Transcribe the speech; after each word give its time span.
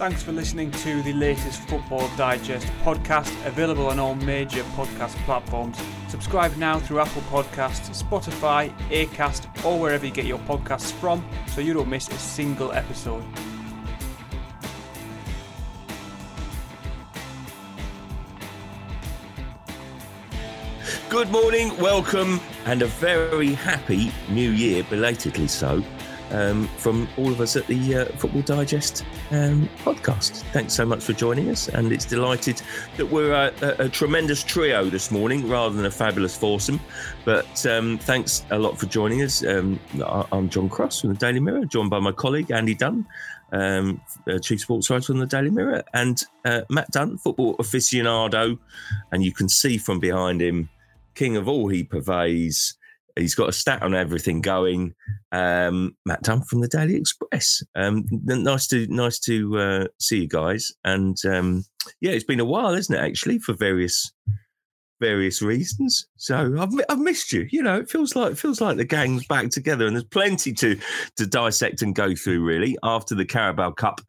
Thanks 0.00 0.22
for 0.22 0.32
listening 0.32 0.70
to 0.70 1.02
the 1.02 1.12
latest 1.12 1.60
Football 1.68 2.10
Digest 2.16 2.66
podcast, 2.82 3.30
available 3.44 3.88
on 3.88 3.98
all 3.98 4.14
major 4.14 4.62
podcast 4.72 5.14
platforms. 5.26 5.76
Subscribe 6.08 6.56
now 6.56 6.78
through 6.78 7.00
Apple 7.00 7.20
Podcasts, 7.28 8.02
Spotify, 8.02 8.74
Acast, 8.88 9.62
or 9.62 9.78
wherever 9.78 10.06
you 10.06 10.10
get 10.10 10.24
your 10.24 10.38
podcasts 10.38 10.90
from 10.90 11.22
so 11.48 11.60
you 11.60 11.74
don't 11.74 11.90
miss 11.90 12.08
a 12.08 12.14
single 12.14 12.72
episode. 12.72 13.22
Good 21.10 21.30
morning, 21.30 21.76
welcome, 21.76 22.40
and 22.64 22.80
a 22.80 22.86
very 22.86 23.52
happy 23.52 24.12
new 24.30 24.50
year, 24.50 24.82
belatedly 24.84 25.48
so, 25.48 25.84
um, 26.30 26.66
from 26.78 27.08
all 27.16 27.30
of 27.30 27.40
us 27.40 27.56
at 27.56 27.66
the 27.66 27.96
uh, 27.96 28.04
Football 28.16 28.42
Digest 28.42 29.04
um, 29.30 29.68
podcast. 29.78 30.42
Thanks 30.52 30.72
so 30.74 30.84
much 30.84 31.02
for 31.02 31.12
joining 31.12 31.50
us, 31.50 31.68
and 31.68 31.92
it's 31.92 32.04
delighted 32.04 32.62
that 32.96 33.06
we're 33.06 33.32
a, 33.32 33.52
a, 33.62 33.86
a 33.86 33.88
tremendous 33.88 34.42
trio 34.42 34.84
this 34.84 35.10
morning 35.10 35.48
rather 35.48 35.74
than 35.74 35.86
a 35.86 35.90
fabulous 35.90 36.36
foursome. 36.36 36.80
But 37.24 37.66
um, 37.66 37.98
thanks 37.98 38.44
a 38.50 38.58
lot 38.58 38.78
for 38.78 38.86
joining 38.86 39.22
us. 39.22 39.44
Um, 39.44 39.78
I'm 40.32 40.48
John 40.48 40.68
Cross 40.68 41.00
from 41.00 41.10
the 41.10 41.16
Daily 41.16 41.40
Mirror, 41.40 41.66
joined 41.66 41.90
by 41.90 42.00
my 42.00 42.12
colleague 42.12 42.50
Andy 42.50 42.74
Dunn. 42.74 43.06
Um, 43.52 44.00
uh, 44.28 44.38
chief 44.38 44.60
sports 44.60 44.88
writer 44.90 45.12
on 45.12 45.18
the 45.18 45.26
Daily 45.26 45.50
Mirror, 45.50 45.82
and 45.92 46.22
uh, 46.44 46.60
Matt 46.70 46.92
Dunn, 46.92 47.18
football 47.18 47.56
aficionado, 47.56 48.56
and 49.10 49.24
you 49.24 49.32
can 49.32 49.48
see 49.48 49.76
from 49.76 49.98
behind 49.98 50.40
him 50.40 50.68
king 51.14 51.36
of 51.36 51.48
all 51.48 51.68
he 51.68 51.84
purveys. 51.84 52.74
He's 53.16 53.34
got 53.34 53.48
a 53.48 53.52
stat 53.52 53.82
on 53.82 53.94
everything 53.94 54.40
going. 54.40 54.94
Um, 55.32 55.96
Matt 56.04 56.22
Dunn 56.22 56.42
from 56.42 56.60
the 56.60 56.68
Daily 56.68 56.96
Express. 56.96 57.62
Um, 57.74 58.04
nice 58.10 58.66
to 58.68 58.86
nice 58.88 59.18
to 59.20 59.58
uh, 59.58 59.84
see 59.98 60.22
you 60.22 60.28
guys. 60.28 60.72
And 60.84 61.16
um, 61.24 61.64
yeah, 62.00 62.12
it's 62.12 62.24
been 62.24 62.40
a 62.40 62.44
while, 62.44 62.74
isn't 62.74 62.94
it? 62.94 62.98
Actually, 62.98 63.38
for 63.38 63.54
various 63.54 64.12
various 65.00 65.40
reasons. 65.40 66.06
So 66.16 66.54
I've 66.58 66.72
I've 66.88 66.98
missed 66.98 67.32
you. 67.32 67.46
You 67.50 67.62
know, 67.62 67.76
it 67.78 67.90
feels 67.90 68.14
like 68.14 68.32
it 68.32 68.38
feels 68.38 68.60
like 68.60 68.76
the 68.76 68.84
gang's 68.84 69.26
back 69.26 69.50
together, 69.50 69.86
and 69.86 69.96
there's 69.96 70.04
plenty 70.04 70.52
to 70.54 70.78
to 71.16 71.26
dissect 71.26 71.82
and 71.82 71.94
go 71.94 72.14
through. 72.14 72.44
Really, 72.44 72.76
after 72.82 73.14
the 73.14 73.24
Carabao 73.24 73.72
Cup. 73.72 74.00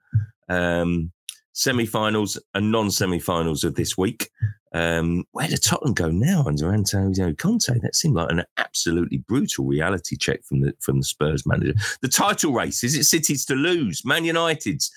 Um, 0.50 1.12
semi-finals 1.54 2.40
and 2.54 2.72
non-semi-finals 2.72 3.64
of 3.64 3.76
this 3.76 3.98
week. 3.98 4.30
Um, 4.74 5.26
where 5.32 5.48
did 5.48 5.62
Tottenham 5.62 5.94
go 5.94 6.10
now 6.10 6.46
under 6.48 6.74
Antonio 6.74 7.34
Conte? 7.34 7.80
That 7.82 7.96
seemed 7.96 8.16
like 8.16 8.32
an 8.32 8.44
absolutely 8.58 9.18
brutal 9.18 9.66
reality 9.66 10.16
check 10.16 10.44
from 10.44 10.62
the 10.62 10.74
from 10.80 11.00
the 11.00 11.04
Spurs 11.04 11.46
manager. 11.46 11.74
The 12.02 12.08
title 12.08 12.54
race 12.54 12.84
is 12.84 12.96
it 12.96 13.04
City's 13.04 13.46
to 13.46 13.56
lose? 13.56 14.06
Man 14.06 14.24
United's 14.24 14.92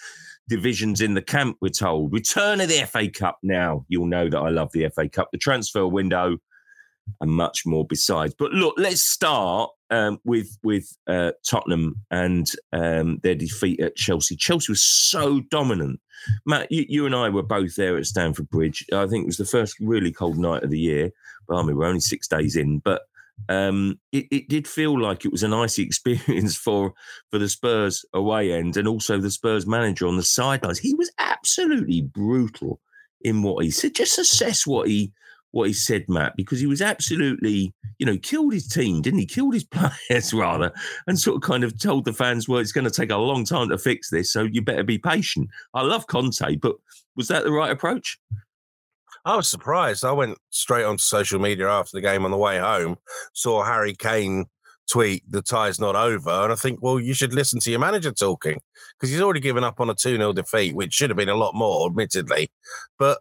divisions 0.48 1.00
in 1.00 1.14
the 1.14 1.22
camp. 1.22 1.56
We're 1.61 1.70
told 1.70 2.12
return 2.12 2.61
of 2.61 2.69
the 2.69 2.86
FA 2.86 3.08
Cup. 3.08 3.39
Now 3.42 3.84
you'll 3.89 4.06
know 4.06 4.28
that 4.28 4.39
I 4.39 4.50
love 4.50 4.70
the 4.72 4.89
FA 4.91 5.08
Cup. 5.08 5.31
The 5.33 5.39
transfer 5.39 5.86
window 5.86 6.38
and 7.20 7.31
much 7.31 7.66
more 7.66 7.84
besides. 7.84 8.34
But 8.38 8.53
look, 8.53 8.75
let's 8.78 9.03
start 9.03 9.70
um, 9.91 10.19
with 10.25 10.59
with 10.63 10.97
uh, 11.07 11.33
Tottenham 11.49 11.97
and 12.11 12.51
um, 12.73 13.19
their 13.23 13.35
defeat 13.35 13.81
at 13.81 13.97
Chelsea. 13.97 14.37
Chelsea 14.37 14.73
was 14.73 14.83
so 14.83 15.41
dominant. 15.51 16.01
Matt, 16.47 16.71
you, 16.73 16.87
you 16.89 17.07
and 17.07 17.15
I 17.15 17.29
were 17.29 17.43
both 17.43 17.77
there 17.77 17.97
at 17.97 18.07
Stamford 18.07 18.49
Bridge. 18.49 18.85
I 18.93 19.07
think 19.07 19.25
it 19.25 19.27
was 19.27 19.37
the 19.37 19.45
first 19.45 19.79
really 19.81 20.12
cold 20.12 20.39
night 20.39 20.62
of 20.62 20.71
the 20.71 20.79
year. 20.79 21.11
But 21.47 21.57
I 21.57 21.62
mean, 21.62 21.77
we're 21.77 21.87
only 21.87 22.01
six 22.01 22.27
days 22.27 22.57
in, 22.57 22.79
but 22.79 23.03
um, 23.49 23.99
it, 24.12 24.27
it 24.31 24.49
did 24.49 24.69
feel 24.69 24.99
like 24.99 25.25
it 25.25 25.33
was 25.33 25.43
an 25.43 25.53
icy 25.53 25.83
experience 25.87 26.57
for 26.57 26.95
for 27.31 27.39
the 27.39 27.49
Spurs 27.49 28.05
away 28.12 28.53
end 28.53 28.77
and 28.77 28.89
also 28.89 29.19
the 29.19 29.31
Spurs 29.31 29.67
manager 29.67 30.07
on 30.07 30.17
the 30.17 30.23
sidelines. 30.23 30.79
He 30.79 30.95
was 30.95 31.12
absolutely 31.19 32.03
brutal 32.03 32.81
in 33.21 33.43
what 33.43 33.65
he 33.65 33.71
said. 33.71 33.95
Just 33.95 34.19
assess 34.19 34.67
what 34.67 34.89
he 34.89 35.12
what 35.55 35.69
he 35.69 35.72
said, 35.72 36.05
Matt, 36.08 36.34
because 36.36 36.59
he 36.59 36.66
was 36.66 36.82
absolutely, 36.82 37.72
you 37.98 38.06
know, 38.06 38.19
killed 38.19 38.53
his 38.53 38.66
team, 38.66 39.03
didn't 39.03 39.20
he? 39.20 39.26
Killed 39.26 39.54
his 39.54 39.65
players 40.10 40.34
rather, 40.34 40.72
and 41.06 41.19
sort 41.19 41.37
of 41.37 41.42
kind 41.42 41.62
of 41.62 41.78
told 41.78 42.04
the 42.04 42.12
fans, 42.12 42.48
well, 42.48 42.59
it's 42.59 42.72
going 42.72 42.84
to 42.84 42.91
take 42.91 43.10
a 43.10 43.16
long 43.16 43.44
time 43.44 43.69
to 43.69 43.78
fix 43.78 44.10
this, 44.10 44.32
so 44.32 44.43
you 44.43 44.62
better 44.62 44.82
be 44.82 44.98
patient. 44.98 45.48
I 45.72 45.82
love 45.82 46.09
Conte, 46.09 46.56
but 46.56 46.75
was 47.14 47.28
that 47.28 47.44
the 47.44 47.53
right 47.53 47.70
approach? 47.70 48.19
I 49.25 49.37
was 49.37 49.48
surprised. 49.48 50.04
I 50.04 50.12
went 50.12 50.37
straight 50.50 50.84
onto 50.84 51.03
social 51.03 51.41
media 51.41 51.69
after 51.69 51.97
the 51.97 52.03
game 52.03 52.25
on 52.25 52.32
the 52.32 52.37
way 52.37 52.59
home, 52.59 52.97
saw 53.32 53.62
Harry 53.62 53.94
Kane 53.94 54.47
tweet, 54.91 55.22
the 55.31 55.41
tie's 55.41 55.81
not 55.81 55.94
over. 55.94 56.31
And 56.31 56.53
I 56.53 56.56
think, 56.56 56.82
well, 56.82 56.98
you 56.98 57.14
should 57.14 57.32
listen 57.32 57.60
to 57.60 57.70
your 57.70 57.81
manager 57.81 58.12
talking 58.12 58.60
because 58.98 59.10
he's 59.10 59.20
already 59.20 59.41
given 59.41 59.64
up 59.64 59.81
on 59.81 59.88
a 59.88 59.94
2 59.94 60.16
0 60.16 60.32
defeat, 60.32 60.75
which 60.75 60.93
should 60.93 61.10
have 61.10 61.16
been 61.16 61.28
a 61.28 61.37
lot 61.37 61.54
more, 61.54 61.87
admittedly. 61.87 62.50
But 62.98 63.20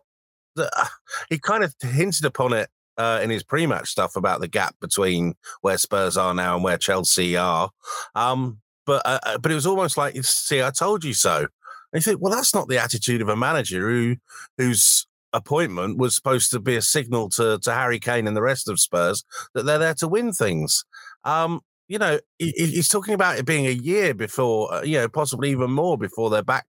he 1.30 1.40
kind 1.40 1.64
of 1.64 1.74
hinted 1.82 2.26
upon 2.26 2.54
it 2.54 2.70
uh, 2.98 3.20
in 3.24 3.30
his 3.30 3.44
pre 3.44 3.66
match 3.66 3.90
stuff 3.90 4.16
about 4.16 4.42
the 4.42 4.48
gap 4.48 4.76
between 4.80 5.36
where 5.62 5.78
Spurs 5.78 6.18
are 6.18 6.34
now 6.34 6.56
and 6.56 6.64
where 6.64 6.78
Chelsea 6.78 7.38
are. 7.38 7.70
Um, 8.16 8.60
but 8.86 9.02
uh, 9.06 9.20
uh, 9.24 9.38
but 9.38 9.52
it 9.52 9.56
was 9.56 9.66
almost 9.66 9.98
like, 9.98 10.16
see, 10.24 10.62
I 10.62 10.72
told 10.72 11.04
you 11.04 11.14
so. 11.14 11.48
And 11.92 12.02
you 12.02 12.02
think, 12.02 12.22
well, 12.22 12.34
that's 12.34 12.54
not 12.54 12.68
the 12.68 12.80
attitude 12.80 13.22
of 13.22 13.30
a 13.30 13.36
manager 13.36 13.90
who 13.90 14.16
who's 14.58 15.08
appointment 15.34 15.98
was 15.98 16.16
supposed 16.16 16.52
to 16.52 16.60
be 16.60 16.76
a 16.76 16.82
signal 16.82 17.28
to, 17.28 17.58
to 17.60 17.74
Harry 17.74 18.00
Kane 18.00 18.28
and 18.28 18.38
the 18.38 18.42
rest 18.42 18.70
of 18.70 18.80
Spurs 18.80 19.24
that 19.54 19.66
they're 19.66 19.80
there 19.80 19.96
to 19.96 20.08
win 20.08 20.32
things. 20.32 20.86
Um, 21.24 21.62
you 21.88 21.98
know, 21.98 22.20
he, 22.38 22.52
he's 22.52 22.88
talking 22.88 23.14
about 23.14 23.40
it 23.40 23.46
being 23.46 23.66
a 23.66 23.72
year 23.72 24.14
before, 24.14 24.74
uh, 24.74 24.84
you 24.84 24.98
know, 24.98 25.10
possibly 25.10 25.50
even 25.50 25.72
more 25.72 25.98
before 25.98 26.30
they're 26.30 26.44
back 26.44 26.66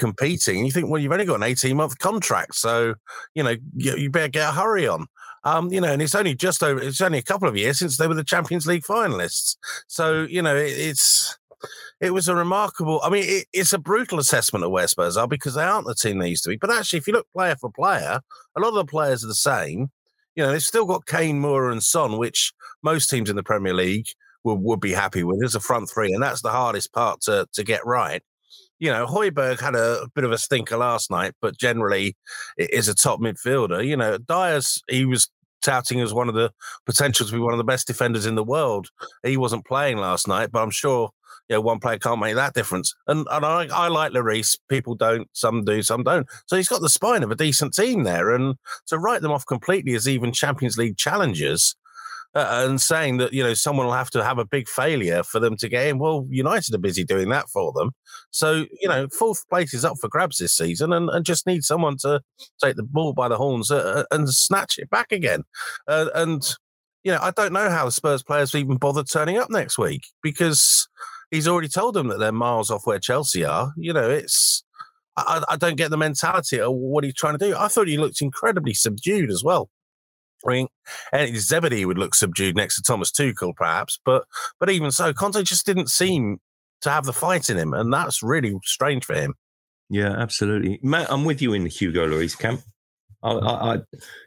competing. 0.00 0.56
And 0.56 0.66
you 0.66 0.72
think, 0.72 0.88
well, 0.88 1.00
you've 1.00 1.12
only 1.12 1.26
got 1.26 1.36
an 1.36 1.44
18 1.44 1.76
month 1.76 1.98
contract. 1.98 2.56
So, 2.56 2.94
you 3.34 3.44
know, 3.44 3.54
you, 3.76 3.96
you 3.96 4.10
better 4.10 4.28
get 4.28 4.48
a 4.48 4.52
hurry 4.52 4.88
on. 4.88 5.06
Um, 5.44 5.72
you 5.72 5.80
know, 5.80 5.92
and 5.92 6.02
it's 6.02 6.14
only 6.14 6.34
just 6.34 6.62
over, 6.62 6.80
it's 6.80 7.00
only 7.00 7.18
a 7.18 7.22
couple 7.22 7.48
of 7.48 7.56
years 7.56 7.78
since 7.78 7.96
they 7.96 8.08
were 8.08 8.14
the 8.14 8.24
Champions 8.24 8.66
League 8.66 8.82
finalists. 8.82 9.56
So, 9.86 10.22
you 10.22 10.42
know, 10.42 10.56
it, 10.56 10.72
it's, 10.72 11.38
it 12.00 12.12
was 12.12 12.28
a 12.28 12.34
remarkable. 12.34 13.00
I 13.02 13.10
mean, 13.10 13.24
it, 13.26 13.46
it's 13.52 13.72
a 13.72 13.78
brutal 13.78 14.18
assessment 14.18 14.64
of 14.64 14.70
where 14.70 14.88
Spurs 14.88 15.16
are 15.16 15.28
because 15.28 15.54
they 15.54 15.62
aren't 15.62 15.86
the 15.86 15.94
team 15.94 16.18
they 16.18 16.30
used 16.30 16.44
to 16.44 16.50
be. 16.50 16.56
But 16.56 16.72
actually, 16.72 16.98
if 16.98 17.06
you 17.06 17.12
look 17.12 17.26
player 17.32 17.56
for 17.60 17.70
player, 17.70 18.20
a 18.56 18.60
lot 18.60 18.68
of 18.68 18.74
the 18.74 18.84
players 18.84 19.22
are 19.22 19.28
the 19.28 19.34
same. 19.34 19.90
You 20.34 20.44
know, 20.44 20.52
they've 20.52 20.62
still 20.62 20.86
got 20.86 21.06
Kane, 21.06 21.40
Moura, 21.40 21.72
and 21.72 21.82
Son, 21.82 22.16
which 22.16 22.52
most 22.82 23.10
teams 23.10 23.28
in 23.28 23.36
the 23.36 23.42
Premier 23.42 23.74
League 23.74 24.08
would, 24.44 24.60
would 24.60 24.80
be 24.80 24.92
happy 24.92 25.24
with 25.24 25.42
as 25.44 25.54
a 25.54 25.60
front 25.60 25.90
three, 25.90 26.12
and 26.12 26.22
that's 26.22 26.42
the 26.42 26.50
hardest 26.50 26.92
part 26.92 27.20
to 27.22 27.46
to 27.52 27.62
get 27.62 27.84
right. 27.84 28.22
You 28.80 28.90
know, 28.90 29.06
Højbjerg 29.06 29.60
had 29.60 29.76
a 29.76 30.08
bit 30.14 30.24
of 30.24 30.32
a 30.32 30.38
stinker 30.38 30.76
last 30.76 31.10
night, 31.10 31.34
but 31.40 31.56
generally 31.56 32.16
is 32.56 32.88
a 32.88 32.94
top 32.94 33.20
midfielder. 33.20 33.86
You 33.86 33.96
know, 33.96 34.18
Dier's 34.18 34.82
he 34.88 35.04
was 35.04 35.30
touting 35.62 36.00
as 36.00 36.14
one 36.14 36.28
of 36.28 36.34
the 36.34 36.50
potential 36.86 37.26
to 37.26 37.32
be 37.32 37.38
one 37.38 37.52
of 37.52 37.58
the 37.58 37.64
best 37.64 37.86
defenders 37.86 38.26
in 38.26 38.34
the 38.34 38.44
world. 38.44 38.88
He 39.22 39.36
wasn't 39.36 39.66
playing 39.66 39.98
last 39.98 40.26
night, 40.26 40.50
but 40.50 40.62
I'm 40.62 40.70
sure 40.70 41.10
you 41.50 41.56
know, 41.56 41.60
one 41.60 41.80
player 41.80 41.98
can't 41.98 42.20
make 42.20 42.36
that 42.36 42.54
difference. 42.54 42.94
And 43.08 43.26
and 43.30 43.44
I, 43.44 43.66
I 43.72 43.88
like 43.88 44.12
Lloris. 44.12 44.56
People 44.68 44.94
don't. 44.94 45.28
Some 45.32 45.64
do. 45.64 45.82
Some 45.82 46.04
don't. 46.04 46.26
So 46.46 46.56
he's 46.56 46.68
got 46.68 46.80
the 46.80 46.88
spine 46.88 47.24
of 47.24 47.32
a 47.32 47.36
decent 47.36 47.74
team 47.74 48.04
there. 48.04 48.30
And 48.30 48.54
to 48.86 48.98
write 48.98 49.20
them 49.20 49.32
off 49.32 49.44
completely 49.46 49.94
as 49.94 50.06
even 50.06 50.32
Champions 50.32 50.78
League 50.78 50.96
challengers 50.96 51.74
uh, 52.34 52.64
and 52.68 52.80
saying 52.80 53.16
that 53.18 53.32
you 53.32 53.42
know 53.42 53.54
someone 53.54 53.86
will 53.86 53.92
have 53.92 54.10
to 54.10 54.22
have 54.22 54.38
a 54.38 54.44
big 54.44 54.68
failure 54.68 55.22
for 55.22 55.40
them 55.40 55.56
to 55.56 55.68
get 55.68 55.88
in. 55.88 55.98
Well, 55.98 56.26
United 56.30 56.74
are 56.74 56.78
busy 56.78 57.04
doing 57.04 57.28
that 57.30 57.48
for 57.48 57.72
them. 57.72 57.92
So 58.30 58.66
you 58.80 58.88
know, 58.88 59.08
fourth 59.08 59.48
place 59.48 59.74
is 59.74 59.84
up 59.84 59.96
for 60.00 60.08
grabs 60.08 60.38
this 60.38 60.56
season, 60.56 60.92
and, 60.92 61.10
and 61.10 61.24
just 61.24 61.46
need 61.46 61.64
someone 61.64 61.96
to 61.98 62.20
take 62.62 62.76
the 62.76 62.82
ball 62.82 63.12
by 63.12 63.28
the 63.28 63.36
horns 63.36 63.70
uh, 63.70 64.04
and 64.10 64.28
snatch 64.28 64.78
it 64.78 64.90
back 64.90 65.12
again. 65.12 65.42
Uh, 65.88 66.06
and 66.14 66.42
you 67.02 67.12
know, 67.12 67.18
I 67.20 67.30
don't 67.30 67.52
know 67.52 67.70
how 67.70 67.84
the 67.84 67.92
Spurs 67.92 68.22
players 68.22 68.54
even 68.54 68.76
bother 68.76 69.02
turning 69.02 69.38
up 69.38 69.50
next 69.50 69.78
week 69.78 70.02
because 70.22 70.88
he's 71.30 71.48
already 71.48 71.68
told 71.68 71.94
them 71.94 72.08
that 72.08 72.18
they're 72.18 72.32
miles 72.32 72.70
off 72.70 72.86
where 72.86 72.98
Chelsea 72.98 73.44
are. 73.44 73.72
You 73.76 73.92
know, 73.92 74.08
it's 74.10 74.62
I, 75.16 75.42
I 75.48 75.56
don't 75.56 75.76
get 75.76 75.90
the 75.90 75.96
mentality 75.96 76.60
of 76.60 76.72
what 76.74 77.04
he's 77.04 77.14
trying 77.14 77.38
to 77.38 77.44
do. 77.44 77.56
I 77.56 77.68
thought 77.68 77.88
he 77.88 77.98
looked 77.98 78.22
incredibly 78.22 78.74
subdued 78.74 79.30
as 79.30 79.42
well. 79.42 79.68
And 81.12 81.36
Zebedee 81.36 81.84
would 81.84 81.98
look 81.98 82.14
subdued 82.14 82.56
next 82.56 82.76
to 82.76 82.82
Thomas 82.82 83.10
Tuchel, 83.10 83.54
perhaps, 83.54 84.00
but 84.04 84.24
but 84.58 84.70
even 84.70 84.90
so, 84.90 85.12
Conte 85.12 85.42
just 85.42 85.66
didn't 85.66 85.90
seem 85.90 86.38
to 86.82 86.90
have 86.90 87.04
the 87.04 87.12
fight 87.12 87.50
in 87.50 87.56
him, 87.56 87.74
and 87.74 87.92
that's 87.92 88.22
really 88.22 88.58
strange 88.64 89.04
for 89.04 89.14
him. 89.14 89.34
Yeah, 89.88 90.14
absolutely, 90.16 90.78
Matt. 90.82 91.10
I'm 91.10 91.24
with 91.24 91.42
you 91.42 91.52
in 91.52 91.64
the 91.64 91.70
Hugo 91.70 92.06
Lloris 92.06 92.38
camp. 92.38 92.62
I, 93.22 93.32
I, 93.32 93.74
I 93.74 93.78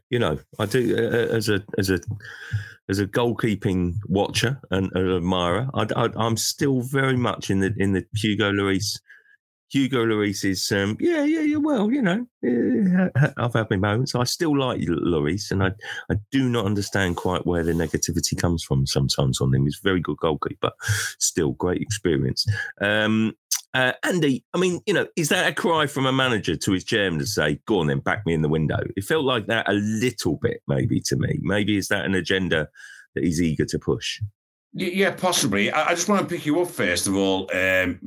you 0.10 0.20
know, 0.20 0.40
I 0.60 0.66
do 0.66 0.96
uh, 0.96 1.34
as 1.34 1.50
a 1.50 1.64
as 1.78 1.90
a 1.90 2.00
as 2.90 3.00
a 3.00 3.08
goalkeeping 3.08 3.96
watcher 4.08 4.60
and 4.72 4.92
an 4.94 5.16
admirer. 5.16 5.70
I, 5.74 6.10
am 6.18 6.38
still 6.38 6.82
very 6.82 7.18
much 7.18 7.50
in 7.50 7.60
the 7.60 7.74
in 7.78 7.94
the 7.94 8.06
Hugo 8.16 8.52
Lloris. 8.52 9.00
Hugo 9.74 10.06
Lloris 10.06 10.46
is, 10.46 10.72
um, 10.72 10.98
yeah, 11.00 11.24
yeah, 11.24 11.42
yeah. 11.42 11.58
Well, 11.58 11.92
you 11.92 12.02
know, 12.02 12.28
yeah, 12.42 13.10
I've 13.38 13.54
had 13.54 13.70
my 13.70 13.78
moments. 13.78 14.14
I 14.14 14.24
still 14.24 14.58
like 14.58 14.82
Lloris, 14.82 15.50
and 15.50 15.64
I, 15.64 15.72
I 16.12 16.16
do 16.32 16.48
not 16.48 16.66
understand 16.66 17.16
quite 17.16 17.46
where 17.48 17.64
the 17.64 17.74
negativity 17.74 18.40
comes 18.40 18.64
from 18.64 18.86
sometimes 18.86 19.42
on 19.42 19.54
him. 19.54 19.66
He's 19.66 19.80
very 19.84 20.00
good 20.00 20.18
goalkeeper, 20.18 20.58
but 20.62 20.74
still 21.20 21.54
great 21.54 21.82
experience. 21.82 22.46
Um, 22.82 23.36
Uh, 23.76 23.94
Andy, 24.04 24.46
I 24.54 24.60
mean, 24.60 24.82
you 24.86 24.94
know, 24.94 25.08
is 25.16 25.30
that 25.30 25.48
a 25.48 25.54
cry 25.54 25.88
from 25.88 26.06
a 26.06 26.12
manager 26.12 26.56
to 26.56 26.72
his 26.74 26.84
chairman 26.84 27.20
to 27.20 27.26
say, 27.26 27.60
"Go 27.66 27.80
on, 27.80 27.88
then 27.88 28.02
back 28.02 28.24
me 28.24 28.36
in 28.36 28.44
the 28.44 28.50
window"? 28.50 28.84
It 28.96 29.04
felt 29.04 29.26
like 29.26 29.48
that 29.48 29.68
a 29.68 29.74
little 29.74 30.38
bit, 30.38 30.62
maybe 30.68 31.02
to 31.08 31.16
me. 31.16 31.40
Maybe 31.42 31.78
is 31.78 31.88
that 31.88 32.06
an 32.06 32.14
agenda 32.14 32.70
that 33.16 33.24
he's 33.24 33.42
eager 33.42 33.66
to 33.66 33.80
push? 33.80 34.22
Yeah, 34.74 35.16
possibly. 35.16 35.72
I 35.72 35.96
just 35.96 36.08
want 36.08 36.22
to 36.22 36.36
pick 36.36 36.46
you 36.46 36.62
up 36.62 36.70
first 36.70 37.08
of 37.08 37.16
all, 37.16 37.50
um, 37.52 38.00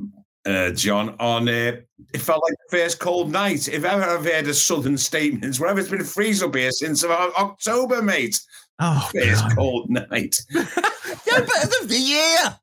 uh, 0.47 0.71
John. 0.71 1.15
On 1.19 1.47
uh, 1.47 1.77
it 2.13 2.19
felt 2.19 2.43
like 2.43 2.53
the 2.69 2.77
first 2.77 2.99
cold 2.99 3.31
night. 3.31 3.67
If 3.67 3.83
ever 3.83 4.03
I've 4.03 4.25
heard 4.25 4.47
a 4.47 4.53
southern 4.53 4.97
statements, 4.97 5.59
wherever 5.59 5.79
it's 5.79 5.89
been 5.89 6.03
freeze 6.03 6.41
up 6.41 6.55
here 6.55 6.71
since 6.71 7.03
October, 7.03 8.01
mate. 8.01 8.39
Oh, 8.79 9.09
first 9.13 9.41
God. 9.41 9.55
cold 9.55 9.89
night. 9.89 10.39
yeah, 10.51 10.63
but 11.35 11.81
of 11.81 11.89
the 11.89 11.99
year. 11.99 12.59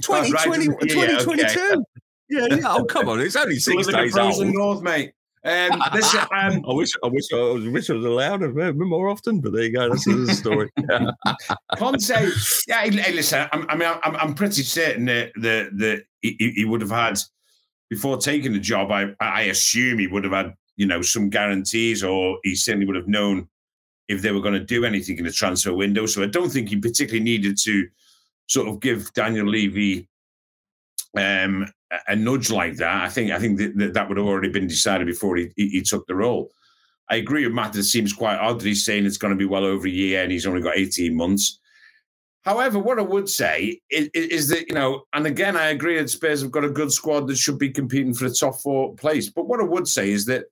2020, 0.00 0.68
right, 0.68 0.80
2022. 0.80 1.60
Okay. 1.60 1.82
Yeah, 2.30 2.46
yeah. 2.50 2.74
Oh, 2.74 2.84
come 2.84 3.08
on. 3.08 3.20
It's 3.20 3.36
only 3.36 3.58
six 3.58 3.86
days 3.86 4.16
old. 4.16 4.46
North, 4.46 4.82
mate. 4.82 5.12
Um, 5.44 5.82
listen, 5.92 6.20
um, 6.32 6.64
I 6.68 6.72
wish 6.72 6.92
I 7.02 7.08
wish 7.08 7.26
I 7.32 7.36
was, 7.36 7.68
wish 7.68 7.90
I 7.90 7.94
was 7.94 8.04
allowed 8.04 8.38
to 8.38 8.72
more 8.72 9.08
often, 9.08 9.40
but 9.40 9.52
there 9.52 9.64
you 9.64 9.72
go. 9.72 9.88
That's 9.90 10.04
the 10.04 10.34
story. 10.34 10.70
Conte, 11.76 12.30
yeah. 12.66 12.80
Hey, 12.82 13.12
listen, 13.12 13.46
I'm, 13.52 13.66
I 13.68 13.76
mean, 13.76 13.88
I'm, 14.02 14.16
I'm 14.16 14.34
pretty 14.34 14.62
certain 14.62 15.04
that 15.06 15.32
that, 15.36 15.76
that 15.78 16.04
he, 16.22 16.52
he, 16.56 16.64
would 16.64 16.80
have 16.80 16.90
had 16.90 17.18
before 17.90 18.16
taking 18.16 18.52
the 18.52 18.58
job. 18.58 18.90
I 18.90 19.14
I 19.20 19.42
assume 19.42 19.98
he 19.98 20.06
would 20.06 20.24
have 20.24 20.32
had 20.32 20.54
you 20.76 20.86
know 20.86 21.02
some 21.02 21.28
guarantees, 21.28 22.02
or 22.02 22.38
he 22.42 22.54
certainly 22.54 22.86
would 22.86 22.96
have 22.96 23.08
known 23.08 23.48
if 24.08 24.22
they 24.22 24.32
were 24.32 24.40
going 24.40 24.54
to 24.54 24.64
do 24.64 24.84
anything 24.84 25.18
in 25.18 25.24
the 25.24 25.32
transfer 25.32 25.74
window. 25.74 26.06
So 26.06 26.22
I 26.22 26.26
don't 26.26 26.50
think 26.50 26.68
he 26.68 26.76
particularly 26.76 27.24
needed 27.24 27.58
to 27.64 27.86
sort 28.46 28.68
of 28.68 28.80
give 28.80 29.12
Daniel 29.14 29.46
Levy 29.46 30.08
um, 31.16 31.66
a 32.08 32.16
nudge 32.16 32.50
like 32.50 32.76
that, 32.76 33.04
I 33.04 33.08
think 33.08 33.30
I 33.30 33.38
think 33.38 33.58
that, 33.58 33.92
that 33.94 34.08
would 34.08 34.18
have 34.18 34.26
already 34.26 34.48
been 34.48 34.66
decided 34.66 35.06
before 35.06 35.36
he, 35.36 35.50
he, 35.56 35.82
took 35.82 36.06
the 36.06 36.14
role. 36.14 36.50
I 37.10 37.16
agree 37.16 37.44
with 37.44 37.54
Matt 37.54 37.76
it 37.76 37.84
seems 37.84 38.12
quite 38.12 38.38
odd 38.38 38.60
that 38.60 38.66
he's 38.66 38.84
saying 38.84 39.06
it's 39.06 39.18
going 39.18 39.32
to 39.32 39.38
be 39.38 39.44
well 39.44 39.64
over 39.64 39.86
a 39.86 39.90
year 39.90 40.22
and 40.22 40.32
he's 40.32 40.46
only 40.46 40.62
got 40.62 40.76
18 40.76 41.14
months. 41.14 41.60
However, 42.44 42.78
what 42.78 42.98
I 42.98 43.02
would 43.02 43.28
say 43.28 43.80
is, 43.90 44.08
is, 44.12 44.48
that, 44.48 44.68
you 44.68 44.74
know, 44.74 45.04
and 45.14 45.26
again, 45.26 45.56
I 45.56 45.68
agree 45.68 45.96
that 45.98 46.10
Spurs 46.10 46.42
have 46.42 46.50
got 46.50 46.64
a 46.64 46.70
good 46.70 46.92
squad 46.92 47.26
that 47.26 47.38
should 47.38 47.58
be 47.58 47.70
competing 47.70 48.12
for 48.12 48.28
the 48.28 48.34
top 48.34 48.60
four 48.60 48.94
place. 48.96 49.30
But 49.30 49.46
what 49.46 49.60
I 49.60 49.64
would 49.64 49.88
say 49.88 50.10
is 50.10 50.26
that 50.26 50.44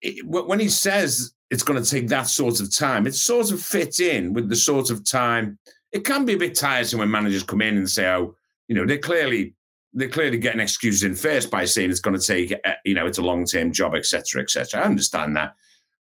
it, 0.00 0.24
when 0.24 0.60
he 0.60 0.68
says 0.68 1.32
it's 1.50 1.64
going 1.64 1.82
to 1.82 1.88
take 1.88 2.06
that 2.08 2.28
sort 2.28 2.60
of 2.60 2.74
time, 2.74 3.06
it 3.06 3.16
sort 3.16 3.50
of 3.50 3.60
fits 3.60 3.98
in 3.98 4.32
with 4.32 4.48
the 4.48 4.56
sort 4.56 4.90
of 4.90 5.04
time. 5.04 5.58
It 5.90 6.04
can 6.04 6.24
be 6.24 6.34
a 6.34 6.38
bit 6.38 6.54
tiresome 6.54 7.00
when 7.00 7.10
managers 7.10 7.42
come 7.42 7.62
in 7.62 7.76
and 7.76 7.90
say, 7.90 8.06
oh, 8.06 8.36
you 8.68 8.76
know, 8.76 8.86
they're 8.86 8.98
clearly 8.98 9.54
they're 9.94 10.08
clearly 10.08 10.38
getting 10.38 10.60
excuses 10.60 11.02
in 11.02 11.14
first 11.14 11.50
by 11.50 11.64
saying 11.64 11.90
it's 11.90 12.00
going 12.00 12.18
to 12.18 12.26
take, 12.26 12.52
uh, 12.64 12.72
you 12.84 12.94
know, 12.94 13.06
it's 13.06 13.18
a 13.18 13.22
long 13.22 13.44
term 13.44 13.72
job, 13.72 13.94
etc., 13.94 14.42
etc. 14.42 14.80
I 14.80 14.84
understand 14.84 15.36
that, 15.36 15.54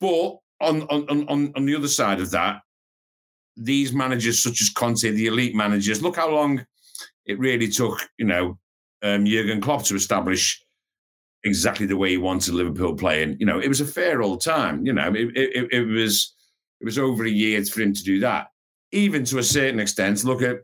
but 0.01 0.39
on 0.61 0.83
on 0.83 1.29
on 1.29 1.53
on 1.55 1.65
the 1.65 1.77
other 1.77 1.89
side 1.89 2.21
of 2.21 2.31
that, 2.33 2.63
these 3.57 3.93
managers 3.93 4.43
such 4.43 4.61
as 4.61 4.71
Conte, 4.71 5.11
the 5.11 5.27
elite 5.27 5.55
managers, 5.55 6.03
look 6.03 6.17
how 6.17 6.31
long 6.31 6.65
it 7.27 7.39
really 7.39 7.69
took, 7.69 8.01
you 8.19 8.27
know, 8.27 8.59
um, 9.03 9.27
Jurgen 9.27 9.61
Klopp 9.61 9.85
to 9.85 9.95
establish 9.95 10.63
exactly 11.45 11.87
the 11.87 11.97
way 11.97 12.11
he 12.11 12.17
wanted 12.17 12.55
Liverpool 12.55 12.95
playing. 12.95 13.37
You 13.39 13.47
know, 13.47 13.61
it 13.61 13.69
was 13.69 13.81
a 13.81 13.87
fair 13.87 14.23
old 14.23 14.43
time. 14.43 14.85
You 14.85 14.93
know, 14.93 15.13
it, 15.15 15.37
it, 15.37 15.73
it 15.73 15.87
was 15.87 16.35
it 16.81 16.85
was 16.85 16.99
over 16.99 17.25
a 17.25 17.31
year 17.31 17.65
for 17.65 17.83
him 17.83 17.93
to 17.93 18.03
do 18.03 18.21
that. 18.21 18.49
Even 18.93 19.25
to 19.27 19.39
a 19.39 19.43
certain 19.43 19.81
extent, 19.81 20.25
look 20.25 20.43
at 20.43 20.59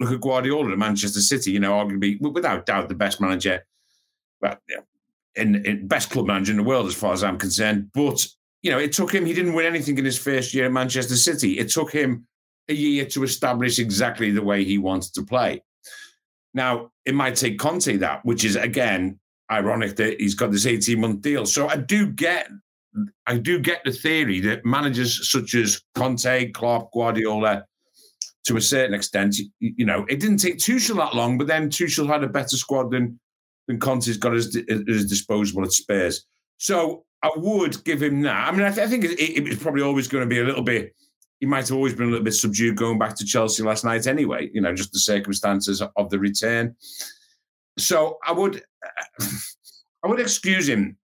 look 0.00 0.12
at 0.12 0.20
Guardiola 0.20 0.72
at 0.72 0.78
Manchester 0.78 1.20
City. 1.20 1.52
You 1.52 1.60
know, 1.60 1.72
arguably 1.72 2.20
without 2.20 2.66
doubt 2.66 2.88
the 2.88 2.94
best 2.94 3.20
manager, 3.20 3.64
well, 4.40 4.58
in, 5.34 5.64
in 5.66 5.86
best 5.86 6.10
club 6.10 6.26
manager 6.26 6.52
in 6.52 6.58
the 6.58 6.62
world 6.62 6.86
as 6.86 6.94
far 6.94 7.12
as 7.12 7.22
I'm 7.22 7.38
concerned. 7.38 7.90
But 7.92 8.26
you 8.62 8.70
know, 8.70 8.78
it 8.78 8.92
took 8.92 9.14
him. 9.14 9.26
He 9.26 9.34
didn't 9.34 9.54
win 9.54 9.66
anything 9.66 9.98
in 9.98 10.04
his 10.04 10.18
first 10.18 10.54
year 10.54 10.66
at 10.66 10.72
Manchester 10.72 11.16
City. 11.16 11.58
It 11.58 11.70
took 11.70 11.92
him 11.92 12.26
a 12.68 12.74
year 12.74 13.04
to 13.06 13.22
establish 13.22 13.78
exactly 13.78 14.30
the 14.30 14.42
way 14.42 14.64
he 14.64 14.78
wanted 14.78 15.14
to 15.14 15.22
play. 15.22 15.62
Now, 16.52 16.90
it 17.04 17.14
might 17.14 17.36
take 17.36 17.58
Conte 17.58 17.96
that, 17.98 18.24
which 18.24 18.44
is 18.44 18.56
again 18.56 19.20
ironic 19.50 19.96
that 19.96 20.20
he's 20.20 20.34
got 20.34 20.50
this 20.50 20.66
18 20.66 21.00
month 21.00 21.20
deal. 21.20 21.46
So 21.46 21.68
I 21.68 21.76
do 21.76 22.06
get 22.06 22.48
I 23.26 23.36
do 23.36 23.58
get 23.58 23.82
the 23.84 23.92
theory 23.92 24.40
that 24.40 24.64
managers 24.64 25.30
such 25.30 25.54
as 25.54 25.82
Conte, 25.94 26.50
Klopp, 26.52 26.92
Guardiola 26.92 27.66
to 28.46 28.56
a 28.56 28.60
certain 28.60 28.94
extent. 28.94 29.36
You, 29.60 29.84
know, 29.84 30.06
it 30.08 30.20
didn't 30.20 30.38
take 30.38 30.58
Tuchel 30.58 30.96
that 30.96 31.14
long, 31.14 31.36
but 31.36 31.46
then 31.46 31.68
Tuchel 31.68 32.06
had 32.06 32.24
a 32.24 32.28
better 32.28 32.56
squad 32.56 32.90
than 32.90 33.18
than 33.66 33.80
Conte's 33.80 34.16
got 34.16 34.34
as, 34.34 34.56
as 34.88 35.06
disposable 35.06 35.64
at 35.64 35.72
Spurs. 35.72 36.24
So 36.58 37.04
I 37.22 37.30
would 37.34 37.82
give 37.84 38.00
him 38.00 38.22
that. 38.22 38.48
I 38.48 38.52
mean, 38.52 38.62
I, 38.62 38.70
th- 38.70 38.86
I 38.86 38.88
think 38.88 39.04
it, 39.04 39.18
it, 39.18 39.48
it's 39.48 39.62
probably 39.62 39.82
always 39.82 40.06
going 40.06 40.22
to 40.22 40.32
be 40.32 40.40
a 40.40 40.44
little 40.44 40.62
bit. 40.62 40.94
He 41.40 41.46
might 41.46 41.68
have 41.68 41.76
always 41.76 41.94
been 41.94 42.06
a 42.06 42.10
little 42.10 42.24
bit 42.24 42.34
subdued 42.34 42.76
going 42.76 42.98
back 42.98 43.16
to 43.16 43.24
Chelsea 43.24 43.64
last 43.64 43.84
night, 43.84 44.06
anyway. 44.06 44.48
You 44.54 44.60
know, 44.60 44.72
just 44.72 44.92
the 44.92 45.00
circumstances 45.00 45.82
of 45.82 46.10
the 46.10 46.18
return. 46.18 46.76
So 47.76 48.18
I 48.24 48.32
would, 48.32 48.62
I 50.04 50.06
would 50.06 50.20
excuse 50.20 50.68
him. 50.68 50.96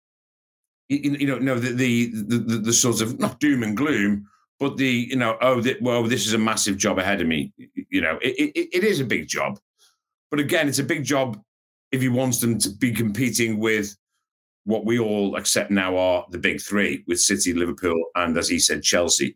You, 0.88 1.16
you 1.20 1.28
know, 1.28 1.40
no, 1.40 1.58
the, 1.58 1.72
the 1.72 2.12
the 2.14 2.58
the 2.58 2.74
sort 2.74 3.02
of 3.02 3.18
not 3.18 3.40
doom 3.40 3.64
and 3.64 3.76
gloom, 3.76 4.28
but 4.62 4.78
the 4.78 5.08
you 5.10 5.16
know 5.16 5.38
oh 5.42 5.60
the, 5.60 5.76
well 5.82 6.04
this 6.04 6.28
is 6.28 6.34
a 6.34 6.38
massive 6.38 6.78
job 6.78 7.00
ahead 7.00 7.20
of 7.20 7.28
me 7.28 7.52
you 7.90 8.00
know 8.00 8.18
it, 8.22 8.52
it, 8.56 8.70
it 8.78 8.84
is 8.86 9.02
a 9.02 9.06
big 9.06 9.28
job. 9.28 9.60
But 10.30 10.40
again 10.40 10.70
it's 10.70 10.80
a 10.80 10.84
big 10.84 11.04
job 11.04 11.42
if 11.92 12.00
he 12.00 12.08
wants 12.08 12.40
them 12.40 12.58
to 12.60 12.70
be 12.70 12.94
competing 12.94 13.60
with 13.60 13.98
what 14.64 14.86
we 14.86 15.00
all 15.00 15.36
accept 15.36 15.72
now 15.72 15.98
are 15.98 16.26
the 16.30 16.38
big 16.38 16.62
three 16.62 17.04
with 17.08 17.20
city 17.20 17.54
liverpool 17.54 18.02
and 18.16 18.38
as 18.38 18.48
he 18.48 18.60
said 18.60 18.84
chelsea. 18.84 19.36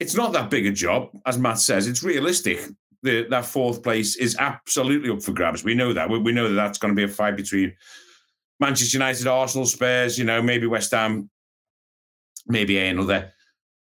It's 0.00 0.16
not 0.16 0.32
that 0.32 0.48
big 0.48 0.66
a 0.66 0.72
job 0.72 1.10
as 1.26 1.38
matt 1.38 1.58
says. 1.58 1.86
It's 1.86 2.02
realistic. 2.02 2.58
The, 3.02 3.28
that 3.28 3.44
fourth 3.44 3.82
place 3.84 4.16
is 4.16 4.34
absolutely 4.40 5.10
up 5.10 5.22
for 5.22 5.32
grabs. 5.32 5.62
We 5.62 5.76
know 5.76 5.92
that. 5.92 6.10
We, 6.10 6.18
we 6.18 6.32
know 6.32 6.48
that 6.48 6.54
that's 6.54 6.78
going 6.78 6.92
to 6.92 6.96
be 6.96 7.04
a 7.04 7.14
fight 7.14 7.36
between 7.36 7.76
manchester 8.60 8.96
united 8.96 9.26
arsenal 9.28 9.66
spurs 9.66 10.18
you 10.18 10.24
know 10.24 10.42
maybe 10.42 10.66
west 10.66 10.92
ham 10.92 11.28
maybe 12.46 12.78
another. 12.78 13.32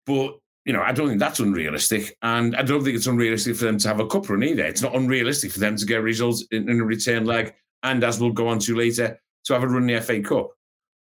But 0.05 0.39
you 0.65 0.73
know, 0.73 0.81
I 0.81 0.91
don't 0.91 1.07
think 1.07 1.19
that's 1.19 1.39
unrealistic. 1.39 2.17
And 2.23 2.55
I 2.55 2.63
don't 2.63 2.83
think 2.83 2.95
it's 2.95 3.07
unrealistic 3.07 3.55
for 3.55 3.65
them 3.65 3.77
to 3.77 3.87
have 3.87 3.99
a 3.99 4.07
cup 4.07 4.29
run 4.29 4.43
either. 4.43 4.65
It's 4.65 4.81
not 4.81 4.95
unrealistic 4.95 5.51
for 5.51 5.59
them 5.59 5.77
to 5.77 5.85
get 5.85 6.01
results 6.01 6.43
in, 6.51 6.67
in 6.69 6.81
a 6.81 6.83
return 6.83 7.25
leg 7.25 7.53
and, 7.83 8.03
as 8.03 8.19
we'll 8.19 8.31
go 8.31 8.47
on 8.47 8.59
to 8.59 8.75
later, 8.75 9.19
to 9.45 9.53
have 9.53 9.63
a 9.63 9.67
run 9.67 9.87
in 9.87 9.95
the 9.95 10.01
FA 10.01 10.21
Cup. 10.21 10.49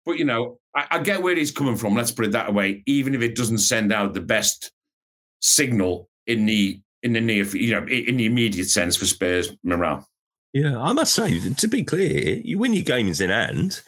But, 0.06 0.18
you 0.18 0.26
know, 0.26 0.58
I, 0.76 0.88
I 0.92 1.00
get 1.00 1.22
where 1.22 1.36
he's 1.36 1.52
coming 1.52 1.76
from. 1.76 1.96
Let's 1.96 2.12
put 2.12 2.26
it 2.26 2.32
that 2.32 2.54
way. 2.54 2.82
Even 2.86 3.14
if 3.14 3.22
it 3.22 3.36
doesn't 3.36 3.60
send 3.60 3.92
out 3.92 4.14
the 4.14 4.22
best 4.22 4.72
signal 5.42 6.10
in 6.28 6.46
the 6.46 6.82
in 7.04 7.14
the 7.14 7.22
near, 7.22 7.44
you 7.46 7.72
know, 7.72 7.86
in 7.88 8.18
the 8.18 8.28
immediate 8.28 8.70
sense 8.70 8.96
for 8.96 9.08
Spurs 9.08 9.52
morale. 9.64 10.08
Yeah, 10.54 10.80
I 10.80 10.94
must 10.94 11.16
say, 11.16 11.40
to 11.40 11.68
be 11.68 11.84
clear, 11.84 12.40
you 12.44 12.60
win 12.60 12.74
your 12.74 12.84
games 12.84 13.22
in 13.22 13.32
hand 13.32 13.82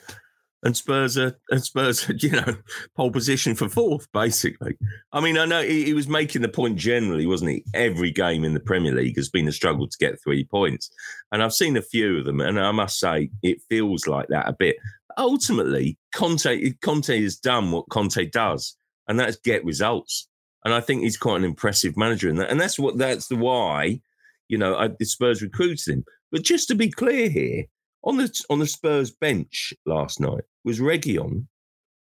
and 0.64 0.76
Spurs 0.76 1.18
are 1.18 1.38
and 1.50 1.64
Spurs 1.64 2.10
are, 2.10 2.14
you 2.18 2.32
know 2.32 2.56
pole 2.96 3.12
position 3.12 3.54
for 3.56 3.70
fourth 3.70 4.08
basically. 4.14 4.78
I 5.12 5.22
mean, 5.22 5.38
I 5.38 5.46
know 5.46 5.62
he, 5.62 5.84
he, 5.86 5.94
was 5.94 6.08
making 6.08 6.42
the 6.42 6.50
point 6.50 6.78
generally, 6.78 7.26
wasn't 7.26 7.52
he? 7.52 7.66
Every 7.74 8.12
game 8.12 8.44
in 8.44 8.54
the 8.54 8.60
Premier 8.60 8.94
League 8.94 9.18
has 9.18 9.30
been 9.30 9.48
a 9.48 9.52
struggle 9.52 9.88
to 9.88 9.98
get 9.98 10.22
three 10.22 10.44
points, 10.46 10.90
and 11.32 11.44
I've 11.44 11.54
seen 11.54 11.78
a 11.78 11.82
few 11.82 12.18
of 12.18 12.26
them, 12.26 12.42
and 12.42 12.60
I 12.60 12.72
must 12.72 13.00
say 13.00 13.30
it 13.44 13.62
feels 13.70 14.08
like 14.08 14.28
that 14.30 14.48
a 14.48 14.56
bit. 14.58 14.78
Ultimately, 15.18 15.98
Conte 16.16 16.74
Conte 16.82 17.22
has 17.22 17.38
done 17.38 17.72
what 17.72 17.90
Conte 17.90 18.26
does, 18.30 18.76
and 19.08 19.20
that's 19.20 19.38
get 19.38 19.66
results. 19.66 20.28
And 20.66 20.74
I 20.74 20.80
think 20.80 21.02
he's 21.02 21.18
quite 21.18 21.38
an 21.38 21.44
impressive 21.44 21.98
manager 21.98 22.30
in 22.30 22.38
that, 22.38 22.50
and 22.50 22.60
that's 22.60 22.80
what 22.80 22.98
that's 22.98 23.28
the 23.28 23.36
why, 23.36 24.00
you 24.48 24.58
know, 24.58 24.76
I, 24.76 24.88
the 24.88 25.06
Spurs 25.06 25.42
recruited 25.42 25.94
him. 25.94 26.06
But 26.32 26.44
just 26.44 26.68
to 26.70 26.76
be 26.76 26.90
clear 26.90 27.30
here, 27.30 27.66
on 28.04 28.18
the 28.18 28.44
on 28.50 28.60
the 28.60 28.68
Spurs 28.68 29.12
bench 29.12 29.74
last 29.86 30.20
night 30.20 30.44
was 30.64 30.80
Reguilón, 30.80 31.48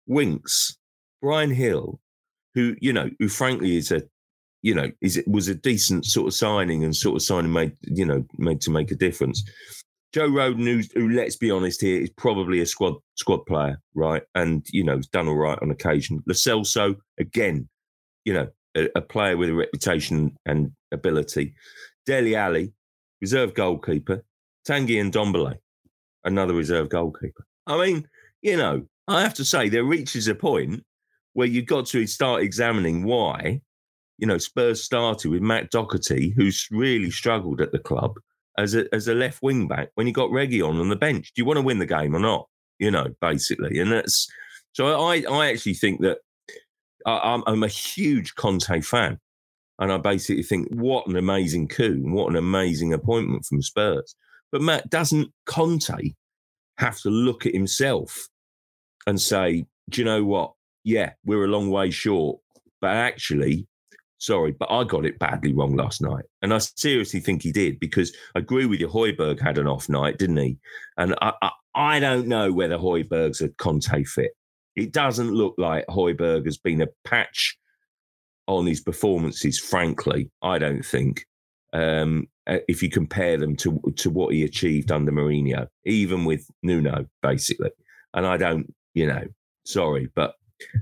Winks, 0.08 0.78
Bryan 1.22 1.54
Gil, 1.54 2.00
who 2.56 2.76
you 2.82 2.94
know, 2.94 3.10
who 3.20 3.28
frankly 3.28 3.78
is 3.78 3.92
a 3.92 4.04
you 4.62 4.76
know 4.76 4.92
is 5.02 5.22
was 5.28 5.48
a 5.48 5.56
decent 5.56 6.06
sort 6.06 6.28
of 6.28 6.34
signing 6.34 6.84
and 6.84 6.96
sort 6.96 7.16
of 7.16 7.22
signing 7.22 7.52
made 7.52 7.76
you 7.82 8.06
know 8.06 8.24
made 8.38 8.62
to 8.62 8.72
make 8.72 8.92
a 8.92 8.96
difference. 8.96 9.44
Joe 10.14 10.30
Rodon, 10.30 10.66
who, 10.66 10.82
who 11.00 11.10
let's 11.10 11.38
be 11.38 11.52
honest 11.52 11.82
here, 11.82 12.02
is 12.02 12.10
probably 12.10 12.60
a 12.60 12.66
squad 12.66 12.96
squad 13.16 13.46
player, 13.46 13.80
right? 13.96 14.24
And 14.36 14.66
you 14.72 14.84
know, 14.84 14.98
has 14.98 15.08
done 15.08 15.28
all 15.28 15.36
right 15.36 15.60
on 15.62 15.72
occasion. 15.72 16.22
Lo 16.26 16.34
Celso, 16.34 16.96
again, 17.18 17.70
you 18.26 18.34
know, 18.34 18.48
a, 18.76 18.90
a 18.96 19.02
player 19.02 19.38
with 19.38 19.50
a 19.50 19.54
reputation 19.54 20.36
and 20.46 20.72
ability. 20.92 21.54
Dele 22.06 22.36
Alli, 22.36 22.74
reserve 23.22 23.54
goalkeeper. 23.54 24.24
Tanguy 24.68 25.02
and 25.02 25.12
Ndombele, 25.12 25.58
another 26.24 26.54
reserve 26.54 26.90
goalkeeper. 26.90 27.46
I 27.68 27.78
mean, 27.78 28.08
you 28.42 28.58
know, 28.58 28.86
I 29.08 29.22
have 29.22 29.34
to 29.36 29.46
say 29.46 29.70
there 29.70 29.84
reaches 29.84 30.28
a 30.28 30.36
point 30.36 30.84
where 31.34 31.48
you've 31.48 31.66
got 31.66 31.86
to 31.88 32.08
start 32.08 32.44
examining 32.44 33.04
why, 33.04 33.62
you 34.18 34.28
know, 34.28 34.38
Spurs 34.38 34.84
started 34.84 35.30
with 35.30 35.42
Matt 35.42 35.72
Doherty, 35.72 36.30
who's 36.30 36.68
really 36.72 37.12
struggled 37.12 37.62
at 37.62 37.72
the 37.72 37.80
club, 37.80 38.16
as 38.58 38.76
a 38.76 38.94
as 38.94 39.08
a 39.08 39.16
left 39.16 39.42
wing 39.42 39.68
back 39.68 39.90
when 39.96 40.08
you 40.08 40.14
got 40.14 40.32
Reggie 40.32 40.62
on 40.62 40.80
on 40.80 40.90
the 40.90 40.96
bench? 40.96 41.32
Do 41.34 41.42
you 41.42 41.46
want 41.46 41.58
to 41.58 41.64
win 41.64 41.80
the 41.80 41.86
game 41.86 42.16
or 42.16 42.20
not? 42.20 42.48
You 42.80 42.92
know, 42.92 43.08
basically, 43.22 43.80
and 43.80 43.92
that's 43.92 44.28
so. 44.74 45.02
I 45.02 45.24
I 45.30 45.52
actually 45.52 45.76
think 45.76 46.02
that 46.02 46.20
I, 47.06 47.34
I'm, 47.34 47.44
I'm 47.48 47.64
a 47.64 47.68
huge 47.68 48.36
Conte 48.36 48.82
fan, 48.82 49.20
and 49.80 49.92
I 49.92 49.98
basically 49.98 50.44
think 50.44 50.68
what 50.72 51.08
an 51.08 51.16
amazing 51.16 51.68
coup, 51.68 52.02
what 52.04 52.30
an 52.30 52.36
amazing 52.36 52.94
appointment 52.94 53.46
from 53.46 53.62
Spurs. 53.62 54.16
But 54.52 54.62
Matt, 54.62 54.90
doesn't 54.90 55.32
Conte 55.46 56.14
have 56.78 57.00
to 57.02 57.10
look 57.10 57.46
at 57.46 57.54
himself 57.54 58.28
and 59.08 59.20
say, 59.20 59.66
do 59.90 60.02
you 60.02 60.06
know 60.06 60.24
what? 60.24 60.54
Yeah, 60.84 61.14
we're 61.26 61.46
a 61.46 61.50
long 61.50 61.70
way 61.70 61.92
short, 61.92 62.40
but 62.82 62.92
actually, 62.92 63.68
sorry, 64.18 64.52
but 64.52 64.72
I 64.72 64.84
got 64.84 65.06
it 65.06 65.20
badly 65.20 65.54
wrong 65.54 65.76
last 65.76 66.02
night. 66.02 66.26
And 66.42 66.54
I 66.54 66.58
seriously 66.58 67.20
think 67.20 67.44
he 67.44 67.52
did 67.52 67.80
because 67.80 68.12
I 68.36 68.40
agree 68.40 68.66
with 68.66 68.80
you. 68.80 68.88
Højbjerg 68.88 69.40
had 69.40 69.58
an 69.58 69.68
off 69.68 69.90
night, 69.90 70.18
didn't 70.18 70.38
he? 70.38 70.58
And 70.98 71.16
I, 71.22 71.34
I, 71.42 71.52
I 71.76 72.00
don't 72.00 72.28
know 72.28 72.52
whether 72.52 72.78
Højbjerg's 72.78 73.42
a 73.42 73.50
Conte 73.50 74.04
fit. 74.06 74.32
It 74.76 74.92
doesn't 74.92 75.32
look 75.32 75.56
like 75.58 75.86
Højbjerg 75.88 76.46
has 76.46 76.58
been 76.58 76.82
a 76.82 76.88
patch 77.06 77.58
on 78.48 78.66
his 78.66 78.82
performances, 78.82 79.60
frankly. 79.60 80.32
I 80.42 80.58
don't 80.58 80.86
think. 80.86 81.26
Um, 81.74 82.28
uh, 82.48 82.58
if 82.68 82.82
you 82.82 82.90
compare 82.90 83.38
them 83.38 83.56
to 83.58 83.80
to 83.98 84.10
what 84.10 84.34
he 84.34 84.44
achieved 84.44 84.92
under 84.92 85.12
Mourinho, 85.12 85.68
even 85.86 86.26
with 86.26 86.48
Nuno, 86.64 87.06
basically. 87.22 87.72
And 88.14 88.26
I 88.26 88.38
don't, 88.38 88.74
you 88.94 89.08
know, 89.08 89.24
sorry, 89.66 90.10
but 90.16 90.36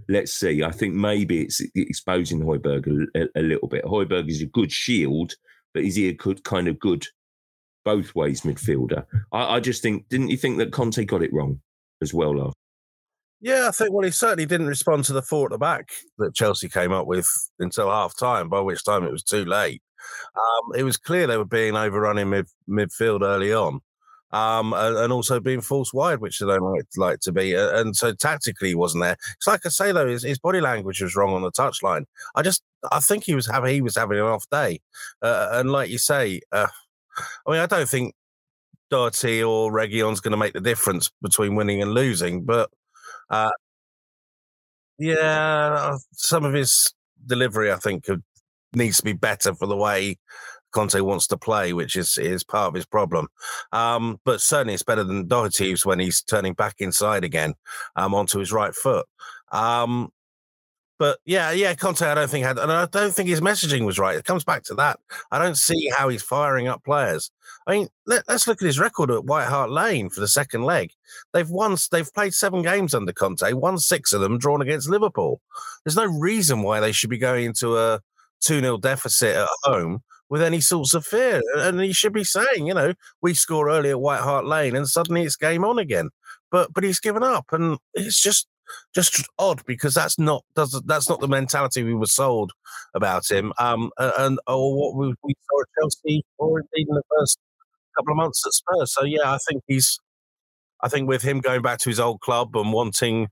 let's 0.08 0.34
see. 0.34 0.63
I 0.63 0.72
think 0.72 0.94
maybe 0.94 1.42
it's 1.42 1.62
exposing 1.75 2.42
Højbjerg 2.42 3.08
a, 3.16 3.39
a, 3.39 3.42
little 3.42 3.68
bit. 3.68 3.86
Højbjerg 3.86 4.30
is 4.30 4.42
a 4.42 4.48
good 4.48 4.72
shield, 4.72 5.34
but 5.74 5.84
is 5.84 5.96
he 5.96 6.10
a 6.10 6.13
good 6.13 6.44
kind 6.44 6.68
of 6.68 6.80
good 6.80 7.06
both 7.86 8.16
ways 8.16 8.42
midfielder? 8.42 9.06
I, 9.32 9.56
I 9.56 9.60
just 9.60 9.82
think, 9.82 10.10
didn't 10.10 10.30
you 10.30 10.38
think 10.38 10.58
that 10.58 10.72
Conte 10.72 11.04
got 11.06 11.24
it 11.24 11.34
wrong 11.34 11.62
as 12.01 12.13
well 12.13 12.38
last? 12.38 12.56
Yeah, 13.42 13.68
I 13.70 13.72
think 13.72 13.94
well, 13.94 14.04
he 14.04 14.12
certainly 14.12 14.46
didn't 14.46 14.68
respond 14.68 15.06
to 15.06 15.13
the 15.13 15.22
four 15.22 15.46
at 15.46 15.51
the 15.51 15.58
back 15.58 15.89
that 16.18 16.36
Chelsea 16.36 16.68
came 16.68 16.92
up 16.92 17.08
with 17.08 17.30
until 17.60 17.89
half 17.89 18.18
time, 18.18 18.50
by 18.50 18.60
which 18.60 18.84
time 18.84 19.04
it 19.04 19.12
was 19.12 19.24
too 19.24 19.46
late. 19.46 19.82
Um, 20.36 20.75
it 20.75 20.84
was 20.84 20.98
clear 20.98 21.27
they 21.27 21.38
were 21.38 21.46
being 21.46 21.75
overrun 21.75 22.18
in 22.18 22.29
mid, 22.29 22.48
midfield 22.70 23.22
early 23.22 23.53
on 23.53 23.82
um, 24.32 24.74
and, 24.74 24.98
and, 24.98 25.13
also 25.13 25.39
being 25.39 25.62
forced 25.62 25.94
wide, 25.94 26.20
which 26.20 26.39
they 26.39 26.46
don't 26.46 26.62
like, 26.62 26.86
like 26.98 27.20
to 27.22 27.32
be. 27.32 27.53
And 27.56 27.96
so 27.96 28.13
tactically, 28.13 28.70
he 28.70 28.75
wasn't 28.75 29.03
there. 29.03 29.18
It's 29.36 29.48
like 29.48 29.65
I 29.65 29.70
say 29.70 29.91
though, 29.91 30.08
his, 30.08 30.24
his 30.24 30.39
body 30.39 30.62
language 30.62 31.01
was 31.01 31.15
wrong 31.15 31.34
on 31.34 31.41
the 31.41 31.51
touchline. 31.51 32.06
I 32.36 32.44
just, 32.44 32.62
I 32.91 33.00
think 33.00 33.24
he 33.24 33.34
was 33.34 33.48
having, 33.48 33.74
he 33.74 33.82
was 33.82 33.96
having 33.96 34.20
an 34.20 34.25
off 34.25 34.46
day. 34.51 34.82
Uh, 35.22 35.50
and 35.53 35.72
like 35.72 35.89
you 35.89 35.98
say, 35.98 36.41
uh, 36.51 36.68
I 37.48 37.51
mean, 37.51 37.60
I 37.60 37.65
don't 37.65 37.89
think 37.89 38.13
Doherty 38.91 39.44
or 39.44 39.72
Reguilón's 39.72 40.22
going 40.22 40.32
to 40.32 40.38
make 40.38 40.53
the 40.53 40.62
difference 40.62 41.12
between 41.22 41.56
winning 41.56 41.82
and 41.82 41.94
losing, 41.94 42.44
but 42.44 42.70
uh, 43.29 43.51
yeah, 45.00 45.98
some 46.13 46.46
of 46.46 46.53
his 46.53 46.94
delivery, 47.25 47.72
I 47.72 47.77
think, 47.77 48.03
could, 48.03 48.24
needs 48.74 48.98
to 48.98 49.04
be 49.04 49.14
better 49.14 49.54
for 49.54 49.68
the 49.68 49.78
way 49.78 50.18
Conte 50.72 51.00
wants 51.02 51.28
to 51.28 51.38
play, 51.38 51.74
which 51.74 51.96
is 51.96 52.18
is 52.18 52.44
part 52.44 52.68
of 52.68 52.74
his 52.74 52.86
problem. 52.86 53.28
Um, 53.72 54.20
but 54.26 54.42
certainly, 54.42 54.74
it's 54.74 54.84
better 54.84 55.04
than 55.04 55.28
Doherty's 55.28 55.86
when 55.86 56.00
he's 56.00 56.22
turning 56.22 56.54
back 56.54 56.76
inside 56.80 57.24
again 57.24 57.56
um, 57.96 58.14
onto 58.14 58.40
his 58.40 58.52
right 58.52 58.74
foot. 58.74 59.08
Um, 59.52 60.12
but 61.00 61.20
yeah, 61.26 61.52
yeah, 61.52 61.74
Conte, 61.76 62.02
I 62.02 62.14
don't 62.14 62.30
think 62.30 62.46
had, 62.46 62.60
and 62.60 62.72
I 62.72 62.86
don't 62.86 63.14
think 63.14 63.30
his 63.30 63.40
messaging 63.40 63.86
was 63.86 63.98
right. 63.98 64.18
It 64.18 64.26
comes 64.26 64.44
back 64.44 64.64
to 64.64 64.76
that. 64.76 65.00
I 65.32 65.40
don't 65.40 65.58
see 65.58 65.90
how 65.96 66.10
he's 66.10 66.22
firing 66.22 66.68
up 66.68 66.84
players. 66.84 67.32
I 67.66 67.72
mean, 67.72 67.88
let, 68.06 68.28
us 68.28 68.48
look 68.48 68.62
at 68.62 68.66
his 68.66 68.80
record 68.80 69.10
at 69.10 69.24
White 69.24 69.48
Hart 69.48 69.72
Lane 69.72 70.10
for 70.10 70.20
the 70.20 70.28
second 70.28 70.64
leg. 70.64 70.92
They've 71.32 71.50
won, 71.50 71.78
they've 71.92 72.14
played 72.14 72.34
seven 72.34 72.64
games 72.64 72.94
under 72.94 73.14
Conte, 73.14 73.54
won 73.54 73.78
six 73.78 74.12
of 74.12 74.20
them, 74.20 74.38
drawn 74.38 74.62
against 74.62 74.90
Liverpool. 74.90 75.40
There's 75.86 75.96
no 75.96 76.06
reason 76.06 76.64
why 76.64 76.82
they 76.82 76.92
should 76.92 77.10
be 77.10 77.18
going 77.18 77.46
into 77.46 77.78
a 77.78 78.02
2 78.41 78.62
0 78.62 78.77
deficit 78.77 79.36
at 79.36 79.48
home 79.63 80.01
with 80.29 80.41
any 80.41 80.62
sorts 80.62 80.93
of 80.93 81.05
fear. 81.05 81.41
And 81.58 81.79
he 81.79 81.93
should 81.93 82.13
be 82.13 82.24
saying, 82.24 82.67
you 82.67 82.74
know, 82.74 82.93
we 83.22 83.34
score 83.34 83.69
early 83.69 83.89
at 83.89 84.00
White 84.00 84.22
Hart 84.22 84.46
Lane 84.46 84.75
and 84.75 84.88
suddenly 84.88 85.24
it's 85.24 85.36
game 85.36 85.65
on 85.65 85.79
again. 85.79 86.10
But 86.51 86.74
but 86.74 86.84
he's 86.84 87.00
given 87.00 87.24
up, 87.24 87.48
and 87.51 87.77
it's 87.93 88.19
just 88.19 88.48
just 88.93 89.24
odd 89.38 89.63
because 89.65 89.93
that's 89.93 90.17
not 90.17 90.43
does 90.55 90.81
that's 90.86 91.10
not 91.10 91.19
the 91.19 91.27
mentality 91.27 91.84
we 91.84 91.93
were 91.93 92.08
sold 92.08 92.51
about 92.93 93.29
him. 93.29 93.53
Um, 93.60 93.91
and 93.98 94.39
or 94.48 94.75
what 94.75 94.96
we, 94.96 95.13
we 95.24 95.34
saw 95.48 95.62
at 95.62 95.67
Chelsea, 95.79 96.24
or 96.38 96.60
indeed 96.60 96.88
in 96.89 96.96
the 96.96 97.03
first 97.17 97.38
couple 97.96 98.13
of 98.13 98.17
months 98.17 98.43
at 98.46 98.53
Spurs. 98.53 98.93
So 98.93 99.03
yeah, 99.03 99.31
I 99.31 99.38
think 99.48 99.63
he's. 99.67 100.00
I 100.81 100.88
think 100.88 101.10
with 101.10 101.22
him 101.22 101.41
going 101.41 101.62
back 101.62 101.79
to 101.79 101.89
his 101.89 102.00
old 102.00 102.22
club 102.22 102.55
and 102.55 102.72
wanting 102.72 103.27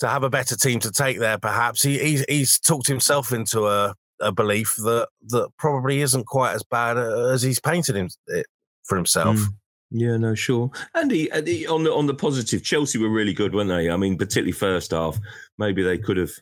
to 0.00 0.08
have 0.08 0.22
a 0.22 0.30
better 0.30 0.56
team 0.56 0.80
to 0.80 0.90
take 0.90 1.18
there, 1.18 1.38
perhaps 1.38 1.82
he, 1.82 1.98
he's, 1.98 2.24
he's 2.28 2.58
talked 2.58 2.86
himself 2.86 3.32
into 3.32 3.66
a 3.66 3.94
a 4.20 4.32
belief 4.32 4.74
that 4.78 5.08
that 5.28 5.48
probably 5.58 6.00
isn't 6.00 6.26
quite 6.26 6.52
as 6.52 6.64
bad 6.64 6.96
uh, 6.96 7.28
as 7.28 7.42
he's 7.42 7.60
painted 7.60 7.96
him, 7.96 8.08
it 8.26 8.46
for 8.84 8.96
himself. 8.96 9.36
Mm. 9.36 9.46
Yeah, 9.90 10.16
no, 10.18 10.34
sure. 10.34 10.70
And 10.94 11.10
he, 11.10 11.30
on 11.30 11.84
the 11.84 11.92
on 11.92 12.06
the 12.06 12.14
positive, 12.14 12.62
Chelsea 12.62 12.98
were 12.98 13.08
really 13.08 13.32
good, 13.32 13.54
weren't 13.54 13.70
they? 13.70 13.90
I 13.90 13.96
mean, 13.96 14.18
particularly 14.18 14.52
first 14.52 14.90
half. 14.90 15.18
Maybe 15.56 15.82
they 15.82 15.96
could 15.96 16.18
have 16.18 16.32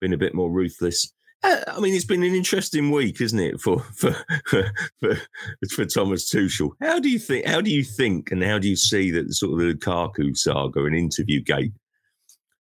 been 0.00 0.12
a 0.12 0.18
bit 0.18 0.34
more 0.34 0.50
ruthless. 0.50 1.12
Uh, 1.44 1.60
I 1.68 1.78
mean, 1.78 1.94
it's 1.94 2.04
been 2.04 2.24
an 2.24 2.34
interesting 2.34 2.90
week, 2.90 3.20
isn't 3.20 3.38
it, 3.38 3.60
for 3.60 3.80
for 3.94 4.16
for, 4.46 4.72
for, 4.98 5.16
for 5.70 5.84
Thomas 5.84 6.28
Tuchel? 6.28 6.70
How 6.80 6.98
do 6.98 7.08
you 7.08 7.20
think? 7.20 7.46
How 7.46 7.60
do 7.60 7.70
you 7.70 7.84
think, 7.84 8.32
and 8.32 8.42
how 8.42 8.58
do 8.58 8.68
you 8.68 8.74
see 8.74 9.12
that 9.12 9.32
sort 9.32 9.52
of 9.52 9.58
the 9.58 9.74
Lukaku 9.74 10.36
saga 10.36 10.84
and 10.84 10.96
interview 10.96 11.40
gate 11.40 11.72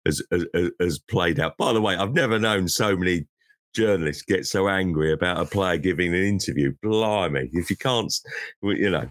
has, 0.07 0.23
has, 0.31 0.71
has 0.81 0.99
played 0.99 1.41
out? 1.41 1.57
By 1.57 1.73
the 1.73 1.81
way, 1.81 1.97
I've 1.97 2.15
never 2.15 2.39
known 2.39 2.69
so 2.69 2.97
many 2.97 3.27
journalists 3.75 4.23
get 4.23 4.47
so 4.47 4.69
angry 4.69 5.13
about 5.13 5.41
a 5.41 5.47
player 5.47 5.79
giving 5.79 6.15
an 6.15 6.23
interview. 6.23 6.75
Blimey, 6.83 7.49
if 7.53 7.71
you 7.71 7.77
can't, 7.77 8.13
you 8.63 8.91
know, 8.91 9.09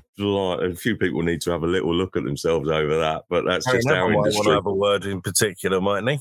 a 0.60 0.76
few 0.76 0.96
people 0.96 1.24
need 1.24 1.42
to 1.42 1.52
have 1.52 1.64
a 1.64 1.68
little 1.68 1.94
look 1.94 2.16
at 2.16 2.24
themselves 2.24 2.70
over 2.70 2.98
that. 3.00 3.24
But 3.30 3.46
that's 3.46 3.66
Gary 3.66 3.78
just 3.78 3.88
Neville 3.88 4.02
our 4.04 4.14
industry. 4.14 4.38
Want 4.38 4.48
to 4.48 4.54
have 4.54 4.66
a 4.68 4.74
word 4.74 5.06
in 5.06 5.22
particular, 5.22 5.82
mightn't 5.82 6.10
he? 6.10 6.20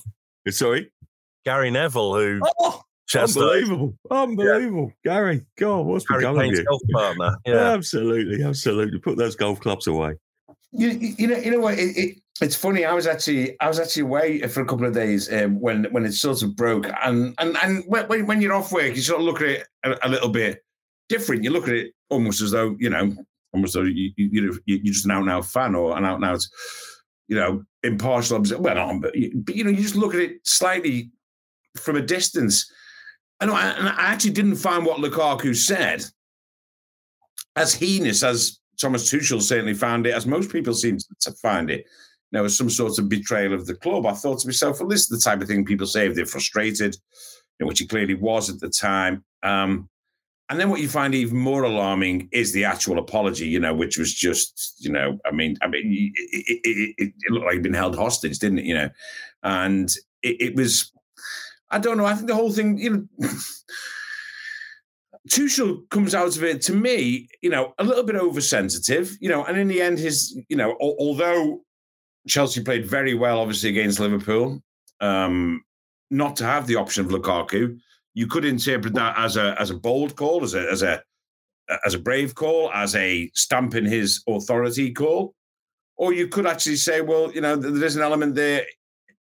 Uh, 0.49 0.53
sorry, 0.53 0.91
Gary 1.45 1.71
Neville, 1.71 2.15
who. 2.15 2.41
Oh! 2.59 2.83
Unbelievable, 3.13 3.93
unbelievable, 4.09 4.93
yeah. 5.05 5.13
Gary. 5.13 5.45
God, 5.59 5.85
what's 5.85 6.07
Gary 6.07 6.21
become 6.21 6.37
Payne's 6.37 6.61
of 6.61 6.63
you? 6.63 6.69
Golf 6.69 6.83
partner. 6.93 7.37
Yeah, 7.45 7.73
absolutely, 7.73 8.45
absolutely. 8.45 9.01
Put 9.01 9.17
those 9.17 9.35
golf 9.35 9.59
clubs 9.59 9.89
away. 9.89 10.15
You, 10.73 10.91
you 10.91 11.27
know, 11.27 11.37
you 11.37 11.51
know 11.51 11.61
what? 11.61 11.79
It, 11.79 11.97
it, 11.97 12.23
it's 12.41 12.57
funny. 12.57 12.85
I 12.85 12.93
was 12.93 13.07
actually 13.07 13.59
I 13.61 13.69
was 13.69 13.79
actually 13.79 14.03
away 14.03 14.41
for 14.43 14.63
a 14.63 14.67
couple 14.67 14.87
of 14.87 14.95
days 14.95 15.33
um, 15.33 15.61
when 15.61 15.85
when 15.91 16.05
it 16.05 16.13
sort 16.13 16.43
of 16.43 16.57
broke, 16.57 16.87
and 17.03 17.35
and 17.39 17.57
and 17.63 17.85
when 17.87 18.27
when 18.27 18.41
you're 18.41 18.55
off 18.55 18.73
work, 18.73 18.95
you 18.95 19.03
sort 19.03 19.21
of 19.21 19.27
look 19.27 19.43
at 19.43 19.49
it 19.49 19.69
a, 19.85 20.07
a, 20.07 20.09
little 20.09 20.29
bit 20.29 20.63
different. 21.09 21.45
You 21.45 21.51
look 21.51 21.69
at 21.69 21.75
it 21.75 21.93
almost 22.09 22.41
as 22.41 22.53
though 22.53 22.77
you 22.79 22.89
know, 22.89 23.15
almost 23.53 23.75
though 23.75 23.83
you, 23.83 24.13
you 24.17 24.59
you're 24.65 24.85
just 24.85 25.05
an 25.05 25.11
out 25.11 25.23
and 25.23 25.31
out 25.31 25.45
fan 25.45 25.75
or 25.75 25.97
an 25.97 26.05
out 26.05 26.17
and 26.17 26.25
out, 26.25 26.41
you 27.29 27.37
know, 27.37 27.63
impartial 27.83 28.37
observer. 28.37 28.63
Well, 28.63 28.75
not, 28.75 29.03
but 29.03 29.15
you, 29.15 29.33
but 29.35 29.57
you 29.57 29.65
know, 29.65 29.71
you 29.71 29.83
just 29.83 29.97
look 29.97 30.15
at 30.15 30.21
it 30.21 30.39
slightly 30.45 31.11
from 31.77 31.97
a 31.97 32.03
distance. 32.03 32.71
And 33.41 33.51
I, 33.51 33.71
and 33.71 33.89
I 33.89 33.95
actually 33.97 34.33
didn't 34.33 34.57
find 34.57 34.85
what 34.85 34.99
Lukaku 34.99 35.57
said 35.57 36.05
as 37.57 37.75
heinous 37.75 38.23
as 38.23 38.60
Thomas 38.81 39.11
Tuchel 39.11 39.43
certainly 39.43 39.75
found 39.75 40.07
it, 40.07 40.15
as 40.15 40.27
most 40.27 40.51
people 40.51 40.75
seem 40.75 40.99
to 41.21 41.33
find 41.33 41.71
it 41.71 41.87
you 42.31 42.39
know, 42.39 42.45
as 42.45 42.57
some 42.57 42.71
sort 42.71 42.99
of 42.99 43.09
betrayal 43.09 43.53
of 43.53 43.67
the 43.67 43.75
club. 43.75 44.07
I 44.07 44.13
thought 44.13 44.41
to 44.41 44.49
myself, 44.49 44.79
well, 44.81 44.89
this 44.89 45.03
is 45.03 45.09
the 45.09 45.19
type 45.19 45.41
of 45.41 45.49
thing 45.49 45.65
people 45.65 45.87
say 45.87 46.07
if 46.07 46.15
they're 46.15 46.27
frustrated, 46.27 46.97
which 47.59 47.81
he 47.81 47.87
clearly 47.87 48.15
was 48.15 48.49
at 48.49 48.61
the 48.61 48.69
time. 48.69 49.25
Um, 49.43 49.89
and 50.49 50.59
then 50.59 50.69
what 50.69 50.81
you 50.81 50.89
find 50.89 51.15
even 51.15 51.37
more 51.37 51.63
alarming 51.63 52.29
is 52.33 52.53
the 52.53 52.65
actual 52.65 52.99
apology, 52.99 53.47
you 53.47 53.61
know, 53.61 53.75
which 53.75 53.99
was 53.99 54.13
just, 54.13 54.77
you 54.79 54.91
know, 54.91 55.19
I 55.25 55.31
mean, 55.31 55.57
I 55.63 55.69
mean, 55.69 56.13
it, 56.17 56.61
it, 56.65 56.95
it, 56.99 57.13
it 57.21 57.31
looked 57.31 57.47
like 57.47 57.55
he'd 57.55 57.63
been 57.63 57.73
held 57.73 57.97
hostage, 57.97 58.39
didn't 58.39 58.61
it? 58.61 58.65
You 58.65 58.75
know, 58.75 58.91
and 59.43 59.93
it, 60.23 60.57
was, 60.57 60.93
I 61.71 61.79
don't 61.79 61.97
know. 61.97 62.05
I 62.05 62.15
think 62.15 62.27
the 62.27 62.35
whole 62.35 62.53
thing, 62.53 62.79
you 62.79 63.09
know. 63.19 63.29
Tuchel 65.31 65.89
comes 65.91 66.15
out 66.15 66.37
of 66.37 66.43
it 66.43 66.61
to 66.63 66.73
me, 66.73 67.29
you 67.41 67.51
know, 67.51 67.73
a 67.79 67.85
little 67.85 68.03
bit 68.03 68.17
oversensitive, 68.17 69.17
you 69.21 69.29
know, 69.29 69.45
and 69.45 69.57
in 69.57 69.69
the 69.69 69.81
end, 69.81 69.99
his, 69.99 70.37
you 70.49 70.57
know, 70.57 70.77
although 70.81 71.61
Chelsea 72.29 72.63
played 72.63 72.87
very 72.87 73.15
well, 73.15 73.39
obviously, 73.39 73.71
against 73.71 74.01
Liverpool. 74.01 74.61
Um, 75.01 75.63
not 76.11 76.37
to 76.37 76.45
have 76.45 76.67
the 76.67 76.77
option 76.77 77.05
of 77.05 77.13
Lukaku, 77.13 77.79
you 78.15 78.27
could 78.27 78.45
interpret 78.45 78.95
that 78.95 79.15
as 79.17 79.37
a 79.37 79.55
as 79.61 79.71
a 79.71 79.77
bold 79.77 80.17
call, 80.17 80.43
as 80.43 80.55
a 80.55 80.69
as 80.71 80.83
a 80.83 81.03
as 81.85 81.95
a 81.95 81.99
brave 81.99 82.35
call, 82.35 82.71
as 82.73 82.97
a 82.97 83.31
stamp 83.35 83.75
in 83.77 83.85
his 83.85 84.23
authority 84.29 84.93
call, 84.93 85.35
or 85.97 86.13
you 86.13 86.27
could 86.27 86.47
actually 86.47 86.77
say, 86.77 87.01
well, 87.01 87.33
you 87.33 87.41
know, 87.41 87.57
there's 87.57 87.97
an 87.97 88.03
element 88.03 88.35
there. 88.35 88.65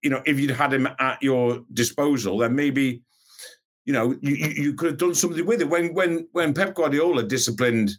You 0.02 0.10
know, 0.10 0.24
if 0.26 0.40
you'd 0.40 0.52
had 0.52 0.74
him 0.74 0.88
at 1.00 1.22
your 1.22 1.62
disposal, 1.74 2.40
then 2.40 2.56
maybe, 2.56 3.04
you 3.90 3.94
know, 3.94 4.16
you, 4.22 4.36
you 4.36 4.74
could 4.76 4.92
have 4.92 5.00
done 5.00 5.16
something 5.16 5.44
with 5.48 5.62
it. 5.62 5.70
When 5.70 5.96
when 5.96 6.28
when 6.34 6.54
Pep 6.54 6.76
Guardiola 6.76 7.24
disciplined 7.24 7.90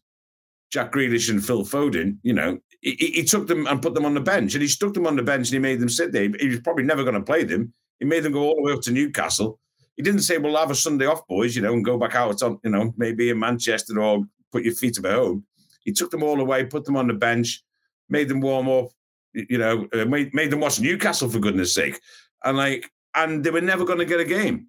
Jack 0.70 0.92
Grealish 0.92 1.28
and 1.28 1.44
Phil 1.44 1.64
Foden, 1.64 2.18
you 2.22 2.32
know, 2.32 2.60
he, 2.80 2.94
he, 3.12 3.24
took 3.24 3.48
them 3.48 3.66
and 3.66 3.82
put 3.82 3.94
them 3.94 4.04
on 4.04 4.14
the 4.14 4.20
bench, 4.20 4.54
and 4.54 4.62
he 4.62 4.68
stuck 4.68 4.94
them 4.94 5.08
on 5.08 5.16
the 5.16 5.24
bench 5.24 5.48
and 5.48 5.54
he 5.54 5.58
made 5.58 5.80
them 5.80 5.88
sit 5.88 6.12
there. 6.12 6.30
He 6.38 6.46
was 6.46 6.60
probably 6.60 6.84
never 6.84 7.02
going 7.02 7.16
to 7.16 7.20
play 7.20 7.42
them. 7.42 7.74
He 7.98 8.04
made 8.04 8.22
them 8.22 8.34
go 8.34 8.42
all 8.42 8.54
the 8.54 8.62
way 8.62 8.72
up 8.72 8.82
to 8.82 8.92
Newcastle. 8.92 9.58
He 9.96 10.04
didn't 10.04 10.20
say, 10.20 10.38
"We'll 10.38 10.56
have 10.56 10.70
a 10.70 10.76
Sunday 10.76 11.06
off, 11.06 11.26
boys," 11.26 11.56
you 11.56 11.62
know, 11.62 11.72
and 11.72 11.84
go 11.84 11.98
back 11.98 12.14
out 12.14 12.40
on, 12.40 12.60
you 12.62 12.70
know, 12.70 12.94
maybe 12.96 13.30
in 13.30 13.40
Manchester 13.40 14.00
or 14.00 14.22
put 14.52 14.62
your 14.62 14.76
feet 14.76 14.96
up 14.96 15.06
at 15.06 15.14
home. 15.14 15.44
He 15.82 15.90
took 15.90 16.12
them 16.12 16.22
all 16.22 16.40
away, 16.40 16.66
put 16.66 16.84
them 16.84 16.96
on 16.96 17.08
the 17.08 17.14
bench, 17.14 17.64
made 18.08 18.28
them 18.28 18.40
warm 18.40 18.68
up, 18.68 18.90
you 19.34 19.58
know, 19.58 19.88
uh, 19.92 20.04
made 20.04 20.32
made 20.34 20.52
them 20.52 20.60
watch 20.60 20.78
Newcastle 20.78 21.28
for 21.28 21.40
goodness 21.40 21.74
sake, 21.74 22.00
and 22.44 22.56
like, 22.56 22.88
and 23.16 23.42
they 23.42 23.50
were 23.50 23.60
never 23.60 23.84
going 23.84 23.98
to 23.98 24.04
get 24.04 24.20
a 24.20 24.24
game. 24.24 24.68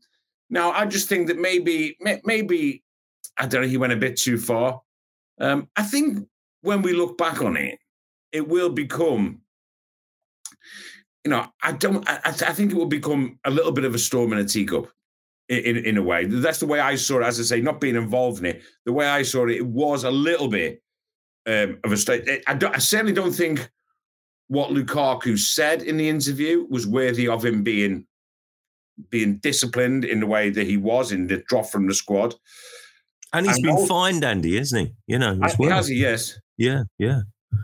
Now, 0.52 0.72
I 0.72 0.86
just 0.86 1.08
think 1.08 1.28
that 1.28 1.40
maybe, 1.40 1.98
maybe, 2.26 2.84
I 3.38 3.48
don't 3.48 3.62
know, 3.62 3.68
he 3.68 3.78
went 3.78 3.94
a 3.94 3.98
bit 3.98 4.18
too 4.18 4.38
far. 4.38 4.82
Um, 5.40 5.70
I 5.78 5.84
think 5.84 6.28
when 6.62 6.82
we 6.82 6.94
look 6.94 7.18
back 7.18 7.42
on 7.42 7.56
it, 7.56 7.80
it 8.34 8.48
will 8.48 8.70
become, 8.70 9.40
you 11.24 11.32
know, 11.32 11.48
I 11.64 11.72
don't, 11.72 12.08
I, 12.08 12.20
I 12.26 12.32
think 12.32 12.72
it 12.72 12.78
will 12.78 12.86
become 12.86 13.40
a 13.46 13.50
little 13.50 13.72
bit 13.72 13.86
of 13.86 13.96
a 13.96 14.00
storm 14.00 14.34
in 14.34 14.40
a 14.40 14.46
teacup. 14.46 14.92
In, 15.50 15.78
in, 15.78 15.98
a 15.98 16.02
way, 16.02 16.28
that's 16.28 16.60
the 16.60 16.66
way 16.66 16.80
I 16.80 16.96
saw 16.96 17.20
it. 17.20 17.26
As 17.26 17.38
I 17.38 17.44
say, 17.44 17.60
not 17.60 17.82
being 17.82 17.98
involved 17.98 18.40
in 18.40 18.46
it, 18.46 18.62
the 18.86 18.94
way 18.94 19.06
I 19.06 19.22
saw 19.22 19.46
it, 19.46 19.58
it 19.58 19.66
was 19.66 20.06
a 20.06 20.12
little 20.12 20.48
bit 20.48 20.82
um, 21.46 21.78
of 21.84 21.92
a 21.92 21.98
state. 21.98 22.44
I, 22.48 22.58
I 22.74 22.78
certainly 22.78 23.12
don't 23.12 23.34
think 23.34 23.70
what 24.48 24.70
Lukaku 24.70 25.38
said 25.38 25.82
in 25.82 25.98
the 25.98 26.08
interview 26.08 26.66
was 26.70 26.88
worthy 26.88 27.28
of 27.28 27.44
him 27.44 27.64
being 27.64 28.06
being 29.10 29.38
disciplined 29.38 30.06
in 30.06 30.20
the 30.20 30.28
way 30.28 30.50
that 30.50 30.68
he 30.68 30.78
was 30.78 31.12
in 31.12 31.28
the 31.28 31.44
drop 31.48 31.68
from 31.68 31.88
the 31.88 31.94
squad. 31.94 32.36
And 33.34 33.46
he's 33.46 33.56
and 33.56 33.64
been 33.64 33.76
also, 33.76 33.88
fined, 33.88 34.24
Andy, 34.24 34.58
isn't 34.58 34.80
he? 34.80 34.94
You 35.08 35.20
know, 35.20 35.40
as 35.42 35.58
well. 35.58 35.70
has 35.70 35.88
he? 35.88 35.96
Yes. 35.96 36.38
Yeah, 36.58 36.84
yeah. 37.00 37.22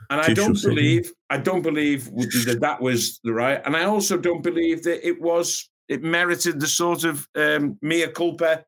And 0.10 0.22
I 0.22 0.34
don't 0.34 0.62
believe, 0.62 1.12
I 1.29 1.38
don't 1.38 1.62
believe 1.62 2.05
that 2.46 2.60
that 2.62 2.81
was 2.81 3.19
the 3.24 3.34
right. 3.34 3.62
And 3.65 3.75
I 3.75 3.84
also 3.84 4.17
don't 4.17 4.41
believe 4.41 4.84
that 4.84 5.05
it 5.05 5.22
was, 5.22 5.69
it 5.88 6.03
merited 6.03 6.60
the 6.60 6.67
sort 6.67 7.03
of 7.03 7.27
um, 7.36 7.77
mea 7.81 8.07
culpa 8.07 8.65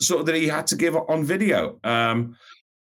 sort 0.00 0.20
of 0.20 0.26
that 0.26 0.34
he 0.34 0.48
had 0.48 0.66
to 0.68 0.76
give 0.76 0.96
on 0.96 1.24
video. 1.24 1.78
Um, 1.84 2.36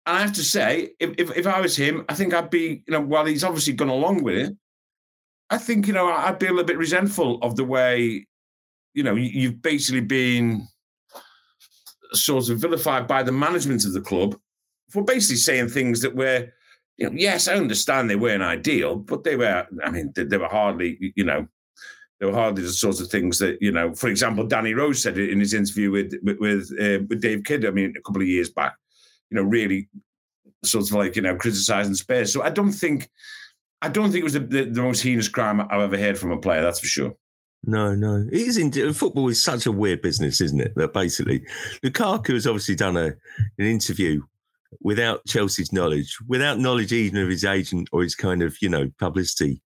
and 0.05 0.17
I 0.17 0.21
have 0.21 0.33
to 0.33 0.43
say, 0.43 0.91
if, 0.99 1.11
if, 1.17 1.37
if 1.37 1.47
I 1.47 1.61
was 1.61 1.75
him, 1.75 2.03
I 2.09 2.15
think 2.15 2.33
I'd 2.33 2.49
be, 2.49 2.83
you 2.87 2.91
know, 2.91 3.01
while 3.01 3.25
he's 3.25 3.43
obviously 3.43 3.73
gone 3.73 3.89
along 3.89 4.23
with 4.23 4.35
it, 4.35 4.57
I 5.49 5.57
think, 5.57 5.85
you 5.85 5.93
know, 5.93 6.07
I'd 6.07 6.39
be 6.39 6.47
a 6.47 6.49
little 6.49 6.65
bit 6.65 6.77
resentful 6.77 7.37
of 7.41 7.55
the 7.55 7.63
way, 7.63 8.25
you 8.93 9.03
know, 9.03 9.15
you've 9.15 9.61
basically 9.61 10.01
been 10.01 10.67
sort 12.13 12.49
of 12.49 12.59
vilified 12.59 13.07
by 13.07 13.23
the 13.23 13.31
management 13.31 13.85
of 13.85 13.93
the 13.93 14.01
club 14.01 14.37
for 14.89 15.03
basically 15.03 15.37
saying 15.37 15.69
things 15.69 16.01
that 16.01 16.15
were, 16.15 16.47
you 16.97 17.09
know, 17.09 17.15
yes, 17.15 17.47
I 17.47 17.55
understand 17.55 18.09
they 18.09 18.17
weren't 18.17 18.43
ideal, 18.43 18.97
but 18.97 19.23
they 19.23 19.35
were, 19.37 19.65
I 19.83 19.89
mean, 19.91 20.11
they, 20.15 20.25
they 20.25 20.37
were 20.37 20.49
hardly, 20.49 21.13
you 21.15 21.23
know, 21.23 21.47
they 22.19 22.25
were 22.25 22.33
hardly 22.33 22.63
the 22.63 22.69
sorts 22.69 22.99
of 22.99 23.07
things 23.07 23.39
that, 23.39 23.57
you 23.61 23.71
know, 23.71 23.95
for 23.95 24.09
example, 24.09 24.45
Danny 24.45 24.73
Rose 24.73 25.01
said 25.01 25.17
it 25.17 25.29
in 25.29 25.39
his 25.39 25.53
interview 25.53 25.89
with 25.89 26.13
with 26.21 26.37
with, 26.39 26.71
uh, 26.79 27.03
with 27.09 27.21
Dave 27.21 27.43
Kidd, 27.45 27.65
I 27.65 27.71
mean, 27.71 27.93
a 27.97 28.01
couple 28.01 28.21
of 28.21 28.27
years 28.27 28.49
back, 28.49 28.75
you 29.29 29.37
know, 29.37 29.43
really 29.43 29.89
sort 30.63 30.85
of 30.85 30.91
like, 30.91 31.15
you 31.15 31.21
know, 31.21 31.35
criticizing 31.35 31.95
Spurs. 31.95 32.31
So 32.31 32.43
I 32.43 32.49
don't 32.49 32.71
think, 32.71 33.09
I 33.81 33.89
don't 33.89 34.11
think 34.11 34.21
it 34.21 34.25
was 34.25 34.33
the, 34.33 34.41
the, 34.41 34.65
the 34.65 34.81
most 34.81 35.01
heinous 35.01 35.29
crime 35.29 35.61
I've 35.61 35.81
ever 35.81 35.97
heard 35.97 36.19
from 36.19 36.31
a 36.31 36.37
player, 36.37 36.61
that's 36.61 36.81
for 36.81 36.85
sure. 36.87 37.15
No, 37.63 37.93
no. 37.93 38.27
It 38.31 38.41
is 38.41 38.57
in, 38.57 38.71
football 38.93 39.29
is 39.29 39.43
such 39.43 39.65
a 39.65 39.71
weird 39.71 40.01
business, 40.01 40.41
isn't 40.41 40.61
it? 40.61 40.73
That 40.75 40.93
basically 40.93 41.45
Lukaku 41.83 42.33
has 42.33 42.47
obviously 42.47 42.75
done 42.75 42.97
a 42.97 43.07
an 43.57 43.65
interview 43.65 44.21
without 44.79 45.25
Chelsea's 45.27 45.71
knowledge, 45.71 46.17
without 46.27 46.59
knowledge 46.59 46.91
even 46.91 47.21
of 47.21 47.29
his 47.29 47.45
agent 47.45 47.89
or 47.91 48.01
his 48.01 48.15
kind 48.15 48.41
of, 48.41 48.55
you 48.61 48.69
know, 48.69 48.89
publicity 48.99 49.61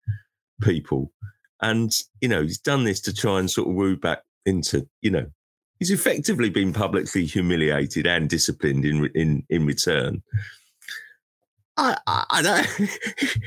people. 0.63 1.13
And, 1.61 1.93
you 2.21 2.29
know, 2.29 2.43
he's 2.43 2.59
done 2.59 2.85
this 2.85 3.01
to 3.03 3.15
try 3.15 3.39
and 3.39 3.51
sort 3.51 3.69
of 3.69 3.75
woo 3.75 3.97
back 3.97 4.23
into, 4.45 4.89
you 5.01 5.11
know, 5.11 5.27
he's 5.79 5.91
effectively 5.91 6.51
been 6.51 6.73
publicly 6.73 7.25
humiliated 7.27 8.07
and 8.07 8.29
disciplined 8.29 8.85
in 8.85 9.11
in 9.15 9.45
in 9.51 9.67
return. 9.67 10.23
I, 11.77 11.97
I, 12.07 12.25
I 12.31 12.43
don't, 12.43 12.91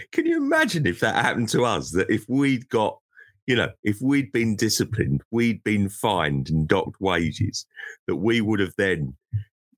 can 0.12 0.26
you 0.26 0.38
imagine 0.38 0.86
if 0.86 1.00
that 1.00 1.16
happened 1.16 1.50
to 1.50 1.64
us? 1.66 1.92
That 1.92 2.10
if 2.10 2.28
we'd 2.28 2.68
got 2.70 3.00
you 3.48 3.56
know, 3.56 3.70
if 3.84 4.00
we'd 4.02 4.32
been 4.32 4.56
disciplined, 4.56 5.24
we'd 5.32 5.64
been 5.64 5.90
fined 5.90 6.50
and 6.50 6.68
docked 6.68 7.00
wages, 7.00 7.66
that 8.06 8.18
we 8.18 8.42
would 8.42 8.60
have 8.60 8.74
then 8.78 9.16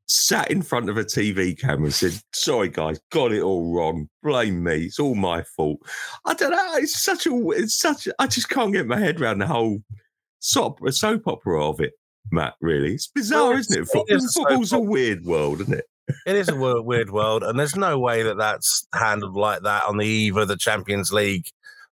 sat 0.07 0.49
in 0.49 0.63
front 0.63 0.89
of 0.89 0.97
a 0.97 1.03
TV 1.03 1.57
camera 1.57 1.85
and 1.85 1.93
said, 1.93 2.19
"Sorry, 2.33 2.67
guys, 2.67 2.99
got 3.11 3.31
it 3.31 3.41
all 3.41 3.71
wrong. 3.71 4.09
Blame 4.23 4.63
me. 4.63 4.85
It's 4.85 4.99
all 4.99 5.15
my 5.15 5.43
fault." 5.43 5.79
I 6.25 6.33
don't 6.33 6.51
know. 6.51 6.73
It's 6.75 6.99
such 6.99 7.27
a. 7.27 7.49
It's 7.51 7.79
such. 7.79 8.07
A, 8.07 8.15
I 8.19 8.25
just 8.25 8.49
can't 8.49 8.73
get 8.73 8.87
my 8.87 8.99
head 8.99 9.21
around 9.21 9.37
the 9.37 9.47
whole 9.47 9.83
soap, 10.39 10.79
uh, 10.85 10.91
soap 10.91 11.27
opera 11.27 11.63
of 11.63 11.79
it, 11.79 11.93
Matt. 12.31 12.55
Really, 12.61 12.95
it's 12.95 13.07
bizarre, 13.07 13.51
well, 13.51 13.59
isn't 13.59 13.81
it? 13.81 13.87
it 14.07 14.15
is 14.15 14.33
Football's 14.33 14.73
a, 14.73 14.77
a 14.77 14.81
weird 14.81 15.25
world, 15.25 15.61
isn't 15.61 15.75
it? 15.75 15.85
it 16.25 16.35
is 16.35 16.49
a 16.49 16.55
weird 16.55 17.11
world, 17.11 17.43
and 17.43 17.59
there's 17.59 17.75
no 17.75 17.99
way 17.99 18.23
that 18.23 18.37
that's 18.37 18.87
handled 18.95 19.35
like 19.35 19.61
that 19.61 19.85
on 19.85 19.97
the 19.97 20.07
eve 20.07 20.37
of 20.37 20.47
the 20.47 20.57
Champions 20.57 21.13
League 21.13 21.45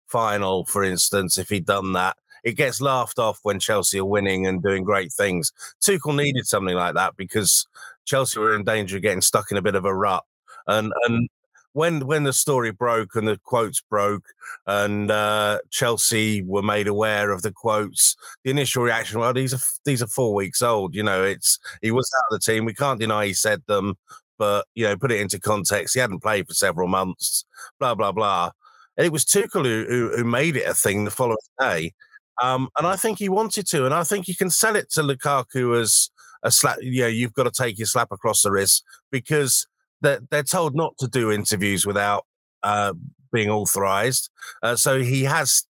final, 0.09 0.65
for 0.65 0.83
instance, 0.83 1.37
if 1.37 1.49
he'd 1.49 1.65
done 1.65 1.93
that. 1.93 2.17
It 2.43 2.53
gets 2.53 2.79
laughed 2.79 3.19
off 3.19 3.39
when 3.43 3.59
Chelsea 3.59 3.99
are 3.99 4.05
winning 4.05 4.47
and 4.47 4.63
doing 4.63 4.83
great 4.83 5.11
things. 5.11 5.51
Tuchel 5.81 6.15
needed 6.15 6.45
something 6.45 6.75
like 6.75 6.93
that 6.93 7.17
because 7.17 7.67
Chelsea 8.05 8.39
were 8.39 8.55
in 8.55 8.63
danger 8.63 8.97
of 8.97 9.01
getting 9.03 9.21
stuck 9.21 9.51
in 9.51 9.57
a 9.57 9.61
bit 9.61 9.75
of 9.75 9.85
a 9.85 9.93
rut. 9.93 10.23
And 10.67 10.93
and 11.05 11.29
when 11.73 12.07
when 12.07 12.23
the 12.23 12.33
story 12.33 12.71
broke 12.71 13.15
and 13.15 13.27
the 13.27 13.37
quotes 13.43 13.81
broke 13.81 14.25
and 14.65 15.11
uh, 15.11 15.59
Chelsea 15.69 16.41
were 16.43 16.63
made 16.63 16.87
aware 16.87 17.31
of 17.31 17.43
the 17.43 17.51
quotes, 17.51 18.15
the 18.43 18.49
initial 18.51 18.83
reaction, 18.83 19.19
well, 19.19 19.33
these 19.33 19.53
are 19.53 19.59
these 19.85 20.01
are 20.01 20.07
four 20.07 20.33
weeks 20.33 20.61
old. 20.61 20.95
You 20.95 21.03
know, 21.03 21.23
it's 21.23 21.59
he 21.81 21.91
was 21.91 22.09
out 22.17 22.33
of 22.33 22.39
the 22.39 22.51
team. 22.51 22.65
We 22.65 22.73
can't 22.73 22.99
deny 22.99 23.27
he 23.27 23.33
said 23.33 23.61
them, 23.67 23.95
but 24.39 24.65
you 24.73 24.85
know, 24.85 24.97
put 24.97 25.11
it 25.11 25.21
into 25.21 25.39
context. 25.39 25.93
He 25.93 25.99
hadn't 25.99 26.23
played 26.23 26.47
for 26.47 26.53
several 26.53 26.87
months. 26.87 27.45
Blah 27.79 27.95
blah 27.95 28.11
blah. 28.11 28.51
And 28.97 29.05
it 29.05 29.11
was 29.11 29.25
Tuchel 29.25 29.65
who, 29.65 29.85
who, 29.87 30.17
who 30.17 30.23
made 30.23 30.55
it 30.55 30.67
a 30.67 30.73
thing 30.73 31.05
the 31.05 31.11
following 31.11 31.37
day. 31.59 31.93
Um, 32.41 32.69
and 32.77 32.87
I 32.87 32.95
think 32.95 33.19
he 33.19 33.29
wanted 33.29 33.67
to. 33.67 33.85
And 33.85 33.93
I 33.93 34.03
think 34.03 34.27
you 34.27 34.35
can 34.35 34.49
sell 34.49 34.75
it 34.75 34.91
to 34.91 35.01
Lukaku 35.01 35.79
as 35.79 36.09
a 36.43 36.51
slap. 36.51 36.77
You 36.81 37.01
know, 37.01 37.07
you've 37.07 37.33
got 37.33 37.43
to 37.43 37.51
take 37.51 37.77
your 37.77 37.87
slap 37.87 38.11
across 38.11 38.41
the 38.41 38.51
wrist 38.51 38.83
because 39.11 39.67
they're, 40.01 40.21
they're 40.29 40.43
told 40.43 40.75
not 40.75 40.97
to 40.99 41.07
do 41.07 41.31
interviews 41.31 41.85
without 41.85 42.25
uh, 42.63 42.93
being 43.31 43.49
authorized. 43.49 44.29
Uh, 44.61 44.75
so 44.75 45.01
he 45.01 45.23
has 45.23 45.66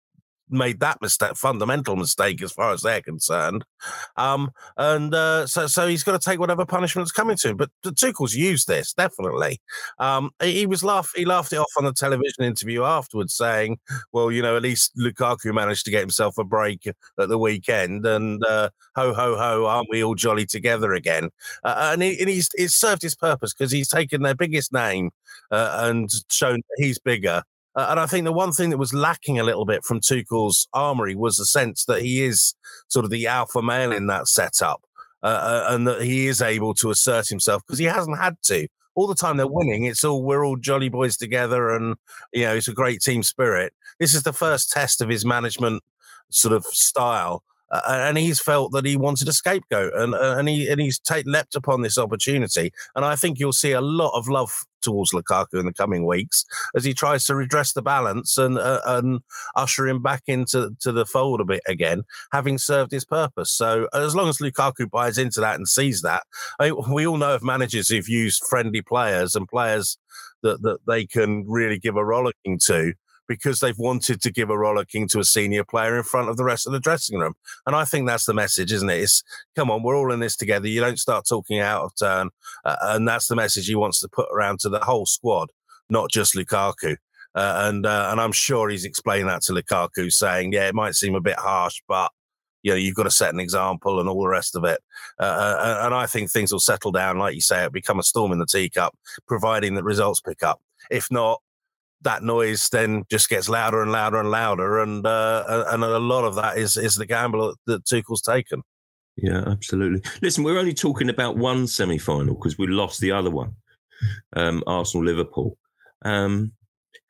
made 0.52 0.80
that 0.80 1.00
mistake, 1.00 1.36
fundamental 1.36 1.96
mistake 1.96 2.42
as 2.42 2.52
far 2.52 2.72
as 2.72 2.82
they're 2.82 3.02
concerned. 3.02 3.64
Um, 4.16 4.50
and 4.76 5.14
uh, 5.14 5.46
so, 5.46 5.66
so 5.66 5.86
he's 5.88 6.02
got 6.02 6.20
to 6.20 6.30
take 6.30 6.38
whatever 6.38 6.64
punishment's 6.64 7.12
coming 7.12 7.36
to 7.38 7.50
him. 7.50 7.56
But 7.56 7.70
the 7.82 7.92
Tuchel's 7.92 8.34
used 8.34 8.68
this 8.68 8.92
definitely. 8.92 9.60
Um, 9.98 10.30
he 10.42 10.66
was 10.66 10.84
laugh, 10.84 11.10
he 11.14 11.24
laughed 11.24 11.52
it 11.52 11.58
off 11.58 11.72
on 11.78 11.84
the 11.84 11.92
television 11.92 12.44
interview 12.44 12.82
afterwards, 12.84 13.34
saying, 13.34 13.78
"Well, 14.12 14.30
you 14.30 14.42
know, 14.42 14.56
at 14.56 14.62
least 14.62 14.96
Lukaku 14.96 15.54
managed 15.54 15.84
to 15.86 15.90
get 15.90 16.00
himself 16.00 16.38
a 16.38 16.44
break 16.44 16.86
at 16.86 16.96
the 17.28 17.38
weekend, 17.38 18.06
and 18.06 18.44
uh, 18.44 18.70
ho 18.96 19.14
ho 19.14 19.36
ho, 19.36 19.66
aren't 19.66 19.90
we 19.90 20.04
all 20.04 20.14
jolly 20.14 20.46
together 20.46 20.92
again?" 20.92 21.30
Uh, 21.64 21.90
and, 21.92 22.02
he, 22.02 22.18
and 22.20 22.28
he's, 22.28 22.48
he's 22.56 22.74
served 22.74 23.02
his 23.02 23.14
purpose 23.14 23.52
because 23.52 23.72
he's 23.72 23.88
taken 23.88 24.22
their 24.22 24.34
biggest 24.34 24.72
name 24.72 25.10
uh, 25.50 25.78
and 25.82 26.10
shown 26.30 26.60
he's 26.76 26.98
bigger 26.98 27.42
uh, 27.74 27.86
and 27.90 28.00
I 28.00 28.06
think 28.06 28.24
the 28.24 28.32
one 28.32 28.52
thing 28.52 28.70
that 28.70 28.78
was 28.78 28.92
lacking 28.92 29.38
a 29.38 29.44
little 29.44 29.64
bit 29.64 29.84
from 29.84 30.00
Tuchel's 30.00 30.68
armory 30.72 31.14
was 31.14 31.36
the 31.36 31.46
sense 31.46 31.84
that 31.86 32.02
he 32.02 32.22
is 32.22 32.54
sort 32.88 33.04
of 33.04 33.10
the 33.10 33.26
alpha 33.26 33.62
male 33.62 33.92
in 33.92 34.06
that 34.08 34.28
setup, 34.28 34.82
uh, 35.22 35.26
uh 35.26 35.66
and 35.74 35.86
that 35.86 36.02
he 36.02 36.26
is 36.26 36.42
able 36.42 36.74
to 36.74 36.90
assert 36.90 37.28
himself 37.28 37.62
because 37.66 37.78
he 37.78 37.86
hasn't 37.86 38.18
had 38.18 38.36
to. 38.44 38.68
All 38.94 39.06
the 39.06 39.14
time 39.14 39.38
they're 39.38 39.46
winning, 39.46 39.84
it's 39.84 40.04
all 40.04 40.22
we're 40.22 40.44
all 40.44 40.56
jolly 40.56 40.90
boys 40.90 41.16
together, 41.16 41.70
and 41.70 41.96
you 42.32 42.42
know 42.42 42.54
it's 42.54 42.68
a 42.68 42.74
great 42.74 43.00
team 43.00 43.22
spirit. 43.22 43.72
This 43.98 44.14
is 44.14 44.22
the 44.22 44.34
first 44.34 44.70
test 44.70 45.00
of 45.00 45.08
his 45.08 45.24
management 45.24 45.82
sort 46.28 46.52
of 46.52 46.66
style, 46.66 47.42
uh, 47.70 47.80
and 47.86 48.18
he's 48.18 48.38
felt 48.38 48.72
that 48.72 48.84
he 48.84 48.96
wanted 48.96 49.28
a 49.28 49.32
scapegoat, 49.32 49.94
and 49.94 50.14
uh, 50.14 50.36
and 50.36 50.46
he 50.46 50.68
and 50.68 50.78
he's 50.78 51.00
leapt 51.24 51.54
upon 51.54 51.80
this 51.80 51.96
opportunity. 51.96 52.70
And 52.94 53.06
I 53.06 53.16
think 53.16 53.38
you'll 53.38 53.54
see 53.54 53.72
a 53.72 53.80
lot 53.80 54.14
of 54.14 54.28
love 54.28 54.52
towards 54.82 55.12
Lukaku 55.12 55.58
in 55.60 55.66
the 55.66 55.72
coming 55.72 56.06
weeks 56.06 56.44
as 56.74 56.84
he 56.84 56.94
tries 56.94 57.24
to 57.26 57.34
redress 57.34 57.72
the 57.72 57.82
balance 57.82 58.36
and 58.38 58.58
uh, 58.58 58.80
and 58.86 59.20
usher 59.56 59.86
him 59.86 60.02
back 60.02 60.22
into 60.26 60.76
to 60.80 60.92
the 60.92 61.06
fold 61.06 61.40
a 61.40 61.44
bit 61.44 61.62
again, 61.66 62.02
having 62.32 62.58
served 62.58 62.92
his 62.92 63.04
purpose. 63.04 63.50
So 63.50 63.88
as 63.92 64.14
long 64.14 64.28
as 64.28 64.38
Lukaku 64.38 64.90
buys 64.90 65.18
into 65.18 65.40
that 65.40 65.56
and 65.56 65.68
sees 65.68 66.02
that, 66.02 66.24
I 66.58 66.70
mean, 66.70 66.92
we 66.92 67.06
all 67.06 67.16
know 67.16 67.34
of 67.34 67.42
managers 67.42 67.88
who've 67.88 68.08
used 68.08 68.44
friendly 68.46 68.82
players 68.82 69.34
and 69.34 69.48
players 69.48 69.98
that 70.42 70.62
that 70.62 70.78
they 70.86 71.06
can 71.06 71.44
really 71.48 71.78
give 71.78 71.96
a 71.96 72.04
rollicking 72.04 72.58
to 72.58 72.94
because 73.36 73.60
they've 73.60 73.78
wanted 73.78 74.20
to 74.20 74.30
give 74.30 74.50
a 74.50 74.58
rollicking 74.58 75.08
to 75.08 75.18
a 75.18 75.24
senior 75.24 75.64
player 75.64 75.96
in 75.96 76.02
front 76.02 76.28
of 76.28 76.36
the 76.36 76.44
rest 76.44 76.66
of 76.66 76.72
the 76.74 76.80
dressing 76.80 77.18
room. 77.18 77.34
And 77.66 77.74
I 77.74 77.86
think 77.86 78.06
that's 78.06 78.26
the 78.26 78.34
message, 78.34 78.70
isn't 78.72 78.90
it? 78.90 79.00
It's 79.00 79.24
come 79.56 79.70
on, 79.70 79.82
we're 79.82 79.96
all 79.96 80.12
in 80.12 80.20
this 80.20 80.36
together. 80.36 80.68
You 80.68 80.82
don't 80.82 80.98
start 80.98 81.24
talking 81.26 81.58
out 81.58 81.82
of 81.82 81.94
turn. 81.96 82.28
Uh, 82.66 82.76
and 82.82 83.08
that's 83.08 83.28
the 83.28 83.36
message 83.36 83.66
he 83.66 83.74
wants 83.74 84.00
to 84.00 84.08
put 84.08 84.28
around 84.30 84.60
to 84.60 84.68
the 84.68 84.80
whole 84.80 85.06
squad, 85.06 85.50
not 85.88 86.10
just 86.10 86.34
Lukaku. 86.34 86.96
Uh, 87.34 87.64
and 87.68 87.86
uh, 87.86 88.08
and 88.10 88.20
I'm 88.20 88.32
sure 88.32 88.68
he's 88.68 88.84
explained 88.84 89.30
that 89.30 89.40
to 89.44 89.54
Lukaku, 89.54 90.12
saying, 90.12 90.52
"Yeah, 90.52 90.68
it 90.68 90.74
might 90.74 90.94
seem 90.94 91.14
a 91.14 91.20
bit 91.20 91.38
harsh, 91.38 91.80
but 91.88 92.12
you 92.62 92.70
know 92.70 92.76
you've 92.76 92.94
got 92.94 93.04
to 93.04 93.10
set 93.10 93.32
an 93.32 93.40
example 93.40 93.98
and 93.98 94.08
all 94.10 94.20
the 94.20 94.28
rest 94.28 94.54
of 94.54 94.64
it." 94.64 94.80
Uh, 95.18 95.22
uh 95.22 95.80
and 95.84 95.94
I 95.94 96.04
think 96.04 96.30
things 96.30 96.52
will 96.52 96.60
settle 96.60 96.92
down, 96.92 97.18
like 97.18 97.34
you 97.34 97.40
say, 97.40 97.60
it'll 97.60 97.70
become 97.70 97.98
a 97.98 98.02
storm 98.02 98.32
in 98.32 98.38
the 98.38 98.44
teacup, 98.44 98.94
providing 99.26 99.76
that 99.76 99.84
results 99.84 100.20
pick 100.20 100.42
up. 100.42 100.60
If 100.90 101.10
not, 101.10 101.40
that 102.02 102.22
noise 102.22 102.68
then 102.70 103.04
just 103.10 103.28
gets 103.28 103.48
louder 103.48 103.82
and 103.82 103.92
louder 103.92 104.18
and 104.18 104.30
louder, 104.30 104.80
and 104.80 105.06
uh, 105.06 105.64
and 105.70 105.84
a 105.84 105.98
lot 105.98 106.24
of 106.24 106.34
that 106.36 106.58
is 106.58 106.76
is 106.76 106.96
the 106.96 107.06
gamble 107.06 107.54
that 107.66 107.84
Tuchel's 107.84 108.22
taken. 108.22 108.62
Yeah, 109.16 109.44
absolutely. 109.46 110.02
Listen, 110.22 110.44
we're 110.44 110.58
only 110.58 110.74
talking 110.74 111.10
about 111.10 111.36
one 111.36 111.66
semi 111.66 111.98
final 111.98 112.34
because 112.34 112.56
we 112.56 112.66
lost 112.66 113.00
the 113.00 113.12
other 113.12 113.30
one, 113.30 113.54
um, 114.34 114.62
Arsenal 114.66 115.04
Liverpool. 115.04 115.58
Um, 116.04 116.52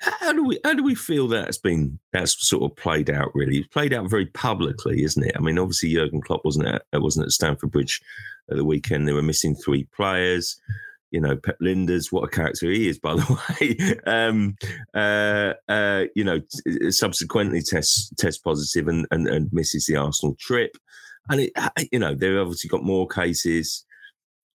how 0.02 0.32
do 0.32 0.44
we 0.44 0.58
how 0.64 0.74
do 0.74 0.82
we 0.82 0.94
feel 0.94 1.28
that's 1.28 1.58
been 1.58 1.98
that's 2.12 2.48
sort 2.48 2.70
of 2.70 2.76
played 2.76 3.08
out? 3.08 3.30
Really, 3.34 3.58
it's 3.58 3.68
played 3.68 3.92
out 3.92 4.10
very 4.10 4.26
publicly, 4.26 5.04
isn't 5.04 5.24
it? 5.24 5.32
I 5.36 5.40
mean, 5.40 5.58
obviously 5.58 5.94
Jurgen 5.94 6.20
Klopp 6.20 6.44
wasn't 6.44 6.66
at 6.66 6.82
wasn't 6.94 7.26
at 7.26 7.32
Stamford 7.32 7.70
Bridge 7.70 8.00
at 8.50 8.56
the 8.56 8.64
weekend. 8.64 9.06
They 9.06 9.12
were 9.12 9.22
missing 9.22 9.54
three 9.54 9.84
players. 9.94 10.60
You 11.12 11.20
know, 11.20 11.36
Pep 11.36 11.58
Lijnders, 11.62 12.10
what 12.10 12.24
a 12.24 12.28
character 12.28 12.70
he 12.70 12.88
is, 12.88 12.98
by 12.98 13.14
the 13.14 13.38
way. 13.60 14.00
um, 14.06 14.56
uh, 14.94 15.52
uh, 15.68 16.04
you 16.16 16.24
know, 16.24 16.40
subsequently 16.90 17.62
tests 17.62 18.12
test 18.18 18.42
positive 18.42 18.88
and, 18.88 19.06
and 19.10 19.28
and 19.28 19.52
misses 19.52 19.86
the 19.86 19.96
Arsenal 19.96 20.36
trip. 20.40 20.76
And 21.28 21.40
it, 21.40 21.52
you 21.92 22.00
know, 22.00 22.14
they've 22.14 22.36
obviously 22.36 22.68
got 22.68 22.82
more 22.82 23.06
cases 23.06 23.84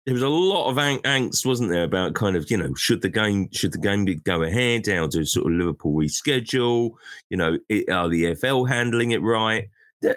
there 0.05 0.15
was 0.15 0.23
a 0.23 0.29
lot 0.29 0.69
of 0.69 0.79
ang- 0.79 1.03
angst, 1.03 1.47
wasn't 1.47 1.71
there, 1.71 1.85
about 1.85 2.15
kind 2.15 2.37
of 2.37 2.51
you 2.51 2.57
know 2.57 2.75
should 2.75 3.03
the 3.03 3.09
game 3.09 3.49
should 3.53 3.73
the 3.73 3.79
game 3.79 4.05
go 4.25 4.43
ahead? 4.43 4.87
How 4.87 5.07
do 5.07 5.25
sort 5.25 5.47
of 5.47 5.59
Liverpool 5.59 5.95
reschedule? 5.95 6.93
You 7.31 7.37
know, 7.37 7.59
it, 7.69 7.89
are 7.89 8.09
the 8.09 8.35
FL 8.35 8.65
handling 8.65 9.13
it 9.13 9.23
right? 9.23 9.69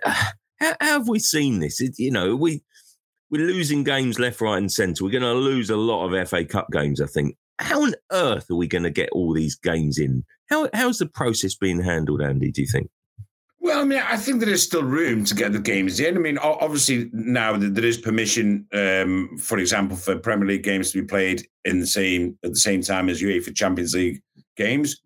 How, 0.04 0.32
how 0.60 0.76
have 0.80 1.08
we 1.08 1.20
seen 1.20 1.60
this? 1.60 1.82
It, 1.82 2.00
you 2.00 2.10
know, 2.12 2.36
we 2.36 2.64
we're 3.30 3.46
losing 3.46 3.84
games 3.84 4.20
left, 4.20 4.42
right, 4.42 4.58
and 4.58 4.72
centre. 4.72 5.04
We're 5.04 5.12
going 5.12 5.24
to 5.24 5.34
lose 5.34 5.70
a 5.70 5.78
lot 5.78 6.06
of 6.06 6.30
FA 6.30 6.46
Cup 6.46 6.68
games, 6.72 7.02
I 7.02 7.08
think. 7.08 7.36
How 7.60 7.84
on 7.84 7.96
earth 8.12 8.50
are 8.50 8.56
we 8.56 8.68
going 8.68 8.84
to 8.84 8.90
get 8.90 9.10
all 9.12 9.34
these 9.34 9.56
games 9.56 9.98
in? 9.98 10.24
How 10.50 10.70
how's 10.74 10.98
the 10.98 11.06
process 11.06 11.56
being 11.56 11.82
handled, 11.82 12.22
Andy? 12.22 12.52
Do 12.52 12.62
you 12.62 12.68
think? 12.68 12.90
Well, 13.66 13.82
I 13.82 13.84
mean, 13.84 14.00
I 14.00 14.18
think 14.18 14.42
there 14.42 14.54
is 14.54 14.62
still 14.62 14.84
room 14.84 15.26
to 15.26 15.34
get 15.34 15.52
the 15.52 15.60
games 15.60 16.00
in. 16.00 16.16
I 16.16 16.20
mean, 16.20 16.38
obviously 16.38 17.10
now 17.14 17.58
there 17.58 17.84
is 17.84 17.98
permission, 17.98 18.68
um, 18.74 19.36
for 19.40 19.58
example, 19.58 19.98
for 19.98 20.20
Premier 20.20 20.48
League 20.48 20.62
games 20.62 20.92
to 20.92 21.02
be 21.02 21.08
played 21.08 21.48
in 21.64 21.80
the 21.80 21.88
same 21.88 22.38
at 22.44 22.52
the 22.52 22.60
same 22.60 22.82
time 22.84 23.10
as 23.10 23.24
UEFA 23.24 23.56
Champions 23.56 23.96
League 23.96 24.22
games, 24.56 25.02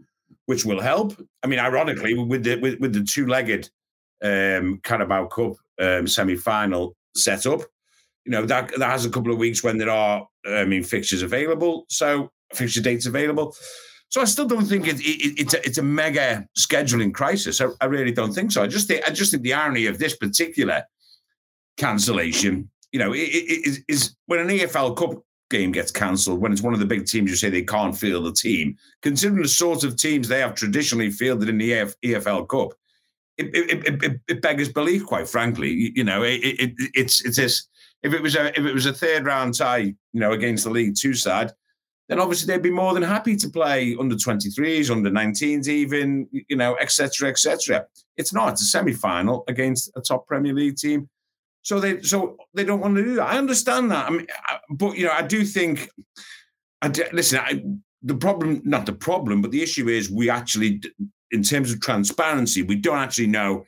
which 0.47 0.65
will 0.65 0.81
help. 0.81 1.13
I 1.41 1.47
mean, 1.47 1.59
ironically, 1.59 2.15
with 2.15 2.43
the 2.43 2.59
with, 2.59 2.81
with 2.81 2.93
the 2.93 3.03
two-legged 3.05 3.69
um, 4.21 4.81
Carabao 4.83 5.27
Cup 5.27 5.53
um, 5.79 6.05
semi-final 6.05 6.97
set 7.15 7.45
up, 7.45 7.61
you 8.29 8.35
know 8.35 8.45
that 8.45 8.71
that 8.77 8.91
has 8.91 9.05
a 9.05 9.09
couple 9.09 9.31
of 9.31 9.39
weeks 9.39 9.63
when 9.63 9.79
there 9.79 9.89
are, 9.89 10.27
I 10.45 10.63
mean, 10.63 10.83
fixtures 10.83 11.23
available, 11.23 11.87
so 11.89 12.29
fixture 12.53 12.79
dates 12.79 13.07
available. 13.07 13.55
So 14.09 14.21
I 14.21 14.25
still 14.25 14.45
don't 14.45 14.67
think 14.67 14.87
it, 14.87 14.99
it, 14.99 15.39
it's 15.39 15.55
a, 15.55 15.65
it's 15.65 15.79
a 15.79 15.83
mega 15.83 16.47
scheduling 16.55 17.11
crisis. 17.11 17.59
I, 17.59 17.69
I, 17.81 17.85
really 17.85 18.11
don't 18.11 18.31
think 18.31 18.51
so. 18.51 18.61
I 18.61 18.67
just 18.67 18.87
think 18.87 19.03
I 19.07 19.11
just 19.11 19.31
think 19.31 19.41
the 19.41 19.55
irony 19.55 19.87
of 19.87 19.97
this 19.97 20.15
particular 20.15 20.83
cancellation, 21.77 22.69
you 22.91 22.99
know, 22.99 23.13
is, 23.15 23.83
is 23.87 24.15
when 24.27 24.41
an 24.41 24.49
EFL 24.49 24.95
Cup 24.95 25.23
game 25.49 25.71
gets 25.71 25.89
cancelled, 25.89 26.39
when 26.39 26.51
it's 26.51 26.61
one 26.61 26.75
of 26.75 26.79
the 26.79 26.85
big 26.85 27.07
teams, 27.07 27.31
you 27.31 27.35
say 27.35 27.49
they 27.49 27.63
can't 27.63 27.97
field 27.97 28.25
the 28.25 28.31
team. 28.31 28.77
Considering 29.01 29.41
the 29.41 29.49
sort 29.49 29.83
of 29.83 29.97
teams 29.97 30.27
they 30.27 30.41
have 30.41 30.53
traditionally 30.53 31.09
fielded 31.09 31.49
in 31.49 31.57
the 31.57 31.73
EF, 31.73 31.95
EFL 32.05 32.47
Cup, 32.47 32.73
it, 33.39 33.55
it, 33.55 34.03
it, 34.03 34.19
it, 34.27 34.41
beggars 34.41 34.69
belief, 34.69 35.03
quite 35.05 35.27
frankly. 35.27 35.91
You, 35.95 36.03
know, 36.03 36.21
it's 36.23 37.25
it's 37.25 37.37
this. 37.37 37.67
If 38.03 38.13
it 38.13 38.21
was 38.21 38.35
a 38.35 38.47
if 38.57 38.65
it 38.65 38.73
was 38.73 38.85
a 38.85 38.93
third 38.93 39.25
round 39.25 39.55
tie, 39.55 39.77
you 39.77 39.95
know, 40.13 40.31
against 40.31 40.63
the 40.63 40.69
League 40.69 40.95
Two 40.95 41.13
side, 41.13 41.51
then 42.09 42.19
obviously 42.19 42.51
they'd 42.51 42.63
be 42.63 42.71
more 42.71 42.93
than 42.93 43.03
happy 43.03 43.35
to 43.35 43.49
play 43.49 43.95
under 43.99 44.15
23s, 44.15 44.89
under 44.89 45.11
19s, 45.11 45.67
even, 45.67 46.27
you 46.31 46.55
know, 46.55 46.75
etc., 46.77 47.29
etc. 47.29 47.85
It's 48.17 48.33
not. 48.33 48.53
It's 48.53 48.63
a 48.63 48.65
semi-final 48.65 49.43
against 49.47 49.91
a 49.95 50.01
top 50.01 50.27
Premier 50.27 50.53
League 50.53 50.75
team. 50.75 51.07
So 51.61 51.79
they 51.79 52.01
so 52.01 52.37
they 52.53 52.63
don't 52.63 52.79
want 52.79 52.95
to 52.95 53.03
do 53.03 53.15
that. 53.15 53.27
I 53.27 53.37
understand 53.37 53.91
that. 53.91 54.07
I 54.07 54.09
mean, 54.09 54.27
but 54.71 54.97
you 54.97 55.05
know, 55.05 55.11
I 55.11 55.21
do 55.21 55.43
think. 55.43 55.89
I 56.81 56.87
listen, 57.11 57.39
I, 57.39 57.61
the 58.01 58.15
problem, 58.15 58.61
not 58.63 58.85
the 58.85 58.93
problem, 58.93 59.41
but 59.41 59.51
the 59.51 59.61
issue 59.61 59.89
is 59.89 60.09
we 60.09 60.29
actually, 60.29 60.81
in 61.31 61.43
terms 61.43 61.71
of 61.71 61.81
transparency, 61.81 62.63
we 62.63 62.75
don't 62.75 62.97
actually 62.97 63.27
know 63.27 63.65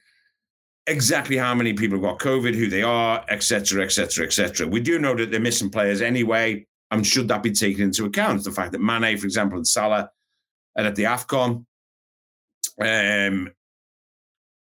exactly 0.87 1.37
how 1.37 1.53
many 1.53 1.73
people 1.73 1.97
have 1.97 2.03
got 2.03 2.19
COVID, 2.19 2.55
who 2.55 2.67
they 2.67 2.83
are, 2.83 3.23
etc., 3.29 3.83
etc., 3.83 4.25
etc. 4.25 4.67
We 4.67 4.79
do 4.79 4.99
know 4.99 5.15
that 5.15 5.31
they're 5.31 5.39
missing 5.39 5.69
players 5.69 6.01
anyway. 6.01 6.65
And 6.91 7.07
should 7.07 7.29
that 7.29 7.41
be 7.41 7.51
taken 7.51 7.83
into 7.83 8.05
account? 8.05 8.43
The 8.43 8.51
fact 8.51 8.73
that 8.73 8.81
Mane, 8.81 9.17
for 9.17 9.25
example, 9.25 9.57
and 9.57 9.67
Salah 9.67 10.09
are 10.77 10.85
at 10.85 10.95
the 10.95 11.03
AFCON. 11.03 11.65
Um, 12.81 13.51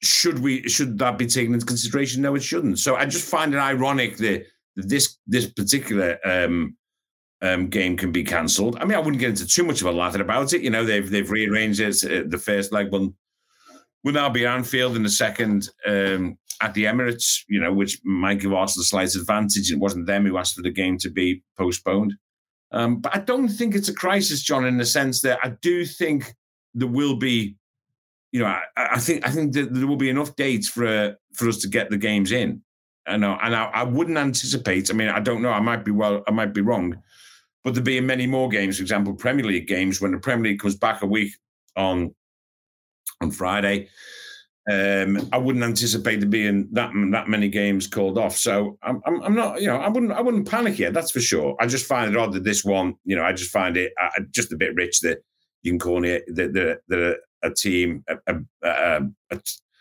should 0.03 0.39
we 0.39 0.67
should 0.67 0.97
that 0.99 1.17
be 1.17 1.27
taken 1.27 1.53
into 1.53 1.65
consideration? 1.65 2.21
No, 2.21 2.35
it 2.35 2.43
shouldn't. 2.43 2.79
So 2.79 2.95
I 2.95 3.05
just 3.05 3.29
find 3.29 3.53
it 3.53 3.57
ironic 3.57 4.17
that 4.17 4.45
this 4.75 5.17
this 5.27 5.47
particular 5.47 6.17
um, 6.25 6.75
um, 7.41 7.67
game 7.67 7.97
can 7.97 8.11
be 8.11 8.23
cancelled. 8.23 8.77
I 8.79 8.85
mean, 8.85 8.95
I 8.97 8.99
wouldn't 8.99 9.19
get 9.19 9.29
into 9.29 9.47
too 9.47 9.63
much 9.63 9.81
of 9.81 9.87
a 9.87 9.91
lather 9.91 10.21
about 10.21 10.53
it. 10.53 10.61
You 10.61 10.69
know, 10.69 10.85
they've 10.85 11.09
they've 11.09 11.29
rearranged 11.29 11.79
it. 11.79 12.03
Uh, 12.03 12.27
the 12.27 12.37
first 12.37 12.71
leg 12.71 12.91
will 12.91 13.13
will 14.03 14.13
now 14.13 14.29
be 14.29 14.45
Anfield, 14.45 14.95
in 14.95 15.03
the 15.03 15.09
second 15.09 15.69
um, 15.85 16.37
at 16.61 16.73
the 16.73 16.85
Emirates, 16.85 17.43
you 17.47 17.59
know, 17.59 17.73
which 17.73 17.99
might 18.03 18.39
give 18.39 18.53
Arsenal 18.53 18.83
a 18.83 18.85
slight 18.85 19.15
advantage. 19.15 19.71
It 19.71 19.79
wasn't 19.79 20.05
them 20.05 20.25
who 20.25 20.37
asked 20.37 20.55
for 20.55 20.61
the 20.61 20.71
game 20.71 20.97
to 20.99 21.09
be 21.09 21.43
postponed. 21.57 22.13
Um, 22.71 22.97
but 22.97 23.15
I 23.15 23.19
don't 23.19 23.49
think 23.49 23.75
it's 23.75 23.89
a 23.89 23.93
crisis, 23.93 24.41
John, 24.41 24.65
in 24.65 24.77
the 24.77 24.85
sense 24.85 25.21
that 25.21 25.39
I 25.43 25.49
do 25.61 25.85
think 25.85 26.33
there 26.73 26.87
will 26.87 27.15
be, 27.15 27.55
you 28.31 28.39
know, 28.39 28.45
I, 28.45 28.61
I 28.77 28.99
think 28.99 29.27
I 29.27 29.31
think 29.31 29.53
that 29.53 29.73
there 29.73 29.87
will 29.87 29.97
be 29.97 30.09
enough 30.09 30.35
dates 30.35 30.69
for 30.69 30.85
uh, 30.85 31.11
for 31.33 31.49
us 31.49 31.57
to 31.59 31.67
get 31.67 31.89
the 31.89 31.97
games 31.97 32.31
in. 32.31 32.61
I 33.07 33.17
know, 33.17 33.37
and 33.41 33.55
I, 33.55 33.65
I, 33.65 33.83
wouldn't 33.83 34.17
anticipate. 34.17 34.89
I 34.89 34.93
mean, 34.93 35.09
I 35.09 35.19
don't 35.19 35.41
know. 35.41 35.49
I 35.49 35.59
might 35.59 35.83
be 35.83 35.91
well. 35.91 36.23
I 36.27 36.31
might 36.31 36.53
be 36.53 36.61
wrong, 36.61 36.95
but 37.63 37.73
there 37.73 37.83
being 37.83 38.05
many 38.05 38.27
more 38.27 38.47
games. 38.47 38.77
For 38.77 38.83
example, 38.83 39.13
Premier 39.15 39.43
League 39.43 39.67
games 39.67 39.99
when 39.99 40.11
the 40.11 40.19
Premier 40.19 40.51
League 40.51 40.59
comes 40.59 40.75
back 40.75 41.01
a 41.01 41.07
week 41.07 41.33
on 41.75 42.13
on 43.21 43.31
Friday 43.31 43.89
um, 44.69 45.27
I 45.33 45.37
wouldn't 45.37 45.63
anticipate 45.63 46.19
there 46.19 46.29
being 46.29 46.67
that 46.73 46.91
that 47.11 47.27
many 47.27 47.49
games 47.49 47.87
called 47.87 48.17
off. 48.17 48.37
So 48.37 48.77
I'm, 48.83 49.01
I'm, 49.05 49.21
I'm, 49.23 49.35
not, 49.35 49.59
you 49.59 49.67
know, 49.67 49.77
I 49.77 49.89
wouldn't 49.89 50.11
I 50.11 50.21
wouldn't 50.21 50.49
panic 50.49 50.77
yet. 50.77 50.93
That's 50.93 51.11
for 51.11 51.19
sure. 51.19 51.55
I 51.59 51.65
just 51.65 51.87
find 51.87 52.11
it 52.11 52.17
odd 52.17 52.33
that 52.33 52.43
this 52.43 52.63
one, 52.63 52.93
you 53.03 53.15
know, 53.15 53.23
I 53.23 53.33
just 53.33 53.51
find 53.51 53.75
it 53.75 53.91
uh, 53.99 54.21
just 54.29 54.53
a 54.53 54.57
bit 54.57 54.75
rich 54.75 54.99
that 55.01 55.23
you 55.63 55.71
can 55.71 55.79
call 55.79 56.03
it 56.03 56.23
that 56.35 56.53
the, 56.53 57.17
a 57.43 57.49
team 57.49 58.03
a, 58.07 58.35
a, 58.63 59.01
a, 59.31 59.39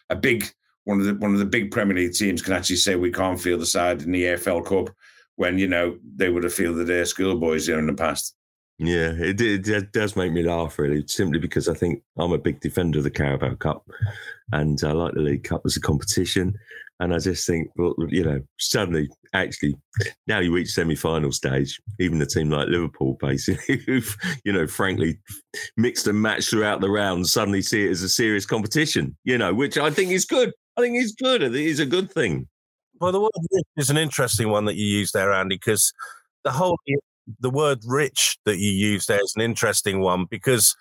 a, 0.09 0.17
big 0.17 0.51
one 0.85 0.99
of 0.99 1.05
the 1.05 1.15
one 1.15 1.35
of 1.35 1.39
the 1.39 1.45
big 1.45 1.71
Premier 1.71 1.97
League 1.97 2.15
teams 2.15 2.41
can 2.41 2.55
actually 2.55 2.77
say 2.77 2.97
we 2.97 3.13
can't 3.13 3.41
field 3.41 3.61
the 3.61 3.67
side 3.67 4.01
in 4.01 4.13
the 4.13 4.23
EFL 4.23 4.65
Cup 4.65 4.95
when 5.37 5.59
you 5.59 5.69
know 5.69 5.99
they 6.17 6.31
would 6.31 6.45
have 6.45 6.55
fielded 6.55 6.87
their 6.87 7.05
schoolboys 7.05 7.67
there 7.67 7.79
in 7.79 7.87
the 7.87 7.93
past. 7.93 8.35
Yeah, 8.83 9.13
it, 9.19 9.39
it, 9.43 9.93
does 9.93 10.17
make 10.17 10.33
me 10.33 10.43
laugh, 10.43 10.79
really, 10.79 11.07
simply 11.07 11.39
because 11.39 11.69
I 11.69 11.75
think 11.75 12.03
I'm 12.17 12.33
a 12.33 12.39
big 12.39 12.61
defender 12.61 12.97
of 12.97 13.05
the 13.05 13.11
Carabao 13.11 13.57
Cup 13.57 13.87
and 14.53 14.83
I 14.83 14.93
like 14.93 15.13
the 15.13 15.21
League 15.21 15.45
Cup 15.45 15.61
as 15.67 15.77
a 15.77 15.81
competition. 15.81 16.55
And 16.99 17.15
I 17.15 17.19
just 17.19 17.47
think, 17.47 17.69
well, 17.77 17.95
you 18.09 18.25
know, 18.25 18.41
suddenly, 18.59 19.11
actually, 19.35 19.77
now 20.27 20.39
you 20.39 20.55
reach 20.55 20.71
semi-final 20.71 21.31
stage, 21.31 21.79
even 21.99 22.23
a 22.23 22.27
team 22.27 22.49
like 22.49 22.69
Liverpool, 22.69 23.19
basically, 23.21 23.77
who've, 23.87 24.17
you 24.47 24.53
know, 24.53 24.67
frankly, 24.67 25.21
mixed 25.77 26.07
and 26.07 26.21
matched 26.21 26.49
throughout 26.49 26.81
the 26.81 26.89
rounds, 26.89 27.33
suddenly 27.33 27.61
see 27.61 27.85
it 27.85 27.91
as 27.91 28.03
a 28.03 28.09
serious 28.09 28.47
competition, 28.47 29.15
you 29.25 29.37
know, 29.37 29.53
which 29.53 29.77
I 29.77 29.91
think 29.91 30.11
is 30.11 30.25
good. 30.25 30.53
I 30.79 30.81
think 30.81 30.97
it's 30.97 31.13
good. 31.13 31.43
It 31.43 31.55
is 31.55 31.81
a 31.81 31.87
good 31.87 32.11
thing. 32.11 32.49
Well, 32.99 33.13
the 33.13 33.21
word 33.21 33.31
is 33.77 33.91
an 33.91 33.99
interesting 33.99 34.49
one 34.49 34.65
that 34.65 34.77
you 34.77 34.87
use 34.87 35.13
there, 35.13 35.35
Andy, 35.35 35.57
because 35.57 35.93
the 36.45 36.51
whole 36.51 36.79
the 37.39 37.51
word 37.51 37.81
rich 37.87 38.39
that 38.45 38.59
you 38.59 38.71
use 38.71 39.07
there 39.07 39.23
is 39.23 39.33
an 39.37 39.43
interesting 39.43 40.01
one 40.01 40.27
because 40.31 40.75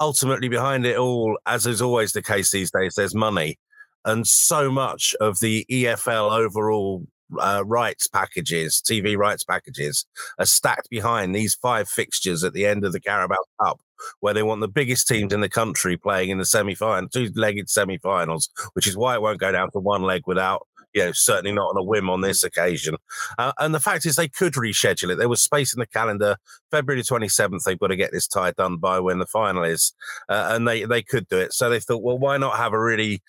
ultimately 0.00 0.48
behind 0.48 0.86
it 0.86 0.96
all, 0.96 1.38
as 1.46 1.66
is 1.66 1.82
always 1.82 2.12
the 2.12 2.22
case 2.22 2.50
these 2.50 2.70
days, 2.70 2.94
there's 2.94 3.14
money. 3.14 3.58
And 4.04 4.26
so 4.26 4.70
much 4.70 5.14
of 5.20 5.40
the 5.40 5.66
EFL 5.70 6.30
overall 6.30 7.06
uh, 7.38 7.62
rights 7.66 8.06
packages, 8.06 8.80
TV 8.80 9.16
rights 9.16 9.44
packages, 9.44 10.06
are 10.38 10.46
stacked 10.46 10.88
behind 10.88 11.34
these 11.34 11.54
five 11.54 11.88
fixtures 11.88 12.44
at 12.44 12.52
the 12.52 12.66
end 12.66 12.84
of 12.84 12.92
the 12.92 13.00
Carabao 13.00 13.36
Cup. 13.62 13.80
where 14.20 14.32
they 14.32 14.44
want 14.44 14.60
the 14.60 14.68
biggest 14.68 15.08
teams 15.08 15.32
in 15.32 15.40
the 15.40 15.48
country 15.48 15.96
playing 15.96 16.30
in 16.30 16.38
the 16.38 16.46
semi-final, 16.46 17.08
two-legged 17.08 17.68
semi-finals, 17.68 18.48
which 18.74 18.86
is 18.86 18.96
why 18.96 19.14
it 19.14 19.22
won't 19.22 19.40
go 19.40 19.50
down 19.50 19.70
to 19.72 19.78
one 19.80 20.02
leg 20.02 20.22
without 20.26 20.66
you 20.94 21.04
know, 21.04 21.12
certainly 21.12 21.52
not 21.52 21.70
on 21.70 21.76
a 21.76 21.82
whim 21.82 22.08
on 22.10 22.20
this 22.20 22.42
occasion. 22.42 22.96
Uh, 23.36 23.52
and 23.58 23.74
the 23.74 23.80
fact 23.80 24.06
is, 24.06 24.16
they 24.16 24.28
could 24.28 24.54
reschedule 24.54 25.12
it. 25.12 25.16
There 25.16 25.28
was 25.28 25.42
space 25.42 25.72
in 25.72 25.80
the 25.80 25.86
calendar. 25.86 26.36
February 26.70 27.02
27th, 27.02 27.62
they've 27.64 27.78
got 27.78 27.88
to 27.88 27.96
get 27.96 28.12
this 28.12 28.26
tie 28.26 28.52
done 28.52 28.76
by 28.78 29.00
when 29.00 29.18
the 29.18 29.26
final 29.26 29.64
is, 29.64 29.92
uh, 30.28 30.48
and 30.50 30.66
they 30.66 30.84
they 30.84 31.02
could 31.02 31.28
do 31.28 31.38
it. 31.38 31.52
So 31.52 31.70
they 31.70 31.80
thought, 31.80 32.02
well, 32.02 32.18
why 32.18 32.36
not 32.36 32.56
have 32.56 32.72
a 32.72 32.80
really 32.80 33.22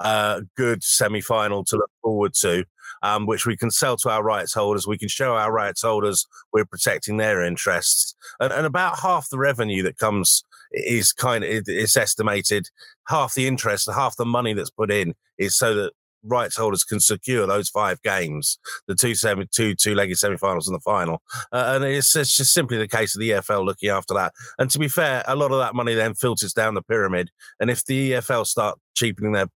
uh, 0.00 0.42
good 0.56 0.84
semi 0.84 1.20
final 1.20 1.64
to 1.64 1.76
look 1.76 1.90
forward 2.02 2.34
to? 2.34 2.64
Um, 3.02 3.26
which 3.26 3.46
we 3.46 3.56
can 3.56 3.70
sell 3.70 3.96
to 3.98 4.10
our 4.10 4.22
rights 4.22 4.54
holders. 4.54 4.86
We 4.86 4.96
can 4.96 5.08
show 5.08 5.34
our 5.36 5.52
rights 5.52 5.82
holders 5.82 6.26
we're 6.52 6.64
protecting 6.64 7.18
their 7.18 7.42
interests, 7.42 8.14
and, 8.40 8.52
and 8.52 8.64
about 8.66 9.00
half 9.00 9.28
the 9.28 9.38
revenue 9.38 9.82
that 9.82 9.98
comes 9.98 10.44
is 10.72 11.12
kind 11.12 11.44
of 11.44 11.64
it's 11.66 11.96
estimated 11.96 12.68
half 13.08 13.34
the 13.34 13.46
interest, 13.46 13.88
half 13.92 14.16
the 14.16 14.24
money 14.24 14.54
that's 14.54 14.70
put 14.70 14.90
in 14.90 15.14
is 15.38 15.56
so 15.56 15.74
that 15.74 15.92
rights 16.26 16.56
holders 16.56 16.84
can 16.84 17.00
secure 17.00 17.46
those 17.46 17.68
five 17.68 18.00
games, 18.02 18.58
the 18.86 18.94
two 18.94 19.14
semi, 19.14 19.46
two 19.52 19.74
two-legged 19.74 20.18
semi-finals 20.18 20.68
and 20.68 20.74
the 20.74 20.80
final, 20.80 21.22
uh, 21.52 21.72
and 21.74 21.84
it's, 21.84 22.14
it's 22.16 22.36
just 22.36 22.52
simply 22.52 22.78
the 22.78 22.88
case 22.88 23.14
of 23.14 23.20
the 23.20 23.30
EFL 23.30 23.64
looking 23.64 23.90
after 23.90 24.14
that. 24.14 24.32
And 24.58 24.70
to 24.70 24.78
be 24.78 24.88
fair, 24.88 25.24
a 25.26 25.36
lot 25.36 25.52
of 25.52 25.58
that 25.58 25.74
money 25.74 25.94
then 25.94 26.14
filters 26.14 26.52
down 26.52 26.74
the 26.74 26.82
pyramid, 26.82 27.30
and 27.60 27.70
if 27.70 27.84
the 27.84 28.12
EFL 28.12 28.46
start 28.46 28.78
cheapening 28.94 29.32
their 29.32 29.48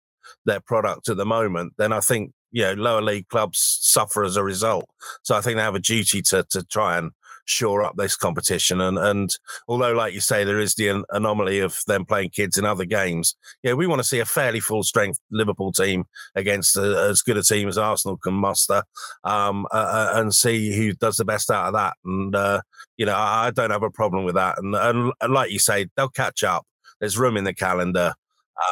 their 0.45 0.59
product 0.59 1.09
at 1.09 1.17
the 1.17 1.25
moment, 1.25 1.73
then 1.77 1.91
I 1.91 1.99
think 1.99 2.31
you 2.51 2.63
know 2.63 2.73
lower 2.73 3.01
league 3.01 3.27
clubs 3.27 3.79
suffer 3.81 4.23
as 4.23 4.35
a 4.35 4.43
result. 4.43 4.85
So 5.23 5.35
I 5.35 5.41
think 5.41 5.57
they 5.57 5.63
have 5.63 5.75
a 5.75 5.79
duty 5.79 6.21
to 6.23 6.45
to 6.51 6.63
try 6.63 6.97
and 6.97 7.11
shore 7.49 7.83
up 7.83 7.95
this 7.97 8.15
competition. 8.15 8.79
And 8.81 8.97
and 8.97 9.29
although, 9.67 9.93
like 9.93 10.13
you 10.13 10.21
say, 10.21 10.43
there 10.43 10.59
is 10.59 10.75
the 10.75 10.89
an- 10.89 11.05
anomaly 11.09 11.59
of 11.59 11.79
them 11.87 12.05
playing 12.05 12.29
kids 12.29 12.57
in 12.57 12.65
other 12.65 12.85
games, 12.85 13.35
yeah, 13.63 13.73
we 13.73 13.87
want 13.87 13.99
to 13.99 14.07
see 14.07 14.19
a 14.19 14.25
fairly 14.25 14.59
full 14.59 14.83
strength 14.83 15.19
Liverpool 15.31 15.71
team 15.71 16.05
against 16.35 16.77
a, 16.77 17.07
as 17.09 17.21
good 17.21 17.37
a 17.37 17.43
team 17.43 17.67
as 17.67 17.77
Arsenal 17.77 18.17
can 18.17 18.33
muster, 18.33 18.83
um, 19.23 19.65
uh, 19.71 20.11
and 20.15 20.33
see 20.33 20.75
who 20.75 20.93
does 20.93 21.17
the 21.17 21.25
best 21.25 21.49
out 21.49 21.67
of 21.67 21.73
that. 21.73 21.93
And 22.05 22.35
uh, 22.35 22.61
you 22.97 23.05
know, 23.05 23.15
I, 23.15 23.47
I, 23.47 23.51
don't 23.51 23.71
have 23.71 23.83
a 23.83 23.89
problem 23.89 24.23
with 24.25 24.35
that. 24.35 24.57
And, 24.57 24.75
and 24.75 25.33
like 25.33 25.51
you 25.51 25.59
say, 25.59 25.87
they'll 25.95 26.09
catch 26.09 26.43
up. 26.43 26.65
There's 26.99 27.17
room 27.17 27.37
in 27.37 27.45
the 27.45 27.53
calendar. 27.53 28.13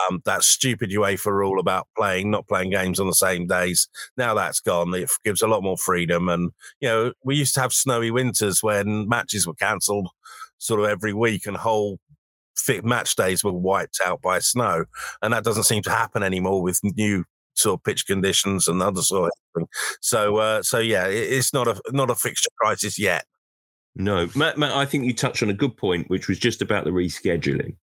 Um, 0.10 0.22
that 0.26 0.44
stupid 0.44 0.90
UEFA 0.90 1.32
rule 1.32 1.60
about 1.60 1.88
playing, 1.96 2.30
not 2.30 2.48
playing 2.48 2.72
games 2.72 3.00
on 3.00 3.08
the 3.08 3.14
same 3.14 3.48
days. 3.48 3.88
Now 4.18 4.34
that's 4.34 4.60
gone. 4.60 4.94
It 4.94 5.10
gives 5.24 5.42
a 5.42 5.48
lot 5.48 5.64
more 5.64 5.78
freedom. 5.78 6.28
And, 6.28 6.52
you 6.82 6.90
know, 6.90 7.14
we 7.24 7.36
used 7.36 7.54
to 7.56 7.62
have 7.62 7.72
snowy 7.72 8.12
winters 8.12 8.62
when 8.62 9.08
matches 9.08 9.48
were 9.48 9.54
cancelled 9.54 10.10
sort 10.58 10.82
of 10.82 10.88
every 10.88 11.14
week 11.14 11.46
and 11.46 11.56
whole 11.56 12.00
fit 12.58 12.84
match 12.84 13.16
days 13.16 13.44
were 13.44 13.54
wiped 13.54 14.00
out 14.04 14.22
by 14.22 14.40
snow. 14.40 14.86
And 15.22 15.32
that 15.32 15.44
doesn't 15.44 15.64
seem 15.64 15.84
to 15.84 15.90
happen 15.90 16.24
anymore 16.24 16.62
with 16.62 16.80
new 16.84 17.24
sort 17.54 17.80
of 17.80 17.84
pitch 17.84 18.06
conditions 18.06 18.68
and 18.68 18.82
other 18.82 19.02
sort 19.02 19.32
of 19.32 19.32
thing. 19.56 19.68
So, 20.02 20.38
uh, 20.38 20.64
so 20.64 20.80
yeah, 20.80 21.08
it, 21.08 21.32
it's 21.32 21.54
not 21.54 21.68
a, 21.68 21.82
not 21.92 22.10
a 22.10 22.16
fixture 22.16 22.50
crisis 22.60 23.00
yet. 23.00 23.26
No, 23.96 24.30
Matt, 24.36 24.58
Matt, 24.58 24.74
I 24.74 24.86
think 24.86 25.06
you 25.06 25.14
touched 25.14 25.42
on 25.42 25.50
a 25.50 25.54
good 25.54 25.76
point, 25.76 26.10
which 26.10 26.28
was 26.28 26.38
just 26.38 26.62
about 26.62 26.84
the 26.84 26.92
rescheduling 26.92 27.78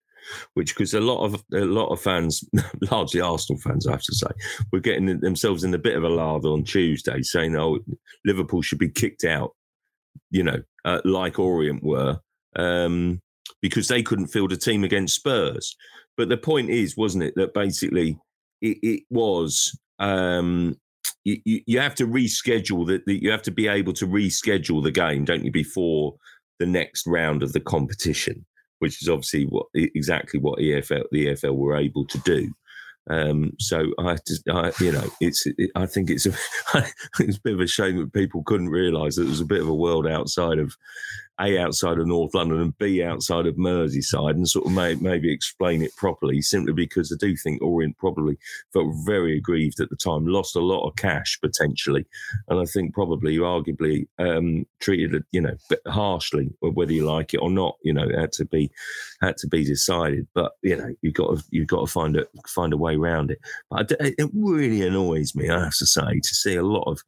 which 0.54 0.74
because 0.74 0.94
a 0.94 1.00
lot 1.00 1.24
of 1.24 1.44
a 1.52 1.64
lot 1.64 1.88
of 1.88 2.00
fans, 2.00 2.44
largely 2.90 3.20
Arsenal 3.20 3.60
fans, 3.60 3.86
I 3.86 3.92
have 3.92 4.02
to 4.02 4.14
say, 4.14 4.26
were 4.72 4.80
getting 4.80 5.20
themselves 5.20 5.64
in 5.64 5.74
a 5.74 5.78
bit 5.78 5.96
of 5.96 6.04
a 6.04 6.08
lather 6.08 6.48
on 6.48 6.64
Tuesday, 6.64 7.22
saying, 7.22 7.56
"Oh, 7.56 7.78
Liverpool 8.24 8.62
should 8.62 8.78
be 8.78 8.88
kicked 8.88 9.24
out," 9.24 9.54
you 10.30 10.42
know, 10.42 10.62
uh, 10.84 11.00
like 11.04 11.38
Orient 11.38 11.82
were, 11.82 12.18
um, 12.56 13.20
because 13.62 13.88
they 13.88 14.02
couldn't 14.02 14.28
field 14.28 14.52
a 14.52 14.56
team 14.56 14.84
against 14.84 15.16
Spurs. 15.16 15.76
But 16.16 16.28
the 16.28 16.36
point 16.36 16.70
is, 16.70 16.96
wasn't 16.96 17.24
it, 17.24 17.34
that 17.36 17.54
basically 17.54 18.18
it, 18.60 18.78
it 18.82 19.02
was. 19.10 19.78
Um, 19.98 20.76
you, 21.24 21.62
you, 21.66 21.80
have 21.80 21.94
to 21.94 22.06
reschedule 22.06 22.86
that 22.86 23.02
you 23.06 23.30
have 23.30 23.42
to 23.42 23.50
be 23.50 23.66
able 23.66 23.94
to 23.94 24.06
reschedule 24.06 24.82
the 24.82 24.90
game, 24.90 25.24
don't 25.24 25.44
you, 25.44 25.50
before 25.50 26.16
the 26.58 26.66
next 26.66 27.06
round 27.06 27.42
of 27.42 27.52
the 27.52 27.60
competition 27.60 28.44
which 28.84 29.00
is 29.00 29.08
obviously 29.08 29.46
what 29.46 29.66
exactly 29.72 30.38
what 30.38 30.58
EFL 30.58 31.04
the 31.10 31.28
EFL 31.28 31.56
were 31.56 31.74
able 31.74 32.04
to 32.04 32.18
do. 32.18 32.52
Um, 33.08 33.54
so 33.58 33.86
I 33.98 34.18
just, 34.26 34.46
I, 34.46 34.72
you 34.78 34.92
know, 34.92 35.08
it's, 35.22 35.46
it, 35.46 35.70
I 35.74 35.86
think 35.86 36.10
it's 36.10 36.26
a, 36.26 36.32
it's 37.18 37.38
a 37.38 37.40
bit 37.40 37.54
of 37.54 37.60
a 37.60 37.66
shame 37.66 37.96
that 37.96 38.12
people 38.12 38.42
couldn't 38.42 38.68
realise 38.68 39.16
that 39.16 39.22
there 39.22 39.30
was 39.30 39.40
a 39.40 39.46
bit 39.46 39.62
of 39.62 39.68
a 39.68 39.74
world 39.74 40.06
outside 40.06 40.58
of 40.58 40.76
a 41.40 41.58
outside 41.58 41.98
of 41.98 42.06
North 42.06 42.34
London 42.34 42.60
and 42.60 42.78
B 42.78 43.02
outside 43.02 43.46
of 43.46 43.56
Merseyside 43.56 44.30
and 44.32 44.48
sort 44.48 44.66
of 44.66 44.72
may, 44.72 44.94
maybe 44.96 45.32
explain 45.32 45.82
it 45.82 45.94
properly 45.96 46.40
simply 46.42 46.72
because 46.72 47.12
I 47.12 47.16
do 47.18 47.36
think 47.36 47.60
Orient 47.60 47.98
probably 47.98 48.38
felt 48.72 48.94
very 49.04 49.36
aggrieved 49.36 49.80
at 49.80 49.90
the 49.90 49.96
time, 49.96 50.26
lost 50.26 50.54
a 50.54 50.60
lot 50.60 50.86
of 50.86 50.96
cash 50.96 51.38
potentially. 51.40 52.06
And 52.48 52.60
I 52.60 52.64
think 52.64 52.94
probably 52.94 53.36
arguably 53.38 54.06
um, 54.18 54.64
treated 54.80 55.14
it, 55.14 55.24
you 55.32 55.40
know, 55.40 55.56
harshly, 55.86 56.50
whether 56.60 56.92
you 56.92 57.04
like 57.04 57.34
it 57.34 57.38
or 57.38 57.50
not, 57.50 57.76
you 57.82 57.92
know, 57.92 58.08
it 58.08 58.18
had 58.18 58.32
to 58.32 58.44
be 58.44 58.70
had 59.20 59.36
to 59.38 59.48
be 59.48 59.64
decided. 59.64 60.28
But, 60.34 60.52
you 60.62 60.76
know, 60.76 60.94
you've 61.02 61.14
got 61.14 61.36
to 61.36 61.44
you've 61.50 61.68
got 61.68 61.80
to 61.80 61.92
find 61.92 62.16
a 62.16 62.26
find 62.46 62.72
a 62.72 62.78
way 62.78 62.94
around 62.94 63.30
it. 63.32 63.40
But 63.70 63.92
it 63.98 64.30
really 64.32 64.86
annoys 64.86 65.34
me, 65.34 65.50
I 65.50 65.64
have 65.64 65.76
to 65.78 65.86
say, 65.86 66.20
to 66.20 66.34
see 66.34 66.54
a 66.54 66.62
lot 66.62 66.84
of 66.88 67.02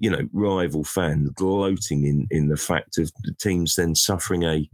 you 0.00 0.10
know, 0.10 0.28
rival 0.32 0.84
fans 0.84 1.30
gloating 1.30 2.04
in 2.04 2.26
in 2.30 2.48
the 2.48 2.56
fact 2.56 2.98
of 2.98 3.10
the 3.22 3.34
teams 3.34 3.76
then 3.76 3.94
suffering 3.94 4.44
a 4.44 4.68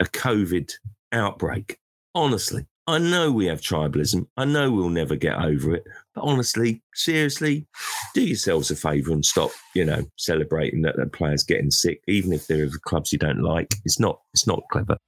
a 0.00 0.04
COVID 0.06 0.72
outbreak. 1.12 1.78
Honestly, 2.14 2.66
I 2.86 2.98
know 2.98 3.32
we 3.32 3.46
have 3.46 3.60
tribalism. 3.60 4.26
I 4.36 4.44
know 4.44 4.70
we'll 4.70 4.90
never 4.90 5.16
get 5.16 5.36
over 5.36 5.74
it. 5.74 5.84
But 6.14 6.24
honestly, 6.24 6.82
seriously, 6.94 7.66
do 8.14 8.22
yourselves 8.22 8.70
a 8.70 8.76
favour 8.76 9.12
and 9.12 9.24
stop, 9.24 9.50
you 9.74 9.84
know, 9.84 10.04
celebrating 10.16 10.82
that, 10.82 10.96
that 10.96 11.12
players 11.12 11.42
getting 11.42 11.70
sick, 11.70 12.02
even 12.08 12.32
if 12.32 12.46
they're 12.46 12.64
of 12.64 12.82
clubs 12.82 13.12
you 13.12 13.18
don't 13.18 13.42
like. 13.42 13.74
It's 13.84 13.98
not 13.98 14.20
it's 14.32 14.46
not 14.46 14.62
clever. 14.70 14.98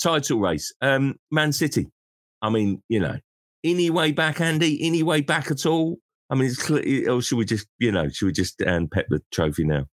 Title 0.00 0.40
race. 0.40 0.72
Um, 0.80 1.16
Man 1.30 1.52
City. 1.52 1.88
I 2.42 2.50
mean, 2.50 2.82
you 2.88 3.00
know, 3.00 3.18
any 3.64 3.90
way 3.90 4.12
back, 4.12 4.40
Andy? 4.40 4.78
Any 4.86 5.02
way 5.02 5.20
back 5.20 5.50
at 5.50 5.66
all? 5.66 5.98
I 6.30 6.34
mean, 6.34 6.46
it's 6.46 6.62
clear, 6.62 7.10
or 7.10 7.22
should 7.22 7.38
we 7.38 7.44
just, 7.44 7.66
you 7.78 7.90
know, 7.90 8.08
should 8.08 8.26
we 8.26 8.32
just 8.32 8.62
um, 8.62 8.88
pet 8.88 9.06
the 9.08 9.22
trophy 9.32 9.64
now? 9.64 9.86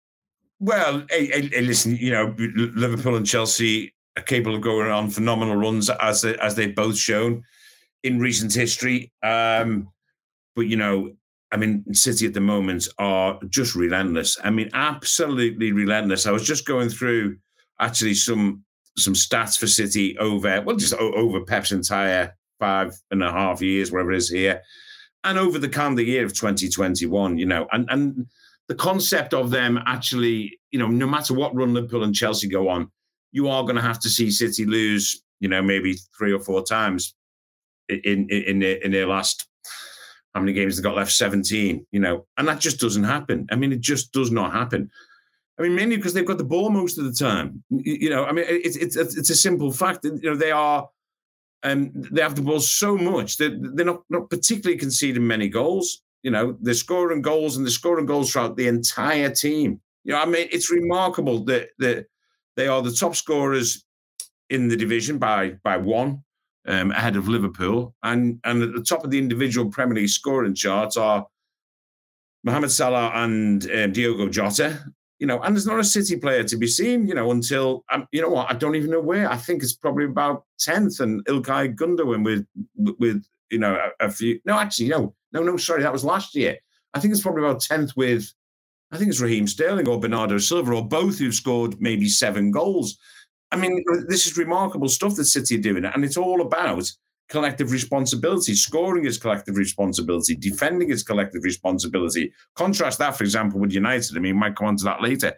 Well, 0.58 1.04
hey, 1.10 1.26
hey, 1.26 1.48
hey, 1.48 1.60
listen, 1.60 1.96
you 1.96 2.10
know, 2.10 2.34
Liverpool 2.38 3.16
and 3.16 3.26
Chelsea 3.26 3.94
are 4.16 4.22
capable 4.22 4.56
of 4.56 4.62
going 4.62 4.90
on 4.90 5.10
phenomenal 5.10 5.56
runs 5.56 5.90
as 5.90 6.22
they, 6.22 6.36
as 6.38 6.54
they've 6.54 6.74
both 6.74 6.96
shown 6.96 7.42
in 8.02 8.18
recent 8.18 8.54
history. 8.54 9.12
Um, 9.22 9.88
but 10.54 10.62
you 10.62 10.76
know, 10.76 11.12
I 11.50 11.56
mean, 11.56 11.84
City 11.92 12.26
at 12.26 12.34
the 12.34 12.40
moment 12.40 12.88
are 12.98 13.38
just 13.48 13.74
relentless. 13.74 14.38
I 14.42 14.50
mean, 14.50 14.70
absolutely 14.72 15.72
relentless. 15.72 16.26
I 16.26 16.30
was 16.30 16.46
just 16.46 16.66
going 16.66 16.88
through 16.88 17.36
actually 17.80 18.14
some 18.14 18.64
some 18.96 19.14
stats 19.14 19.59
for 19.59 19.66
City 19.66 20.16
over, 20.18 20.61
well, 20.62 20.76
just 20.76 20.94
over 20.94 21.44
Pep's 21.44 21.72
entire 21.72 22.35
five 22.59 22.94
and 23.11 23.22
a 23.22 23.31
half 23.31 23.62
years, 23.62 23.90
whatever 23.90 24.12
it 24.12 24.18
is 24.18 24.28
here, 24.28 24.62
and 25.24 25.38
over 25.38 25.59
the 25.59 25.68
calendar 25.68 26.02
year 26.02 26.24
of 26.24 26.35
2021, 26.35 27.38
you 27.38 27.46
know, 27.46 27.66
and, 27.72 27.88
and 27.90 28.26
the 28.68 28.74
concept 28.74 29.35
of 29.35 29.50
them 29.50 29.78
actually, 29.87 30.59
you 30.70 30.78
know, 30.78 30.88
no 30.88 31.07
matter 31.07 31.35
what 31.35 31.55
run 31.55 31.74
Liverpool 31.74 32.05
and 32.05 32.14
Chelsea 32.14 32.48
go 32.48 32.68
on, 32.68 32.90
you 33.33 33.48
are 33.48 33.62
going 33.62 33.76
to 33.76 33.83
have 33.83 34.00
to 34.00 34.09
see 34.09 34.31
City 34.31 34.64
lose, 34.64 35.22
you 35.40 35.48
know, 35.48 35.62
maybe 35.62 35.96
three 36.16 36.33
or 36.33 36.40
four 36.40 36.62
times 36.62 37.14
in 37.88 37.98
in 38.28 38.28
in 38.31 38.59
their, 38.59 38.76
in 38.76 38.92
their 38.92 39.07
last 39.07 39.48
how 40.35 40.40
many 40.40 40.52
games 40.52 40.76
they 40.76 40.83
got 40.83 40.96
left? 40.96 41.12
17, 41.12 41.87
you 41.92 42.00
know, 42.00 42.26
and 42.38 42.48
that 42.48 42.59
just 42.59 42.81
doesn't 42.81 43.05
happen. 43.05 43.46
I 43.50 43.57
mean, 43.57 43.72
it 43.72 43.81
just 43.81 44.12
does 44.12 44.31
not 44.31 44.52
happen. 44.52 44.90
I 45.58 45.62
mean, 45.62 45.74
mainly 45.74 45.96
because 45.96 46.14
they've 46.14 46.26
got 46.26 46.38
the 46.38 46.44
ball 46.44 46.70
most 46.70 46.98
of 46.98 47.04
the 47.04 47.12
time. 47.12 47.62
You 47.70 48.10
know, 48.10 48.24
I 48.24 48.32
mean, 48.32 48.46
it's 48.48 48.76
it's 48.76 48.96
it's 48.96 49.30
a 49.30 49.36
simple 49.36 49.70
fact. 49.70 50.04
You 50.04 50.18
know, 50.22 50.34
they 50.34 50.50
are, 50.50 50.88
um, 51.62 51.90
they 51.94 52.22
have 52.22 52.36
the 52.36 52.42
ball 52.42 52.60
so 52.60 52.96
much 52.96 53.36
that 53.36 53.58
they're 53.74 53.86
not 53.86 54.02
not 54.08 54.30
particularly 54.30 54.78
conceding 54.78 55.26
many 55.26 55.48
goals. 55.48 56.02
You 56.22 56.30
know, 56.30 56.56
they're 56.60 56.74
scoring 56.74 57.20
goals 57.20 57.56
and 57.56 57.66
they're 57.66 57.70
scoring 57.70 58.06
goals 58.06 58.32
throughout 58.32 58.56
the 58.56 58.68
entire 58.68 59.30
team. 59.30 59.80
You 60.04 60.12
know, 60.12 60.20
I 60.20 60.24
mean, 60.24 60.48
it's 60.50 60.70
remarkable 60.70 61.44
that 61.44 61.68
that 61.78 62.06
they 62.56 62.66
are 62.66 62.82
the 62.82 62.92
top 62.92 63.14
scorers 63.14 63.84
in 64.48 64.68
the 64.68 64.76
division 64.76 65.18
by 65.18 65.50
by 65.62 65.76
one, 65.76 66.24
um, 66.66 66.92
ahead 66.92 67.16
of 67.16 67.28
Liverpool, 67.28 67.94
and 68.02 68.40
and 68.44 68.62
at 68.62 68.72
the 68.72 68.82
top 68.82 69.04
of 69.04 69.10
the 69.10 69.18
individual 69.18 69.70
Premier 69.70 69.96
League 69.96 70.08
scoring 70.08 70.54
charts 70.54 70.96
are 70.96 71.26
Mohamed 72.42 72.70
Salah 72.70 73.10
and 73.14 73.70
um, 73.70 73.92
Diogo 73.92 74.28
Jota, 74.28 74.84
you 75.22 75.26
know, 75.28 75.38
and 75.42 75.54
there's 75.54 75.68
not 75.68 75.78
a 75.78 75.85
City 75.85 76.16
player 76.16 76.42
to 76.42 76.56
be 76.56 76.66
seen, 76.66 77.06
you 77.06 77.14
know, 77.14 77.30
until 77.30 77.85
um, 77.92 78.08
you 78.11 78.20
know 78.20 78.28
what 78.28 78.50
I 78.50 78.54
don't 78.54 78.74
even 78.74 78.90
know 78.90 79.00
where. 79.00 79.30
I 79.30 79.37
think 79.37 79.62
it's 79.62 79.72
probably 79.72 80.06
about 80.06 80.46
tenth, 80.58 80.98
and 80.98 81.24
Ilkay 81.26 81.76
Gundogan 81.76 82.24
with 82.24 82.44
with 82.98 83.24
you 83.48 83.58
know, 83.58 83.78
a, 84.00 84.06
a 84.06 84.11
few. 84.11 84.40
No, 84.44 84.58
actually, 84.58 84.88
no, 84.88 85.14
no, 85.30 85.44
no. 85.44 85.56
Sorry, 85.56 85.82
that 85.82 85.92
was 85.92 86.04
last 86.04 86.35
year. 86.35 86.56
I 86.92 86.98
think 86.98 87.12
it's 87.12 87.22
probably 87.22 87.44
about 87.44 87.61
tenth 87.61 87.92
with, 87.96 88.32
I 88.90 88.98
think 88.98 89.11
it's 89.11 89.20
Raheem 89.20 89.46
Sterling 89.46 89.87
or 89.87 90.00
Bernardo 90.00 90.38
Silva 90.38 90.74
or 90.74 90.85
both 90.85 91.18
who've 91.18 91.32
scored 91.32 91.80
maybe 91.80 92.08
seven 92.08 92.50
goals. 92.50 92.98
I 93.52 93.56
mean, 93.56 93.85
this 94.08 94.26
is 94.26 94.37
remarkable 94.37 94.88
stuff 94.88 95.14
that 95.14 95.26
City 95.26 95.56
are 95.56 95.62
doing, 95.62 95.85
and 95.85 96.04
it's 96.04 96.16
all 96.16 96.40
about 96.40 96.90
collective 97.32 97.72
responsibility. 97.72 98.54
Scoring 98.54 99.06
is 99.06 99.16
collective 99.16 99.56
responsibility. 99.56 100.36
Defending 100.36 100.90
is 100.90 101.02
collective 101.02 101.42
responsibility. 101.42 102.30
Contrast 102.54 102.98
that, 102.98 103.16
for 103.16 103.24
example, 103.24 103.58
with 103.58 103.72
United. 103.72 104.16
I 104.16 104.20
mean, 104.20 104.34
we 104.34 104.40
might 104.40 104.54
come 104.54 104.68
on 104.68 104.76
to 104.76 104.84
that 104.84 105.00
later. 105.00 105.32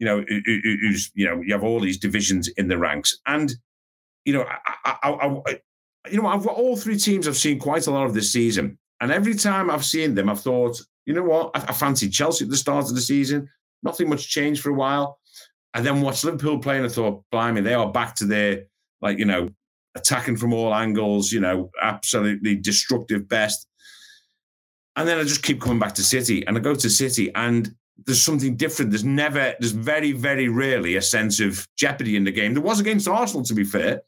You 0.00 0.06
know, 0.06 0.24
who's 0.28 1.12
you 1.14 1.26
know, 1.26 1.40
you 1.40 1.52
have 1.52 1.62
all 1.62 1.78
these 1.78 1.98
divisions 1.98 2.48
in 2.48 2.66
the 2.68 2.78
ranks, 2.78 3.18
and 3.26 3.54
you 4.24 4.32
know, 4.32 4.44
I, 4.84 4.96
I, 5.02 5.10
I, 5.12 5.60
you 6.10 6.20
know, 6.20 6.26
I've 6.26 6.42
got 6.42 6.56
all 6.56 6.76
three 6.76 6.98
teams 6.98 7.28
I've 7.28 7.36
seen 7.36 7.58
quite 7.58 7.86
a 7.86 7.90
lot 7.90 8.06
of 8.06 8.14
this 8.14 8.32
season, 8.32 8.78
and 9.00 9.12
every 9.12 9.34
time 9.34 9.70
I've 9.70 9.84
seen 9.84 10.14
them, 10.14 10.28
I've 10.28 10.40
thought, 10.40 10.80
you 11.06 11.14
know 11.14 11.22
what, 11.22 11.50
I, 11.54 11.60
I 11.68 11.72
fancied 11.72 12.12
Chelsea 12.12 12.44
at 12.44 12.50
the 12.50 12.56
start 12.56 12.88
of 12.88 12.94
the 12.94 13.00
season. 13.00 13.48
Nothing 13.82 14.08
much 14.08 14.28
changed 14.28 14.62
for 14.62 14.70
a 14.70 14.74
while. 14.74 15.18
And 15.74 15.86
then 15.86 16.00
watched 16.00 16.24
Liverpool 16.24 16.58
play, 16.58 16.78
and 16.78 16.86
I 16.86 16.88
thought, 16.88 17.22
blimey, 17.30 17.60
they 17.60 17.74
are 17.74 17.92
back 17.92 18.16
to 18.16 18.24
their 18.24 18.64
like 19.02 19.18
you 19.18 19.26
know 19.26 19.50
attacking 19.94 20.36
from 20.36 20.52
all 20.52 20.74
angles, 20.74 21.32
you 21.32 21.40
know, 21.40 21.70
absolutely 21.82 22.56
destructive 22.56 23.28
best. 23.28 23.66
And 24.96 25.08
then 25.08 25.18
I 25.18 25.22
just 25.22 25.42
keep 25.42 25.60
coming 25.60 25.78
back 25.78 25.94
to 25.94 26.02
City, 26.02 26.46
and 26.46 26.56
I 26.56 26.60
go 26.60 26.74
to 26.74 26.90
City, 26.90 27.32
and 27.34 27.74
there's 28.06 28.24
something 28.24 28.56
different. 28.56 28.90
There's 28.90 29.04
never, 29.04 29.54
there's 29.60 29.72
very, 29.72 30.12
very 30.12 30.48
rarely 30.48 30.96
a 30.96 31.02
sense 31.02 31.40
of 31.40 31.66
jeopardy 31.76 32.16
in 32.16 32.24
the 32.24 32.32
game. 32.32 32.54
There 32.54 32.62
was 32.62 32.80
against 32.80 33.08
Arsenal, 33.08 33.44
to 33.44 33.54
be 33.54 33.64
fair, 33.64 34.02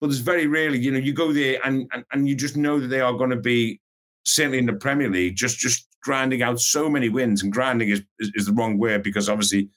but 0.00 0.08
there's 0.08 0.20
very 0.20 0.46
rarely, 0.46 0.78
you 0.78 0.90
know, 0.90 0.98
you 0.98 1.12
go 1.12 1.32
there 1.32 1.58
and 1.64 1.88
and, 1.92 2.04
and 2.12 2.28
you 2.28 2.34
just 2.34 2.56
know 2.56 2.78
that 2.80 2.88
they 2.88 3.00
are 3.00 3.12
going 3.12 3.30
to 3.30 3.36
be 3.36 3.80
certainly 4.24 4.58
in 4.58 4.66
the 4.66 4.72
Premier 4.72 5.10
League, 5.10 5.36
just 5.36 5.58
just 5.58 5.88
grinding 6.02 6.42
out 6.42 6.60
so 6.60 6.88
many 6.88 7.08
wins. 7.08 7.42
And 7.42 7.52
grinding 7.52 7.90
is, 7.90 8.02
is, 8.18 8.30
is 8.34 8.46
the 8.46 8.52
wrong 8.52 8.78
word 8.78 9.02
because 9.02 9.28
obviously, 9.28 9.68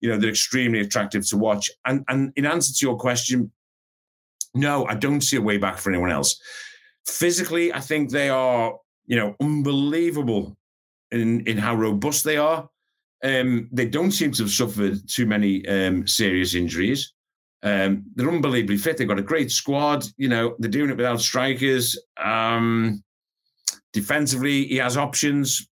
you 0.00 0.08
know, 0.08 0.18
they're 0.18 0.30
extremely 0.30 0.80
attractive 0.80 1.26
to 1.28 1.36
watch. 1.36 1.70
And 1.86 2.04
and 2.08 2.32
in 2.36 2.46
answer 2.46 2.72
to 2.72 2.86
your 2.86 2.96
question, 2.96 3.52
no, 4.54 4.86
I 4.86 4.94
don't 4.94 5.20
see 5.20 5.36
a 5.36 5.42
way 5.42 5.56
back 5.56 5.78
for 5.78 5.90
anyone 5.90 6.10
else. 6.10 6.40
Physically, 7.06 7.72
I 7.72 7.80
think 7.80 8.10
they 8.10 8.28
are, 8.28 8.74
you 9.06 9.16
know, 9.16 9.34
unbelievable 9.40 10.56
in 11.10 11.46
in 11.46 11.58
how 11.58 11.74
robust 11.74 12.24
they 12.24 12.36
are. 12.36 12.68
Um, 13.24 13.68
they 13.72 13.86
don't 13.86 14.10
seem 14.10 14.32
to 14.32 14.42
have 14.42 14.52
suffered 14.52 15.08
too 15.08 15.26
many 15.26 15.66
um, 15.68 16.06
serious 16.06 16.54
injuries. 16.54 17.12
Um, 17.62 18.04
they're 18.16 18.28
unbelievably 18.28 18.78
fit. 18.78 18.96
They've 18.96 19.06
got 19.06 19.20
a 19.20 19.22
great 19.22 19.50
squad. 19.50 20.04
You 20.16 20.28
know, 20.28 20.56
they're 20.58 20.70
doing 20.70 20.90
it 20.90 20.96
without 20.96 21.20
strikers. 21.20 21.96
Um, 22.20 23.02
defensively, 23.92 24.66
he 24.66 24.76
has 24.76 24.96
options. 24.96 25.68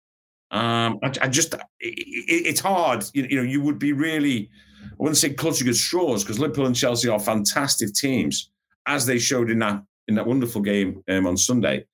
Um, 0.50 0.98
I, 1.02 1.12
I 1.22 1.28
just, 1.28 1.54
it, 1.54 1.60
it's 1.80 2.60
hard. 2.60 3.04
You, 3.14 3.26
you, 3.30 3.36
know, 3.36 3.42
you 3.42 3.60
would 3.60 3.78
be 3.78 3.92
really, 3.92 4.50
I 4.84 4.94
wouldn't 4.98 5.16
say 5.18 5.30
clutching 5.30 5.68
at 5.68 5.76
straws 5.76 6.24
because 6.24 6.40
Liverpool 6.40 6.66
and 6.66 6.74
Chelsea 6.74 7.08
are 7.08 7.20
fantastic 7.20 7.94
teams, 7.94 8.50
as 8.86 9.06
they 9.06 9.18
showed 9.18 9.50
in 9.50 9.58
that 9.60 9.82
in 10.08 10.14
that 10.14 10.26
wonderful 10.26 10.62
game 10.62 11.02
um, 11.08 11.26
on 11.26 11.36
Sunday. 11.36 11.84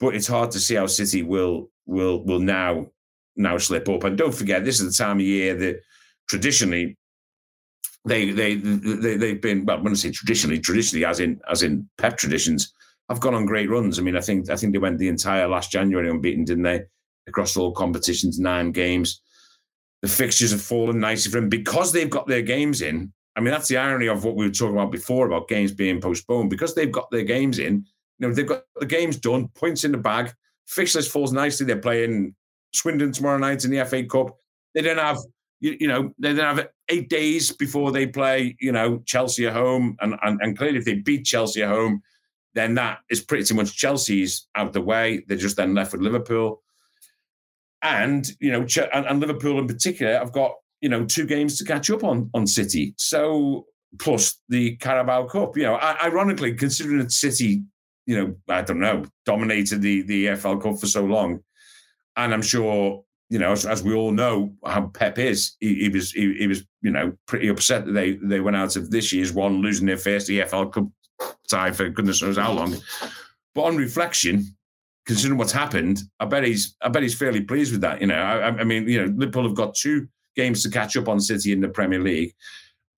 But 0.00 0.14
it's 0.14 0.26
hard 0.26 0.50
to 0.52 0.60
see 0.60 0.74
how 0.74 0.86
City 0.86 1.22
will 1.22 1.70
will 1.86 2.22
will 2.24 2.40
now 2.40 2.86
now 3.36 3.58
slip 3.58 3.88
up. 3.88 4.04
And 4.04 4.18
don't 4.18 4.34
forget, 4.34 4.64
this 4.64 4.80
is 4.80 4.96
the 4.96 5.04
time 5.04 5.18
of 5.18 5.26
year 5.26 5.54
that 5.54 5.80
traditionally 6.28 6.96
they 8.04 8.30
they 8.30 8.54
they 8.54 9.16
they've 9.16 9.40
been 9.40 9.64
well, 9.64 9.82
when 9.82 9.92
I 9.92 9.96
say 9.96 10.10
traditionally, 10.10 10.60
traditionally 10.60 11.04
as 11.04 11.20
in 11.20 11.40
as 11.50 11.62
in 11.62 11.88
Pep 11.98 12.16
traditions, 12.16 12.72
I've 13.08 13.20
gone 13.20 13.34
on 13.34 13.46
great 13.46 13.70
runs. 13.70 13.98
I 13.98 14.02
mean, 14.02 14.16
I 14.16 14.20
think 14.20 14.50
I 14.50 14.56
think 14.56 14.72
they 14.72 14.78
went 14.78 14.98
the 14.98 15.08
entire 15.08 15.48
last 15.48 15.70
January 15.70 16.10
unbeaten, 16.10 16.44
didn't 16.44 16.64
they? 16.64 16.82
Across 17.26 17.56
all 17.56 17.72
competitions, 17.72 18.38
nine 18.38 18.72
games. 18.72 19.20
The 20.02 20.08
fixtures 20.08 20.52
have 20.52 20.62
fallen 20.62 21.00
nicely 21.00 21.32
for 21.32 21.40
them 21.40 21.48
because 21.48 21.92
they've 21.92 22.08
got 22.08 22.28
their 22.28 22.42
games 22.42 22.82
in. 22.82 23.12
I 23.38 23.40
mean, 23.40 23.52
that's 23.52 23.68
the 23.68 23.76
irony 23.76 24.08
of 24.08 24.24
what 24.24 24.34
we 24.34 24.44
were 24.44 24.52
talking 24.52 24.74
about 24.74 24.90
before 24.90 25.28
about 25.28 25.46
games 25.46 25.70
being 25.70 26.00
postponed. 26.00 26.50
Because 26.50 26.74
they've 26.74 26.90
got 26.90 27.08
their 27.12 27.22
games 27.22 27.60
in, 27.60 27.86
you 28.18 28.26
know, 28.26 28.34
they've 28.34 28.44
got 28.44 28.64
the 28.80 28.84
games 28.84 29.16
done, 29.16 29.46
points 29.54 29.84
in 29.84 29.92
the 29.92 29.98
bag, 29.98 30.34
fixture 30.66 30.98
list 30.98 31.12
falls 31.12 31.32
nicely. 31.32 31.64
They're 31.64 31.76
playing 31.76 32.34
Swindon 32.74 33.12
tomorrow 33.12 33.38
night 33.38 33.64
in 33.64 33.70
the 33.70 33.84
FA 33.84 34.04
Cup. 34.04 34.36
They 34.74 34.82
don't 34.82 34.98
have 34.98 35.18
you, 35.60 35.76
you, 35.78 35.86
know, 35.88 36.12
they 36.18 36.32
then 36.32 36.56
have 36.56 36.68
eight 36.88 37.08
days 37.08 37.52
before 37.52 37.92
they 37.92 38.06
play, 38.06 38.56
you 38.60 38.72
know, 38.72 39.02
Chelsea 39.06 39.46
at 39.46 39.52
home. 39.52 39.96
And, 40.00 40.16
and, 40.22 40.40
and 40.42 40.58
clearly, 40.58 40.78
if 40.78 40.84
they 40.84 40.94
beat 40.94 41.24
Chelsea 41.24 41.62
at 41.62 41.68
home, 41.68 42.02
then 42.54 42.74
that 42.74 42.98
is 43.08 43.20
pretty 43.20 43.54
much 43.54 43.76
Chelsea's 43.76 44.48
out 44.56 44.68
of 44.68 44.72
the 44.72 44.80
way. 44.80 45.22
They're 45.28 45.36
just 45.36 45.56
then 45.56 45.74
left 45.74 45.92
with 45.92 46.00
Liverpool. 46.00 46.62
And, 47.82 48.28
you 48.40 48.50
know, 48.50 48.66
and, 48.92 49.06
and 49.06 49.20
Liverpool 49.20 49.58
in 49.58 49.68
particular, 49.68 50.18
I've 50.20 50.32
got, 50.32 50.54
you 50.80 50.88
know, 50.88 51.04
two 51.04 51.26
games 51.26 51.58
to 51.58 51.64
catch 51.64 51.90
up 51.90 52.04
on 52.04 52.30
on 52.34 52.46
City. 52.46 52.94
So, 52.96 53.66
plus 53.98 54.40
the 54.48 54.76
Carabao 54.76 55.26
Cup, 55.26 55.56
you 55.56 55.64
know, 55.64 55.76
ironically, 55.76 56.54
considering 56.54 56.98
that 56.98 57.12
City, 57.12 57.62
you 58.06 58.16
know, 58.16 58.34
I 58.48 58.62
don't 58.62 58.80
know, 58.80 59.04
dominated 59.24 59.82
the, 59.82 60.02
the 60.02 60.26
EFL 60.26 60.62
Cup 60.62 60.78
for 60.78 60.86
so 60.86 61.04
long. 61.04 61.40
And 62.16 62.34
I'm 62.34 62.42
sure 62.42 63.04
you 63.30 63.38
know, 63.38 63.52
as, 63.52 63.66
as, 63.66 63.82
we 63.82 63.94
all 63.94 64.10
know 64.10 64.54
how 64.64 64.86
Pep 64.86 65.18
is, 65.18 65.56
he, 65.60 65.74
he 65.74 65.88
was 65.90 66.12
he, 66.12 66.34
he, 66.38 66.46
was 66.46 66.64
you 66.80 66.90
know 66.90 67.12
pretty 67.26 67.48
upset 67.48 67.84
that 67.84 67.92
they 67.92 68.12
they 68.22 68.40
went 68.40 68.56
out 68.56 68.76
of 68.76 68.90
this 68.90 69.12
year's 69.12 69.32
one 69.32 69.60
losing 69.60 69.86
their 69.86 69.98
first 69.98 70.28
EFL 70.28 70.72
Cup 70.72 70.86
tie 71.48 71.70
for 71.70 71.88
goodness 71.88 72.22
knows 72.22 72.38
how 72.38 72.52
long. 72.52 72.76
But 73.54 73.62
on 73.62 73.76
reflection, 73.76 74.46
considering 75.06 75.38
what's 75.38 75.52
happened, 75.52 76.00
I 76.20 76.24
bet 76.24 76.44
he's 76.44 76.74
I 76.80 76.88
bet 76.88 77.02
he's 77.02 77.18
fairly 77.18 77.42
pleased 77.42 77.72
with 77.72 77.82
that. 77.82 78.00
You 78.00 78.06
know, 78.06 78.14
I, 78.14 78.46
I 78.48 78.64
mean, 78.64 78.88
you 78.88 79.04
know, 79.04 79.12
Liverpool 79.14 79.44
have 79.44 79.54
got 79.54 79.74
two 79.74 80.08
games 80.38 80.62
to 80.62 80.70
catch 80.70 80.96
up 80.96 81.08
on 81.08 81.20
City 81.20 81.52
in 81.52 81.60
the 81.60 81.68
Premier 81.68 82.00
League, 82.00 82.32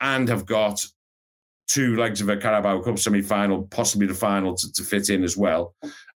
and 0.00 0.29
have 0.29 0.46
got 0.46 0.85
two 1.66 1.96
legs 1.96 2.20
of 2.20 2.29
a 2.29 2.37
Carabao 2.37 2.83
Cup 2.83 2.98
semi-final, 2.98 3.62
possibly 3.70 4.07
the 4.07 4.14
final 4.14 4.55
to, 4.55 4.72
to 4.72 4.83
fit 4.83 5.09
in 5.09 5.24
as 5.24 5.37
well. 5.37 5.74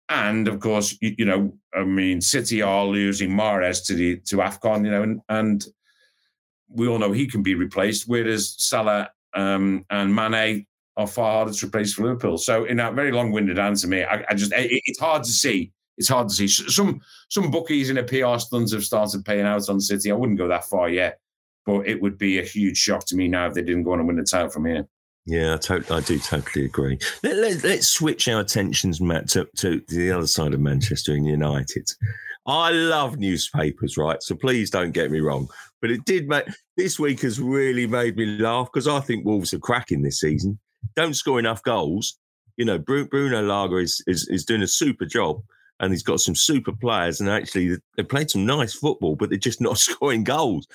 And 0.08 0.46
of 0.48 0.60
course, 0.60 0.96
you, 1.00 1.14
you, 1.18 1.24
know, 1.24 1.56
I 1.74 1.84
mean, 1.84 2.20
City 2.20 2.60
are 2.60 2.84
losing 2.84 3.30
Mahrez 3.30 3.86
to 3.86 3.94
the 3.94 4.16
to 4.26 4.36
Afcon, 4.36 4.84
you 4.84 4.90
know, 4.90 5.02
and, 5.02 5.20
and 5.28 5.64
we 6.68 6.88
all 6.88 6.98
know 6.98 7.12
he 7.12 7.26
can 7.26 7.42
be 7.42 7.54
replaced, 7.54 8.04
whereas 8.06 8.54
Salah 8.58 9.10
um, 9.34 9.84
and 9.90 10.14
Mane 10.14 10.66
are 10.96 11.06
far 11.06 11.32
harder 11.32 11.52
to 11.52 11.66
replace 11.66 11.94
for 11.94 12.02
Liverpool. 12.02 12.36
So, 12.36 12.64
in 12.64 12.76
that 12.76 12.94
very 12.94 13.12
long-winded 13.12 13.58
answer, 13.58 13.88
me, 13.88 14.04
I, 14.04 14.24
I 14.28 14.34
just 14.34 14.52
it, 14.52 14.82
it's 14.86 15.00
hard 15.00 15.24
to 15.24 15.30
see. 15.30 15.72
It's 15.96 16.08
hard 16.08 16.28
to 16.28 16.34
see. 16.34 16.48
Some 16.48 17.00
some 17.28 17.50
bookies 17.50 17.90
in 17.90 17.98
a 17.98 18.02
PR 18.02 18.38
stunts 18.38 18.72
have 18.72 18.84
started 18.84 19.24
paying 19.24 19.46
out 19.46 19.68
on 19.68 19.80
City. 19.80 20.10
I 20.10 20.14
wouldn't 20.14 20.38
go 20.38 20.48
that 20.48 20.64
far 20.64 20.88
yet, 20.88 21.20
but 21.66 21.86
it 21.86 22.00
would 22.00 22.18
be 22.18 22.38
a 22.38 22.44
huge 22.44 22.76
shock 22.76 23.06
to 23.06 23.16
me 23.16 23.28
now 23.28 23.46
if 23.46 23.54
they 23.54 23.62
didn't 23.62 23.84
go 23.84 23.92
on 23.92 24.00
and 24.00 24.08
win 24.08 24.16
the 24.16 24.24
title 24.24 24.50
from 24.50 24.66
here. 24.66 24.86
Yeah, 25.26 25.54
I, 25.54 25.56
to- 25.58 25.94
I 25.94 26.00
do 26.00 26.18
totally 26.18 26.66
agree. 26.66 26.98
Let, 27.22 27.36
let, 27.36 27.64
let's 27.64 27.88
switch 27.88 28.28
our 28.28 28.40
attentions, 28.40 29.00
Matt, 29.00 29.28
to, 29.30 29.48
to 29.56 29.80
the 29.88 30.10
other 30.10 30.26
side 30.26 30.52
of 30.52 30.60
Manchester 30.60 31.14
and 31.14 31.26
United. 31.26 31.88
I 32.46 32.72
love 32.72 33.18
newspapers, 33.18 33.96
right? 33.96 34.22
So 34.22 34.34
please 34.34 34.68
don't 34.68 34.92
get 34.92 35.10
me 35.10 35.20
wrong. 35.20 35.48
But 35.80 35.90
it 35.90 36.04
did 36.04 36.28
make 36.28 36.44
this 36.76 36.98
week 36.98 37.22
has 37.22 37.40
really 37.40 37.86
made 37.86 38.16
me 38.16 38.38
laugh 38.38 38.68
because 38.70 38.86
I 38.86 39.00
think 39.00 39.24
Wolves 39.24 39.54
are 39.54 39.58
cracking 39.58 40.02
this 40.02 40.20
season. 40.20 40.58
Don't 40.94 41.14
score 41.14 41.38
enough 41.38 41.62
goals. 41.62 42.18
You 42.58 42.66
know, 42.66 42.78
Bruno 42.78 43.42
Lage 43.42 43.82
is, 43.82 44.04
is, 44.06 44.28
is 44.28 44.44
doing 44.44 44.62
a 44.62 44.66
super 44.66 45.06
job 45.06 45.42
and 45.84 45.92
he's 45.92 46.02
got 46.02 46.20
some 46.20 46.34
super 46.34 46.72
players. 46.72 47.20
And 47.20 47.28
actually, 47.28 47.76
they 47.96 48.02
played 48.02 48.30
some 48.30 48.46
nice 48.46 48.74
football, 48.74 49.16
but 49.16 49.28
they're 49.28 49.38
just 49.38 49.60
not 49.60 49.78
scoring 49.78 50.24
goals. 50.24 50.66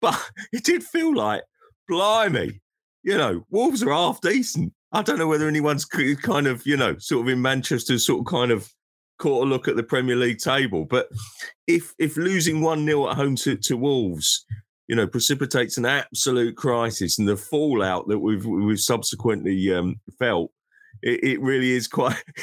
But 0.00 0.20
it 0.52 0.64
did 0.64 0.82
feel 0.82 1.14
like, 1.14 1.42
blimey, 1.88 2.60
you 3.02 3.16
know, 3.16 3.44
Wolves 3.50 3.82
are 3.82 3.92
half 3.92 4.20
decent. 4.20 4.72
I 4.92 5.02
don't 5.02 5.18
know 5.18 5.28
whether 5.28 5.48
anyone's 5.48 5.84
kind 5.84 6.46
of, 6.46 6.64
you 6.66 6.76
know, 6.76 6.96
sort 6.98 7.26
of 7.26 7.32
in 7.32 7.42
Manchester, 7.42 7.98
sort 7.98 8.20
of 8.20 8.26
kind 8.26 8.50
of 8.50 8.72
caught 9.18 9.46
a 9.46 9.48
look 9.48 9.68
at 9.68 9.76
the 9.76 9.82
Premier 9.82 10.16
League 10.16 10.38
table. 10.38 10.84
But 10.84 11.08
if 11.66 11.94
if 11.98 12.16
losing 12.16 12.60
one 12.60 12.84
0 12.84 13.10
at 13.10 13.16
home 13.16 13.36
to, 13.36 13.56
to 13.56 13.76
Wolves, 13.76 14.44
you 14.88 14.96
know, 14.96 15.06
precipitates 15.06 15.76
an 15.78 15.86
absolute 15.86 16.56
crisis 16.56 17.18
and 17.18 17.28
the 17.28 17.36
fallout 17.36 18.08
that 18.08 18.18
we've 18.18 18.46
we've 18.46 18.80
subsequently 18.80 19.72
um, 19.72 20.00
felt 20.18 20.50
it, 21.02 21.24
it 21.24 21.40
really 21.40 21.72
is 21.72 21.88
quite. 21.88 22.22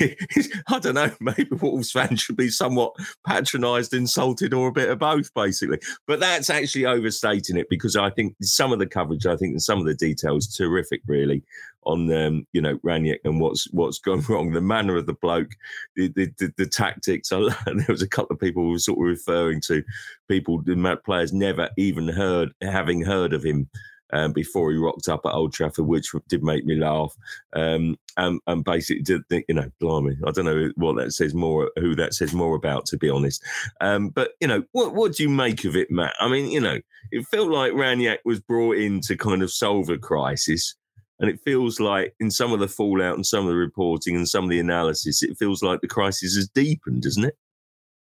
I 0.68 0.80
don't 0.80 0.96
know. 0.96 1.12
Maybe 1.20 1.50
Wolves 1.52 1.92
fans 1.92 2.22
should 2.22 2.38
be 2.38 2.50
somewhat 2.50 2.96
patronised, 3.26 3.94
insulted, 3.94 4.54
or 4.54 4.68
a 4.70 4.74
bit 4.74 4.90
of 4.90 5.00
both, 5.00 5.34
basically. 5.34 5.80
But 6.08 6.20
that's 6.20 6.50
actually 6.50 6.86
overstating 6.86 7.58
it 7.58 7.68
because 7.70 7.96
I 7.96 8.10
think 8.10 8.36
some 8.42 8.72
of 8.72 8.80
the 8.80 8.88
coverage, 8.88 9.26
I 9.26 9.36
think, 9.36 9.52
and 9.52 9.62
some 9.62 9.80
of 9.80 9.86
the 9.86 9.96
details, 9.96 10.48
terrific, 10.48 11.02
really, 11.08 11.44
on 11.86 12.12
um, 12.14 12.48
you 12.54 12.62
know 12.62 12.78
Rangnick 12.80 13.20
and 13.24 13.40
what's 13.40 13.72
what's 13.72 14.00
gone 14.00 14.22
wrong, 14.30 14.52
the 14.52 14.62
manner 14.62 14.96
of 14.96 15.06
the 15.06 15.14
bloke, 15.14 15.52
the 15.96 16.10
the, 16.10 16.34
the, 16.38 16.54
the 16.58 16.66
tactics. 16.66 17.32
I, 17.32 17.40
there 17.66 17.86
was 17.88 18.02
a 18.02 18.08
couple 18.08 18.34
of 18.34 18.40
people 18.40 18.64
who 18.64 18.72
were 18.72 18.80
sort 18.80 19.00
of 19.00 19.04
referring 19.04 19.62
to 19.62 19.84
people, 20.28 20.62
the 20.62 21.00
players 21.06 21.34
never 21.34 21.70
even 21.78 22.08
heard 22.08 22.54
having 22.62 23.02
heard 23.02 23.34
of 23.34 23.44
him 23.44 23.70
um, 24.14 24.32
before 24.32 24.72
he 24.72 24.78
rocked 24.78 25.10
up 25.10 25.26
at 25.26 25.34
Old 25.34 25.52
Trafford, 25.52 25.86
which 25.86 26.12
did 26.30 26.44
make 26.44 26.66
me 26.66 26.76
laugh. 26.76 27.16
Um, 27.54 27.98
and, 28.16 28.40
and 28.48 28.64
basically, 28.64 29.02
did 29.02 29.28
think, 29.28 29.46
you 29.50 29.56
know, 29.56 29.70
blimey, 29.80 30.16
I 30.26 30.32
don't 30.32 30.46
know 30.46 30.72
what 30.76 30.96
that 30.98 31.12
says 31.12 31.34
more, 31.34 31.72
who 31.78 31.96
that 31.96 32.14
says 32.14 32.34
more 32.34 32.56
about, 32.56 32.86
to 32.88 32.98
be 32.98 33.10
honest. 33.10 33.44
Um, 33.82 34.10
but 34.10 34.32
you 34.40 34.48
know, 34.48 34.64
what 34.72 34.94
what 34.94 35.16
do 35.16 35.24
you 35.24 35.30
make 35.30 35.66
of 35.66 35.76
it, 35.76 35.92
Matt? 35.92 36.16
I 36.20 36.30
mean, 36.30 36.52
you 36.52 36.62
know, 36.62 36.80
it 37.12 37.28
felt 37.28 37.50
like 37.50 37.74
Rangnick 37.74 38.20
was 38.24 38.40
brought 38.40 38.78
in 38.78 39.02
to 39.02 39.18
kind 39.18 39.42
of 39.42 39.52
solve 39.52 39.90
a 39.90 39.98
crisis. 39.98 40.76
And 41.20 41.30
it 41.30 41.40
feels 41.46 41.80
like 41.80 42.16
in 42.20 42.32
some 42.32 42.52
of 42.52 42.60
the 42.60 42.68
fallout 42.68 43.16
and 43.16 43.26
some 43.26 43.46
of 43.46 43.50
the 43.50 43.56
reporting 43.56 44.16
and 44.16 44.28
some 44.28 44.44
of 44.44 44.50
the 44.50 44.60
analysis, 44.60 45.24
it 45.24 45.38
feels 45.38 45.64
like 45.64 45.80
the 45.80 45.88
crisis 45.88 46.36
has 46.36 46.50
deepened, 46.50 47.04
doesn't 47.04 47.24
it? 47.24 47.38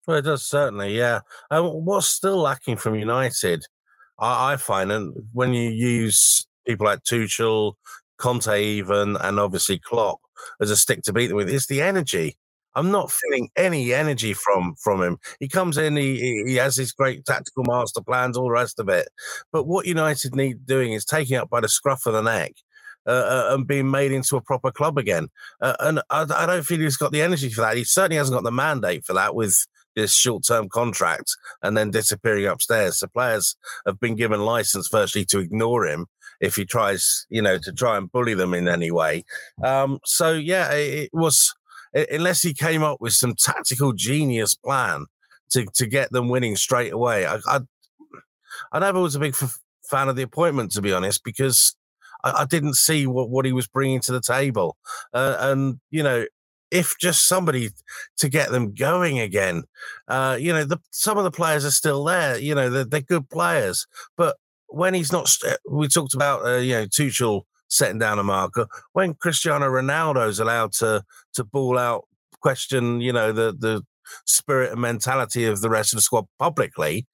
Well, 0.06 0.18
it 0.18 0.24
does 0.24 0.44
certainly, 0.44 0.98
yeah. 0.98 1.22
Um, 1.50 1.86
what's 1.86 2.08
still 2.08 2.38
lacking 2.38 2.78
from 2.78 2.96
United, 2.96 3.64
I, 4.20 4.54
I 4.54 4.58
find, 4.58 4.92
and 4.92 5.14
when 5.34 5.54
you 5.54 5.70
use 5.70 6.48
people 6.66 6.86
like 6.86 7.04
Tuchel, 7.04 7.74
Conte, 8.18 8.62
even, 8.62 9.18
and 9.18 9.40
obviously 9.40 9.80
Klopp 9.80 10.20
as 10.62 10.72
a 10.72 10.78
stick 10.78 11.02
to 11.04 11.14
beat 11.14 11.28
them 11.28 11.38
with, 11.38 11.50
it's 11.50 11.68
the 11.68 11.82
energy. 11.82 12.38
I'm 12.78 12.92
not 12.92 13.12
feeling 13.12 13.50
any 13.56 13.94
energy 13.94 14.34
from 14.34 14.76
from 14.84 15.02
him. 15.02 15.18
He 15.40 15.48
comes 15.48 15.78
in, 15.78 15.96
he 15.96 16.44
he 16.46 16.56
has 16.56 16.76
his 16.76 16.92
great 16.92 17.26
tactical 17.26 17.64
master 17.66 18.02
plans, 18.02 18.38
all 18.38 18.46
the 18.46 18.52
rest 18.52 18.80
of 18.80 18.90
it. 18.90 19.08
But 19.54 19.66
what 19.66 19.86
United 19.86 20.36
need 20.36 20.66
doing 20.66 20.92
is 20.92 21.06
taking 21.06 21.38
up 21.38 21.50
by 21.50 21.62
the 21.62 21.70
scruff 21.70 22.06
of 22.06 22.14
the 22.14 22.22
neck 22.22 22.54
uh, 23.08 23.12
uh, 23.12 23.54
and 23.54 23.68
being 23.68 23.90
made 23.90 24.12
into 24.12 24.36
a 24.36 24.42
proper 24.42 24.72
club 24.72 24.98
again. 24.98 25.30
Uh, 25.62 25.76
and 25.80 26.00
I, 26.10 26.26
I, 26.30 26.46
don't 26.46 26.66
feel 26.66 26.80
he's 26.80 26.98
got 26.98 27.12
the 27.12 27.22
energy 27.22 27.50
for 27.50 27.62
that. 27.62 27.78
He 27.78 27.84
certainly 27.84 28.18
hasn't 28.18 28.36
got 28.36 28.44
the 28.44 28.52
mandate 28.52 29.06
for 29.06 29.14
that 29.14 29.36
with 29.36 29.56
this 29.96 30.14
short-term 30.14 30.70
contract 30.70 31.36
and 31.62 31.78
then 31.78 31.92
disappearing 31.92 32.46
upstairs. 32.46 33.00
The 33.00 33.08
players 33.08 33.56
have 33.86 34.00
been 34.00 34.16
given 34.16 34.42
license 34.42 34.90
virtually 34.90 35.26
to 35.26 35.40
ignore 35.40 35.88
him 35.88 36.08
if 36.42 36.56
he 36.56 36.66
tries, 36.66 37.26
you 37.30 37.42
know, 37.42 37.58
to 37.58 37.72
try 37.72 37.98
and 37.98 38.12
bully 38.12 38.34
them 38.34 38.54
in 38.54 38.68
any 38.68 38.92
way. 38.92 39.24
Um, 39.64 40.00
so 40.04 40.34
yeah, 40.34 40.72
it, 40.74 41.04
it 41.04 41.10
was 41.14 41.54
unless 42.12 42.42
he 42.42 42.54
came 42.54 42.84
up 42.84 43.00
with 43.00 43.14
some 43.14 43.36
tactical 43.36 43.94
genius 43.94 44.54
plan 44.56 45.06
to 45.52 45.66
to 45.76 45.86
get 45.86 46.12
them 46.12 46.28
winning 46.28 46.56
straight 46.56 46.92
away. 46.92 47.26
I 47.26 47.40
I, 47.48 47.60
I 48.72 48.80
never 48.80 49.00
was 49.00 49.16
a 49.16 49.20
big 49.20 49.36
f- 49.42 49.60
fan 49.90 50.10
of 50.10 50.16
the 50.16 50.24
appointment, 50.24 50.72
to 50.72 50.82
be 50.82 50.92
honest, 50.92 51.24
because 51.24 51.76
I, 52.24 52.42
I 52.42 52.46
didn't 52.46 52.76
see 52.76 53.08
what, 53.08 53.30
what 53.30 53.46
he 53.46 53.54
was 53.54 53.68
bringing 53.68 54.02
to 54.02 54.12
the 54.12 54.22
table. 54.22 54.78
Uh, 55.14 55.38
and, 55.40 55.80
you 55.92 56.04
know, 56.04 56.26
if 56.76 56.96
just 57.00 57.28
somebody 57.28 57.70
to 58.18 58.30
get 58.30 58.52
them 58.52 58.74
going 58.74 59.20
again, 59.20 59.64
uh, 60.08 60.38
you 60.40 60.52
know, 60.52 60.66
the, 60.66 60.78
some 60.92 61.18
of 61.18 61.24
the 61.24 61.32
players 61.32 61.66
are 61.66 61.72
still 61.72 62.04
there. 62.04 62.38
You 62.38 62.54
know, 62.54 62.70
they're, 62.70 62.86
they're 62.86 63.02
good 63.02 63.30
players, 63.30 63.88
but 64.18 64.38
when 64.68 64.94
he's 64.94 65.12
not, 65.12 65.34
we 65.70 65.88
talked 65.88 66.14
about, 66.14 66.46
uh, 66.46 66.58
you 66.58 66.74
know, 66.74 66.86
Tuchel 66.86 67.44
setting 67.68 68.00
down 68.00 68.20
a 68.20 68.24
marker. 68.24 68.68
When 68.94 69.14
Cristiano 69.14 69.68
Ronaldo 69.68 70.28
is 70.28 70.40
allowed 70.40 70.74
to 70.74 71.04
to 71.34 71.44
ball 71.44 71.78
out, 71.78 72.06
question, 72.42 73.02
you 73.02 73.14
know, 73.14 73.32
the 73.32 73.56
the 73.58 73.84
spirit 74.26 74.72
and 74.72 74.82
mentality 74.82 75.46
of 75.46 75.62
the 75.62 75.70
rest 75.70 75.94
of 75.94 75.98
the 75.98 76.02
squad 76.02 76.26
publicly, 76.40 77.08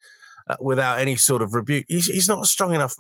uh, 0.50 0.58
without 0.60 1.00
any 1.00 1.16
sort 1.16 1.42
of 1.42 1.54
rebuke, 1.54 1.86
he's, 1.88 2.08
he's 2.08 2.28
not 2.28 2.46
strong 2.46 2.74
enough 2.74 2.96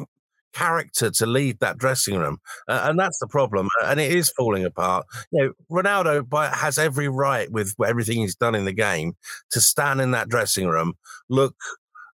character 0.54 1.10
to 1.12 1.26
lead 1.26 1.60
that 1.60 1.78
dressing 1.78 2.18
room, 2.18 2.39
uh, 2.68 2.86
and 2.86 2.99
that's 2.99 3.20
the 3.20 3.28
problem. 3.28 3.68
And 3.84 3.99
it 3.99 4.12
is 4.12 4.30
falling 4.30 4.66
apart. 4.66 5.06
You 5.32 5.45
know, 5.45 5.54
Ronaldo 5.82 6.54
has 6.54 6.78
every 6.78 7.08
right 7.08 7.52
with 7.52 7.74
everything 7.86 8.20
he's 8.20 8.36
done 8.36 8.56
in 8.56 8.66
the 8.66 8.74
game 8.74 9.16
to 9.52 9.62
stand 9.62 10.02
in 10.02 10.12
that 10.12 10.30
dressing 10.30 10.68
room, 10.68 10.93
look, 11.30 11.56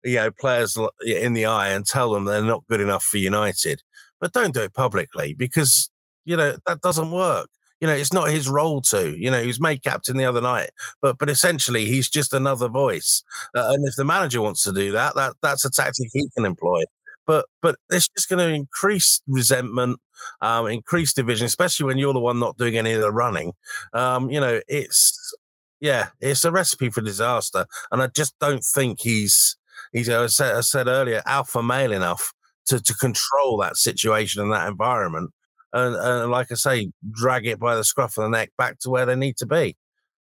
you 0.03 0.15
know, 0.15 0.31
players 0.31 0.77
in 1.05 1.33
the 1.33 1.45
eye, 1.45 1.69
and 1.69 1.85
tell 1.85 2.11
them 2.11 2.25
they're 2.25 2.41
not 2.41 2.67
good 2.67 2.81
enough 2.81 3.03
for 3.03 3.17
United. 3.17 3.81
But 4.19 4.33
don't 4.33 4.53
do 4.53 4.61
it 4.61 4.73
publicly 4.73 5.33
because 5.33 5.89
you 6.25 6.37
know 6.37 6.57
that 6.65 6.81
doesn't 6.81 7.11
work. 7.11 7.49
You 7.79 7.87
know, 7.87 7.93
it's 7.93 8.13
not 8.13 8.31
his 8.31 8.49
role 8.49 8.81
to. 8.81 9.15
You 9.15 9.29
know, 9.29 9.39
he 9.39 9.45
was 9.47 9.59
made 9.59 9.83
captain 9.83 10.17
the 10.17 10.25
other 10.25 10.41
night, 10.41 10.71
but 11.01 11.17
but 11.19 11.29
essentially 11.29 11.85
he's 11.85 12.09
just 12.09 12.33
another 12.33 12.67
voice. 12.67 13.23
Uh, 13.55 13.69
and 13.73 13.87
if 13.87 13.95
the 13.95 14.05
manager 14.05 14.41
wants 14.41 14.63
to 14.63 14.73
do 14.73 14.91
that, 14.93 15.15
that 15.15 15.35
that's 15.41 15.65
a 15.65 15.69
tactic 15.69 16.09
he 16.11 16.27
can 16.35 16.45
employ 16.45 16.83
but 17.27 17.45
but 17.61 17.75
it's 17.91 18.07
just 18.07 18.29
going 18.29 18.39
to 18.39 18.53
increase 18.53 19.21
resentment, 19.27 19.99
um, 20.41 20.65
increase 20.67 21.13
division, 21.13 21.45
especially 21.45 21.85
when 21.85 21.97
you're 21.97 22.13
the 22.13 22.19
one 22.19 22.39
not 22.39 22.57
doing 22.57 22.77
any 22.77 22.93
of 22.93 23.01
the 23.01 23.11
running. 23.11 23.53
Um, 23.93 24.31
you 24.31 24.39
know, 24.39 24.61
it's 24.67 25.35
yeah, 25.79 26.07
it's 26.21 26.45
a 26.45 26.51
recipe 26.51 26.89
for 26.89 27.01
disaster, 27.01 27.67
and 27.91 28.01
I 28.01 28.07
just 28.07 28.33
don't 28.39 28.63
think 28.63 29.01
he's 29.01 29.57
he's. 29.93 30.09
I 30.09 30.25
said, 30.27 30.55
I 30.55 30.61
said 30.61 30.87
earlier, 30.87 31.21
alpha 31.25 31.61
male 31.61 31.91
enough 31.91 32.33
to 32.67 32.81
to 32.81 32.93
control 32.95 33.57
that 33.57 33.75
situation 33.75 34.41
and 34.41 34.51
that 34.53 34.67
environment. 34.67 35.31
And, 35.73 35.95
and 35.95 36.31
like 36.31 36.51
I 36.51 36.55
say, 36.55 36.91
drag 37.11 37.45
it 37.45 37.59
by 37.59 37.75
the 37.75 37.83
scruff 37.83 38.17
of 38.17 38.23
the 38.23 38.29
neck 38.29 38.51
back 38.57 38.79
to 38.79 38.89
where 38.89 39.05
they 39.05 39.17
need 39.17 39.35
to 39.37 39.45
be. 39.45 39.75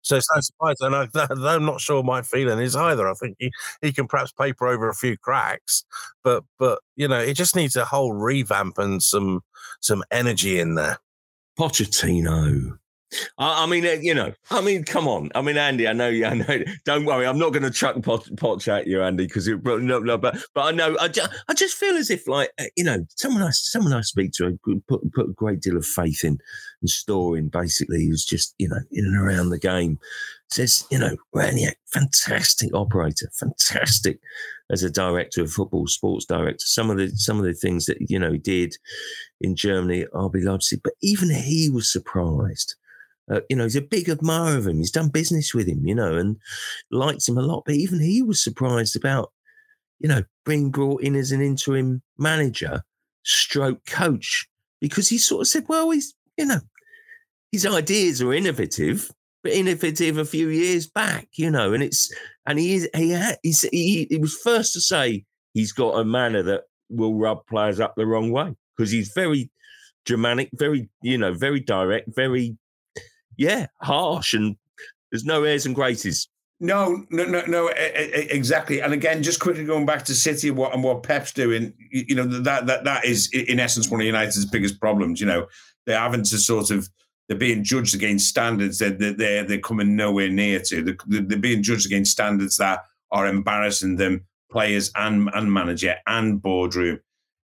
So 0.02 0.16
it's 0.16 0.28
no 0.34 0.41
surprise, 0.41 0.78
and 0.82 0.95
I, 0.95 1.08
am 1.56 1.66
not 1.66 1.82
sure 1.82 2.04
my 2.04 2.22
feeling 2.22 2.60
is 2.60 2.76
either. 2.76 3.08
I 3.08 3.14
think 3.14 3.36
he, 3.39 3.52
he 3.82 3.91
can 3.91 4.08
perhaps 4.08 4.32
paper 4.32 4.68
over 4.68 4.89
a 4.89 4.95
few 4.95 5.18
cracks, 5.18 5.84
but 6.24 6.43
but 6.58 6.80
you 6.95 7.08
know, 7.08 7.20
it 7.20 7.36
just 7.36 7.56
needs 7.56 7.76
a 7.76 7.86
whole 7.86 8.14
revamp 8.14 8.78
and 8.78 9.04
some 9.04 9.41
some 9.82 10.04
energy 10.12 10.60
in 10.60 10.76
there. 10.76 11.00
Pochettino. 11.60 12.78
I, 13.38 13.64
I 13.64 13.66
mean, 13.66 13.86
uh, 13.86 13.97
you 14.01 14.14
know, 14.14 14.34
I 14.51 14.62
mean, 14.62 14.84
come 14.84 15.07
on. 15.07 15.30
I 15.36 15.41
mean, 15.41 15.57
Andy, 15.57 15.88
I 15.88 15.93
know 15.93 16.10
you. 16.10 16.26
I 16.26 16.36
know. 16.36 16.64
Don't 16.86 17.05
worry, 17.05 17.26
I'm 17.26 17.39
not 17.39 17.51
going 17.51 17.64
to 17.64 17.72
chuck 17.72 18.01
pot, 18.03 18.30
pot 18.38 18.68
at 18.68 18.88
you, 18.88 19.01
Andy, 19.01 19.26
because 19.26 19.47
you. 19.47 19.60
no, 19.64 19.99
no, 19.99 20.18
but 20.18 20.38
but 20.53 20.66
I 20.66 20.72
know. 20.72 20.95
I 20.99 21.07
just, 21.07 21.32
I 21.47 21.53
just 21.53 21.76
feel 21.78 21.95
as 21.95 22.10
if, 22.10 22.28
like, 22.28 22.51
uh, 22.60 22.66
you 22.76 22.84
know, 22.84 23.05
someone 23.16 23.43
I 23.43 23.49
someone 23.51 23.93
I 23.93 24.01
speak 24.01 24.32
to, 24.34 24.47
I 24.47 24.72
put 24.88 25.12
put 25.14 25.30
a 25.30 25.34
great 25.34 25.62
deal 25.62 25.78
of 25.78 25.86
faith 25.86 26.24
in 26.24 26.38
and 26.82 26.89
store 26.89 27.38
in. 27.38 27.49
Basically, 27.49 28.05
who's 28.05 28.26
just 28.26 28.53
you 28.57 28.70
know 28.70 28.80
in 28.91 29.05
and 29.05 29.18
around 29.18 29.49
the 29.49 29.60
game. 29.60 29.99
Says, 30.51 30.84
you 30.89 30.97
know, 30.97 31.16
Rangnick, 31.36 31.76
fantastic 31.86 32.74
operator, 32.74 33.30
fantastic 33.36 34.20
as 34.72 34.82
a 34.82 34.89
director 34.89 35.43
of 35.43 35.51
football, 35.51 35.86
sports 35.86 36.26
director. 36.26 36.66
Some 36.66 36.89
of 36.89 36.97
the 36.97 37.10
some 37.10 37.38
of 37.38 37.45
the 37.45 37.53
things 37.53 37.86
that 37.86 37.97
you 38.10 38.18
know 38.18 38.32
he 38.32 38.39
did 38.39 38.76
in 39.41 39.55
Germany, 39.55 40.05
RB 40.14 40.43
Leipzig, 40.43 40.82
but 40.84 40.93
even 41.01 41.30
he 41.30 41.70
was 41.70 41.91
surprised 41.91 42.76
uh, 43.30 43.41
you 43.49 43.55
know, 43.55 43.63
he's 43.63 43.75
a 43.75 43.82
big 43.82 44.09
admirer 44.09 44.57
of 44.57 44.67
him. 44.67 44.77
He's 44.77 44.91
done 44.91 45.09
business 45.09 45.53
with 45.53 45.67
him, 45.67 45.86
you 45.86 45.95
know, 45.95 46.15
and 46.15 46.38
likes 46.91 47.27
him 47.27 47.38
a 47.38 47.41
lot. 47.41 47.63
But 47.65 47.75
even 47.75 47.99
he 47.99 48.21
was 48.21 48.43
surprised 48.43 48.95
about, 48.95 49.32
you 49.99 50.09
know, 50.09 50.23
being 50.45 50.71
brought 50.71 51.01
in 51.03 51.15
as 51.15 51.32
an 51.32 51.41
interim 51.41 52.01
manager, 52.17 52.84
stroke 53.23 53.86
coach, 53.86 54.47
because 54.82 55.09
he 55.09 55.17
sort 55.17 55.41
of 55.41 55.47
said, 55.47 55.65
well, 55.67 55.91
he's, 55.91 56.15
you 56.38 56.45
know, 56.45 56.59
his 57.51 57.65
ideas 57.65 58.21
are 58.21 58.34
innovative, 58.34 59.11
but 59.43 59.51
innovative 59.51 60.17
a 60.17 60.25
few 60.25 60.49
years 60.49 60.88
back, 60.88 61.27
you 61.36 61.49
know, 61.49 61.73
and 61.73 61.84
it's, 61.84 62.13
and 62.45 62.57
he 62.57 62.75
is, 62.75 62.89
he, 62.95 63.11
had, 63.11 63.38
he's, 63.43 63.61
he, 63.61 64.07
he 64.09 64.17
was 64.17 64.36
first 64.36 64.73
to 64.73 64.82
say 64.82 65.25
he's 65.53 65.71
got 65.71 65.99
a 65.99 66.05
manner 66.05 66.41
that 66.43 66.63
will 66.89 67.15
rub 67.15 67.45
players 67.47 67.80
up 67.80 67.93
the 67.95 68.05
wrong 68.05 68.32
way 68.32 68.55
because 68.75 68.91
he's 68.91 69.11
very 69.13 69.51
Germanic, 70.05 70.49
very, 70.53 70.89
you 71.01 71.17
know, 71.17 71.34
very 71.34 71.59
direct, 71.59 72.09
very 72.15 72.57
yeah, 73.39 73.67
harsh 73.81 74.33
and 74.33 74.57
there's 75.11 75.23
no 75.23 75.43
airs 75.45 75.65
and 75.65 75.73
graces. 75.73 76.27
No, 76.59 77.05
no, 77.09 77.23
no, 77.23 77.41
no, 77.47 77.71
exactly. 77.73 78.81
And 78.81 78.91
again, 78.91 79.23
just 79.23 79.39
quickly 79.39 79.63
going 79.63 79.85
back 79.85 80.03
to 80.05 80.13
City 80.13 80.49
and 80.49 80.57
what 80.57 80.73
and 80.73 80.83
what 80.83 81.03
Pep's 81.03 81.31
doing, 81.31 81.73
you 81.89 82.15
know, 82.15 82.25
that 82.25 82.67
that 82.67 82.83
that 82.83 83.05
is 83.05 83.29
in 83.31 83.61
essence 83.61 83.89
one 83.89 84.01
of 84.01 84.05
United's 84.05 84.45
biggest 84.45 84.79
problems. 84.81 85.21
You 85.21 85.27
know, 85.27 85.47
they're 85.85 85.97
having 85.97 86.23
to 86.23 86.37
sort 86.37 86.69
of 86.69 86.89
they're 87.29 87.37
being 87.37 87.63
judged 87.63 87.95
against 87.95 88.27
standards 88.27 88.79
that 88.79 88.99
they're, 88.99 89.13
they're 89.13 89.43
they're 89.45 89.59
coming 89.59 89.95
nowhere 89.95 90.29
near 90.29 90.59
to. 90.59 90.83
They're, 90.83 91.21
they're 91.21 91.39
being 91.39 91.63
judged 91.63 91.85
against 91.85 92.11
standards 92.11 92.57
that 92.57 92.83
are 93.09 93.25
embarrassing 93.25 93.95
them, 93.95 94.25
players 94.51 94.91
and 94.95 95.29
and 95.33 95.53
manager 95.53 95.95
and 96.07 96.41
boardroom. 96.41 96.99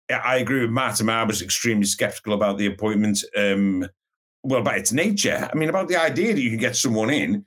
I 0.09 0.37
agree 0.37 0.61
with 0.61 0.71
Matt. 0.71 0.99
I 1.07 1.23
was 1.23 1.43
extremely 1.43 1.85
skeptical 1.85 2.33
about 2.33 2.57
the 2.57 2.65
appointment. 2.65 3.23
Um, 3.37 3.87
well, 4.43 4.61
about 4.61 4.77
its 4.77 4.91
nature. 4.91 5.49
I 5.51 5.57
mean, 5.57 5.69
about 5.69 5.87
the 5.87 5.95
idea 5.95 6.33
that 6.33 6.41
you 6.41 6.49
can 6.49 6.59
get 6.59 6.75
someone 6.75 7.09
in 7.09 7.45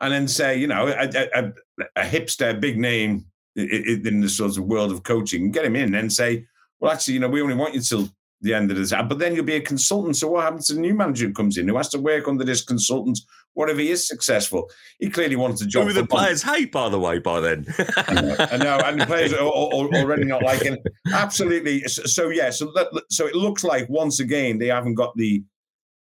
and 0.00 0.12
then 0.12 0.28
say, 0.28 0.58
you 0.58 0.66
know, 0.66 0.88
a, 0.88 1.08
a, 1.34 1.52
a 1.96 2.02
hipster, 2.02 2.60
big 2.60 2.78
name 2.78 3.24
in 3.54 4.20
the 4.20 4.28
sort 4.28 4.56
of 4.56 4.64
world 4.64 4.90
of 4.90 5.04
coaching, 5.04 5.50
get 5.50 5.64
him 5.64 5.76
in 5.76 5.94
and 5.94 6.12
say, 6.12 6.46
well, 6.80 6.92
actually, 6.92 7.14
you 7.14 7.20
know, 7.20 7.28
we 7.28 7.42
only 7.42 7.54
want 7.54 7.74
you 7.74 7.80
till 7.80 8.08
the 8.40 8.52
end 8.52 8.72
of 8.72 8.76
the 8.76 8.84
time, 8.84 9.06
but 9.06 9.20
then 9.20 9.36
you'll 9.36 9.44
be 9.44 9.54
a 9.54 9.60
consultant. 9.60 10.16
So 10.16 10.28
what 10.28 10.42
happens 10.42 10.66
to 10.66 10.74
the 10.74 10.80
new 10.80 10.94
manager 10.94 11.28
who 11.28 11.32
comes 11.32 11.56
in 11.56 11.68
who 11.68 11.76
has 11.76 11.88
to 11.90 12.00
work 12.00 12.26
under 12.26 12.44
this 12.44 12.64
consultant? 12.64 13.20
What 13.54 13.70
if 13.70 13.78
he 13.78 13.90
is 13.90 14.08
successful? 14.08 14.68
He 14.98 15.10
clearly 15.10 15.36
wants 15.36 15.62
a 15.62 15.66
job. 15.66 15.86
Who 15.86 15.92
the 15.92 16.06
players 16.06 16.42
hate, 16.42 16.72
by 16.72 16.88
the 16.88 16.98
way, 16.98 17.18
by 17.18 17.40
then. 17.40 17.66
I, 17.78 18.14
know, 18.14 18.36
I 18.38 18.56
know, 18.56 18.78
and 18.84 19.00
the 19.00 19.06
players 19.06 19.32
are 19.32 19.38
already 19.38 20.24
not 20.24 20.42
liking 20.42 20.72
it. 20.72 20.80
Absolutely. 21.12 21.82
So, 21.82 22.30
yeah, 22.30 22.50
so, 22.50 22.72
that, 22.74 22.88
so 23.10 23.26
it 23.26 23.36
looks 23.36 23.62
like 23.62 23.88
once 23.88 24.18
again 24.18 24.58
they 24.58 24.68
haven't 24.68 24.94
got 24.94 25.14
the 25.16 25.44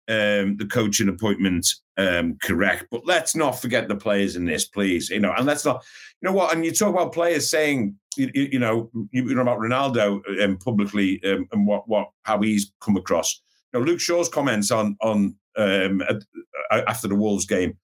um, 0.10 0.58
the 0.58 0.68
coaching 0.70 1.08
appointment 1.08 1.68
um, 1.98 2.38
correct. 2.42 2.88
But 2.92 3.06
let's 3.06 3.36
not 3.36 3.62
forget 3.62 3.88
the 3.88 3.96
players 3.96 4.36
in 4.36 4.46
this, 4.46 4.66
please. 4.66 5.10
You 5.10 5.20
know, 5.20 5.34
and 5.38 5.46
let's 5.46 5.64
not, 5.64 5.84
you 6.22 6.28
know 6.28 6.36
what? 6.36 6.54
And 6.54 6.66
you 6.66 6.74
talk 6.74 6.94
about 6.94 7.14
players 7.14 7.50
saying, 7.50 7.96
you, 8.18 8.30
you 8.34 8.60
know, 8.60 8.90
you 9.12 9.36
know 9.36 9.42
about 9.42 9.60
Ronaldo 9.60 10.44
um, 10.44 10.58
publicly 10.58 11.22
um, 11.24 11.48
and 11.52 11.68
what 11.68 11.88
what 11.88 12.10
how 12.24 12.42
he's 12.42 12.72
come 12.82 12.98
across. 12.98 13.42
You 13.72 13.80
know, 13.80 13.86
Luke 13.86 14.00
Shaw's 14.00 14.30
comments 14.30 14.72
on 14.72 14.98
on 15.02 15.36
um, 15.56 16.02
after 16.72 17.08
the 17.08 17.16
Wolves 17.16 17.46
game 17.46 17.78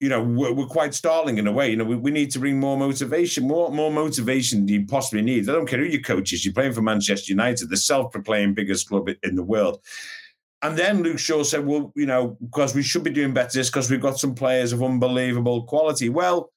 you 0.00 0.10
know, 0.10 0.22
we're, 0.22 0.52
we're, 0.52 0.66
quite 0.66 0.92
startling 0.92 1.38
in 1.38 1.46
a 1.46 1.52
way. 1.52 1.70
You 1.70 1.76
know, 1.76 1.84
we, 1.84 1.96
we 1.96 2.10
need 2.10 2.30
to 2.32 2.38
bring 2.38 2.60
more 2.60 2.76
motivation, 2.76 3.48
more 3.48 3.70
more 3.70 3.90
motivation 3.90 4.66
do 4.66 4.74
you 4.74 4.86
possibly 4.86 5.22
need. 5.22 5.48
I 5.48 5.52
don't 5.52 5.66
care 5.66 5.78
who 5.78 5.86
your 5.86 6.02
coach 6.02 6.32
is. 6.32 6.44
You're 6.44 6.54
playing 6.54 6.74
for 6.74 6.82
Manchester 6.82 7.32
United, 7.32 7.70
the 7.70 7.76
self-proclaimed 7.76 8.56
biggest 8.56 8.88
club 8.88 9.08
in 9.22 9.36
the 9.36 9.42
world. 9.42 9.80
And 10.62 10.76
then 10.76 11.02
Luke 11.02 11.18
Shaw 11.18 11.42
said, 11.42 11.66
well, 11.66 11.92
you 11.94 12.06
know, 12.06 12.36
because 12.42 12.74
we 12.74 12.82
should 12.82 13.04
be 13.04 13.10
doing 13.10 13.34
better 13.34 13.58
this 13.58 13.68
because 13.68 13.90
we've 13.90 14.00
got 14.00 14.18
some 14.18 14.34
players 14.34 14.72
of 14.72 14.82
unbelievable 14.82 15.64
quality. 15.64 16.08
Well, 16.08 16.50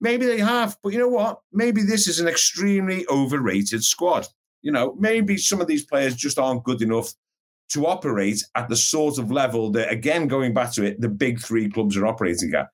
maybe 0.00 0.26
they 0.26 0.38
have, 0.38 0.76
but 0.82 0.92
you 0.92 0.98
know 0.98 1.08
what? 1.08 1.40
Maybe 1.52 1.82
this 1.82 2.06
is 2.06 2.20
an 2.20 2.28
extremely 2.28 3.06
overrated 3.08 3.82
squad. 3.82 4.26
You 4.62 4.72
know, 4.72 4.94
maybe 4.98 5.36
some 5.36 5.60
of 5.60 5.66
these 5.66 5.84
players 5.84 6.14
just 6.14 6.38
aren't 6.38 6.64
good 6.64 6.82
enough 6.82 7.12
to 7.70 7.86
operate 7.86 8.44
at 8.54 8.68
the 8.68 8.76
sort 8.76 9.18
of 9.18 9.30
level 9.30 9.70
that, 9.72 9.90
again, 9.90 10.28
going 10.28 10.54
back 10.54 10.72
to 10.72 10.84
it, 10.84 11.00
the 11.00 11.08
big 11.08 11.40
three 11.40 11.68
clubs 11.68 11.96
are 11.96 12.06
operating 12.06 12.54
at 12.54 12.68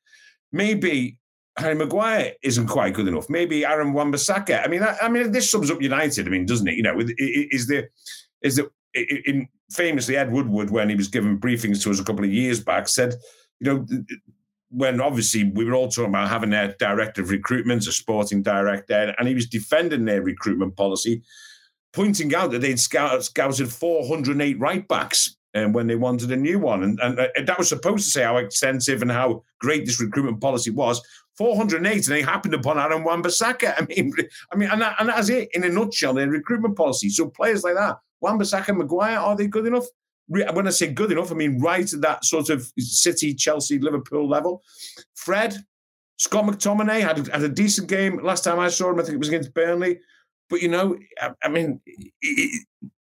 maybe 0.52 1.18
Harry 1.58 1.74
Maguire 1.74 2.32
isn't 2.42 2.66
quite 2.66 2.94
good 2.94 3.08
enough. 3.08 3.28
Maybe 3.28 3.64
Aaron 3.64 3.92
Wan-Bissaka. 3.92 4.64
I 4.64 4.68
mean, 4.68 4.82
I, 4.82 4.96
I, 5.02 5.08
mean, 5.08 5.32
this 5.32 5.50
sums 5.50 5.70
up 5.70 5.82
United. 5.82 6.26
I 6.26 6.30
mean, 6.30 6.46
doesn't 6.46 6.68
it? 6.68 6.76
You 6.76 6.82
know, 6.82 6.98
is 6.98 7.66
the 7.66 7.88
is 8.42 8.56
the 8.56 8.70
in 8.94 9.48
famously 9.72 10.16
Ed 10.16 10.32
Woodward 10.32 10.70
when 10.70 10.88
he 10.88 10.94
was 10.94 11.08
giving 11.08 11.38
briefings 11.38 11.82
to 11.82 11.90
us 11.90 12.00
a 12.00 12.04
couple 12.04 12.24
of 12.24 12.32
years 12.32 12.62
back 12.62 12.88
said, 12.88 13.14
you 13.60 13.72
know, 13.72 13.86
when 14.70 15.00
obviously 15.00 15.50
we 15.54 15.64
were 15.64 15.74
all 15.74 15.88
talking 15.88 16.10
about 16.10 16.28
having 16.28 16.52
a 16.52 16.74
director 16.78 17.22
of 17.22 17.30
recruitment, 17.30 17.86
a 17.86 17.92
sporting 17.92 18.42
director, 18.42 19.14
and 19.18 19.28
he 19.28 19.34
was 19.34 19.46
defending 19.46 20.04
their 20.04 20.22
recruitment 20.22 20.76
policy, 20.76 21.22
pointing 21.92 22.34
out 22.34 22.50
that 22.50 22.60
they'd 22.60 22.80
scouted 22.80 23.72
408 23.72 24.58
right 24.58 24.88
backs 24.88 25.36
and 25.54 25.66
um, 25.66 25.72
when 25.72 25.86
they 25.86 25.96
wanted 25.96 26.32
a 26.32 26.36
new 26.36 26.58
one. 26.58 26.82
And, 26.82 26.98
and, 27.00 27.18
and, 27.36 27.46
that 27.46 27.58
was 27.58 27.68
supposed 27.68 28.04
to 28.04 28.10
say 28.10 28.22
how 28.22 28.38
extensive 28.38 29.02
and 29.02 29.10
how 29.10 29.42
great 29.60 29.84
this 29.84 30.00
recruitment 30.00 30.40
policy 30.40 30.70
was. 30.70 31.00
408, 31.36 31.94
and 31.94 32.04
they 32.04 32.22
happened 32.22 32.54
upon 32.54 32.78
Aaron 32.78 33.04
Wan-Bissaka. 33.04 33.74
I 33.78 33.84
mean, 33.84 34.12
I 34.50 34.56
mean, 34.56 34.70
and, 34.70 34.80
that, 34.80 34.96
and 34.98 35.08
that's 35.08 35.28
it 35.28 35.50
in 35.52 35.64
a 35.64 35.68
nutshell, 35.68 36.14
their 36.14 36.28
recruitment 36.28 36.76
policy. 36.76 37.10
So 37.10 37.28
players 37.28 37.64
like 37.64 37.74
that, 37.74 37.98
Wan-Bissaka, 38.22 38.74
Maguire, 38.76 39.18
are 39.18 39.36
they 39.36 39.46
good 39.46 39.66
enough? 39.66 39.84
When 40.28 40.66
I 40.66 40.70
say 40.70 40.92
good 40.92 41.12
enough, 41.12 41.30
I 41.30 41.34
mean 41.34 41.60
right 41.60 41.92
at 41.92 42.00
that 42.00 42.24
sort 42.24 42.48
of 42.48 42.72
City, 42.78 43.34
Chelsea, 43.34 43.78
Liverpool 43.78 44.26
level. 44.28 44.62
Fred, 45.14 45.56
Scott 46.16 46.44
McTominay 46.44 47.00
had, 47.00 47.26
had 47.28 47.42
a 47.42 47.48
decent 47.48 47.88
game 47.88 48.22
last 48.22 48.44
time 48.44 48.58
I 48.58 48.68
saw 48.68 48.90
him. 48.90 49.00
I 49.00 49.02
think 49.02 49.16
it 49.16 49.18
was 49.18 49.28
against 49.28 49.52
Burnley. 49.52 49.98
But 50.48 50.62
you 50.62 50.68
know, 50.68 50.96
I, 51.20 51.32
I 51.42 51.48
mean, 51.48 51.80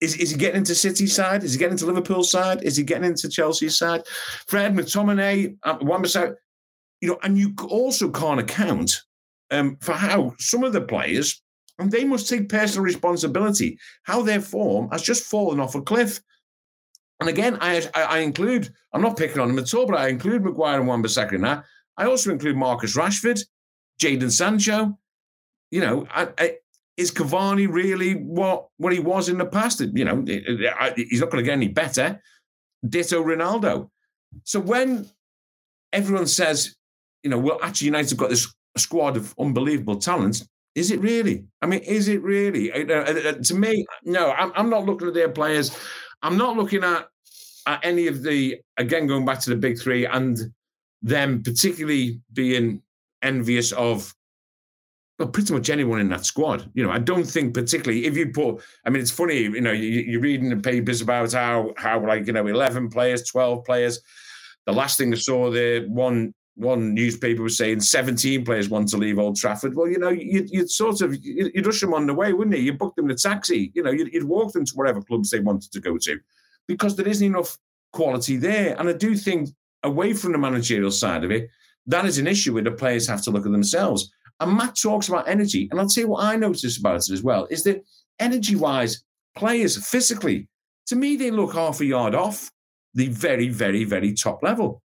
is, 0.02 0.18
is 0.18 0.32
he 0.32 0.38
getting 0.38 0.58
into 0.58 0.76
City 0.76 1.08
side? 1.08 1.44
Is 1.44 1.54
he 1.54 1.60
getting 1.60 1.74
into 1.74 1.86
Liverpool 1.86 2.24
side? 2.24 2.64
Is 2.64 2.76
he 2.76 2.84
getting 2.84 3.06
into 3.06 3.30
Chelsea 3.30 3.70
side? 3.70 4.04
Fred 4.48 4.74
McTominay, 4.74 5.56
one 5.82 6.02
percent. 6.02 6.36
You 7.02 7.10
know, 7.10 7.20
and 7.24 7.38
you 7.38 7.54
also 7.70 8.10
can't 8.10 8.40
account 8.40 9.04
um, 9.52 9.78
for 9.82 9.94
how 9.94 10.34
some 10.40 10.64
of 10.64 10.74
the 10.74 10.82
players, 10.82 11.42
and 11.80 11.92
they 11.92 12.06
must 12.06 12.30
take 12.30 12.50
personal 12.50 12.86
responsibility, 12.86 13.78
how 14.04 14.22
their 14.22 14.42
form 14.42 14.90
has 14.92 15.02
just 15.02 15.24
fallen 15.24 15.60
off 15.60 15.76
a 15.76 15.82
cliff. 15.82 16.22
And 17.20 17.30
again, 17.30 17.58
I, 17.62 17.88
I, 17.94 18.04
I 18.04 18.18
include, 18.20 18.74
I'm 18.94 19.02
not 19.02 19.18
picking 19.18 19.40
on 19.40 19.50
him 19.50 19.60
at 19.60 19.74
all, 19.74 19.86
but 19.86 19.98
I 19.98 20.08
include 20.08 20.44
Maguire 20.44 20.80
and 20.80 20.88
Wan-Bissaka 20.88 21.34
in 21.34 21.42
that. 21.42 21.64
I 21.98 22.06
also 22.06 22.32
include 22.32 22.58
Marcus 22.58 22.96
Rashford, 22.96 23.44
Jadon 24.02 24.32
Sancho. 24.32 24.98
You 25.72 25.82
know, 25.82 26.08
I, 26.14 26.28
I, 26.38 26.58
is 26.98 27.12
Cavani 27.12 27.68
really 27.70 28.14
what 28.14 28.68
what 28.78 28.94
he 28.94 29.00
was 29.00 29.28
in 29.28 29.38
the 29.38 29.46
past? 29.46 29.82
You 29.82 30.06
know, 30.06 30.24
he's 30.26 31.20
not 31.20 31.30
going 31.30 31.44
to 31.44 31.46
get 31.46 31.54
any 31.54 31.68
better. 31.68 32.22
Ditto 32.88 33.24
Ronaldo. 33.24 33.90
So 34.44 34.60
when 34.60 35.10
everyone 35.92 36.28
says, 36.28 36.76
you 37.24 37.30
know, 37.30 37.40
well, 37.40 37.60
actually, 37.64 37.86
United 37.86 38.12
have 38.12 38.20
got 38.20 38.30
this 38.30 38.54
squad 38.78 39.18
of 39.18 39.34
unbelievable 39.40 39.98
talents. 39.98 40.48
Is 40.76 40.92
it 40.92 41.00
really? 41.00 41.46
I 41.62 41.68
mean, 41.68 41.80
is 41.80 42.10
it 42.10 42.22
really? 42.22 42.72
Uh, 42.72 42.96
uh, 42.96 43.34
to 43.34 43.56
me, 43.56 43.86
no. 44.04 44.32
I'm, 44.32 44.70
not 44.70 44.86
looking 44.86 45.08
at 45.08 45.14
their 45.14 45.30
players. 45.30 45.76
I'm 46.22 46.38
not 46.38 46.58
looking 46.58 46.84
at, 46.84 47.08
at 47.66 47.80
any 47.84 48.08
of 48.08 48.22
the 48.22 48.58
again 48.78 49.08
going 49.08 49.26
back 49.26 49.40
to 49.40 49.50
the 49.50 49.56
big 49.56 49.80
three 49.80 50.06
and 50.06 50.38
them 51.02 51.42
particularly 51.44 52.20
being 52.34 52.82
envious 53.22 53.72
of 53.72 54.14
well, 55.18 55.30
pretty 55.30 55.54
much 55.54 55.70
anyone 55.70 56.02
in 56.02 56.10
that 56.10 56.26
squad. 56.26 56.70
You 56.74 56.84
know, 56.84 56.92
I 56.92 57.00
don't 57.00 57.24
think 57.24 57.54
particularly 57.54 58.06
if 58.06 58.18
you 58.18 58.32
put. 58.32 58.62
I 58.86 58.90
mean, 58.90 59.02
it's 59.02 59.12
funny. 59.12 59.44
You 59.44 59.62
know, 59.62 59.72
you, 59.72 60.20
are 60.20 60.22
reading 60.22 60.50
the 60.50 60.58
papers 60.58 61.02
about 61.02 61.32
how 61.32 61.74
how 61.78 62.06
like 62.06 62.28
you 62.28 62.34
know, 62.34 62.46
eleven 62.48 62.90
players, 62.90 63.24
twelve 63.24 63.64
players. 63.64 64.02
The 64.66 64.74
last 64.74 64.98
thing 64.98 65.14
I 65.14 65.16
saw 65.16 65.50
there, 65.52 65.84
one 65.84 66.34
one 66.56 66.94
newspaper 66.94 67.44
was 67.44 67.58
saying 67.58 67.82
17 67.82 68.46
players 68.46 68.70
want 68.70 68.88
to 68.90 68.98
leave 68.98 69.20
Old 69.20 69.36
Trafford. 69.36 69.76
Well, 69.76 69.90
you 69.90 70.00
know, 70.00 70.10
you'd, 70.10 70.50
you'd 70.50 70.72
sort 70.72 71.02
of 71.02 71.16
you'd 71.24 71.66
rush 71.66 71.82
them 71.82 71.94
on 71.94 72.08
the 72.08 72.14
way, 72.14 72.34
wouldn't 72.34 72.56
you? 72.56 72.64
You 72.64 72.74
book 72.74 72.96
them 72.96 73.10
a 73.10 73.16
taxi. 73.16 73.72
You 73.76 73.84
know, 73.84 73.92
you'd, 73.92 74.14
you'd 74.14 74.24
walk 74.24 74.54
them 74.54 74.66
to 74.66 74.74
whatever 74.74 75.02
clubs 75.02 75.30
they 75.30 75.40
wanted 75.40 75.72
to 75.74 75.82
go 75.82 75.98
to, 75.98 76.20
because 76.68 76.96
there 76.96 77.08
isn't 77.08 77.26
enough 77.26 77.58
quality 77.92 78.38
there. 78.38 78.80
And 78.80 78.88
I 78.90 78.94
do 78.94 79.16
think 79.16 79.50
away 79.84 80.14
from 80.14 80.32
the 80.32 80.38
managerial 80.38 80.92
side 80.92 81.24
of 81.24 81.32
it, 81.32 81.50
that 81.88 82.06
is 82.06 82.18
an 82.18 82.28
issue 82.28 82.54
where 82.54 82.64
the 82.64 82.72
players 82.72 83.08
have 83.08 83.22
to 83.24 83.32
look 83.32 83.46
at 83.46 83.52
themselves. 83.52 84.12
And 84.40 84.58
Matt 84.58 84.78
talks 84.82 85.08
about 85.08 85.28
energy. 85.28 85.68
And 85.72 85.80
I'll 85.80 85.88
tell 85.88 86.04
you 86.04 86.10
what 86.10 86.24
I 86.24 86.36
noticed 86.36 86.80
about 86.80 86.96
it 86.96 87.10
as 87.10 87.24
well 87.24 87.48
is 87.50 87.64
that 87.64 87.84
energy 88.20 88.56
wise, 88.56 89.04
players 89.36 89.86
physically, 89.86 90.48
to 90.88 90.96
me, 90.96 91.16
they 91.16 91.32
look 91.32 91.54
half 91.54 91.82
a 91.82 91.86
yard 91.86 92.16
off 92.16 92.52
the 92.94 93.08
very, 93.10 93.50
very, 93.50 93.84
very 93.84 94.14
top 94.14 94.42
level. 94.44 94.82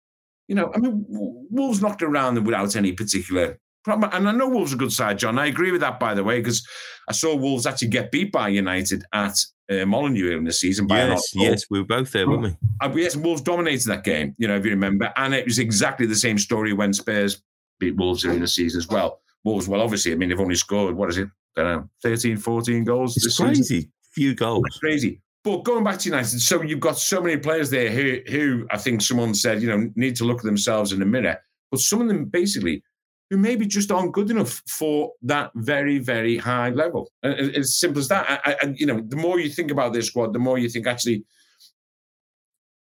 You 0.50 0.56
know, 0.56 0.72
I 0.74 0.80
mean, 0.80 1.06
Wolves 1.08 1.80
knocked 1.80 2.02
around 2.02 2.34
them 2.34 2.44
without 2.44 2.76
any 2.76 2.92
particular 2.92 3.60
problem. 3.84 4.10
And 4.12 4.28
I 4.28 4.32
know 4.32 4.50
Wolves 4.50 4.74
are 4.74 4.76
a 4.76 4.80
good 4.80 4.92
side, 4.92 5.20
John. 5.20 5.38
I 5.38 5.46
agree 5.46 5.72
with 5.72 5.82
that, 5.82 6.00
by 6.00 6.16
the 6.16 6.24
way, 6.24 6.40
because 6.40 6.68
I 7.08 7.14
saw 7.14 7.36
Wolves 7.36 7.68
actually 7.68 7.90
get 7.90 8.12
beat 8.12 8.32
by 8.32 8.50
United 8.50 9.04
at 9.14 9.38
uh, 9.70 9.86
Molineux 9.86 10.36
in 10.36 10.44
the 10.44 10.52
season. 10.52 10.88
By 10.88 11.06
yes, 11.06 11.36
yes, 11.36 11.66
we 11.70 11.80
were 11.80 11.86
both 11.86 12.12
there, 12.12 12.28
weren't 12.28 12.42
we? 12.42 12.58
Uh, 12.82 12.92
yes, 12.96 13.16
Wolves 13.16 13.44
dominated 13.44 13.88
that 13.90 14.04
game, 14.04 14.34
you 14.40 14.48
know, 14.48 14.56
if 14.56 14.66
you 14.66 14.72
remember. 14.72 15.14
And 15.18 15.36
it 15.36 15.46
was 15.46 15.60
exactly 15.60 16.08
the 16.08 16.16
same 16.16 16.40
story 16.40 16.74
when 16.74 16.94
Spurs 16.94 17.44
beat 17.80 17.96
Wolves 17.96 18.24
during 18.24 18.40
the 18.40 18.48
season 18.48 18.80
as 18.80 18.88
well. 18.88 19.22
Wolves, 19.44 19.68
well, 19.68 19.82
obviously, 19.82 20.12
I 20.12 20.16
mean, 20.16 20.30
they've 20.30 20.40
only 20.40 20.56
scored, 20.56 20.96
what 20.96 21.10
is 21.10 21.20
it? 21.20 21.30
I 21.58 21.62
don't 21.62 21.82
know, 21.82 21.90
13, 22.02 22.38
14 22.38 22.84
goals. 22.84 23.18
It's 23.18 23.38
crazy. 23.38 23.64
Season. 23.64 23.92
Few 24.14 24.34
goals. 24.34 24.64
It's 24.66 24.80
crazy. 24.80 25.22
But 25.44 25.64
going 25.64 25.84
back 25.84 26.00
to 26.00 26.10
United, 26.10 26.42
so 26.42 26.62
you've 26.62 26.80
got 26.82 26.98
so 26.98 27.22
many 27.22 27.38
players 27.38 27.70
there 27.70 27.90
who, 27.90 28.20
who 28.30 28.68
I 28.72 28.78
think 28.78 29.02
someone 29.02 29.34
said, 29.34 29.62
you 29.62 29.70
know, 29.70 29.90
need 29.96 30.16
to 30.18 30.26
look 30.26 30.40
at 30.40 30.44
themselves 30.44 30.92
in 30.92 31.00
the 31.00 31.06
mirror. 31.06 31.38
But 31.72 31.80
some 31.80 32.02
of 32.02 32.08
them 32.08 32.26
basically 32.26 32.84
who 33.30 33.38
maybe 33.38 33.66
just 33.66 33.92
aren't 33.92 34.12
good 34.12 34.32
enough 34.32 34.62
for 34.68 35.12
that 35.22 35.52
very, 35.56 36.00
very 36.00 36.38
high 36.38 36.70
level. 36.72 37.12
And 37.24 37.56
as 37.56 37.78
simple 37.78 38.00
as 38.00 38.08
that. 38.08 38.42
I, 38.44 38.74
you 38.76 38.86
know, 38.86 39.02
the 39.08 39.16
more 39.16 39.40
you 39.40 39.50
think 39.50 39.72
about 39.72 39.94
this 39.94 40.08
squad, 40.08 40.34
the 40.34 40.40
more 40.40 40.58
you 40.58 40.68
think 40.68 40.88
actually, 40.88 41.24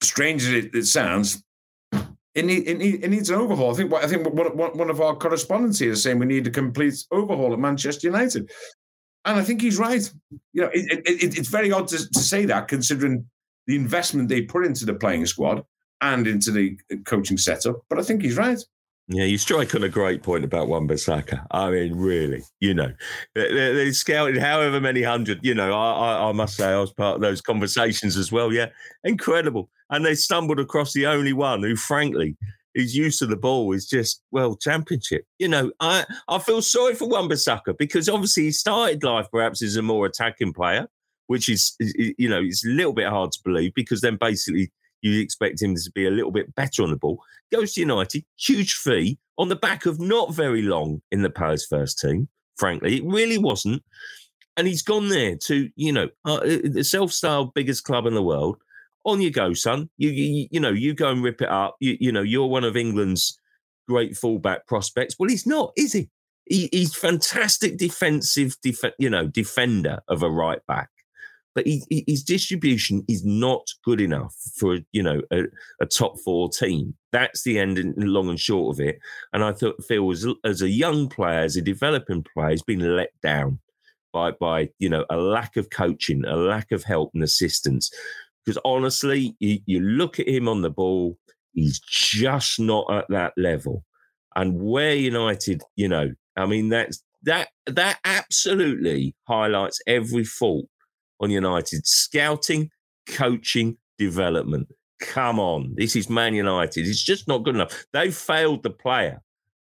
strange 0.02 0.44
as 0.44 0.54
it, 0.54 0.74
it 0.74 0.86
sounds, 0.86 1.44
it, 2.34 2.46
need, 2.46 2.66
it, 2.66 2.78
need, 2.78 3.04
it 3.04 3.10
needs 3.10 3.30
an 3.30 3.36
overhaul. 3.36 3.74
I 3.74 3.76
think 3.76 3.94
I 3.94 4.08
think 4.08 4.34
one, 4.34 4.78
one 4.78 4.90
of 4.90 5.02
our 5.02 5.16
correspondents 5.16 5.80
here 5.80 5.92
is 5.92 6.02
saying 6.02 6.18
we 6.18 6.26
need 6.26 6.48
a 6.48 6.52
complete 6.52 6.96
overhaul 7.12 7.52
at 7.52 7.60
Manchester 7.60 8.08
United, 8.08 8.50
and 9.26 9.40
I 9.40 9.44
think 9.44 9.62
he's 9.62 9.78
right. 9.78 10.12
You 10.54 10.64
know, 10.64 10.70
it, 10.74 11.02
it, 11.06 11.38
it's 11.38 11.50
very 11.50 11.72
odd 11.72 11.88
to, 11.90 11.98
to 11.98 12.20
say 12.20 12.46
that 12.46 12.68
considering 12.68 13.26
the 13.68 13.76
investment 13.76 14.30
they 14.30 14.42
put 14.42 14.66
into 14.66 14.86
the 14.86 14.94
playing 14.94 15.26
squad 15.26 15.64
and 16.02 16.28
into 16.28 16.52
the 16.52 16.78
uh, 16.92 16.98
coaching 17.06 17.38
setup. 17.38 17.84
But 17.90 18.00
I 18.00 18.04
think 18.04 18.24
he's 18.24 18.38
right. 18.38 18.60
Yeah, 19.08 19.26
you 19.26 19.38
strike 19.38 19.76
on 19.76 19.84
a 19.84 19.90
great 19.90 20.24
point 20.24 20.46
about 20.46 20.70
Wan-Bissaka. 20.70 21.46
I 21.52 21.70
mean, 21.70 21.96
really, 21.96 22.44
you 22.60 22.74
know, 22.74 22.94
they, 23.36 23.74
they 23.74 23.92
scouted 23.92 24.38
however 24.38 24.80
many 24.80 25.02
hundred. 25.02 25.40
You 25.44 25.54
know, 25.54 25.74
I, 25.74 25.92
I, 25.92 26.30
I, 26.30 26.32
must 26.32 26.56
say 26.56 26.68
I 26.68 26.80
was 26.80 26.94
part 26.94 27.16
of 27.16 27.22
those 27.22 27.42
conversations 27.42 28.16
as 28.16 28.32
well. 28.32 28.54
Yeah, 28.54 28.68
incredible. 29.04 29.70
And 29.90 30.06
they 30.06 30.16
stumbled 30.16 30.60
across 30.60 30.94
the 30.94 31.08
only 31.08 31.34
one 31.34 31.62
who, 31.62 31.76
frankly, 31.76 32.38
his 32.74 32.96
use 32.96 33.22
of 33.22 33.30
the 33.30 33.36
ball 33.36 33.72
is 33.74 33.88
just 33.88 34.22
well 34.32 34.56
championship. 34.56 35.26
You 35.40 35.48
know, 35.48 35.72
I 35.80 36.06
I 36.28 36.40
feel 36.40 36.62
sorry 36.62 36.96
for 36.96 37.08
Wan-Bissaka 37.08 37.78
because 37.78 38.10
obviously 38.10 38.44
he 38.44 38.52
started 38.52 39.04
life 39.04 39.28
perhaps 39.32 39.62
as 39.62 39.76
a 39.76 39.82
more 39.82 40.06
attacking 40.06 40.54
player, 40.54 40.88
which 41.28 41.50
is 41.50 41.76
you 41.80 42.30
know 42.30 42.42
it's 42.42 42.66
a 42.66 42.70
little 42.70 42.94
bit 42.94 43.08
hard 43.08 43.32
to 43.34 43.40
believe 43.44 43.74
because 43.74 44.02
then 44.02 44.18
basically 44.18 44.72
you 45.02 45.20
expect 45.20 45.62
him 45.62 45.76
to 45.76 45.92
be 45.94 46.06
a 46.06 46.12
little 46.12 46.32
bit 46.32 46.54
better 46.56 46.84
on 46.84 46.92
the 46.92 46.98
ball. 46.98 47.22
Goes 47.52 47.74
to 47.74 47.82
United, 47.82 48.24
huge 48.38 48.74
fee 48.76 49.18
on 49.38 49.50
the 49.50 49.56
back 49.56 49.86
of 49.86 50.00
not 50.00 50.34
very 50.34 50.62
long 50.62 51.02
in 51.12 51.22
the 51.24 51.30
Palace 51.30 51.66
first 51.66 52.00
team. 52.00 52.30
Frankly, 52.58 52.98
it 52.98 53.04
really 53.06 53.38
wasn't. 53.38 53.84
And 54.58 54.68
he's 54.68 54.84
gone 54.84 55.10
there 55.10 55.36
to, 55.38 55.70
you 55.76 55.92
know, 55.92 56.10
uh, 56.26 56.42
the 56.42 56.84
self-styled 56.84 57.54
biggest 57.54 57.84
club 57.84 58.06
in 58.06 58.14
the 58.14 58.22
world, 58.22 58.58
on 59.06 59.22
you 59.22 59.32
go, 59.32 59.54
son. 59.54 59.90
You, 59.98 60.10
you, 60.10 60.48
you 60.52 60.60
know, 60.60 60.72
you 60.72 60.94
go 60.94 61.10
and 61.10 61.24
rip 61.24 61.42
it 61.42 61.50
up. 61.50 61.76
You, 61.80 61.98
you 62.00 62.12
know, 62.12 62.22
you're 62.22 62.48
one 62.48 62.64
of 62.64 62.78
England's 62.78 63.38
great 63.88 64.16
fullback 64.16 64.68
prospects. 64.68 65.16
Well, 65.18 65.30
he's 65.30 65.48
not, 65.48 65.74
is 65.78 65.94
he? 65.94 66.10
he 66.46 66.70
he's 66.72 66.96
fantastic 66.96 67.78
defensive, 67.78 68.56
def- 68.62 68.94
you 69.00 69.10
know, 69.10 69.28
defender 69.28 70.00
of 70.08 70.24
a 70.24 70.30
right 70.30 70.60
back 70.68 70.90
but 71.54 71.66
he, 71.68 71.84
he, 71.90 72.04
his 72.08 72.24
distribution 72.24 73.04
is 73.08 73.26
not 73.26 73.68
good 73.84 74.00
enough 74.00 74.36
for 74.56 74.80
you 74.92 75.04
know 75.04 75.22
a, 75.32 75.44
a, 75.82 75.86
top 75.86 76.20
four 76.20 76.50
team. 76.50 76.96
That's 77.12 77.44
the 77.44 77.60
end 77.60 77.78
and 77.78 77.96
long 77.98 78.30
and 78.30 78.40
short 78.40 78.76
of 78.76 78.86
it. 78.86 79.00
And 79.34 79.44
I 79.44 79.52
thought 79.52 79.84
Phil 79.88 80.12
as, 80.12 80.26
as 80.46 80.62
a 80.62 80.70
young 80.70 81.10
player, 81.10 81.40
as 81.40 81.56
a 81.56 81.62
developing 81.62 82.24
player, 82.34 82.52
has 82.52 82.62
been 82.62 82.96
let 82.96 83.10
down 83.22 83.60
by 84.14 84.32
by 84.32 84.70
you 84.80 84.90
know 84.90 85.06
a 85.10 85.18
lack 85.18 85.58
of 85.58 85.70
coaching, 85.70 86.24
a 86.26 86.36
lack 86.36 86.72
of 86.72 86.84
help 86.84 87.12
and 87.14 87.24
assistance. 87.24 87.92
Because 88.46 88.62
honestly, 88.66 89.36
you, 89.40 89.60
you 89.66 89.80
look 89.80 90.20
at 90.20 90.28
him 90.28 90.48
on 90.48 90.62
the 90.62 90.70
ball, 90.70 91.18
he's 91.54 91.80
just 91.80 92.60
not 92.60 92.92
at 92.92 93.06
that 93.10 93.34
level. 93.38 93.84
And 94.36 94.62
where 94.62 94.96
United, 94.96 95.62
you 95.76 95.88
know, 95.88 96.12
I 96.38 96.46
mean, 96.46 96.70
that's 96.70 97.04
that 97.24 97.50
that 97.68 98.00
absolutely 98.04 99.16
highlights 99.28 99.80
every 99.86 100.24
fault 100.24 100.66
on 101.20 101.30
United 101.30 101.86
scouting, 101.86 102.70
coaching, 103.08 103.78
development. 103.98 104.68
Come 105.02 105.40
on, 105.40 105.74
this 105.76 105.96
is 105.96 106.10
Man 106.10 106.34
United. 106.34 106.88
It's 106.88 107.04
just 107.04 107.28
not 107.28 107.44
good 107.44 107.56
enough. 107.56 107.86
They've 107.94 108.16
failed 108.16 108.64
the 108.64 108.70
player, 108.70 109.22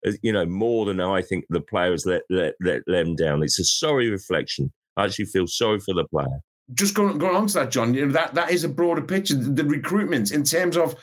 uh, 0.06 0.12
you 0.22 0.32
know, 0.32 0.46
more 0.46 0.86
than 0.86 1.00
I 1.00 1.22
think 1.22 1.44
the 1.48 1.60
players 1.60 2.06
let, 2.06 2.22
let, 2.30 2.54
let 2.60 2.82
them 2.86 3.16
down. 3.16 3.42
It's 3.42 3.58
a 3.58 3.64
sorry 3.64 4.10
reflection. 4.10 4.72
I 4.96 5.04
actually 5.04 5.26
feel 5.26 5.46
sorry 5.46 5.80
for 5.80 5.94
the 5.94 6.04
player. 6.04 6.40
Just 6.72 6.94
going, 6.94 7.18
going 7.18 7.36
on 7.36 7.46
to 7.46 7.54
that, 7.54 7.70
John, 7.70 7.92
you 7.92 8.06
know, 8.06 8.12
that, 8.12 8.34
that 8.34 8.50
is 8.50 8.64
a 8.64 8.68
broader 8.68 9.02
picture. 9.02 9.34
The, 9.34 9.50
the 9.50 9.64
recruitment 9.64 10.32
in 10.32 10.44
terms 10.44 10.76
of, 10.76 10.94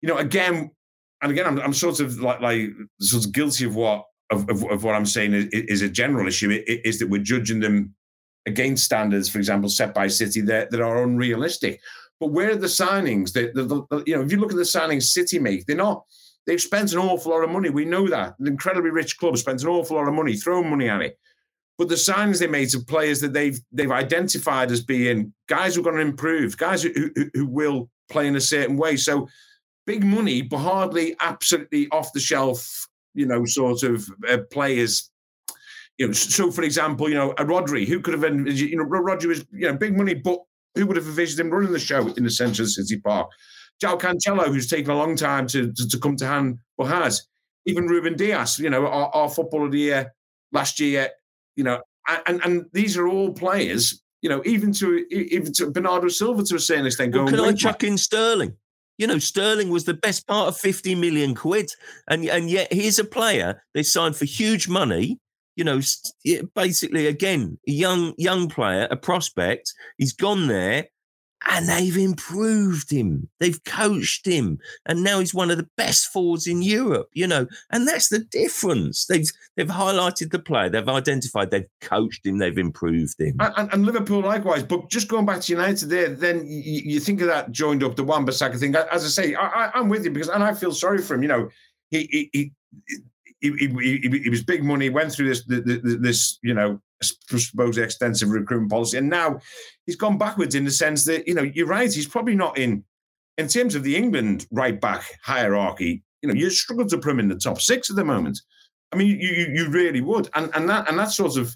you 0.00 0.08
know, 0.08 0.16
again, 0.16 0.70
and 1.20 1.32
again, 1.32 1.46
I'm, 1.46 1.58
I'm 1.60 1.74
sort 1.74 2.00
of 2.00 2.20
like, 2.20 2.40
like 2.40 2.70
sort 3.00 3.24
of 3.26 3.32
guilty 3.32 3.64
of 3.64 3.74
what 3.74 4.04
of, 4.30 4.48
of, 4.48 4.62
of 4.64 4.84
what 4.84 4.94
I'm 4.94 5.06
saying 5.06 5.34
is, 5.34 5.46
is, 5.52 5.82
a 5.82 5.88
general 5.88 6.26
issue. 6.26 6.62
Is 6.66 6.98
that 6.98 7.08
we're 7.08 7.22
judging 7.22 7.60
them 7.60 7.94
against 8.46 8.84
standards, 8.84 9.28
for 9.28 9.38
example, 9.38 9.68
set 9.68 9.94
by 9.94 10.06
City 10.08 10.40
that, 10.42 10.70
that 10.70 10.80
are 10.80 11.02
unrealistic. 11.02 11.80
But 12.20 12.32
where 12.32 12.50
are 12.50 12.56
the 12.56 12.66
signings? 12.66 13.32
That 13.32 13.54
the, 13.54 13.64
the, 13.64 14.02
you 14.06 14.16
know, 14.16 14.22
if 14.22 14.32
you 14.32 14.38
look 14.38 14.50
at 14.50 14.56
the 14.56 14.62
signings 14.62 15.04
City 15.04 15.38
make, 15.38 15.66
they're 15.66 15.76
not. 15.76 16.04
They've 16.46 16.60
spent 16.60 16.92
an 16.92 16.98
awful 16.98 17.32
lot 17.32 17.44
of 17.44 17.50
money. 17.50 17.68
We 17.68 17.84
know 17.84 18.08
that. 18.08 18.34
An 18.38 18.46
incredibly 18.46 18.90
rich 18.90 19.18
club 19.18 19.36
spends 19.36 19.62
an 19.62 19.68
awful 19.68 19.96
lot 19.96 20.08
of 20.08 20.14
money, 20.14 20.34
throwing 20.34 20.70
money 20.70 20.88
at 20.88 21.02
it. 21.02 21.18
But 21.78 21.88
the 21.88 21.94
signings 21.94 22.40
they 22.40 22.48
made 22.48 22.74
of 22.74 22.86
players 22.86 23.20
that 23.20 23.32
they've 23.32 23.58
they've 23.72 23.90
identified 23.90 24.72
as 24.72 24.82
being 24.82 25.32
guys 25.48 25.74
who 25.74 25.80
are 25.80 25.84
going 25.84 25.96
to 25.96 26.02
improve, 26.02 26.56
guys 26.56 26.82
who, 26.82 26.92
who, 27.14 27.30
who 27.34 27.46
will 27.46 27.88
play 28.10 28.26
in 28.26 28.36
a 28.36 28.40
certain 28.40 28.76
way. 28.76 28.96
So 28.96 29.28
big 29.86 30.04
money, 30.04 30.42
but 30.42 30.58
hardly 30.58 31.14
absolutely 31.20 31.88
off 31.90 32.12
the 32.12 32.20
shelf, 32.20 32.88
you 33.14 33.26
know, 33.26 33.44
sort 33.44 33.84
of 33.84 34.08
uh, 34.28 34.38
players 34.50 35.10
you 35.98 36.06
know, 36.06 36.12
so 36.12 36.50
for 36.50 36.62
example, 36.62 37.08
you 37.08 37.16
know, 37.16 37.32
a 37.32 37.44
Rodri, 37.44 37.86
who 37.86 38.00
could 38.00 38.14
have 38.14 38.20
been, 38.20 38.46
you 38.46 38.76
know, 38.76 38.84
Rodri 38.84 39.26
was, 39.26 39.44
you 39.52 39.66
know, 39.66 39.76
big 39.76 39.96
money, 39.96 40.14
but 40.14 40.38
who 40.74 40.86
would 40.86 40.96
have 40.96 41.06
envisioned 41.06 41.40
him 41.40 41.50
running 41.50 41.72
the 41.72 41.78
show 41.78 42.06
in 42.12 42.22
the 42.22 42.30
centre 42.30 42.62
of 42.62 42.70
City 42.70 43.00
Park? 43.00 43.30
João 43.82 44.00
Cancelo, 44.00 44.46
who's 44.46 44.68
taken 44.68 44.90
a 44.90 44.96
long 44.96 45.16
time 45.16 45.46
to, 45.48 45.72
to, 45.72 45.88
to, 45.88 45.98
come 45.98 46.16
to 46.16 46.26
hand, 46.26 46.58
but 46.76 46.86
has. 46.86 47.26
Even 47.66 47.86
Ruben 47.86 48.16
Dias, 48.16 48.58
you 48.58 48.70
know, 48.70 48.86
our, 48.86 49.08
our 49.14 49.28
footballer 49.28 49.66
of 49.66 49.72
the 49.72 49.78
year 49.78 50.14
last 50.52 50.78
year, 50.80 51.10
you 51.58 51.64
know, 51.64 51.80
and, 52.26 52.40
and 52.44 52.66
these 52.72 52.96
are 52.96 53.08
all 53.08 53.32
players, 53.32 54.00
you 54.22 54.30
know, 54.30 54.40
even 54.46 54.72
to 54.74 55.04
even 55.10 55.52
to 55.54 55.70
Bernardo 55.70 56.08
Silva 56.08 56.44
to 56.44 56.54
a 56.54 56.60
certain 56.60 56.86
extent. 56.86 57.14
Well, 57.14 57.26
can 57.26 57.40
I 57.40 57.52
chuck 57.52 57.84
in 57.84 57.98
Sterling? 57.98 58.54
You 58.96 59.08
know, 59.08 59.18
Sterling 59.18 59.68
was 59.68 59.84
the 59.84 59.94
best 59.94 60.26
part 60.26 60.48
of 60.48 60.56
50 60.56 60.94
million 60.94 61.34
quid. 61.34 61.70
And, 62.08 62.24
and 62.24 62.50
yet 62.50 62.72
he's 62.72 62.98
a 62.98 63.04
player 63.04 63.62
they 63.74 63.84
signed 63.84 64.16
for 64.16 64.24
huge 64.24 64.68
money 64.68 65.20
you 65.58 65.64
know, 65.64 65.80
basically 66.54 67.08
again, 67.08 67.58
a 67.66 67.72
young 67.72 68.14
young 68.16 68.48
player, 68.48 68.86
a 68.92 68.96
prospect. 68.96 69.74
He's 69.96 70.12
gone 70.12 70.46
there, 70.46 70.86
and 71.46 71.68
they've 71.68 71.96
improved 71.96 72.90
him. 72.90 73.28
They've 73.38 73.62
coached 73.64 74.26
him, 74.26 74.58
and 74.86 75.02
now 75.02 75.20
he's 75.20 75.34
one 75.34 75.50
of 75.50 75.56
the 75.56 75.68
best 75.76 76.06
forwards 76.06 76.46
in 76.46 76.62
Europe. 76.62 77.08
You 77.12 77.26
know, 77.26 77.46
and 77.70 77.86
that's 77.86 78.08
the 78.08 78.20
difference. 78.20 79.06
They've 79.06 79.28
they've 79.56 79.68
highlighted 79.68 80.30
the 80.30 80.38
player. 80.38 80.68
They've 80.68 80.88
identified. 80.88 81.50
They've 81.50 81.68
coached 81.80 82.26
him. 82.26 82.38
They've 82.38 82.58
improved 82.58 83.20
him. 83.20 83.36
And, 83.40 83.72
and 83.72 83.86
Liverpool 83.86 84.22
likewise. 84.22 84.62
But 84.62 84.90
just 84.90 85.08
going 85.08 85.26
back 85.26 85.40
to 85.42 85.52
United, 85.52 85.88
there, 85.88 86.08
then 86.08 86.46
you, 86.46 86.82
you 86.84 87.00
think 87.00 87.20
of 87.20 87.28
that 87.28 87.52
joined 87.52 87.84
up 87.84 87.96
the 87.96 88.04
Wan-Bissaka 88.04 88.58
thing. 88.58 88.74
As 88.74 89.04
I 89.04 89.08
say, 89.08 89.34
I, 89.34 89.70
am 89.74 89.88
with 89.88 90.04
you 90.04 90.10
because, 90.10 90.28
and 90.28 90.42
I 90.42 90.54
feel 90.54 90.72
sorry 90.72 90.98
for 90.98 91.14
him. 91.14 91.22
You 91.22 91.28
know, 91.28 91.48
he, 91.90 92.08
he, 92.10 92.30
he 92.32 92.52
he, 93.40 94.20
he, 94.24 94.30
was 94.30 94.42
big 94.42 94.64
money, 94.64 94.90
went 94.90 95.12
through 95.12 95.28
this, 95.28 95.44
this, 95.46 96.38
you 96.42 96.54
know, 96.54 96.80
supposedly 97.02 97.82
extensive 97.82 98.30
recruitment 98.30 98.70
policy, 98.70 98.98
and 98.98 99.08
now 99.08 99.40
he's 99.86 99.96
gone 99.96 100.18
backwards 100.18 100.54
in 100.54 100.64
the 100.64 100.70
sense 100.70 101.04
that, 101.04 101.26
you 101.26 101.34
know, 101.34 101.42
you're 101.42 101.66
right, 101.66 101.92
he's 101.92 102.08
probably 102.08 102.34
not 102.34 102.58
in, 102.58 102.84
in 103.36 103.48
terms 103.48 103.74
of 103.74 103.82
the 103.82 103.96
England 103.96 104.46
right 104.50 104.80
back 104.80 105.04
hierarchy. 105.22 106.02
You 106.22 106.28
know, 106.28 106.34
you 106.34 106.50
struggle 106.50 106.86
to 106.86 106.98
put 106.98 107.12
him 107.12 107.20
in 107.20 107.28
the 107.28 107.36
top 107.36 107.60
six 107.60 107.90
at 107.90 107.96
the 107.96 108.04
moment. 108.04 108.40
I 108.92 108.96
mean, 108.96 109.08
you 109.08 109.28
you, 109.28 109.46
you 109.54 109.70
really 109.70 110.00
would, 110.00 110.28
and 110.34 110.50
and 110.54 110.68
that 110.68 110.88
and 110.88 110.98
that 110.98 111.12
sort 111.12 111.36
of 111.36 111.54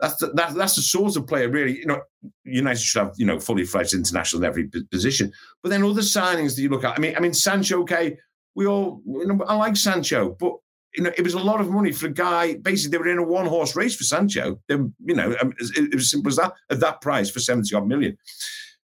that's 0.00 0.16
the, 0.16 0.28
that, 0.34 0.54
that's 0.54 0.76
the 0.76 0.82
sort 0.82 1.16
of 1.16 1.26
player 1.26 1.48
really. 1.48 1.78
You 1.78 1.86
know, 1.86 2.00
United 2.44 2.80
should 2.80 3.02
have 3.02 3.14
you 3.16 3.26
know 3.26 3.38
fully 3.38 3.64
fledged 3.64 3.94
international 3.94 4.42
in 4.42 4.48
every 4.48 4.68
position. 4.90 5.32
But 5.62 5.70
then 5.70 5.84
other 5.84 6.02
signings 6.02 6.56
that 6.56 6.62
you 6.62 6.68
look 6.68 6.84
at. 6.84 6.98
I 6.98 7.00
mean, 7.00 7.16
I 7.16 7.20
mean 7.20 7.34
Sancho. 7.34 7.80
Okay, 7.82 8.18
we 8.54 8.66
all 8.66 9.00
you 9.06 9.26
know 9.26 9.44
I 9.44 9.54
like 9.54 9.76
Sancho, 9.76 10.36
but 10.38 10.54
you 10.96 11.02
know, 11.02 11.12
it 11.16 11.22
was 11.22 11.34
a 11.34 11.38
lot 11.38 11.60
of 11.60 11.70
money 11.70 11.92
for 11.92 12.06
a 12.06 12.12
guy. 12.12 12.54
Basically, 12.54 12.90
they 12.90 12.98
were 12.98 13.08
in 13.08 13.18
a 13.18 13.22
one 13.22 13.46
horse 13.46 13.76
race 13.76 13.94
for 13.94 14.04
Sancho. 14.04 14.58
They, 14.68 14.74
you 14.74 15.14
know, 15.14 15.36
um, 15.40 15.52
it, 15.58 15.94
was 15.94 16.10
simple 16.10 16.30
as 16.30 16.36
that 16.36 16.54
at 16.70 16.80
that 16.80 17.00
price 17.00 17.30
for 17.30 17.40
70 17.40 17.74
odd 17.74 17.86
million. 17.86 18.16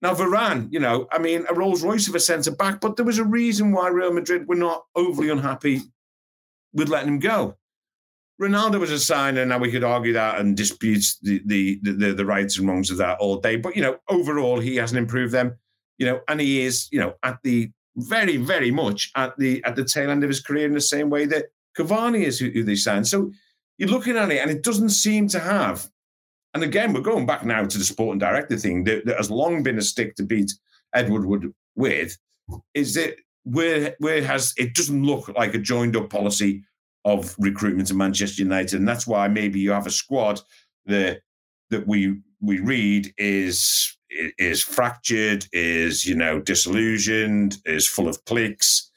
Now, 0.02 0.16
Varane, 0.16 0.72
you 0.72 0.80
know, 0.80 1.08
I 1.12 1.20
mean, 1.20 1.45
a 1.50 1.54
Rolls 1.54 1.84
Royce 1.84 2.08
of 2.08 2.16
a 2.16 2.20
centre 2.20 2.52
back, 2.52 2.80
but 2.80 2.95
there 2.95 3.06
was 3.06 3.20
a 3.20 3.24
reason 3.26 3.74
why 3.74 3.89
Real 3.89 4.14
Madrid 4.14 4.47
were 4.47 4.56
not 4.56 4.86
overly 4.95 5.30
unhappy 5.30 5.82
with 6.74 6.88
letting 6.88 7.10
him 7.10 7.20
go. 7.20 7.58
Ronaldo 8.41 8.80
was 8.80 8.91
a 8.91 9.00
signer. 9.00 9.45
Now 9.45 9.58
we 9.58 9.72
could 9.72 9.84
argue 9.84 10.14
that 10.14 10.39
and 10.39 10.56
dispute 10.56 11.04
the, 11.22 11.41
the 11.45 11.80
the, 11.84 12.14
the 12.14 12.26
rights 12.26 12.58
and 12.58 12.68
wrongs 12.70 12.89
of 12.89 12.97
that 12.97 13.20
all 13.20 13.36
day. 13.36 13.58
But 13.58 13.76
you 13.76 13.82
know, 13.82 13.97
overall, 14.08 14.62
he 14.62 14.78
hasn't 14.78 14.97
improved 14.97 15.34
them. 15.34 15.58
You 15.97 16.06
know, 16.06 16.22
and 16.30 16.39
he 16.39 16.62
is, 16.62 16.88
you 16.91 17.02
know, 17.02 17.16
at 17.24 17.39
the 17.43 17.70
very, 17.97 18.38
very 18.38 18.72
much 18.72 19.12
at 19.16 19.38
the 19.38 19.62
at 19.66 19.76
the 19.76 19.84
tail 19.84 20.10
end 20.10 20.24
of 20.24 20.30
his 20.30 20.39
career 20.39 20.66
in 20.66 20.74
the 20.74 20.80
same 20.80 21.10
way 21.10 21.26
that 21.26 21.47
Cavani 21.78 22.24
is 22.24 22.39
who, 22.39 22.49
who 22.49 22.63
they 22.63 22.76
signed. 22.76 23.07
So 23.07 23.32
you're 23.78 23.89
looking 23.89 24.17
at 24.17 24.32
it, 24.32 24.39
and 24.39 24.51
it 24.51 24.63
doesn't 24.63 24.89
seem 24.89 25.28
to 25.30 25.39
have. 25.39 25.89
And 26.53 26.63
again, 26.63 26.93
we're 26.93 27.01
going 27.01 27.26
back 27.26 27.45
now 27.45 27.65
to 27.65 27.78
the 27.78 27.84
sporting 27.84 28.20
director 28.20 28.57
thing 28.57 28.84
that, 28.86 29.05
that 29.05 29.17
has 29.17 29.30
long 29.30 29.63
been 29.63 29.78
a 29.78 29.84
stick 29.84 30.15
to 30.15 30.24
beat 30.24 30.51
Edward 30.93 31.26
Wood 31.26 31.53
with. 31.76 32.17
Is 32.74 32.95
that 32.95 33.15
where 33.43 33.95
where 33.99 34.24
has 34.24 34.53
it 34.57 34.74
doesn't 34.74 35.03
look 35.03 35.30
like 35.30 35.53
a 35.53 35.59
joined 35.59 35.95
up 35.95 36.09
policy 36.09 36.63
of 37.05 37.36
recruitment 37.39 37.88
to 37.88 37.93
Manchester 37.93 38.41
United, 38.41 38.80
and 38.80 38.88
that's 38.88 39.07
why 39.07 39.28
maybe 39.28 39.59
you 39.59 39.72
have 39.72 39.88
a 39.88 39.91
squad 39.91 40.41
that 40.86 41.22
that 41.70 41.88
we 41.88 42.20
we 42.41 42.59
read 42.59 43.13
is 43.17 43.97
is 44.09 44.63
fractured, 44.63 45.45
is 45.53 46.05
you 46.05 46.15
know 46.15 46.39
disillusioned, 46.39 47.57
is 47.65 47.88
full 47.88 48.07
of 48.07 48.24
cliques, 48.26 48.88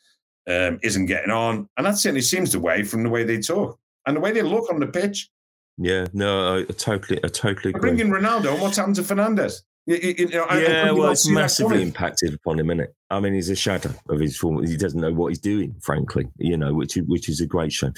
um, 0.49 0.79
isn't 0.83 1.07
getting 1.07 1.31
on, 1.31 1.69
and 1.77 1.87
that 1.87 1.99
certainly 1.99 2.23
seems 2.23 2.53
the 2.53 2.61
way 2.61 2.83
from 2.83 3.03
the 3.03 3.11
way 3.11 3.25
they 3.25 3.39
talk 3.39 3.79
and 4.07 4.17
the 4.17 4.21
way 4.21 4.33
they 4.33 4.43
look 4.43 4.71
on 4.73 4.81
the 4.81 4.87
pitch. 4.87 5.31
Yeah, 5.79 6.07
no, 6.13 6.57
I, 6.57 6.61
I 6.61 6.65
totally, 6.77 7.19
I 7.25 7.29
totally 7.29 7.71
agree. 7.71 7.81
Bringing 7.81 8.09
Ronaldo, 8.09 8.53
and 8.53 8.61
what's 8.61 8.77
happened 8.77 8.97
to 8.97 9.03
Fernandes? 9.03 9.63
You, 9.87 9.97
you 9.97 10.29
know, 10.29 10.47
yeah, 10.51 10.87
I, 10.89 10.93
well, 10.93 11.11
it's 11.11 11.29
massively 11.29 11.83
impacted 11.83 12.35
upon 12.35 12.61
him, 12.61 12.71
isn't 12.71 12.81
it? 12.81 12.95
I 13.11 13.19
mean, 13.19 13.35
he's 13.35 13.51
a 13.51 13.57
shadow 13.57 13.93
of 14.09 14.21
his 14.21 14.37
form. 14.37 14.65
He 14.65 14.77
doesn't 14.77 15.01
know 15.01 15.13
what 15.13 15.29
he's 15.29 15.41
doing, 15.41 15.75
frankly. 15.81 16.29
You 16.39 16.57
know, 16.57 16.73
which 16.73 16.95
which 16.95 17.29
is 17.29 17.41
a 17.41 17.47
great 17.47 17.73
shame. 17.73 17.93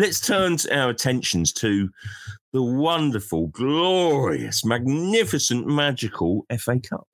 Let's 0.00 0.18
turn 0.18 0.56
our 0.72 0.88
attentions 0.88 1.52
to 1.52 1.90
the 2.54 2.62
wonderful, 2.62 3.48
glorious, 3.48 4.64
magnificent, 4.64 5.66
magical 5.66 6.46
FA 6.58 6.80
Cup. 6.80 7.06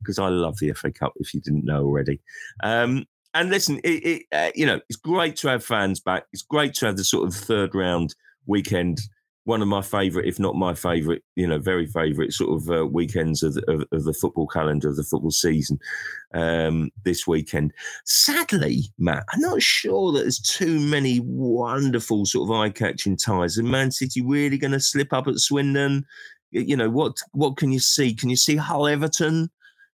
Because 0.00 0.18
I 0.18 0.26
love 0.26 0.58
the 0.58 0.72
FA 0.72 0.90
Cup, 0.90 1.12
if 1.20 1.32
you 1.32 1.40
didn't 1.40 1.64
know 1.64 1.84
already. 1.84 2.20
Um, 2.64 3.06
and 3.34 3.50
listen, 3.50 3.78
it, 3.84 4.04
it 4.04 4.22
uh, 4.32 4.50
you 4.56 4.66
know, 4.66 4.80
it's 4.88 4.96
great 4.96 5.36
to 5.36 5.48
have 5.48 5.64
fans 5.64 6.00
back. 6.00 6.24
It's 6.32 6.42
great 6.42 6.74
to 6.74 6.86
have 6.86 6.96
the 6.96 7.04
sort 7.04 7.28
of 7.28 7.36
third 7.36 7.72
round 7.72 8.16
weekend 8.46 8.98
one 9.48 9.62
of 9.62 9.68
my 9.68 9.80
favourite, 9.80 10.28
if 10.28 10.38
not 10.38 10.56
my 10.56 10.74
favourite, 10.74 11.22
you 11.34 11.46
know, 11.46 11.58
very 11.58 11.86
favourite 11.86 12.34
sort 12.34 12.54
of 12.54 12.70
uh, 12.70 12.86
weekends 12.86 13.42
of 13.42 13.54
the, 13.54 13.62
of, 13.70 13.82
of 13.92 14.04
the, 14.04 14.12
football 14.12 14.46
calendar 14.46 14.90
of 14.90 14.96
the 14.96 15.02
football 15.02 15.30
season 15.30 15.78
um, 16.34 16.90
this 17.04 17.26
weekend. 17.26 17.72
Sadly, 18.04 18.92
Matt, 18.98 19.24
I'm 19.32 19.40
not 19.40 19.62
sure 19.62 20.12
that 20.12 20.20
there's 20.20 20.38
too 20.38 20.78
many 20.78 21.20
wonderful 21.24 22.26
sort 22.26 22.50
of 22.50 22.56
eye-catching 22.56 23.16
ties. 23.16 23.56
Is 23.56 23.62
Man 23.62 23.90
City 23.90 24.20
really 24.20 24.58
going 24.58 24.72
to 24.72 24.80
slip 24.80 25.14
up 25.14 25.26
at 25.26 25.38
Swindon? 25.38 26.04
You 26.50 26.76
know 26.76 26.90
what? 26.90 27.16
What 27.32 27.56
can 27.56 27.72
you 27.72 27.80
see? 27.80 28.14
Can 28.14 28.28
you 28.28 28.36
see 28.36 28.56
Hull 28.56 28.86
Everton? 28.86 29.48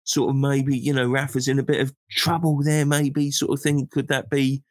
Sort 0.04 0.28
of 0.28 0.36
maybe 0.36 0.76
you 0.76 0.92
know 0.92 1.08
Rafa's 1.08 1.48
in 1.48 1.58
a 1.58 1.62
bit 1.62 1.80
of 1.80 1.94
trouble 2.10 2.62
there. 2.62 2.84
Maybe 2.84 3.30
sort 3.30 3.52
of 3.52 3.62
thing. 3.62 3.86
Could 3.90 4.08
that 4.08 4.28
be 4.28 4.62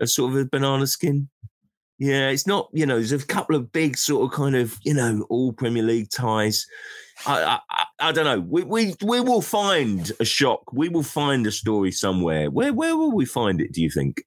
a 0.00 0.06
sort 0.06 0.32
of 0.32 0.38
a 0.38 0.44
banana 0.44 0.86
skin? 0.86 1.28
Yeah, 1.98 2.30
it's 2.30 2.46
not, 2.46 2.68
you 2.72 2.86
know, 2.86 2.96
there's 2.96 3.12
a 3.12 3.24
couple 3.24 3.54
of 3.54 3.70
big 3.70 3.96
sort 3.96 4.24
of 4.24 4.36
kind 4.36 4.56
of, 4.56 4.76
you 4.82 4.94
know, 4.94 5.26
all 5.30 5.52
Premier 5.52 5.82
League 5.82 6.10
ties. 6.10 6.66
I, 7.26 7.60
I, 7.70 7.84
I 8.00 8.12
don't 8.12 8.24
know. 8.24 8.40
We, 8.40 8.64
we 8.64 8.94
we 9.02 9.20
will 9.20 9.40
find 9.40 10.10
a 10.18 10.24
shock. 10.24 10.72
We 10.72 10.88
will 10.88 11.04
find 11.04 11.46
a 11.46 11.52
story 11.52 11.92
somewhere. 11.92 12.50
Where 12.50 12.72
where 12.72 12.96
will 12.96 13.12
we 13.12 13.24
find 13.24 13.60
it? 13.60 13.72
Do 13.72 13.80
you 13.80 13.90
think? 13.90 14.24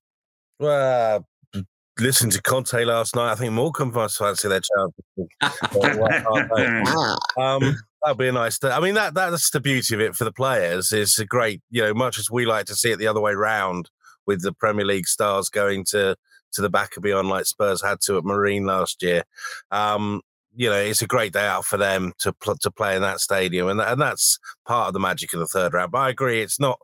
Well, 0.60 1.26
uh, 1.54 1.62
listen 2.00 2.30
to 2.32 2.42
Conte 2.42 2.86
last 2.86 3.16
night. 3.16 3.32
I 3.32 3.36
think 3.36 3.54
Morecambe 3.54 3.92
must 3.92 4.18
fancy 4.18 4.48
their 4.48 4.62
chance. 4.62 4.94
um, 7.38 7.78
that'd 8.04 8.18
be 8.18 8.30
a 8.30 8.32
nice. 8.32 8.58
I 8.64 8.80
mean, 8.80 8.96
that 8.96 9.14
that's 9.14 9.50
the 9.50 9.60
beauty 9.60 9.94
of 9.94 10.02
it 10.02 10.16
for 10.16 10.24
the 10.24 10.32
players. 10.32 10.92
It's 10.92 11.20
a 11.20 11.26
great, 11.26 11.62
you 11.70 11.82
know, 11.82 11.94
much 11.94 12.18
as 12.18 12.32
we 12.32 12.46
like 12.46 12.66
to 12.68 12.76
see 12.76 12.92
it 12.92 12.98
the 12.98 13.08
other 13.08 13.22
way 13.22 13.34
round 13.34 13.90
with 14.26 14.42
the 14.42 14.54
Premier 14.54 14.86
League 14.86 15.08
stars 15.08 15.50
going 15.50 15.84
to 15.86 16.16
to 16.54 16.62
the 16.62 16.70
back 16.70 16.98
of 16.98 17.04
beyond 17.04 17.30
like 17.30 17.46
Spurs 17.46 17.84
had 17.84 18.00
to 18.02 18.18
at 18.18 18.24
Marine 18.24 18.66
last 18.66 19.04
year. 19.04 19.24
Um, 19.72 20.22
you 20.56 20.70
know, 20.70 20.78
it's 20.78 21.02
a 21.02 21.08
great 21.08 21.34
day 21.34 21.46
out 21.46 21.66
for 21.66 21.78
them 21.78 22.14
to 22.20 22.34
pl- 22.34 22.58
to 22.58 22.72
play 22.72 22.96
in 22.96 23.02
that 23.04 23.20
stadium, 23.20 23.68
and 23.68 23.80
and 23.80 24.02
that's 24.02 24.40
part 24.66 24.88
of 24.88 24.94
the 24.94 25.00
magic 25.00 25.34
of 25.34 25.40
the 25.40 25.48
third 25.48 25.74
round. 25.74 25.92
But 25.92 26.00
I 26.00 26.10
agree, 26.10 26.42
it's 26.42 26.60
not 26.60 26.80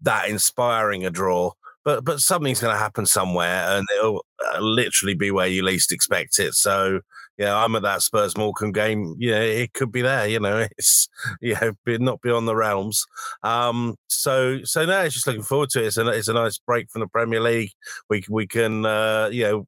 that 0.00 0.28
inspiring 0.28 1.06
a 1.06 1.10
draw 1.10 1.52
but 1.84 2.04
but 2.04 2.20
something's 2.20 2.60
going 2.60 2.74
to 2.74 2.78
happen 2.78 3.06
somewhere, 3.06 3.76
and 3.76 3.86
it'll 3.96 4.24
uh, 4.54 4.60
literally 4.60 5.14
be 5.14 5.30
where 5.30 5.46
you 5.46 5.62
least 5.62 5.92
expect 5.92 6.38
it. 6.38 6.54
So 6.54 7.00
yeah, 7.42 7.56
I'm 7.56 7.74
at 7.74 7.82
that 7.82 8.02
Spurs 8.02 8.36
Morecambe 8.36 8.70
game. 8.70 9.16
Yeah, 9.18 9.40
it 9.40 9.72
could 9.72 9.90
be 9.90 10.02
there. 10.02 10.28
You 10.28 10.38
know, 10.38 10.58
it's 10.78 11.08
you 11.40 11.56
yeah, 11.60 11.96
not 11.98 12.20
beyond 12.22 12.46
the 12.46 12.54
realms. 12.54 13.04
Um, 13.42 13.96
so 14.08 14.62
so 14.62 14.84
now 14.84 15.02
it's 15.02 15.14
just 15.14 15.26
looking 15.26 15.42
forward 15.42 15.70
to 15.70 15.82
it. 15.82 15.86
It's 15.86 15.96
a 15.96 16.06
it's 16.08 16.28
a 16.28 16.34
nice 16.34 16.58
break 16.58 16.90
from 16.90 17.00
the 17.00 17.08
Premier 17.08 17.40
League. 17.40 17.72
We 18.08 18.22
we 18.28 18.46
can 18.46 18.86
uh, 18.86 19.28
you 19.32 19.44
know 19.44 19.66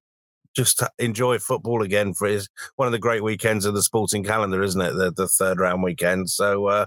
just 0.55 0.85
enjoy 1.01 1.39
football 1.41 1.83
again 1.83 2.15
for 2.15 2.29
his 2.29 2.49
one 2.77 2.87
of 2.87 2.93
the 2.93 2.99
great 3.01 3.25
weekends 3.25 3.65
of 3.65 3.75
the 3.75 3.83
sporting 3.83 4.23
calendar, 4.23 4.63
isn't 4.63 4.81
it? 4.81 4.93
The, 4.93 5.11
the 5.11 5.27
third 5.27 5.59
round 5.59 5.83
weekend. 5.83 6.31
So 6.31 6.67
uh, 6.67 6.87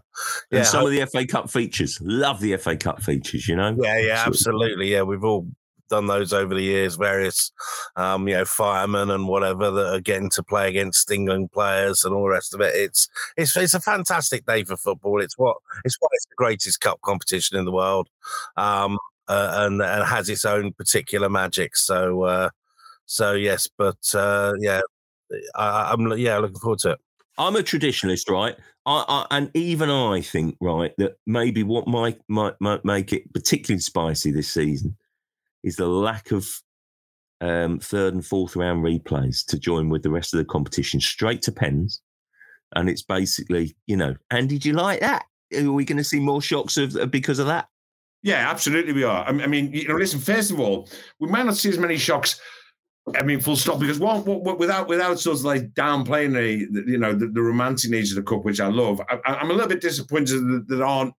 yeah, 0.52 0.60
and 0.60 0.68
some 0.68 0.86
of 0.86 0.92
the 0.92 1.06
FA 1.06 1.28
Cup 1.28 1.52
features. 1.52 2.00
Love 2.02 2.40
the 2.40 2.56
FA 2.56 2.78
Cup 2.78 3.04
features. 3.04 3.46
You 3.46 3.58
know. 3.58 3.76
Yeah, 3.78 4.00
yeah, 4.00 4.24
absolutely. 4.26 4.94
Yeah, 4.94 5.02
we've 5.02 5.26
all 5.26 5.48
done 5.88 6.08
those 6.08 6.34
over 6.34 6.54
the 6.54 6.62
years. 6.62 6.96
Various, 6.96 7.52
um, 7.96 8.28
you 8.28 8.36
know, 8.36 8.46
firemen 8.46 9.10
and 9.10 9.28
whatever 9.28 9.72
that 9.72 9.94
are 9.94 10.02
getting 10.02 10.30
to 10.32 10.44
play 10.44 10.70
against 10.70 11.12
England 11.12 11.52
players 11.52 12.04
and 12.04 12.14
all 12.14 12.24
the 12.24 12.30
rest 12.30 12.54
of 12.54 12.62
it. 12.62 12.74
It's 12.76 13.10
it's 13.36 13.56
it's 13.58 13.74
a 13.74 13.80
fantastic 13.80 14.46
day 14.46 14.64
for 14.64 14.78
football. 14.78 15.22
It's 15.22 15.38
what 15.38 15.58
it's 15.86 15.98
what 16.00 16.12
it's 16.14 16.26
the 16.26 16.36
greatest 16.36 16.82
cup 16.82 17.02
competition 17.02 17.58
in 17.58 17.66
the 17.66 17.72
world. 17.72 18.10
Um, 18.56 18.98
uh, 19.30 19.66
and, 19.66 19.82
and 19.82 20.06
has 20.06 20.30
its 20.30 20.46
own 20.46 20.72
particular 20.74 21.30
magic. 21.30 21.76
So 21.76 22.24
uh, 22.24 22.50
so 23.06 23.34
yes, 23.34 23.68
but 23.78 23.98
uh, 24.14 24.54
yeah, 24.60 24.82
I, 25.56 25.94
am 25.94 26.18
yeah 26.18 26.38
looking 26.38 26.60
forward 26.60 26.80
to 26.80 26.92
it. 26.92 27.00
I'm 27.38 27.56
a 27.56 27.60
traditionalist, 27.60 28.30
right? 28.30 28.56
I, 28.86 29.04
I, 29.08 29.38
and 29.38 29.52
even 29.54 29.90
I 29.90 30.22
think, 30.22 30.56
right, 30.60 30.94
that 30.98 31.18
maybe 31.28 31.62
what 31.62 31.88
might, 31.88 32.20
might 32.28 32.56
might 32.60 32.84
make 32.84 33.14
it 33.14 33.32
particularly 33.34 33.82
spicy 33.82 34.32
this 34.32 34.50
season 34.50 34.96
is 35.68 35.76
the 35.76 35.88
lack 35.88 36.32
of 36.32 36.48
um, 37.42 37.80
third 37.80 38.14
and 38.14 38.26
fourth 38.26 38.56
round 38.56 38.84
replays 38.84 39.46
to 39.48 39.60
join 39.60 39.90
with 39.90 40.04
the 40.04 40.10
rest 40.10 40.34
of 40.34 40.40
the 40.40 40.46
competition 40.46 41.00
straight 41.00 41.42
to 41.44 41.52
pens. 41.52 42.02
And 42.76 42.90
it's 42.90 43.04
basically, 43.04 43.76
you 43.86 43.96
know, 43.96 44.16
and 44.32 44.50
did 44.50 44.66
you 44.66 44.74
like 44.74 45.00
that? 45.02 45.26
Are 45.56 45.72
we 45.72 45.86
going 45.86 45.98
to 45.98 46.04
see 46.04 46.20
more 46.20 46.42
shocks 46.42 46.76
of 46.78 47.12
because 47.12 47.40
of 47.40 47.48
that? 47.48 47.68
Yeah, 48.24 48.50
absolutely, 48.50 48.94
we 48.94 49.04
are. 49.04 49.26
I 49.26 49.32
mean, 49.32 49.72
you 49.72 49.88
know, 49.88 49.96
listen. 49.96 50.20
First 50.20 50.52
of 50.52 50.60
all, 50.60 50.90
we 51.20 51.30
might 51.30 51.46
not 51.46 51.56
see 51.56 51.70
as 51.70 51.78
many 51.78 51.98
shocks 51.98 52.42
I 53.16 53.24
mean, 53.24 53.40
full 53.40 53.56
stop. 53.56 53.80
Because 53.80 54.00
one, 54.00 54.24
without 54.58 54.88
without 54.88 55.20
sort 55.20 55.38
of 55.38 55.46
like 55.46 55.74
downplaying 55.74 56.34
the, 56.34 56.84
you 56.86 56.98
know 56.98 57.14
the, 57.14 57.28
the 57.28 57.42
romantic 57.42 57.92
nature 57.92 58.18
of 58.18 58.26
the 58.26 58.30
cup, 58.30 58.44
which 58.44 58.60
I 58.60 58.68
love, 58.68 59.02
I, 59.10 59.20
am 59.26 59.50
a 59.50 59.54
little 59.54 59.70
bit 59.70 59.82
disappointed 59.82 60.40
that 60.40 60.66
there 60.68 60.86
aren't 60.86 61.14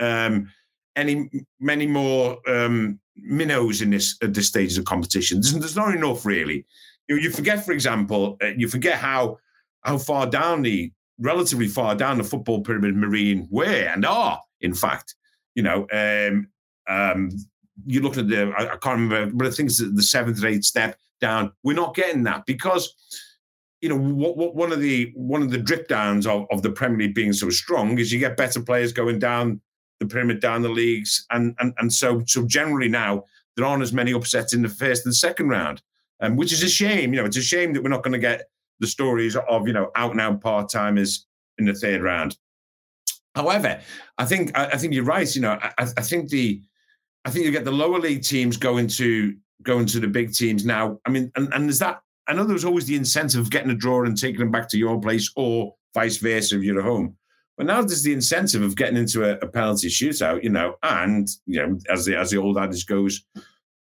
um, 0.00 0.50
any 0.96 1.28
many 1.60 1.86
more 1.86 2.38
um, 2.48 2.98
minnows 3.22 3.82
in 3.82 3.90
this 3.90 4.16
at 4.22 4.34
this 4.34 4.46
stage 4.46 4.72
of 4.72 4.84
the 4.84 4.88
competition. 4.88 5.40
There's, 5.40 5.54
there's 5.54 5.76
not 5.76 5.94
enough 5.94 6.24
really. 6.24 6.66
You, 7.08 7.16
you 7.16 7.30
forget, 7.30 7.64
for 7.64 7.72
example, 7.72 8.36
uh, 8.42 8.52
you 8.56 8.68
forget 8.68 8.98
how 8.98 9.38
how 9.82 9.98
far 9.98 10.26
down 10.26 10.62
the 10.62 10.92
relatively 11.18 11.68
far 11.68 11.94
down 11.94 12.18
the 12.18 12.24
football 12.24 12.62
pyramid 12.62 12.94
Marine 12.96 13.48
were 13.50 13.64
and 13.64 14.04
are, 14.04 14.40
in 14.60 14.74
fact. 14.74 15.14
You 15.54 15.62
know, 15.62 15.86
um, 15.92 16.48
um, 16.88 17.30
you 17.86 18.00
look 18.00 18.16
at 18.16 18.28
the 18.28 18.52
I, 18.56 18.74
I, 18.74 18.76
can't 18.76 19.00
remember, 19.00 19.30
but 19.34 19.46
I 19.46 19.50
think 19.50 19.70
it's 19.70 19.78
the 19.78 20.02
seventh 20.02 20.42
or 20.42 20.48
eighth 20.48 20.64
step 20.64 20.98
down. 21.20 21.52
We're 21.62 21.74
not 21.74 21.94
getting 21.94 22.22
that 22.24 22.46
because 22.46 22.94
you 23.80 23.88
know 23.88 23.96
what, 23.96 24.36
what, 24.36 24.54
one 24.54 24.72
of 24.72 24.80
the 24.80 25.12
one 25.14 25.42
of 25.42 25.50
the 25.50 25.58
drip 25.58 25.88
downs 25.88 26.26
of, 26.26 26.46
of 26.50 26.62
the 26.62 26.70
Premier 26.70 27.06
League 27.06 27.14
being 27.14 27.32
so 27.32 27.50
strong 27.50 27.98
is 27.98 28.12
you 28.12 28.18
get 28.18 28.36
better 28.36 28.60
players 28.60 28.92
going 28.92 29.18
down 29.18 29.60
the 30.00 30.06
pyramid, 30.06 30.40
down 30.40 30.62
the 30.62 30.68
leagues, 30.68 31.26
and 31.30 31.54
and 31.58 31.72
and 31.78 31.92
so 31.92 32.22
so 32.26 32.46
generally 32.46 32.88
now 32.88 33.24
there 33.56 33.66
aren't 33.66 33.82
as 33.82 33.92
many 33.92 34.12
upsets 34.12 34.54
in 34.54 34.62
the 34.62 34.68
first 34.68 35.04
and 35.04 35.14
second 35.14 35.48
round, 35.48 35.82
um, 36.20 36.36
which 36.36 36.52
is 36.52 36.62
a 36.62 36.68
shame. 36.68 37.12
You 37.12 37.20
know, 37.20 37.26
it's 37.26 37.36
a 37.36 37.42
shame 37.42 37.72
that 37.72 37.82
we're 37.82 37.88
not 37.88 38.02
going 38.02 38.12
to 38.12 38.18
get 38.18 38.44
the 38.80 38.86
stories 38.86 39.36
of 39.36 39.66
you 39.66 39.72
know 39.72 39.90
out 39.96 40.12
and 40.12 40.20
out 40.20 40.40
part 40.40 40.70
timers 40.70 41.26
in 41.58 41.64
the 41.64 41.74
third 41.74 42.02
round. 42.02 42.36
However, 43.34 43.80
I 44.18 44.24
think 44.24 44.56
I, 44.56 44.66
I 44.66 44.76
think 44.76 44.94
you're 44.94 45.04
right. 45.04 45.32
You 45.34 45.42
know, 45.42 45.58
I, 45.60 45.72
I 45.78 46.02
think 46.02 46.28
the 46.28 46.62
I 47.24 47.30
think 47.30 47.44
you 47.44 47.50
get 47.50 47.64
the 47.64 47.72
lower 47.72 47.98
league 47.98 48.22
teams 48.22 48.56
going 48.56 48.88
to 48.88 49.36
going 49.62 49.86
to 49.86 50.00
the 50.00 50.08
big 50.08 50.32
teams 50.32 50.64
now. 50.64 50.98
I 51.06 51.10
mean, 51.10 51.30
and, 51.36 51.52
and 51.52 51.68
is 51.68 51.78
that 51.80 52.00
I 52.26 52.34
know 52.34 52.44
there's 52.44 52.64
always 52.64 52.86
the 52.86 52.96
incentive 52.96 53.40
of 53.40 53.50
getting 53.50 53.70
a 53.70 53.74
draw 53.74 54.04
and 54.04 54.16
taking 54.16 54.40
them 54.40 54.50
back 54.50 54.68
to 54.70 54.78
your 54.78 55.00
place, 55.00 55.30
or 55.36 55.74
vice 55.94 56.18
versa 56.18 56.56
if 56.56 56.62
you're 56.62 56.78
at 56.78 56.84
home. 56.84 57.16
But 57.58 57.66
now 57.66 57.82
there's 57.82 58.04
the 58.04 58.12
incentive 58.12 58.62
of 58.62 58.76
getting 58.76 58.96
into 58.96 59.24
a, 59.24 59.32
a 59.40 59.48
penalty 59.48 59.88
shootout, 59.88 60.44
you 60.44 60.48
know, 60.48 60.76
and 60.84 61.28
you 61.44 61.60
know, 61.60 61.76
as 61.90 62.04
the 62.04 62.16
as 62.16 62.30
the 62.30 62.38
old 62.38 62.56
adage 62.56 62.86
goes, 62.86 63.24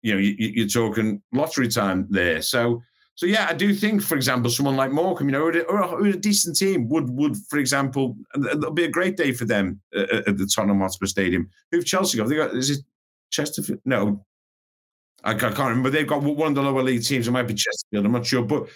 you 0.02 0.12
know, 0.12 0.18
you, 0.20 0.64
are 0.64 0.68
talking 0.68 1.22
lottery 1.32 1.68
time 1.68 2.06
there. 2.10 2.42
So, 2.42 2.82
so 3.14 3.24
yeah, 3.24 3.46
I 3.48 3.54
do 3.54 3.74
think, 3.74 4.02
for 4.02 4.14
example, 4.14 4.50
someone 4.50 4.76
like 4.76 4.92
Morecambe, 4.92 5.30
you 5.30 5.32
know, 5.32 5.40
or 5.40 5.80
a, 5.80 5.86
or 5.86 6.06
a 6.06 6.12
decent 6.12 6.56
team 6.56 6.86
would 6.90 7.08
would, 7.08 7.34
for 7.48 7.58
example, 7.58 8.14
it'll 8.36 8.72
be 8.72 8.84
a 8.84 8.90
great 8.90 9.16
day 9.16 9.32
for 9.32 9.46
them 9.46 9.80
at, 9.96 10.28
at 10.28 10.36
the 10.36 10.46
Tottenham 10.54 10.80
Hotspur 10.80 11.06
Stadium. 11.06 11.48
Who've 11.70 11.86
Chelsea 11.86 12.18
got? 12.18 12.28
They 12.28 12.36
got 12.36 12.54
is 12.54 12.68
it 12.68 12.84
Chesterfield? 13.30 13.80
No, 13.86 14.22
I, 15.24 15.32
can't 15.32 15.58
remember. 15.58 15.88
They've 15.88 16.06
got 16.06 16.22
one 16.22 16.48
of 16.48 16.54
the 16.56 16.62
lower 16.62 16.82
league 16.82 17.04
teams. 17.04 17.26
It 17.26 17.30
might 17.30 17.48
be 17.48 17.54
Chesterfield. 17.54 18.04
I'm 18.04 18.12
not 18.12 18.26
sure, 18.26 18.42
but 18.42 18.68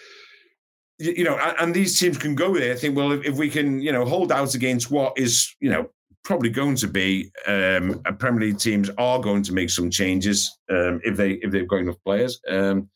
you 0.99 1.25
know, 1.25 1.37
and, 1.37 1.75
these 1.75 1.99
teams 1.99 2.17
can 2.17 2.35
go 2.35 2.55
there. 2.55 2.73
I 2.73 2.77
think, 2.77 2.97
well, 2.97 3.13
if, 3.13 3.37
we 3.37 3.51
can, 3.51 3.81
you 3.81 3.93
know, 3.93 4.05
hold 4.05 4.33
out 4.33 4.55
against 4.55 4.91
what 4.91 5.19
is, 5.19 5.55
you 5.61 5.71
know, 5.71 5.91
probably 6.25 6.49
going 6.49 6.75
to 6.77 6.89
be 6.89 7.31
um, 7.47 8.01
a 8.07 8.13
Premier 8.13 8.49
League 8.49 8.59
teams 8.59 8.91
are 8.99 9.21
going 9.21 9.43
to 9.43 9.53
make 9.53 9.71
some 9.71 9.91
changes 9.91 10.59
um, 10.71 11.01
if 11.05 11.17
they 11.17 11.33
if 11.35 11.53
they've 11.53 11.69
got 11.69 11.77
enough 11.77 12.03
players. 12.05 12.41
Um, 12.49 12.89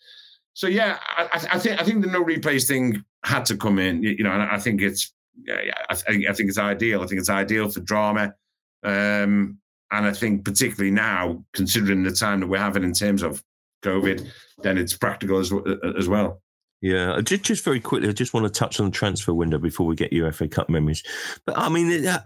so 0.55 0.67
yeah, 0.67 0.99
I, 1.17 1.47
I, 1.53 1.59
think 1.59 1.81
I 1.81 1.85
think 1.85 2.03
the 2.03 2.11
no 2.11 2.25
replays 2.25 2.67
thing 2.67 3.05
had 3.25 3.45
to 3.47 3.57
come 3.57 3.79
in. 3.79 4.03
You 4.03 4.25
know, 4.25 4.33
and 4.33 4.43
I 4.43 4.59
think 4.59 4.83
it's 4.83 5.13
yeah, 5.47 5.73
I, 5.89 5.95
think, 5.95 6.27
I 6.27 6.33
think 6.33 6.49
it's 6.49 6.59
ideal. 6.59 7.03
I 7.03 7.07
think 7.07 7.21
it's 7.21 7.31
ideal 7.31 7.69
for 7.69 7.81
drama. 7.81 8.35
Um, 8.83 9.59
and 9.93 10.07
I 10.07 10.13
think 10.13 10.45
particularly 10.45 10.91
now, 10.91 11.45
considering 11.53 12.03
the 12.03 12.13
time 12.13 12.41
that 12.41 12.47
we're 12.47 12.59
having 12.59 12.85
in 12.85 12.93
terms 12.93 13.23
of 13.23 13.43
COVID, 13.85 14.29
then 14.63 14.79
it's 14.79 14.97
practical 14.97 15.39
as, 15.39 15.53
as 15.99 16.09
well. 16.09 16.43
Yeah, 16.83 17.21
just 17.21 17.43
just 17.43 17.65
very 17.65 17.81
quickly, 17.81 18.09
I 18.09 18.13
just 18.13 18.33
want 18.33 18.47
to 18.47 18.59
touch 18.59 18.81
on 18.81 18.87
the 18.87 18.93
transfer 18.93 19.35
window 19.35 19.59
before 19.59 19.87
we 19.87 19.95
get 19.95 20.13
your 20.13 20.33
FA 20.33 20.49
Cup 20.49 20.71
memories. 20.71 21.03
But 21.45 21.59
I 21.59 21.69
mean, 21.69 22.07
uh, 22.07 22.23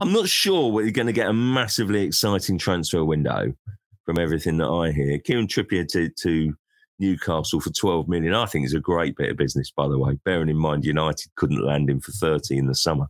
I'm 0.00 0.12
not 0.12 0.28
sure 0.28 0.72
we're 0.72 0.90
going 0.90 1.08
to 1.08 1.12
get 1.12 1.28
a 1.28 1.32
massively 1.32 2.04
exciting 2.04 2.56
transfer 2.56 3.04
window 3.04 3.54
from 4.06 4.18
everything 4.18 4.56
that 4.56 4.68
I 4.68 4.90
hear. 4.92 5.18
Kieran 5.18 5.46
Trippier 5.46 5.86
to, 5.88 6.08
to 6.08 6.56
Newcastle 6.98 7.60
for 7.60 7.68
12 7.68 8.08
million, 8.08 8.32
I 8.32 8.46
think 8.46 8.64
is 8.64 8.72
a 8.72 8.80
great 8.80 9.14
bit 9.16 9.30
of 9.30 9.36
business, 9.36 9.70
by 9.70 9.86
the 9.86 9.98
way, 9.98 10.18
bearing 10.24 10.48
in 10.48 10.56
mind 10.56 10.86
United 10.86 11.30
couldn't 11.36 11.62
land 11.62 11.90
him 11.90 12.00
for 12.00 12.12
30 12.12 12.56
in 12.56 12.66
the 12.66 12.74
summer. 12.74 13.08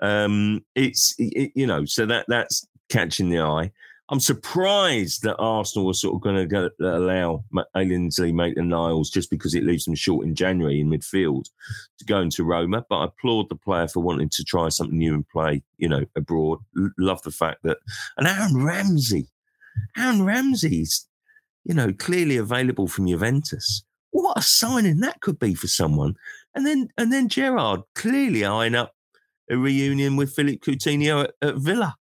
Um, 0.00 0.64
it's, 0.74 1.14
it, 1.18 1.52
you 1.54 1.66
know, 1.66 1.84
so 1.84 2.06
that 2.06 2.24
that's 2.28 2.66
catching 2.88 3.28
the 3.28 3.40
eye. 3.40 3.70
I'm 4.10 4.20
surprised 4.20 5.22
that 5.22 5.36
Arsenal 5.36 5.86
were 5.86 5.92
sort 5.92 6.14
of 6.14 6.22
going 6.22 6.48
to 6.48 6.72
allow 6.80 7.44
Ainsley 7.76 8.32
Maitland-Niles 8.32 9.10
just 9.10 9.30
because 9.30 9.54
it 9.54 9.64
leaves 9.64 9.84
them 9.84 9.94
short 9.94 10.24
in 10.26 10.34
January 10.34 10.80
in 10.80 10.88
midfield 10.88 11.50
to 11.98 12.04
go 12.06 12.20
into 12.20 12.42
Roma. 12.42 12.86
But 12.88 12.98
I 12.98 13.04
applaud 13.04 13.50
the 13.50 13.56
player 13.56 13.86
for 13.86 14.00
wanting 14.00 14.30
to 14.30 14.44
try 14.44 14.70
something 14.70 14.96
new 14.96 15.12
and 15.12 15.28
play, 15.28 15.62
you 15.76 15.88
know, 15.88 16.06
abroad. 16.16 16.60
L- 16.78 16.90
love 16.98 17.20
the 17.20 17.30
fact 17.30 17.62
that, 17.64 17.78
and 18.16 18.26
Aaron 18.26 18.64
Ramsey, 18.64 19.28
Aaron 19.98 20.24
Ramsey's, 20.24 21.06
you 21.64 21.74
know, 21.74 21.92
clearly 21.92 22.38
available 22.38 22.88
from 22.88 23.06
Juventus. 23.06 23.82
What 24.10 24.38
a 24.38 24.42
signing 24.42 25.00
that 25.00 25.20
could 25.20 25.38
be 25.38 25.54
for 25.54 25.66
someone. 25.66 26.14
And 26.54 26.66
then, 26.66 26.88
and 26.96 27.12
then 27.12 27.28
Gerrard 27.28 27.82
clearly 27.94 28.42
eyeing 28.42 28.74
up 28.74 28.94
a 29.50 29.56
reunion 29.58 30.16
with 30.16 30.32
Philippe 30.32 30.60
Coutinho 30.60 31.24
at, 31.24 31.34
at 31.42 31.56
Villa. 31.56 31.94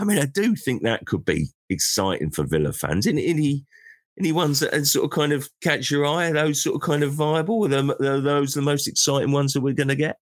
I 0.00 0.04
mean, 0.04 0.18
I 0.18 0.24
do 0.24 0.56
think 0.56 0.82
that 0.82 1.06
could 1.06 1.26
be 1.26 1.48
exciting 1.68 2.30
for 2.30 2.44
Villa 2.44 2.72
fans. 2.72 3.06
Any 3.06 3.26
any 3.26 3.64
any 4.18 4.32
ones 4.32 4.60
that 4.60 4.86
sort 4.86 5.04
of 5.04 5.10
kind 5.10 5.32
of 5.32 5.48
catch 5.62 5.90
your 5.90 6.06
eye? 6.06 6.30
Are 6.30 6.32
those 6.32 6.62
sort 6.62 6.76
of 6.76 6.80
kind 6.80 7.02
of 7.02 7.12
viable? 7.12 7.72
Are, 7.72 7.94
are 8.02 8.20
those 8.20 8.54
the 8.54 8.62
most 8.62 8.88
exciting 8.88 9.30
ones 9.30 9.52
that 9.52 9.60
we're 9.60 9.74
going 9.74 9.88
to 9.88 9.96
get? 9.96 10.16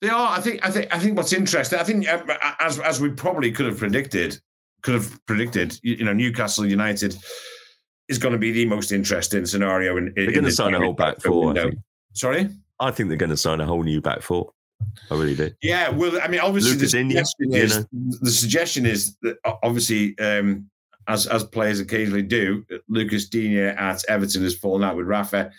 They 0.00 0.10
are. 0.10 0.36
I 0.36 0.40
think. 0.40 0.64
I 0.64 0.70
think. 0.70 0.94
I 0.94 1.00
think 1.00 1.16
what's 1.16 1.32
interesting. 1.32 1.78
I 1.78 1.82
think 1.82 2.08
uh, 2.08 2.22
as 2.60 2.78
as 2.78 3.00
we 3.00 3.10
probably 3.10 3.50
could 3.50 3.66
have 3.66 3.78
predicted, 3.78 4.38
could 4.82 4.94
have 4.94 5.26
predicted. 5.26 5.76
You 5.82 6.04
know, 6.04 6.12
Newcastle 6.12 6.64
United 6.64 7.16
is 8.08 8.18
going 8.18 8.32
to 8.32 8.38
be 8.38 8.52
the 8.52 8.66
most 8.66 8.92
interesting 8.92 9.44
scenario. 9.44 9.96
In, 9.96 10.12
they're 10.14 10.30
going 10.30 10.44
to 10.44 10.52
sign 10.52 10.74
a 10.74 10.78
whole 10.78 10.92
back 10.92 11.20
four. 11.20 11.52
Sorry, 12.12 12.48
I 12.78 12.92
think 12.92 13.08
they're 13.08 13.18
going 13.18 13.30
to 13.30 13.36
sign 13.36 13.60
a 13.60 13.66
whole 13.66 13.82
new 13.82 14.00
back 14.00 14.22
four. 14.22 14.52
I 15.10 15.14
really 15.14 15.34
do. 15.34 15.50
Yeah, 15.62 15.90
well, 15.90 16.18
I 16.22 16.28
mean, 16.28 16.40
obviously, 16.40 16.74
the 16.74 16.88
suggestion, 16.88 17.54
is, 17.54 17.76
know? 17.76 17.86
the 17.92 18.30
suggestion 18.30 18.86
is 18.86 19.16
that 19.22 19.36
obviously, 19.62 20.18
um, 20.18 20.68
as 21.08 21.26
as 21.26 21.44
players 21.44 21.80
occasionally 21.80 22.22
do, 22.22 22.64
Lucas 22.88 23.28
Digne 23.28 23.58
at 23.58 24.02
Everton 24.08 24.42
has 24.42 24.56
fallen 24.56 24.82
out 24.82 24.96
with 24.96 25.06
Rafa, 25.06 25.50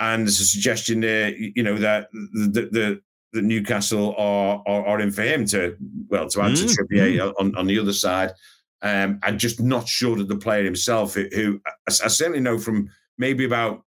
and 0.00 0.26
there's 0.26 0.40
a 0.40 0.44
suggestion 0.44 1.00
there, 1.00 1.34
you 1.36 1.62
know, 1.62 1.76
that 1.76 2.08
the 2.12 2.68
the, 2.70 3.00
the 3.32 3.42
Newcastle 3.42 4.14
are, 4.16 4.62
are, 4.66 4.86
are 4.86 5.00
in 5.00 5.10
for 5.10 5.22
him 5.22 5.44
to 5.46 5.76
well 6.08 6.28
to 6.28 6.42
answer 6.42 6.66
mm. 6.66 6.76
Trippier 6.76 7.32
on, 7.38 7.56
on 7.56 7.66
the 7.66 7.78
other 7.78 7.92
side. 7.92 8.32
Um, 8.80 9.18
I'm 9.24 9.38
just 9.38 9.60
not 9.60 9.88
sure 9.88 10.14
that 10.16 10.28
the 10.28 10.36
player 10.36 10.62
himself, 10.62 11.14
who, 11.14 11.26
who 11.34 11.60
I, 11.66 11.72
I 11.88 12.08
certainly 12.08 12.40
know 12.40 12.58
from 12.58 12.88
maybe 13.18 13.44
about 13.44 13.82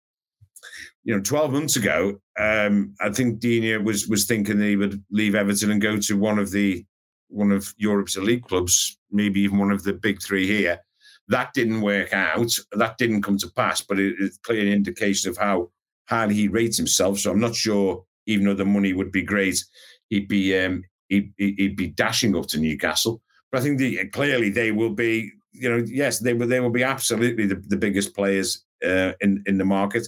you 1.08 1.16
know, 1.16 1.22
12 1.22 1.52
months 1.52 1.76
ago, 1.76 2.20
um, 2.38 2.94
I 3.00 3.08
think 3.08 3.40
Digne 3.40 3.78
was 3.78 4.08
was 4.08 4.26
thinking 4.26 4.58
that 4.58 4.66
he 4.66 4.76
would 4.76 5.02
leave 5.10 5.34
Everton 5.34 5.70
and 5.70 5.80
go 5.80 5.96
to 5.96 6.18
one 6.18 6.38
of 6.38 6.50
the 6.50 6.84
one 7.28 7.50
of 7.50 7.72
Europe's 7.78 8.16
elite 8.16 8.44
clubs, 8.44 8.98
maybe 9.10 9.40
even 9.40 9.56
one 9.56 9.70
of 9.70 9.84
the 9.84 9.94
big 9.94 10.20
three 10.20 10.46
here. 10.46 10.78
That 11.28 11.54
didn't 11.54 11.80
work 11.80 12.12
out. 12.12 12.52
That 12.72 12.98
didn't 12.98 13.22
come 13.22 13.38
to 13.38 13.50
pass, 13.56 13.80
but 13.80 13.98
it, 13.98 14.16
it's 14.20 14.36
clearly 14.36 14.66
an 14.66 14.74
indication 14.74 15.30
of 15.30 15.38
how 15.38 15.70
highly 16.10 16.34
he 16.34 16.48
rates 16.48 16.76
himself. 16.76 17.20
So 17.20 17.30
I'm 17.30 17.40
not 17.40 17.54
sure, 17.54 18.04
even 18.26 18.44
though 18.44 18.52
the 18.52 18.66
money 18.66 18.92
would 18.92 19.10
be 19.10 19.22
great, 19.22 19.64
he'd 20.10 20.28
be 20.28 20.58
um, 20.58 20.84
he'd, 21.08 21.32
he'd 21.38 21.76
be 21.76 21.88
dashing 21.88 22.36
up 22.36 22.48
to 22.48 22.60
Newcastle. 22.60 23.22
But 23.50 23.62
I 23.62 23.64
think 23.64 23.78
the, 23.78 24.08
clearly 24.08 24.50
they 24.50 24.72
will 24.72 24.90
be, 24.90 25.32
you 25.52 25.70
know, 25.70 25.82
yes, 25.86 26.18
they 26.18 26.34
will 26.34 26.48
they 26.48 26.60
will 26.60 26.68
be 26.68 26.84
absolutely 26.84 27.46
the, 27.46 27.62
the 27.66 27.78
biggest 27.78 28.14
players 28.14 28.62
uh, 28.84 29.12
in 29.22 29.42
in 29.46 29.56
the 29.56 29.64
market. 29.64 30.06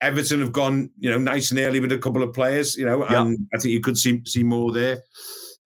Everton 0.00 0.40
have 0.40 0.52
gone, 0.52 0.90
you 0.98 1.10
know, 1.10 1.18
nice 1.18 1.50
and 1.50 1.60
early 1.60 1.80
with 1.80 1.92
a 1.92 1.98
couple 1.98 2.22
of 2.22 2.34
players, 2.34 2.76
you 2.76 2.84
know, 2.84 3.04
and 3.04 3.46
I 3.54 3.58
think 3.58 3.72
you 3.72 3.80
could 3.80 3.96
see 3.96 4.22
see 4.26 4.42
more 4.42 4.72
there. 4.72 5.02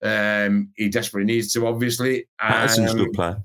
Um, 0.03 0.69
he 0.75 0.89
desperately 0.89 1.31
needs 1.31 1.53
to, 1.53 1.67
obviously. 1.67 2.27
Patterson's 2.39 2.91
um, 2.91 2.99
a 2.99 3.03
good 3.03 3.13
player. 3.13 3.41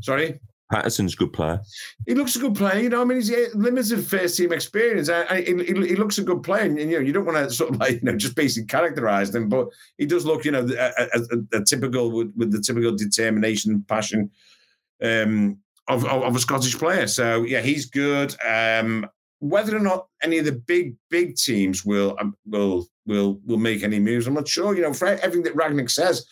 Sorry? 0.00 0.40
Patterson's 0.70 1.14
a 1.14 1.16
good 1.16 1.32
player. 1.32 1.60
He 2.06 2.14
looks 2.14 2.36
a 2.36 2.40
good 2.40 2.54
player, 2.54 2.80
you 2.80 2.88
know. 2.88 3.00
I 3.00 3.04
mean, 3.04 3.18
he's 3.18 3.54
limited 3.54 4.04
first 4.04 4.36
team 4.36 4.52
experience. 4.52 5.08
I, 5.08 5.24
I, 5.24 5.42
he, 5.42 5.54
he, 5.62 5.96
looks 5.96 6.18
a 6.18 6.22
good 6.22 6.42
player, 6.42 6.64
and, 6.64 6.78
you 6.78 6.86
know, 6.86 6.98
you 6.98 7.12
don't 7.12 7.26
want 7.26 7.38
to 7.38 7.54
sort 7.54 7.70
of 7.70 7.76
like, 7.80 7.94
you 7.94 8.00
know, 8.02 8.16
just 8.16 8.34
basically 8.34 8.66
characterize 8.66 9.34
him, 9.34 9.48
but 9.48 9.68
he 9.98 10.06
does 10.06 10.26
look, 10.26 10.44
you 10.44 10.50
know, 10.50 10.66
a, 10.66 11.06
a, 11.14 11.58
a 11.60 11.64
typical 11.64 12.10
with, 12.10 12.32
with, 12.36 12.50
the 12.50 12.60
typical 12.60 12.96
determination, 12.96 13.84
passion 13.88 14.30
um, 15.02 15.58
of, 15.88 16.04
of, 16.06 16.22
of, 16.22 16.36
a 16.36 16.40
Scottish 16.40 16.76
player. 16.76 17.06
So 17.06 17.42
yeah, 17.42 17.60
he's 17.60 17.86
good. 17.86 18.34
Um, 18.44 19.06
whether 19.48 19.76
or 19.76 19.80
not 19.80 20.06
any 20.22 20.38
of 20.38 20.46
the 20.46 20.52
big 20.52 20.96
big 21.10 21.36
teams 21.36 21.84
will 21.84 22.16
um, 22.18 22.34
will 22.46 22.86
will 23.06 23.40
will 23.44 23.58
make 23.58 23.82
any 23.82 23.98
moves, 23.98 24.26
I'm 24.26 24.34
not 24.34 24.48
sure. 24.48 24.74
You 24.74 24.82
know, 24.82 24.92
for 24.94 25.06
everything 25.06 25.42
that 25.42 25.54
Rangnick 25.54 25.90
says, 25.90 26.24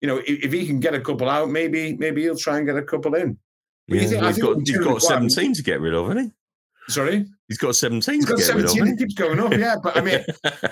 you 0.00 0.08
know, 0.08 0.18
if, 0.18 0.44
if 0.44 0.52
he 0.52 0.66
can 0.66 0.78
get 0.78 0.94
a 0.94 1.00
couple 1.00 1.28
out, 1.28 1.48
maybe 1.48 1.96
maybe 1.96 2.22
he'll 2.22 2.36
try 2.36 2.58
and 2.58 2.66
get 2.66 2.76
a 2.76 2.82
couple 2.82 3.14
in. 3.14 3.38
Yeah, 3.86 4.06
think, 4.06 4.24
he's 4.24 4.38
got, 4.38 4.56
he's 4.58 4.78
got 4.78 5.00
17 5.00 5.54
to 5.54 5.62
get 5.62 5.80
rid 5.80 5.94
of, 5.94 6.08
hasn't 6.08 6.26
he? 6.26 6.92
Sorry? 6.92 7.24
He's 7.48 7.56
got 7.56 7.74
17 7.74 8.14
he's 8.14 8.24
got 8.26 8.38
17, 8.38 8.86
It 8.86 8.98
keeps 8.98 9.14
going 9.14 9.40
up, 9.40 9.52
yeah. 9.54 9.76
But 9.82 9.96
I 9.96 10.02
mean, 10.02 10.22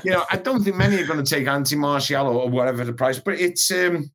you 0.04 0.10
know, 0.10 0.24
I 0.30 0.36
don't 0.44 0.62
think 0.62 0.76
many 0.76 0.96
are 0.96 1.06
going 1.06 1.24
to 1.24 1.34
take 1.34 1.46
Anthony 1.46 1.80
Martial 1.80 2.26
or, 2.26 2.42
or 2.42 2.50
whatever 2.50 2.84
the 2.84 2.92
price, 2.92 3.18
but 3.18 3.40
it's 3.40 3.70
um 3.70 4.10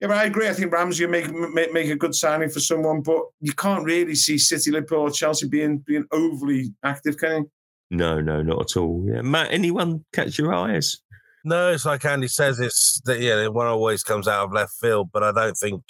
yeah, 0.00 0.08
but 0.08 0.16
I 0.16 0.24
agree. 0.24 0.48
I 0.48 0.54
think 0.54 0.72
Ramsey 0.72 1.06
make, 1.06 1.30
make 1.30 1.72
make 1.72 1.90
a 1.90 1.96
good 1.96 2.14
signing 2.14 2.48
for 2.48 2.60
someone, 2.60 3.02
but 3.02 3.22
you 3.40 3.52
can't 3.52 3.84
really 3.84 4.14
see 4.14 4.38
City, 4.38 4.70
Liverpool, 4.70 5.00
or 5.00 5.10
Chelsea 5.10 5.46
being 5.46 5.78
being 5.78 6.06
overly 6.10 6.72
active, 6.82 7.18
can 7.18 7.42
you? 7.42 7.50
No, 7.90 8.20
no, 8.20 8.40
not 8.40 8.60
at 8.60 8.76
all. 8.76 9.04
Yeah, 9.06 9.22
Matt, 9.22 9.52
anyone 9.52 10.04
catch 10.12 10.38
your 10.38 10.54
eyes? 10.54 10.98
No, 11.44 11.72
it's 11.72 11.84
like 11.84 12.04
Andy 12.04 12.28
says. 12.28 12.60
It's 12.60 13.00
that 13.04 13.20
yeah, 13.20 13.46
one 13.48 13.66
always 13.66 14.02
comes 14.02 14.28
out 14.28 14.44
of 14.44 14.52
left 14.52 14.72
field, 14.72 15.10
but 15.12 15.22
I 15.22 15.32
don't 15.32 15.56
think 15.56 15.82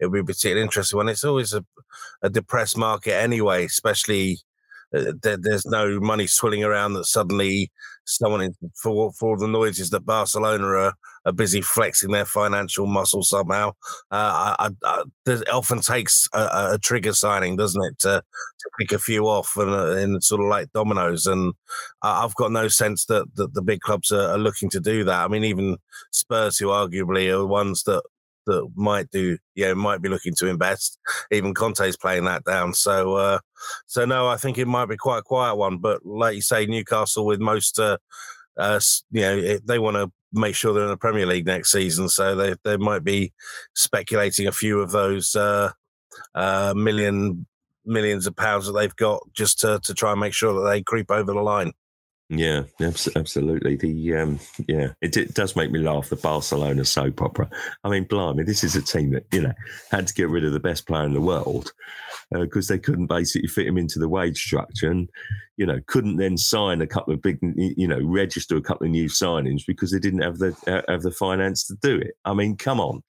it'll 0.00 0.12
be 0.12 0.22
particularly 0.22 0.62
interesting 0.62 0.96
one. 0.96 1.08
It's 1.08 1.24
always 1.24 1.52
a, 1.52 1.64
a 2.22 2.30
depressed 2.30 2.76
market 2.76 3.14
anyway, 3.14 3.64
especially 3.64 4.38
uh, 4.94 5.12
there, 5.22 5.36
there's 5.36 5.66
no 5.66 6.00
money 6.00 6.26
swilling 6.26 6.64
around 6.64 6.94
that 6.94 7.06
suddenly 7.06 7.70
someone 8.04 8.54
for 8.74 9.12
for 9.12 9.36
the 9.38 9.48
noises 9.48 9.90
that 9.90 10.06
Barcelona 10.06 10.66
are, 10.66 10.94
are 11.24 11.32
busy 11.32 11.60
flexing 11.60 12.10
their 12.10 12.24
financial 12.24 12.86
muscle 12.86 13.22
somehow. 13.22 13.70
Uh, 14.10 14.54
I, 14.58 14.70
I, 14.84 15.02
it 15.26 15.48
often 15.48 15.80
takes 15.80 16.28
a, 16.32 16.72
a, 16.72 16.78
trigger 16.78 17.12
signing, 17.12 17.56
doesn't 17.56 17.84
it, 17.84 17.98
to, 18.00 18.22
to 18.58 18.70
pick 18.78 18.92
a 18.92 18.98
few 18.98 19.28
off 19.28 19.56
and 19.56 19.70
uh, 19.70 19.96
in 19.96 20.20
sort 20.20 20.40
of 20.40 20.48
like 20.48 20.72
dominoes. 20.72 21.26
And 21.26 21.54
I've 22.02 22.34
got 22.34 22.52
no 22.52 22.68
sense 22.68 23.06
that, 23.06 23.26
that 23.36 23.54
the 23.54 23.62
big 23.62 23.80
clubs 23.80 24.10
are, 24.10 24.32
are 24.32 24.38
looking 24.38 24.70
to 24.70 24.80
do 24.80 25.04
that. 25.04 25.24
I 25.24 25.28
mean, 25.28 25.44
even 25.44 25.76
Spurs, 26.10 26.58
who 26.58 26.66
arguably 26.66 27.30
are 27.32 27.46
ones 27.46 27.84
that 27.84 28.02
that 28.46 28.68
might 28.74 29.10
do, 29.10 29.38
you 29.54 29.66
know, 29.66 29.74
might 29.74 30.02
be 30.02 30.08
looking 30.08 30.34
to 30.34 30.48
invest. 30.48 30.98
Even 31.30 31.54
Conte's 31.54 31.96
playing 31.96 32.24
that 32.24 32.44
down. 32.44 32.74
So, 32.74 33.14
uh, 33.14 33.38
so 33.86 34.04
no, 34.04 34.26
I 34.26 34.36
think 34.36 34.58
it 34.58 34.66
might 34.66 34.86
be 34.86 34.96
quite 34.96 35.18
a 35.18 35.22
quiet 35.22 35.56
one. 35.56 35.78
But 35.78 36.04
like 36.04 36.34
you 36.34 36.42
say, 36.42 36.66
Newcastle 36.66 37.24
with 37.24 37.40
most, 37.40 37.78
uh, 37.78 37.98
uh, 38.56 38.80
you 39.10 39.20
know, 39.20 39.58
they 39.64 39.78
want 39.78 39.96
to 39.96 40.10
make 40.32 40.54
sure 40.54 40.72
they're 40.72 40.84
in 40.84 40.90
the 40.90 40.96
Premier 40.96 41.26
League 41.26 41.46
next 41.46 41.72
season. 41.72 42.08
So 42.08 42.34
they 42.34 42.54
they 42.64 42.76
might 42.76 43.04
be 43.04 43.32
speculating 43.74 44.46
a 44.46 44.52
few 44.52 44.80
of 44.80 44.90
those 44.90 45.34
uh, 45.34 45.72
uh, 46.34 46.74
million 46.76 47.46
millions 47.84 48.26
of 48.26 48.36
pounds 48.36 48.66
that 48.66 48.72
they've 48.72 48.96
got 48.96 49.22
just 49.32 49.60
to 49.60 49.80
to 49.84 49.94
try 49.94 50.12
and 50.12 50.20
make 50.20 50.34
sure 50.34 50.54
that 50.54 50.70
they 50.70 50.82
creep 50.82 51.10
over 51.10 51.32
the 51.32 51.40
line. 51.40 51.72
Yeah, 52.34 52.62
absolutely. 52.80 53.76
The 53.76 54.16
um, 54.16 54.40
yeah, 54.66 54.92
it, 55.02 55.18
it, 55.18 55.34
does 55.34 55.54
make 55.54 55.70
me 55.70 55.80
laugh. 55.80 56.08
The 56.08 56.16
Barcelona 56.16 56.82
soap 56.86 57.20
opera. 57.20 57.50
I 57.84 57.90
mean, 57.90 58.04
blimey, 58.04 58.44
this 58.44 58.64
is 58.64 58.74
a 58.74 58.80
team 58.80 59.10
that 59.10 59.26
you 59.32 59.42
know 59.42 59.52
had 59.90 60.06
to 60.06 60.14
get 60.14 60.30
rid 60.30 60.46
of 60.46 60.54
the 60.54 60.60
best 60.60 60.86
player 60.86 61.04
in 61.04 61.12
the 61.12 61.20
world 61.20 61.72
because 62.32 62.70
uh, 62.70 62.74
they 62.74 62.78
couldn't 62.78 63.08
basically 63.08 63.48
fit 63.48 63.66
him 63.66 63.76
into 63.76 63.98
the 63.98 64.08
wage 64.08 64.38
structure, 64.38 64.90
and 64.90 65.10
you 65.56 65.66
know 65.66 65.80
couldn't 65.86 66.16
then 66.16 66.36
sign 66.36 66.80
a 66.80 66.86
couple 66.86 67.12
of 67.12 67.22
big, 67.22 67.38
you 67.42 67.86
know, 67.86 68.00
register 68.02 68.56
a 68.56 68.62
couple 68.62 68.86
of 68.86 68.90
new 68.90 69.06
signings 69.06 69.62
because 69.66 69.90
they 69.90 69.98
didn't 69.98 70.22
have 70.22 70.38
the 70.38 70.56
uh, 70.66 70.82
have 70.90 71.02
the 71.02 71.10
finance 71.10 71.66
to 71.66 71.74
do 71.82 71.96
it. 71.98 72.14
I 72.24 72.34
mean, 72.34 72.56
come 72.56 72.80
on, 72.80 73.02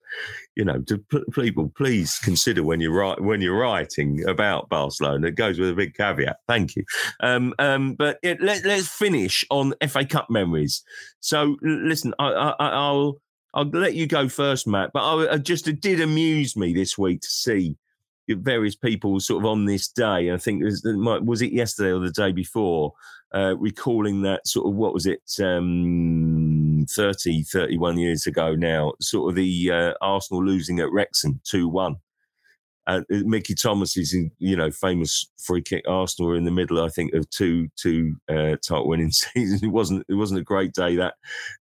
you 0.56 0.66
know, 0.66 0.82
to 0.82 1.04
people, 1.32 1.72
please 1.76 2.20
consider 2.20 2.64
when 2.64 2.80
you're 2.80 2.94
right 2.94 3.20
when 3.22 3.42
you're 3.42 3.58
writing 3.58 4.28
about 4.28 4.70
Barcelona. 4.70 5.28
It 5.28 5.36
goes 5.36 5.60
with 5.60 5.70
a 5.70 5.76
big 5.76 5.96
caveat. 5.96 6.38
Thank 6.48 6.76
you. 6.76 6.84
Um, 7.22 7.54
um, 7.60 7.96
but 7.96 8.20
it, 8.24 8.42
let, 8.42 8.66
us 8.66 8.88
finish 8.88 9.46
on 9.50 9.74
FA 9.88 10.06
Cup 10.06 10.30
memories. 10.30 10.84
So 11.22 11.58
listen, 11.62 12.14
I, 12.20 12.54
I, 12.60 12.92
will 12.92 13.22
I'll 13.54 13.70
let 13.70 13.94
you 13.94 14.08
go 14.08 14.28
first, 14.28 14.68
Matt. 14.68 14.92
But 14.94 15.04
I, 15.04 15.34
I 15.34 15.38
just 15.38 15.68
it 15.68 15.82
did 15.82 16.02
amuse 16.02 16.56
me 16.58 16.74
this 16.74 16.98
week 16.98 17.22
to 17.22 17.30
see 17.30 17.78
various 18.30 18.76
people 18.76 19.20
sort 19.20 19.44
of 19.44 19.50
on 19.50 19.66
this 19.66 19.88
day. 19.90 20.32
I 20.32 20.38
think 20.38 20.62
it 20.62 20.66
was, 20.66 20.82
was 20.86 21.42
it 21.42 21.52
yesterday 21.52 21.92
or 21.92 22.00
the 22.00 22.12
day 22.12 22.32
before, 22.32 22.94
uh, 23.34 23.56
recalling 23.58 24.22
that 24.22 24.48
sort 24.48 24.68
of 24.68 24.76
what 24.76 24.94
was 24.94 25.06
it, 25.06 25.22
um, 25.42 26.86
30, 26.90 27.44
31 27.44 27.98
years 27.98 28.28
ago 28.28 28.56
now, 28.56 28.94
sort 29.02 29.30
of 29.30 29.36
the 29.36 29.72
uh, 29.72 29.94
Arsenal 30.02 30.44
losing 30.46 30.80
at 30.80 30.92
Wrexham 30.92 31.40
2 31.44 31.68
1. 31.68 31.96
Uh, 32.88 33.02
Mickey 33.10 33.56
Thomas 33.56 33.96
is, 33.96 34.16
you 34.40 34.56
know, 34.56 34.70
famous 34.70 35.30
free 35.38 35.62
kick. 35.62 35.86
Arsenal 35.88 36.30
were 36.30 36.36
in 36.36 36.44
the 36.44 36.52
middle, 36.52 36.84
I 36.84 36.90
think, 36.90 37.14
of 37.14 37.30
two 37.30 37.70
two 37.76 38.16
uh, 38.30 38.58
title 38.66 38.88
winning 38.88 39.12
seasons. 39.12 39.64
It 39.64 39.68
wasn't 39.68 40.06
it 40.10 40.16
wasn't 40.16 40.42
a 40.42 40.44
great 40.44 40.74
day 40.74 40.96
that 40.98 41.16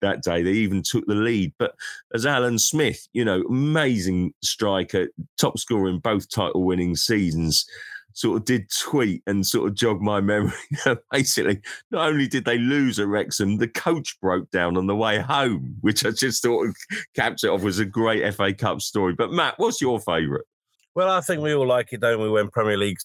that 0.01 0.23
day. 0.23 0.43
They 0.43 0.53
even 0.53 0.83
took 0.83 1.07
the 1.07 1.15
lead. 1.15 1.53
But 1.59 1.75
as 2.15 2.27
Alan 2.27 2.59
Smith, 2.59 3.09
you 3.13 3.25
know, 3.25 3.43
amazing 3.49 4.33
striker, 4.43 5.09
top 5.39 5.59
scorer 5.59 5.89
in 5.89 5.99
both 5.99 6.31
title 6.31 6.65
winning 6.65 6.95
seasons 6.97 7.67
sort 8.19 8.37
of 8.37 8.45
did 8.45 8.69
tweet 8.71 9.23
and 9.27 9.47
sort 9.47 9.69
of 9.69 9.75
jog 9.75 10.01
my 10.01 10.21
memory. 10.23 10.53
Basically, 11.11 11.61
not 11.91 12.09
only 12.09 12.27
did 12.27 12.45
they 12.45 12.59
lose 12.59 12.99
at 12.99 13.07
Wrexham, 13.07 13.59
the 13.59 13.69
coach 13.69 14.19
broke 14.21 14.51
down 14.51 14.77
on 14.77 14.87
the 14.87 14.97
way 14.97 15.19
home, 15.19 15.77
which 15.81 16.05
I 16.05 16.11
just 16.11 16.43
thought 16.43 16.67
capped 17.15 17.45
it 17.45 17.51
off 17.51 17.63
was 17.63 17.79
a 17.79 17.85
great 17.85 18.35
FA 18.35 18.53
Cup 18.53 18.83
story. 18.83 19.15
But 19.15 19.33
Matt, 19.33 19.55
what's 19.59 19.81
your 19.81 20.01
favourite? 20.01 20.45
Well, 20.99 21.11
I 21.11 21.21
think 21.21 21.41
we 21.41 21.55
all 21.55 21.65
like 21.65 21.93
it, 21.93 22.01
don't 22.01 22.21
we, 22.21 22.29
when 22.29 22.49
Premier 22.49 22.77
League 22.77 22.99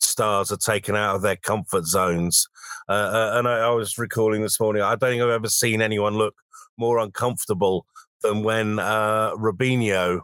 stars 0.00 0.50
are 0.50 0.56
taken 0.56 0.96
out 0.96 1.14
of 1.14 1.20
their 1.20 1.36
comfort 1.36 1.84
zones. 1.84 2.48
Uh, 2.88 2.92
uh, 2.92 3.32
and 3.34 3.46
I, 3.46 3.58
I, 3.58 3.68
was 3.68 3.98
recalling 3.98 4.40
this 4.40 4.58
morning, 4.58 4.80
I 4.80 4.96
don't 4.96 5.10
think 5.10 5.22
I've 5.22 5.28
ever 5.28 5.50
seen 5.50 5.82
anyone 5.82 6.14
look 6.14 6.34
more 6.78 6.98
uncomfortable 6.98 7.84
than 8.22 8.44
when 8.44 8.78
uh, 8.78 9.32
Robinho 9.32 10.20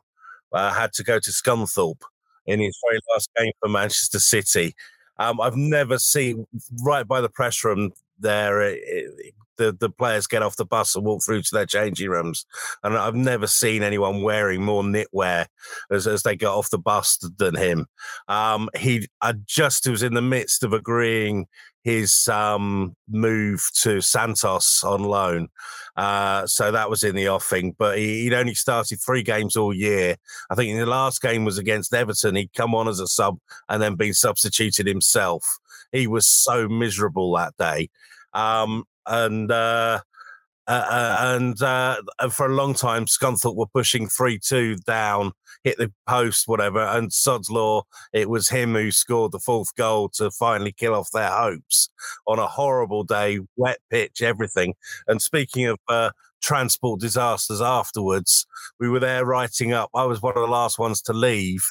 uh, 0.54 0.72
had 0.72 0.94
to 0.94 1.04
go 1.04 1.18
to 1.18 1.30
Scunthorpe 1.30 2.00
in 2.46 2.58
his 2.58 2.78
very 2.88 3.00
last 3.12 3.28
game 3.36 3.52
for 3.60 3.68
Manchester 3.68 4.18
City. 4.18 4.74
Um, 5.18 5.42
I've 5.42 5.56
never 5.56 5.98
seen 5.98 6.46
right 6.82 7.06
by 7.06 7.20
the 7.20 7.28
press 7.28 7.62
room 7.62 7.92
there. 8.18 8.62
It, 8.62 8.80
it, 8.82 9.34
the, 9.60 9.76
the 9.78 9.90
players 9.90 10.26
get 10.26 10.42
off 10.42 10.56
the 10.56 10.64
bus 10.64 10.96
and 10.96 11.04
walk 11.04 11.22
through 11.22 11.42
to 11.42 11.50
their 11.52 11.66
changing 11.66 12.08
rooms. 12.08 12.46
And 12.82 12.96
I've 12.96 13.14
never 13.14 13.46
seen 13.46 13.82
anyone 13.82 14.22
wearing 14.22 14.62
more 14.62 14.82
knitwear 14.82 15.46
as, 15.90 16.06
as 16.06 16.22
they 16.22 16.34
got 16.34 16.56
off 16.56 16.70
the 16.70 16.78
bus 16.78 17.18
than 17.36 17.54
him. 17.54 17.86
Um, 18.26 18.70
he 18.76 19.06
I 19.20 19.34
just 19.44 19.86
was 19.86 20.02
in 20.02 20.14
the 20.14 20.22
midst 20.22 20.64
of 20.64 20.72
agreeing 20.72 21.46
his 21.82 22.28
um, 22.28 22.94
move 23.08 23.62
to 23.82 24.00
Santos 24.00 24.82
on 24.82 25.04
loan. 25.04 25.48
Uh, 25.96 26.46
so 26.46 26.72
that 26.72 26.88
was 26.88 27.04
in 27.04 27.14
the 27.14 27.28
offing, 27.28 27.74
but 27.78 27.98
he, 27.98 28.24
would 28.24 28.38
only 28.38 28.54
started 28.54 28.98
three 29.00 29.22
games 29.22 29.56
all 29.56 29.74
year. 29.74 30.16
I 30.50 30.54
think 30.54 30.70
in 30.70 30.78
the 30.78 30.86
last 30.86 31.20
game 31.20 31.44
was 31.44 31.58
against 31.58 31.94
Everton. 31.94 32.36
He'd 32.36 32.54
come 32.54 32.74
on 32.74 32.88
as 32.88 33.00
a 33.00 33.06
sub 33.06 33.38
and 33.68 33.82
then 33.82 33.94
been 33.94 34.14
substituted 34.14 34.86
himself. 34.86 35.58
He 35.92 36.06
was 36.06 36.26
so 36.26 36.68
miserable 36.68 37.34
that 37.34 37.54
day. 37.58 37.90
Um, 38.32 38.84
and 39.06 39.50
uh, 39.50 40.00
uh, 40.66 41.16
and 41.18 41.60
uh, 41.62 41.96
for 42.30 42.46
a 42.46 42.54
long 42.54 42.74
time, 42.74 43.06
Scunthorpe 43.06 43.56
were 43.56 43.66
pushing 43.66 44.06
three 44.06 44.38
two 44.38 44.76
down, 44.86 45.32
hit 45.64 45.78
the 45.78 45.92
post, 46.08 46.46
whatever. 46.46 46.80
And 46.80 47.12
Sod's 47.12 47.50
Law, 47.50 47.82
it 48.12 48.30
was 48.30 48.48
him 48.48 48.74
who 48.74 48.92
scored 48.92 49.32
the 49.32 49.40
fourth 49.40 49.74
goal 49.74 50.08
to 50.10 50.30
finally 50.30 50.72
kill 50.72 50.94
off 50.94 51.10
their 51.12 51.30
hopes 51.30 51.90
on 52.26 52.38
a 52.38 52.46
horrible 52.46 53.02
day, 53.02 53.40
wet 53.56 53.78
pitch, 53.90 54.22
everything. 54.22 54.74
And 55.08 55.20
speaking 55.20 55.66
of 55.66 55.78
uh, 55.88 56.10
transport 56.40 57.00
disasters 57.00 57.60
afterwards, 57.60 58.46
we 58.78 58.88
were 58.88 59.00
there 59.00 59.24
writing 59.24 59.72
up. 59.72 59.90
I 59.92 60.04
was 60.04 60.22
one 60.22 60.36
of 60.36 60.42
the 60.42 60.52
last 60.52 60.78
ones 60.78 61.02
to 61.02 61.12
leave. 61.12 61.62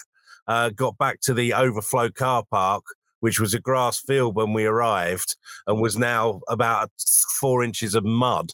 Uh, 0.45 0.71
got 0.71 0.97
back 0.97 1.21
to 1.21 1.33
the 1.33 1.53
overflow 1.53 2.09
car 2.09 2.43
park 2.51 2.83
which 3.19 3.39
was 3.39 3.53
a 3.53 3.59
grass 3.59 3.99
field 3.99 4.35
when 4.35 4.53
we 4.53 4.65
arrived 4.65 5.35
and 5.67 5.81
was 5.81 5.97
now 5.97 6.41
about 6.47 6.91
four 7.39 7.63
inches 7.63 7.95
of 7.95 8.03
mud. 8.03 8.51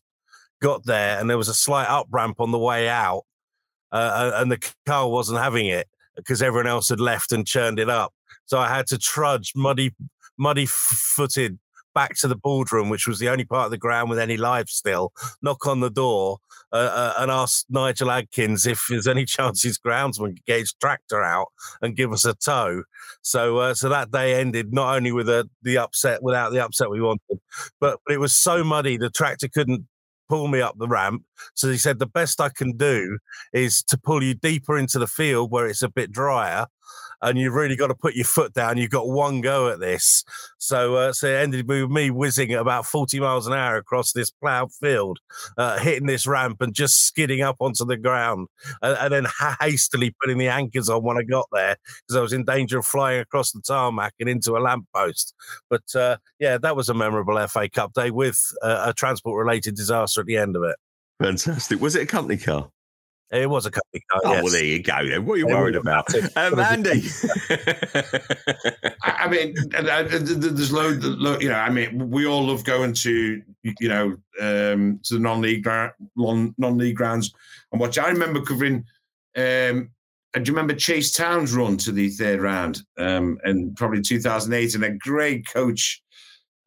Got 0.62 0.86
there 0.86 1.20
and 1.20 1.30
there 1.30 1.38
was 1.38 1.50
a 1.50 1.54
slight 1.54 1.88
up 1.88 2.08
ramp 2.10 2.40
on 2.40 2.52
the 2.52 2.60
way 2.60 2.88
out, 2.88 3.24
uh, 3.92 4.32
and 4.36 4.52
the 4.52 4.72
car 4.86 5.10
wasn't 5.10 5.40
having 5.40 5.68
it 5.68 5.88
because 6.16 6.42
everyone 6.42 6.68
else 6.68 6.90
had 6.90 7.00
left 7.00 7.32
and 7.32 7.46
churned 7.46 7.80
it 7.80 7.90
up. 7.90 8.14
So 8.46 8.58
I 8.58 8.70
had 8.70 8.88
to 8.88 8.98
trudge 8.98 9.54
muddy, 9.56 9.94
muddy 10.38 10.66
footed 10.66 11.60
back 11.96 12.16
to 12.18 12.28
the 12.28 12.36
boardroom, 12.36 12.90
which 12.90 13.08
was 13.08 13.18
the 13.18 13.30
only 13.30 13.46
part 13.46 13.66
of 13.66 13.72
the 13.72 13.78
ground 13.78 14.10
with 14.10 14.20
any 14.20 14.38
life 14.38 14.68
still, 14.70 15.12
knock 15.42 15.66
on 15.66 15.80
the 15.80 15.90
door 15.90 16.38
uh, 16.72 16.76
uh, 16.76 17.14
and 17.20 17.32
ask 17.32 17.66
Nigel 17.70 18.12
Adkins 18.12 18.68
if 18.68 18.84
there's 18.90 19.08
any 19.08 19.26
chance 19.26 19.64
his 19.64 19.80
groundsman 19.80 20.36
could 20.36 20.46
get 20.46 20.60
his 20.60 20.74
tractor 20.74 21.24
out 21.24 21.48
and 21.82 21.96
give 21.96 22.12
us 22.12 22.26
a 22.26 22.36
tow. 22.36 22.84
So, 23.24 23.58
uh, 23.58 23.74
so 23.74 23.90
that 23.90 24.12
day 24.12 24.36
ended 24.36 24.74
not 24.74 24.96
only 24.96 25.12
with 25.12 25.26
the, 25.26 25.50
the 25.64 25.78
upset, 25.78 26.22
without 26.22 26.52
the 26.52 26.64
upset 26.64 26.92
we 26.92 27.02
wanted, 27.02 27.40
but 27.80 28.00
it 28.10 28.20
was 28.20 28.36
so 28.36 28.64
muddy 28.64 28.98
the 28.98 29.10
tractor 29.10 29.48
couldn't 29.48 29.88
pull 30.28 30.48
me 30.48 30.62
up 30.62 30.78
the 30.78 30.88
ramp. 30.88 31.24
So 31.54 31.70
he 31.70 31.78
said 31.78 32.00
the 32.00 32.06
best 32.06 32.42
I 32.42 32.50
can 32.50 32.76
do 32.78 33.20
is 33.54 33.84
to 33.84 33.98
pull 33.98 34.24
you 34.24 34.34
deeper 34.34 34.78
into 34.78 35.00
the 35.00 35.08
field 35.08 35.52
where 35.52 35.68
it's 35.68 35.82
a 35.82 35.90
bit 35.90 36.12
drier 36.12 36.68
and 37.22 37.38
you've 37.38 37.54
really 37.54 37.76
got 37.76 37.88
to 37.88 37.96
put 37.96 38.16
your 38.16 38.26
foot 38.26 38.54
down. 38.54 38.78
You've 38.78 38.90
got 38.90 39.08
one 39.08 39.42
go 39.42 39.70
at 39.70 39.80
this. 39.80 40.24
So, 40.58 40.96
uh, 40.96 41.14
so 41.14 41.28
it 41.28 41.36
ended 41.36 41.68
with 41.68 41.90
me 41.90 42.12
whizzing 42.12 42.54
at 42.54 42.60
about 42.60 42.86
40 42.86 43.20
miles 43.20 43.48
an 43.48 43.54
hour 43.54 43.78
across 43.78 44.12
this 44.12 44.30
ploughed 44.30 44.72
field, 44.74 45.20
uh, 45.58 45.80
hitting 45.80 46.08
this 46.08 46.28
ramp 46.28 46.62
and 46.62 46.74
just 46.74 47.06
skidding 47.08 47.42
up 47.42 47.58
onto 47.60 47.86
the 47.86 47.98
ground, 47.98 48.48
and, 48.82 48.98
and 48.98 49.14
then 49.14 49.34
hastily 49.60 50.14
putting 50.22 50.38
the 50.38 50.48
anchors 50.48 50.90
on 50.90 51.04
when 51.04 51.18
I 51.18 51.24
got 51.24 51.48
there 51.52 51.78
because 52.02 52.18
I 52.18 52.22
was 52.22 52.34
in 52.34 52.46
danger 52.46 52.80
of 52.80 52.86
flying 52.86 53.22
across 53.22 53.52
the 53.52 53.62
tarmac 53.62 54.14
and 54.20 54.30
into 54.30 54.58
a 54.58 54.60
lamppost. 54.60 55.34
But 55.70 55.96
uh, 55.96 56.18
yeah, 56.40 56.58
that 56.58 56.76
was 56.76 56.90
a 56.90 56.94
memorable 56.94 57.46
FA 57.48 57.70
Cup 57.70 57.94
day 57.94 58.12
with 58.12 58.40
a 58.62 58.94
transport 58.94 59.38
related 59.44 59.76
disaster 59.76 60.22
at 60.22 60.28
the 60.28 60.38
end 60.38 60.56
of 60.56 60.64
it. 60.64 60.76
Fantastic. 61.22 61.80
Was 61.80 61.96
it 61.96 62.04
a 62.04 62.06
company 62.06 62.38
car? 62.38 62.70
It 63.32 63.50
was 63.50 63.66
a 63.66 63.72
company 63.72 64.02
car. 64.12 64.22
Oh, 64.24 64.32
yes. 64.34 64.44
well, 64.44 64.52
there 64.52 64.64
you 64.64 64.84
go. 64.84 65.10
Then. 65.10 65.26
What 65.26 65.34
are 65.34 65.38
you 65.38 65.48
worried 65.48 65.76
about, 65.76 66.06
um, 66.36 66.60
Andy? 66.60 67.04
I 69.02 69.28
mean, 69.28 69.56
there's 69.72 70.72
loads. 70.72 71.04
You 71.42 71.50
know, 71.50 71.56
I 71.56 71.70
mean, 71.70 72.10
we 72.12 72.28
all 72.28 72.46
love 72.46 72.64
going 72.64 72.94
to 72.94 73.42
you 73.64 73.90
know 73.90 74.18
um, 74.40 75.00
to 75.04 75.16
the 75.16 75.20
non-league 75.20 75.66
non-league 76.16 76.96
grounds 76.96 77.34
and 77.72 77.82
watch. 77.82 77.98
I 77.98 78.10
remember 78.10 78.42
covering. 78.42 78.86
Um, 79.36 79.90
do 80.34 80.42
you 80.42 80.54
remember 80.54 80.74
Chasetown's 80.74 81.56
run 81.56 81.78
to 81.78 81.94
the 81.94 82.10
third 82.10 82.42
round? 82.42 82.82
Um, 82.98 83.40
and 83.44 83.76
probably 83.78 84.02
2008, 84.02 84.76
and 84.76 84.84
a 84.84 84.92
great 84.92 85.48
coach 85.48 86.04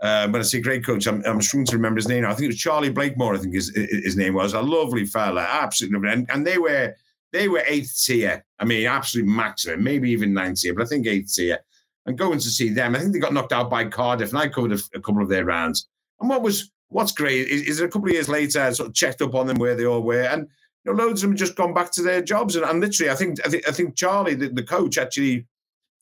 uh, 0.01 0.29
when 0.29 0.41
I 0.41 0.45
say 0.45 0.61
great 0.61 0.85
coach, 0.85 1.07
I'm, 1.07 1.25
I'm 1.25 1.43
struggling 1.43 1.67
to 1.67 1.77
remember 1.77 1.99
his 1.99 2.09
name. 2.09 2.25
I 2.25 2.29
think 2.29 2.45
it 2.45 2.49
was 2.49 2.59
Charlie 2.59 2.91
Blakemore. 2.91 3.35
I 3.35 3.39
think 3.39 3.55
his 3.55 3.71
his 3.75 4.17
name 4.17 4.35
was 4.35 4.53
a 4.53 4.63
lovely 4.63 5.05
fella, 5.05 5.43
absolutely. 5.43 6.11
And, 6.11 6.29
and 6.31 6.47
they 6.47 6.59
were 6.59 6.95
they 7.33 7.49
were 7.49 7.65
eighth 7.67 8.01
tier. 8.05 8.45
I 8.59 8.65
mean, 8.65 8.87
absolute 8.87 9.27
maximum, 9.27 9.83
maybe 9.83 10.11
even 10.11 10.33
ninth 10.33 10.61
tier, 10.61 10.75
but 10.75 10.85
I 10.85 10.87
think 10.87 11.07
eighth 11.07 11.35
tier. 11.35 11.59
And 12.07 12.17
going 12.17 12.39
to 12.39 12.49
see 12.49 12.71
them, 12.71 12.95
I 12.95 13.01
think 13.01 13.13
they 13.13 13.19
got 13.19 13.35
knocked 13.35 13.53
out 13.53 13.69
by 13.69 13.85
Cardiff, 13.85 14.31
and 14.31 14.39
I 14.39 14.49
covered 14.49 14.73
a, 14.73 14.79
a 14.95 15.01
couple 15.01 15.21
of 15.21 15.29
their 15.29 15.45
rounds. 15.45 15.89
And 16.21 16.31
what 16.31 16.43
was 16.43 16.71
what's 16.89 17.13
great 17.13 17.49
is, 17.49 17.63
is 17.63 17.81
a 17.81 17.89
couple 17.89 18.09
of 18.09 18.15
years 18.15 18.29
later, 18.29 18.63
I 18.63 18.73
sort 18.73 18.89
of 18.89 18.95
checked 18.95 19.21
up 19.21 19.35
on 19.35 19.47
them 19.47 19.59
where 19.59 19.75
they 19.75 19.85
all 19.85 20.03
were, 20.03 20.23
and 20.23 20.49
you 20.85 20.95
know, 20.95 21.05
loads 21.05 21.23
of 21.23 21.29
them 21.29 21.37
just 21.37 21.57
gone 21.57 21.75
back 21.75 21.91
to 21.93 22.03
their 22.03 22.23
jobs. 22.23 22.57
And, 22.57 22.65
and 22.65 22.81
literally, 22.81 23.11
I 23.11 23.15
think 23.15 23.45
I 23.45 23.51
think 23.51 23.69
I 23.69 23.73
think 23.73 23.97
Charlie, 23.97 24.35
the, 24.35 24.49
the 24.49 24.63
coach, 24.63 24.97
actually 24.97 25.47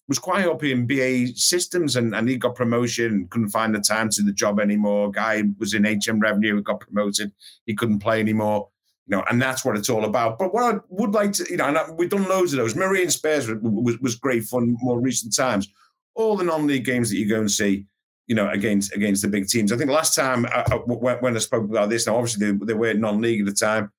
was 0.08 0.18
quite 0.18 0.44
happy 0.44 0.72
in 0.72 0.86
BAE 0.86 1.32
Systems 1.34 1.96
and, 1.96 2.14
and 2.14 2.28
he 2.28 2.36
got 2.36 2.54
promotion, 2.54 3.26
couldn't 3.30 3.48
find 3.48 3.74
the 3.74 3.80
time 3.80 4.08
to 4.10 4.22
the 4.22 4.32
job 4.32 4.60
anymore. 4.60 5.10
Guy 5.10 5.42
was 5.58 5.74
in 5.74 5.84
HM 5.84 6.20
revenue, 6.20 6.62
got 6.62 6.80
promoted, 6.80 7.32
he 7.66 7.74
couldn't 7.74 7.98
play 7.98 8.20
anymore. 8.20 8.68
You 9.08 9.16
know, 9.16 9.24
and 9.30 9.40
that's 9.40 9.64
what 9.64 9.76
it's 9.76 9.88
all 9.88 10.04
about. 10.04 10.38
But 10.38 10.52
what 10.52 10.74
I 10.74 10.78
would 10.88 11.12
like 11.12 11.32
to, 11.34 11.46
you 11.48 11.56
know, 11.56 11.66
and 11.66 11.96
we've 11.96 12.10
done 12.10 12.28
loads 12.28 12.52
of 12.52 12.58
those. 12.58 12.74
Marine 12.74 13.10
Spurs 13.10 13.48
was, 13.48 13.58
was, 13.62 13.98
was 14.00 14.14
great 14.16 14.44
fun 14.44 14.76
more 14.80 15.00
recent 15.00 15.34
times. 15.34 15.68
All 16.16 16.36
the 16.36 16.44
non-league 16.44 16.84
games 16.84 17.10
that 17.10 17.16
you 17.16 17.28
go 17.28 17.38
and 17.38 17.50
see, 17.50 17.86
you 18.26 18.34
know, 18.34 18.50
against 18.50 18.92
against 18.94 19.22
the 19.22 19.28
big 19.28 19.46
teams. 19.46 19.70
I 19.70 19.76
think 19.76 19.90
last 19.90 20.16
time 20.16 20.44
uh, 20.46 20.48
uh, 20.48 20.64
I, 20.70 20.74
I, 20.74 21.14
when 21.20 21.36
I 21.36 21.38
spoke 21.38 21.64
about 21.64 21.88
this, 21.88 22.08
now 22.08 22.16
obviously 22.16 22.50
they, 22.50 22.58
they 22.64 22.74
were 22.74 22.94
non-league 22.94 23.40
at 23.40 23.46
the 23.46 23.52
time, 23.52 23.92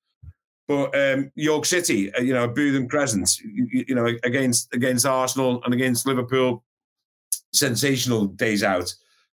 but 0.68 0.94
um, 0.94 1.32
York 1.34 1.64
City, 1.64 2.14
uh, 2.14 2.20
you 2.20 2.34
know, 2.34 2.46
Bootham 2.46 2.88
Crescent, 2.88 3.40
you, 3.40 3.84
you, 3.88 3.94
know, 3.94 4.06
against 4.22 4.72
against 4.74 5.06
Arsenal 5.06 5.62
and 5.64 5.72
against 5.72 6.06
Liverpool, 6.06 6.62
sensational 7.54 8.26
days 8.26 8.62
out. 8.62 8.94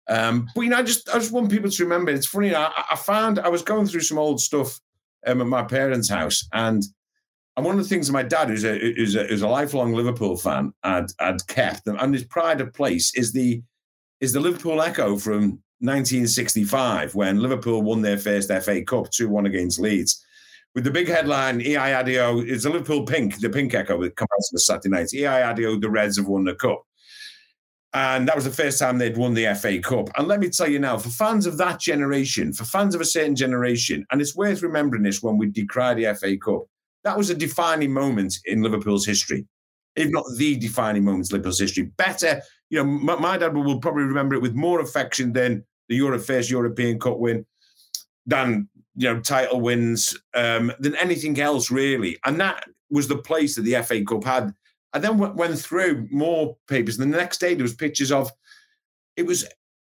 Um, 0.08 0.48
but 0.54 0.62
you 0.62 0.70
know, 0.70 0.78
I 0.78 0.82
just 0.82 1.08
I 1.10 1.18
just 1.18 1.32
want 1.32 1.50
people 1.50 1.70
to 1.70 1.84
remember. 1.84 2.10
It's 2.10 2.26
funny. 2.26 2.54
I, 2.54 2.72
I 2.90 2.96
found 2.96 3.38
I 3.38 3.48
was 3.48 3.62
going 3.62 3.86
through 3.86 4.00
some 4.00 4.18
old 4.18 4.40
stuff 4.40 4.80
um, 5.26 5.42
at 5.42 5.46
my 5.46 5.62
parents' 5.62 6.08
house, 6.08 6.48
and 6.54 6.82
and 7.58 7.66
one 7.66 7.78
of 7.78 7.82
the 7.82 7.88
things 7.88 8.10
my 8.10 8.22
dad, 8.22 8.48
who's 8.48 8.64
a 8.64 8.78
who's 8.78 9.14
a, 9.14 9.24
who's 9.24 9.42
a 9.42 9.48
lifelong 9.48 9.92
Liverpool 9.92 10.38
fan, 10.38 10.72
had 10.82 11.12
had 11.20 11.46
kept, 11.46 11.86
and 11.86 12.14
his 12.14 12.24
pride 12.24 12.62
of 12.62 12.72
place 12.72 13.14
is 13.14 13.32
the 13.32 13.62
is 14.22 14.32
the 14.32 14.40
Liverpool 14.40 14.80
Echo 14.80 15.18
from 15.18 15.62
1965 15.80 17.14
when 17.14 17.38
Liverpool 17.40 17.82
won 17.82 18.00
their 18.00 18.16
first 18.16 18.48
FA 18.48 18.82
Cup, 18.82 19.10
two 19.10 19.28
one 19.28 19.44
against 19.44 19.78
Leeds 19.78 20.24
with 20.74 20.84
the 20.84 20.90
big 20.90 21.08
headline, 21.08 21.60
Ee-aye-addio, 21.60 22.48
it's 22.48 22.64
a 22.64 22.70
Liverpool 22.70 23.04
pink, 23.04 23.40
the 23.40 23.50
pink 23.50 23.74
echo 23.74 24.00
that 24.02 24.16
comes 24.16 24.28
out 24.32 24.36
on 24.36 24.52
the 24.52 24.60
Saturday 24.60 24.88
night. 24.90 25.14
Ee-aye-addio, 25.14 25.80
the 25.80 25.90
Reds 25.90 26.18
have 26.18 26.26
won 26.26 26.44
the 26.44 26.54
cup. 26.54 26.82
And 27.94 28.28
that 28.28 28.36
was 28.36 28.44
the 28.44 28.50
first 28.50 28.78
time 28.78 28.98
they'd 28.98 29.16
won 29.16 29.32
the 29.32 29.54
FA 29.54 29.78
Cup. 29.80 30.10
And 30.16 30.28
let 30.28 30.40
me 30.40 30.50
tell 30.50 30.68
you 30.68 30.78
now, 30.78 30.98
for 30.98 31.08
fans 31.08 31.46
of 31.46 31.56
that 31.56 31.80
generation, 31.80 32.52
for 32.52 32.64
fans 32.64 32.94
of 32.94 33.00
a 33.00 33.04
certain 33.06 33.34
generation, 33.34 34.04
and 34.10 34.20
it's 34.20 34.36
worth 34.36 34.62
remembering 34.62 35.02
this 35.02 35.22
when 35.22 35.38
we 35.38 35.46
decry 35.46 35.94
the 35.94 36.14
FA 36.14 36.36
Cup, 36.36 36.64
that 37.04 37.16
was 37.16 37.30
a 37.30 37.34
defining 37.34 37.92
moment 37.92 38.36
in 38.44 38.62
Liverpool's 38.62 39.06
history. 39.06 39.46
if 39.96 40.10
not 40.10 40.24
the 40.36 40.56
defining 40.56 41.04
moments 41.04 41.30
in 41.30 41.36
Liverpool's 41.36 41.58
history. 41.58 41.84
Better, 41.96 42.42
you 42.70 42.78
know, 42.78 42.84
my, 42.84 43.16
my 43.16 43.38
dad 43.38 43.54
will 43.54 43.80
probably 43.80 44.04
remember 44.04 44.34
it 44.34 44.42
with 44.42 44.54
more 44.54 44.80
affection 44.80 45.32
than 45.32 45.64
the 45.88 45.96
Euro 45.96 46.18
first 46.18 46.50
European 46.50 47.00
Cup 47.00 47.18
win, 47.18 47.46
than 48.26 48.68
you 48.98 49.04
know 49.04 49.20
title 49.20 49.60
wins, 49.60 50.18
um, 50.34 50.72
than 50.80 50.96
anything 50.96 51.40
else 51.40 51.70
really. 51.70 52.18
And 52.24 52.38
that 52.40 52.64
was 52.90 53.06
the 53.06 53.18
place 53.18 53.54
that 53.54 53.62
the 53.62 53.80
FA 53.82 54.04
Cup 54.04 54.24
had. 54.24 54.52
I 54.92 54.98
then 54.98 55.18
went 55.18 55.58
through 55.58 56.08
more 56.10 56.56
papers, 56.66 56.98
and 56.98 57.12
the 57.12 57.16
next 57.16 57.38
day 57.38 57.54
there 57.54 57.62
was 57.62 57.74
pictures 57.74 58.10
of. 58.10 58.30
It 59.16 59.24
was 59.26 59.46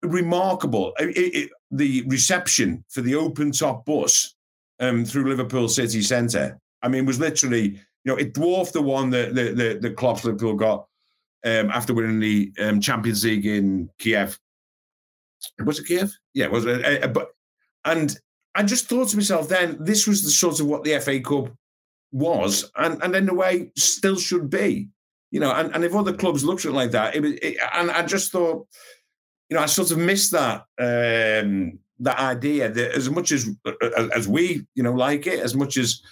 remarkable. 0.03 0.93
It, 0.99 1.17
it, 1.17 1.51
the 1.71 2.05
reception 2.07 2.85
for 2.89 3.01
the 3.01 3.15
open 3.15 3.51
top 3.51 3.85
bus 3.85 4.35
um, 4.79 5.05
through 5.05 5.29
Liverpool 5.29 5.69
city 5.69 6.03
centre. 6.03 6.59
I 6.83 6.89
mean, 6.89 7.07
was 7.07 7.21
literally, 7.21 7.71
you 8.05 8.13
know, 8.13 8.17
it 8.17 8.35
dwarfed 8.35 8.73
the 8.73 8.83
one 8.83 9.11
that 9.11 9.35
the 9.35 9.53
the, 9.53 9.79
the 9.81 9.91
Klopp's 9.91 10.25
Liverpool 10.25 10.55
got 10.55 10.87
um, 11.45 11.71
after 11.71 11.93
winning 11.93 12.21
the 12.21 12.53
um, 12.61 12.81
Champions 12.81 13.25
League 13.25 13.47
in 13.47 13.91
Kiev. 13.99 14.39
Was 15.65 15.81
it 15.81 15.87
Kiev? 15.87 16.13
Yeah, 16.35 16.47
was 16.49 16.67
it? 16.67 16.85
Uh, 16.85 17.07
uh, 17.07 17.09
but 17.09 17.31
and 17.85 18.17
I 18.55 18.63
just 18.63 18.89
thought 18.89 19.09
to 19.09 19.17
myself 19.17 19.49
then, 19.49 19.77
this 19.81 20.07
was 20.07 20.23
the 20.23 20.31
sort 20.31 20.61
of 20.61 20.67
what 20.67 20.85
the 20.85 20.99
FA 21.01 21.21
Cup 21.21 21.53
was, 22.13 22.71
and 22.77 23.03
and 23.03 23.17
in 23.17 23.29
a 23.29 23.35
way 23.35 23.71
still 23.77 24.17
should 24.17 24.51
be. 24.51 24.89
You 25.31 25.41
know, 25.41 25.53
and, 25.53 25.75
and 25.75 25.83
if 25.83 25.95
other 25.95 26.13
clubs 26.13 26.45
looked 26.45 26.67
at 26.67 26.73
it 26.73 26.75
like 26.75 26.91
that, 26.91 27.17
it, 27.17 27.25
it, 27.25 27.57
and 27.73 27.91
I 27.91 28.05
just 28.05 28.31
thought, 28.31 28.67
you 29.49 29.57
know, 29.57 29.63
I 29.63 29.67
sort 29.67 29.91
of 29.91 29.97
missed 29.97 30.33
that 30.33 30.67
um, 30.79 31.79
that 32.01 32.19
idea 32.19 32.69
that 32.71 32.93
as 32.93 33.09
much 33.09 33.33
as 33.33 33.49
as 34.15 34.29
we, 34.29 34.67
you 34.75 34.83
know, 34.83 34.93
like 34.93 35.27
it, 35.27 35.41
as 35.41 35.55
much 35.55 35.79
as 35.79 36.03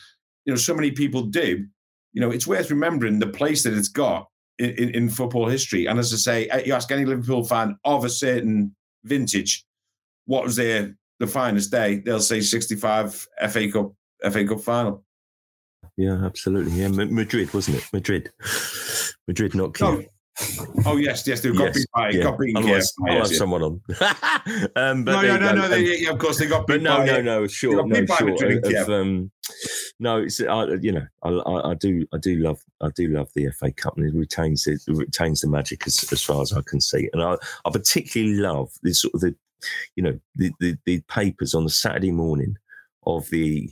you 0.46 0.52
know, 0.52 0.56
so 0.56 0.74
many 0.74 0.90
people 0.90 1.22
do, 1.22 1.66
you 2.12 2.20
know, 2.20 2.30
it's 2.30 2.46
worth 2.46 2.70
remembering 2.70 3.18
the 3.18 3.26
place 3.26 3.62
that 3.64 3.74
it's 3.74 3.88
got 3.88 4.28
in, 4.58 4.70
in, 4.70 4.94
in 4.94 5.08
football 5.10 5.48
history. 5.48 5.86
And 5.86 5.98
as 5.98 6.12
I 6.14 6.16
say, 6.16 6.64
you 6.64 6.72
ask 6.72 6.90
any 6.90 7.04
Liverpool 7.04 7.44
fan 7.44 7.76
of 7.84 8.04
a 8.04 8.10
certain 8.10 8.74
vintage, 9.04 9.64
what 10.26 10.44
was 10.44 10.56
their 10.56 10.96
the 11.20 11.26
finest 11.26 11.70
day? 11.70 11.98
They'll 11.98 12.20
say 12.20 12.40
65 12.40 13.28
FA 13.48 13.70
Cup 13.70 13.92
FA 14.32 14.44
Cup 14.46 14.60
final. 14.60 15.04
Yeah, 15.96 16.24
absolutely. 16.24 16.72
Yeah, 16.72 16.88
Madrid, 16.88 17.52
wasn't 17.54 17.76
it? 17.78 17.84
Madrid, 17.92 18.32
Madrid, 19.28 19.54
not 19.54 19.74
Kiev. 19.74 20.06
Oh 20.86 20.96
yes, 20.96 21.26
yes, 21.26 21.40
they've 21.40 21.56
got 21.56 21.66
yes, 21.66 21.76
beat 21.76 21.86
by 21.94 22.10
yeah. 22.10 22.22
got 22.22 22.38
beaten. 22.38 22.56
Otherwise, 22.56 22.92
I'll 23.06 23.16
have 23.16 23.26
someone 23.28 23.62
on. 23.62 23.80
um, 24.76 25.04
but 25.04 25.22
no, 25.22 25.22
no, 25.22 25.36
no, 25.36 25.52
no, 25.52 25.68
they, 25.68 25.98
yeah, 25.98 26.10
of 26.10 26.18
course 26.18 26.38
they 26.38 26.46
got 26.46 26.66
beat. 26.66 26.74
But 26.74 26.82
no, 26.82 26.98
by, 26.98 27.04
no, 27.04 27.20
no, 27.20 27.46
sure, 27.46 27.86
no, 27.86 28.06
sure. 28.06 28.80
Of, 28.80 28.88
um, 28.88 29.30
no, 29.98 30.18
it's 30.18 30.40
I, 30.40 30.64
you 30.80 30.92
know, 30.92 31.06
I, 31.22 31.28
I, 31.28 31.70
I, 31.70 31.74
do, 31.74 32.06
I 32.14 32.18
do 32.18 32.36
love, 32.36 32.62
I 32.80 32.88
do 32.96 33.08
love 33.08 33.28
the 33.34 33.50
FA 33.50 33.70
Cup, 33.70 33.98
and 33.98 34.06
it 34.06 34.16
retains 34.16 34.66
it 34.66 34.80
retains 34.88 35.42
the 35.42 35.48
magic 35.48 35.86
as, 35.86 36.10
as 36.10 36.22
far 36.22 36.40
as 36.40 36.54
I 36.54 36.62
can 36.62 36.80
see, 36.80 37.10
and 37.12 37.22
I, 37.22 37.36
I 37.66 37.70
particularly 37.70 38.36
love 38.36 38.72
the 38.82 38.94
sort 38.94 39.14
of 39.14 39.20
the, 39.20 39.34
you 39.96 40.02
know, 40.02 40.18
the, 40.34 40.52
the 40.60 40.76
the 40.86 41.00
papers 41.08 41.54
on 41.54 41.64
the 41.64 41.70
Saturday 41.70 42.12
morning 42.12 42.56
of 43.06 43.28
the 43.30 43.70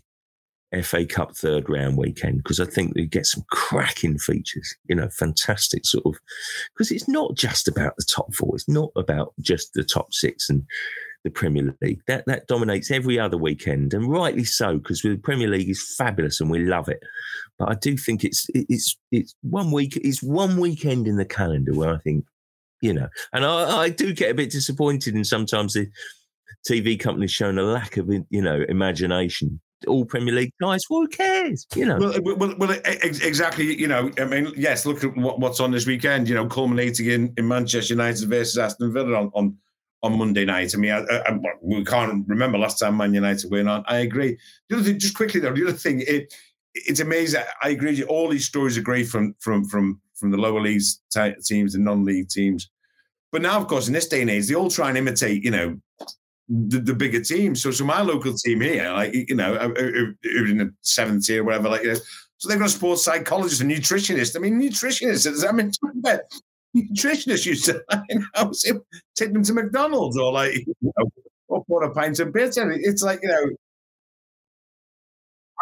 FA 0.82 1.07
Cup 1.07 1.34
third 1.34 1.68
round 1.68 1.97
weekend 1.97 2.39
because 2.39 2.61
I 2.61 2.66
think 2.66 2.93
we 2.95 3.07
get 3.07 3.26
some 3.26 3.45
cracking 3.51 4.18
features, 4.18 4.76
you 4.89 4.97
know, 4.97 5.09
fantastic 5.09 5.86
sort 5.86 6.05
of 6.07 6.16
because 6.74 6.91
it's 6.91 7.09
not 7.09 7.34
just 7.34 7.68
about 7.68 7.95
the 7.97 8.05
top 8.05 8.34
four, 8.34 8.55
it's 8.55 8.68
not 8.68 8.91
about 8.97 9.32
just 9.41 9.72
the 9.74 9.84
top 9.84 10.12
six 10.12 10.51
and 10.51 10.64
the 11.24 11.30
Premier 11.30 11.74
League. 11.80 12.01
That 12.07 12.24
that 12.26 12.47
dominates 12.47 12.91
every 12.91 13.18
other 13.18 13.36
weekend, 13.36 13.95
and 13.95 14.11
rightly 14.11 14.45
so 14.45 14.78
because 14.78 15.03
the 15.03 15.16
Premier 15.16 15.49
League 15.49 15.70
is 15.70 15.95
fabulous 15.97 16.41
and 16.41 16.51
we 16.51 16.61
love 16.61 16.89
it. 16.89 17.01
But 17.59 17.70
I 17.70 17.74
do 17.74 17.97
think 17.97 18.24
it's 18.24 18.47
it's 18.55 18.97
it's 19.11 19.34
one 19.43 19.70
week 19.70 19.97
it's 19.97 20.22
one 20.22 20.59
weekend 20.59 21.07
in 21.09 21.16
the 21.16 21.24
calendar 21.24 21.72
where 21.72 21.95
I 21.95 21.99
think, 21.99 22.24
you 22.80 22.92
know, 22.92 23.08
and 23.32 23.44
I, 23.44 23.82
I 23.82 23.88
do 23.90 24.12
get 24.12 24.30
a 24.30 24.34
bit 24.34 24.50
disappointed 24.50 25.14
in 25.14 25.24
sometimes 25.24 25.74
the 25.74 25.88
TV 26.68 26.98
companies 26.98 27.30
showing 27.30 27.58
a 27.58 27.62
lack 27.62 27.96
of 27.96 28.08
you 28.08 28.42
know 28.42 28.64
imagination 28.68 29.60
all 29.86 30.04
Premier 30.04 30.34
League 30.34 30.52
guys. 30.60 30.82
Who 30.88 31.06
cares? 31.08 31.66
You 31.74 31.86
know. 31.86 31.98
Well, 31.98 32.36
well, 32.36 32.54
well, 32.58 32.70
exactly. 32.84 33.78
You 33.78 33.86
know, 33.86 34.10
I 34.18 34.24
mean, 34.24 34.52
yes. 34.56 34.86
Look 34.86 35.04
at 35.04 35.16
what, 35.16 35.38
what's 35.38 35.60
on 35.60 35.70
this 35.70 35.86
weekend. 35.86 36.28
You 36.28 36.34
know, 36.34 36.46
culminating 36.46 37.06
in, 37.06 37.32
in 37.36 37.46
Manchester 37.46 37.94
United 37.94 38.28
versus 38.28 38.58
Aston 38.58 38.92
Villa 38.92 39.16
on 39.16 39.30
on, 39.34 39.56
on 40.02 40.18
Monday 40.18 40.44
night. 40.44 40.74
I 40.74 40.78
mean, 40.78 40.92
I, 40.92 41.04
I, 41.26 41.38
we 41.62 41.84
can't 41.84 42.26
remember 42.26 42.58
last 42.58 42.78
time 42.78 42.96
Man 42.96 43.14
United 43.14 43.50
win 43.50 43.68
on. 43.68 43.84
I 43.86 43.98
agree. 43.98 44.38
The 44.68 44.76
other 44.76 44.84
thing, 44.84 44.98
just 44.98 45.14
quickly 45.14 45.40
though, 45.40 45.52
the 45.52 45.64
other 45.64 45.72
thing, 45.72 46.02
it 46.06 46.34
it's 46.74 47.00
amazing. 47.00 47.42
I 47.62 47.70
agree. 47.70 48.02
All 48.04 48.28
these 48.28 48.46
stories 48.46 48.76
are 48.76 48.82
great 48.82 49.08
from 49.08 49.34
from 49.38 49.64
from 49.64 50.00
from 50.18 50.30
the 50.30 50.36
lower 50.36 50.60
leagues 50.60 51.00
t- 51.12 51.34
teams 51.44 51.74
and 51.74 51.84
non-league 51.84 52.28
teams. 52.28 52.70
But 53.30 53.42
now, 53.42 53.58
of 53.58 53.66
course, 53.66 53.88
in 53.88 53.94
this 53.94 54.08
day 54.08 54.22
and 54.22 54.30
age, 54.30 54.48
they 54.48 54.54
all 54.54 54.70
try 54.70 54.88
and 54.88 54.98
imitate, 54.98 55.44
you 55.44 55.50
know, 55.50 55.78
the, 56.48 56.78
the, 56.78 56.94
bigger 56.94 57.20
teams. 57.20 57.62
So, 57.62 57.70
so 57.70 57.84
my 57.84 58.00
local 58.00 58.32
team 58.34 58.62
here, 58.62 58.90
like 58.90 59.12
you 59.14 59.34
know, 59.34 59.54
uh, 59.54 59.68
uh, 59.68 59.82
uh, 59.82 60.44
in 60.46 60.58
the 60.58 60.74
seventh 60.80 61.26
tier, 61.26 61.44
whatever, 61.44 61.68
like 61.68 61.82
you 61.82 61.92
know, 61.92 61.98
so 62.38 62.48
they've 62.48 62.58
got 62.58 62.68
a 62.68 62.70
sports 62.70 63.04
psychologist, 63.04 63.60
a 63.60 63.64
nutritionist. 63.64 64.36
I 64.36 64.38
mean, 64.38 64.60
nutritionists. 64.60 65.46
I 65.46 65.52
mean, 65.52 65.72
nutritionists 66.74 67.44
used 67.44 67.66
to 67.66 67.82
you 68.08 68.24
know, 68.34 68.52
take 69.16 69.32
them 69.32 69.42
to 69.42 69.52
McDonald's 69.52 70.16
or 70.16 70.32
like 70.32 70.54
you 70.66 70.74
know, 70.80 71.10
or 71.48 71.64
pour 71.66 71.82
a 71.82 71.90
pint 71.90 72.18
of 72.20 72.32
bitter. 72.32 72.70
It's 72.72 73.02
like 73.02 73.20
you 73.22 73.28
know. 73.28 73.50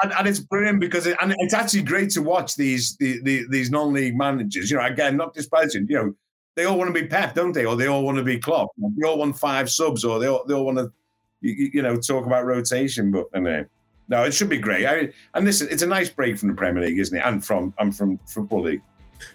And, 0.02 0.12
and 0.12 0.28
it's 0.28 0.40
brilliant 0.40 0.80
because 0.80 1.06
it, 1.06 1.16
and 1.22 1.34
it's 1.38 1.54
actually 1.54 1.82
great 1.82 2.10
to 2.10 2.22
watch 2.22 2.54
these 2.54 2.96
the, 2.96 3.20
the, 3.22 3.46
these 3.48 3.70
non-league 3.70 4.16
managers. 4.16 4.70
You 4.70 4.76
know, 4.76 4.84
again, 4.84 5.16
not 5.16 5.32
despising. 5.32 5.86
You 5.88 5.96
know, 5.96 6.14
they 6.54 6.64
all 6.64 6.76
want 6.76 6.94
to 6.94 7.00
be 7.00 7.06
Pep, 7.06 7.34
don't 7.34 7.52
they? 7.52 7.64
Or 7.64 7.76
they 7.76 7.86
all 7.86 8.04
want 8.04 8.18
to 8.18 8.24
be 8.24 8.38
Klopp. 8.38 8.70
They 8.78 9.06
all 9.08 9.18
want 9.18 9.38
five 9.38 9.70
subs, 9.70 10.04
or 10.04 10.18
they 10.18 10.26
all, 10.26 10.44
they 10.46 10.54
all 10.54 10.66
want 10.66 10.78
to, 10.78 10.92
you, 11.40 11.70
you 11.72 11.82
know, 11.82 11.96
talk 11.96 12.26
about 12.26 12.44
rotation. 12.44 13.10
But 13.10 13.26
anyway, 13.34 13.64
no, 14.08 14.24
it 14.24 14.32
should 14.32 14.48
be 14.50 14.58
great. 14.58 14.86
I, 14.86 15.12
and 15.34 15.44
listen, 15.44 15.68
it's 15.70 15.82
a 15.82 15.86
nice 15.86 16.10
break 16.10 16.38
from 16.38 16.48
the 16.48 16.54
Premier 16.54 16.82
League, 16.82 16.98
isn't 16.98 17.16
it? 17.16 17.22
And 17.24 17.44
from 17.44 17.72
I'm 17.78 17.90
from 17.90 18.18
Football 18.26 18.62
League. 18.62 18.82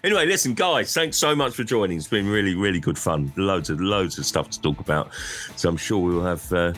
Anyway, 0.04 0.26
listen, 0.26 0.54
guys, 0.54 0.92
thanks 0.92 1.16
so 1.16 1.34
much 1.34 1.54
for 1.54 1.64
joining. 1.64 1.96
It's 1.96 2.08
been 2.08 2.28
really, 2.28 2.54
really 2.54 2.80
good 2.80 2.98
fun. 2.98 3.32
Loads 3.36 3.70
of 3.70 3.80
loads 3.80 4.18
of 4.18 4.26
stuff 4.26 4.50
to 4.50 4.60
talk 4.60 4.80
about. 4.80 5.10
So 5.56 5.68
I'm 5.68 5.76
sure 5.76 5.98
we'll 5.98 6.24
have 6.24 6.52
uh, 6.52 6.72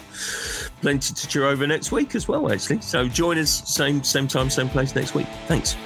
plenty 0.80 1.14
to 1.14 1.28
cheer 1.28 1.46
over 1.46 1.66
next 1.66 1.92
week 1.92 2.14
as 2.14 2.28
well. 2.28 2.52
Actually, 2.52 2.80
so 2.80 3.08
join 3.08 3.38
us 3.38 3.50
same 3.50 4.02
same 4.04 4.28
time, 4.28 4.50
same 4.50 4.68
place 4.68 4.94
next 4.94 5.14
week. 5.14 5.26
Thanks. 5.46 5.76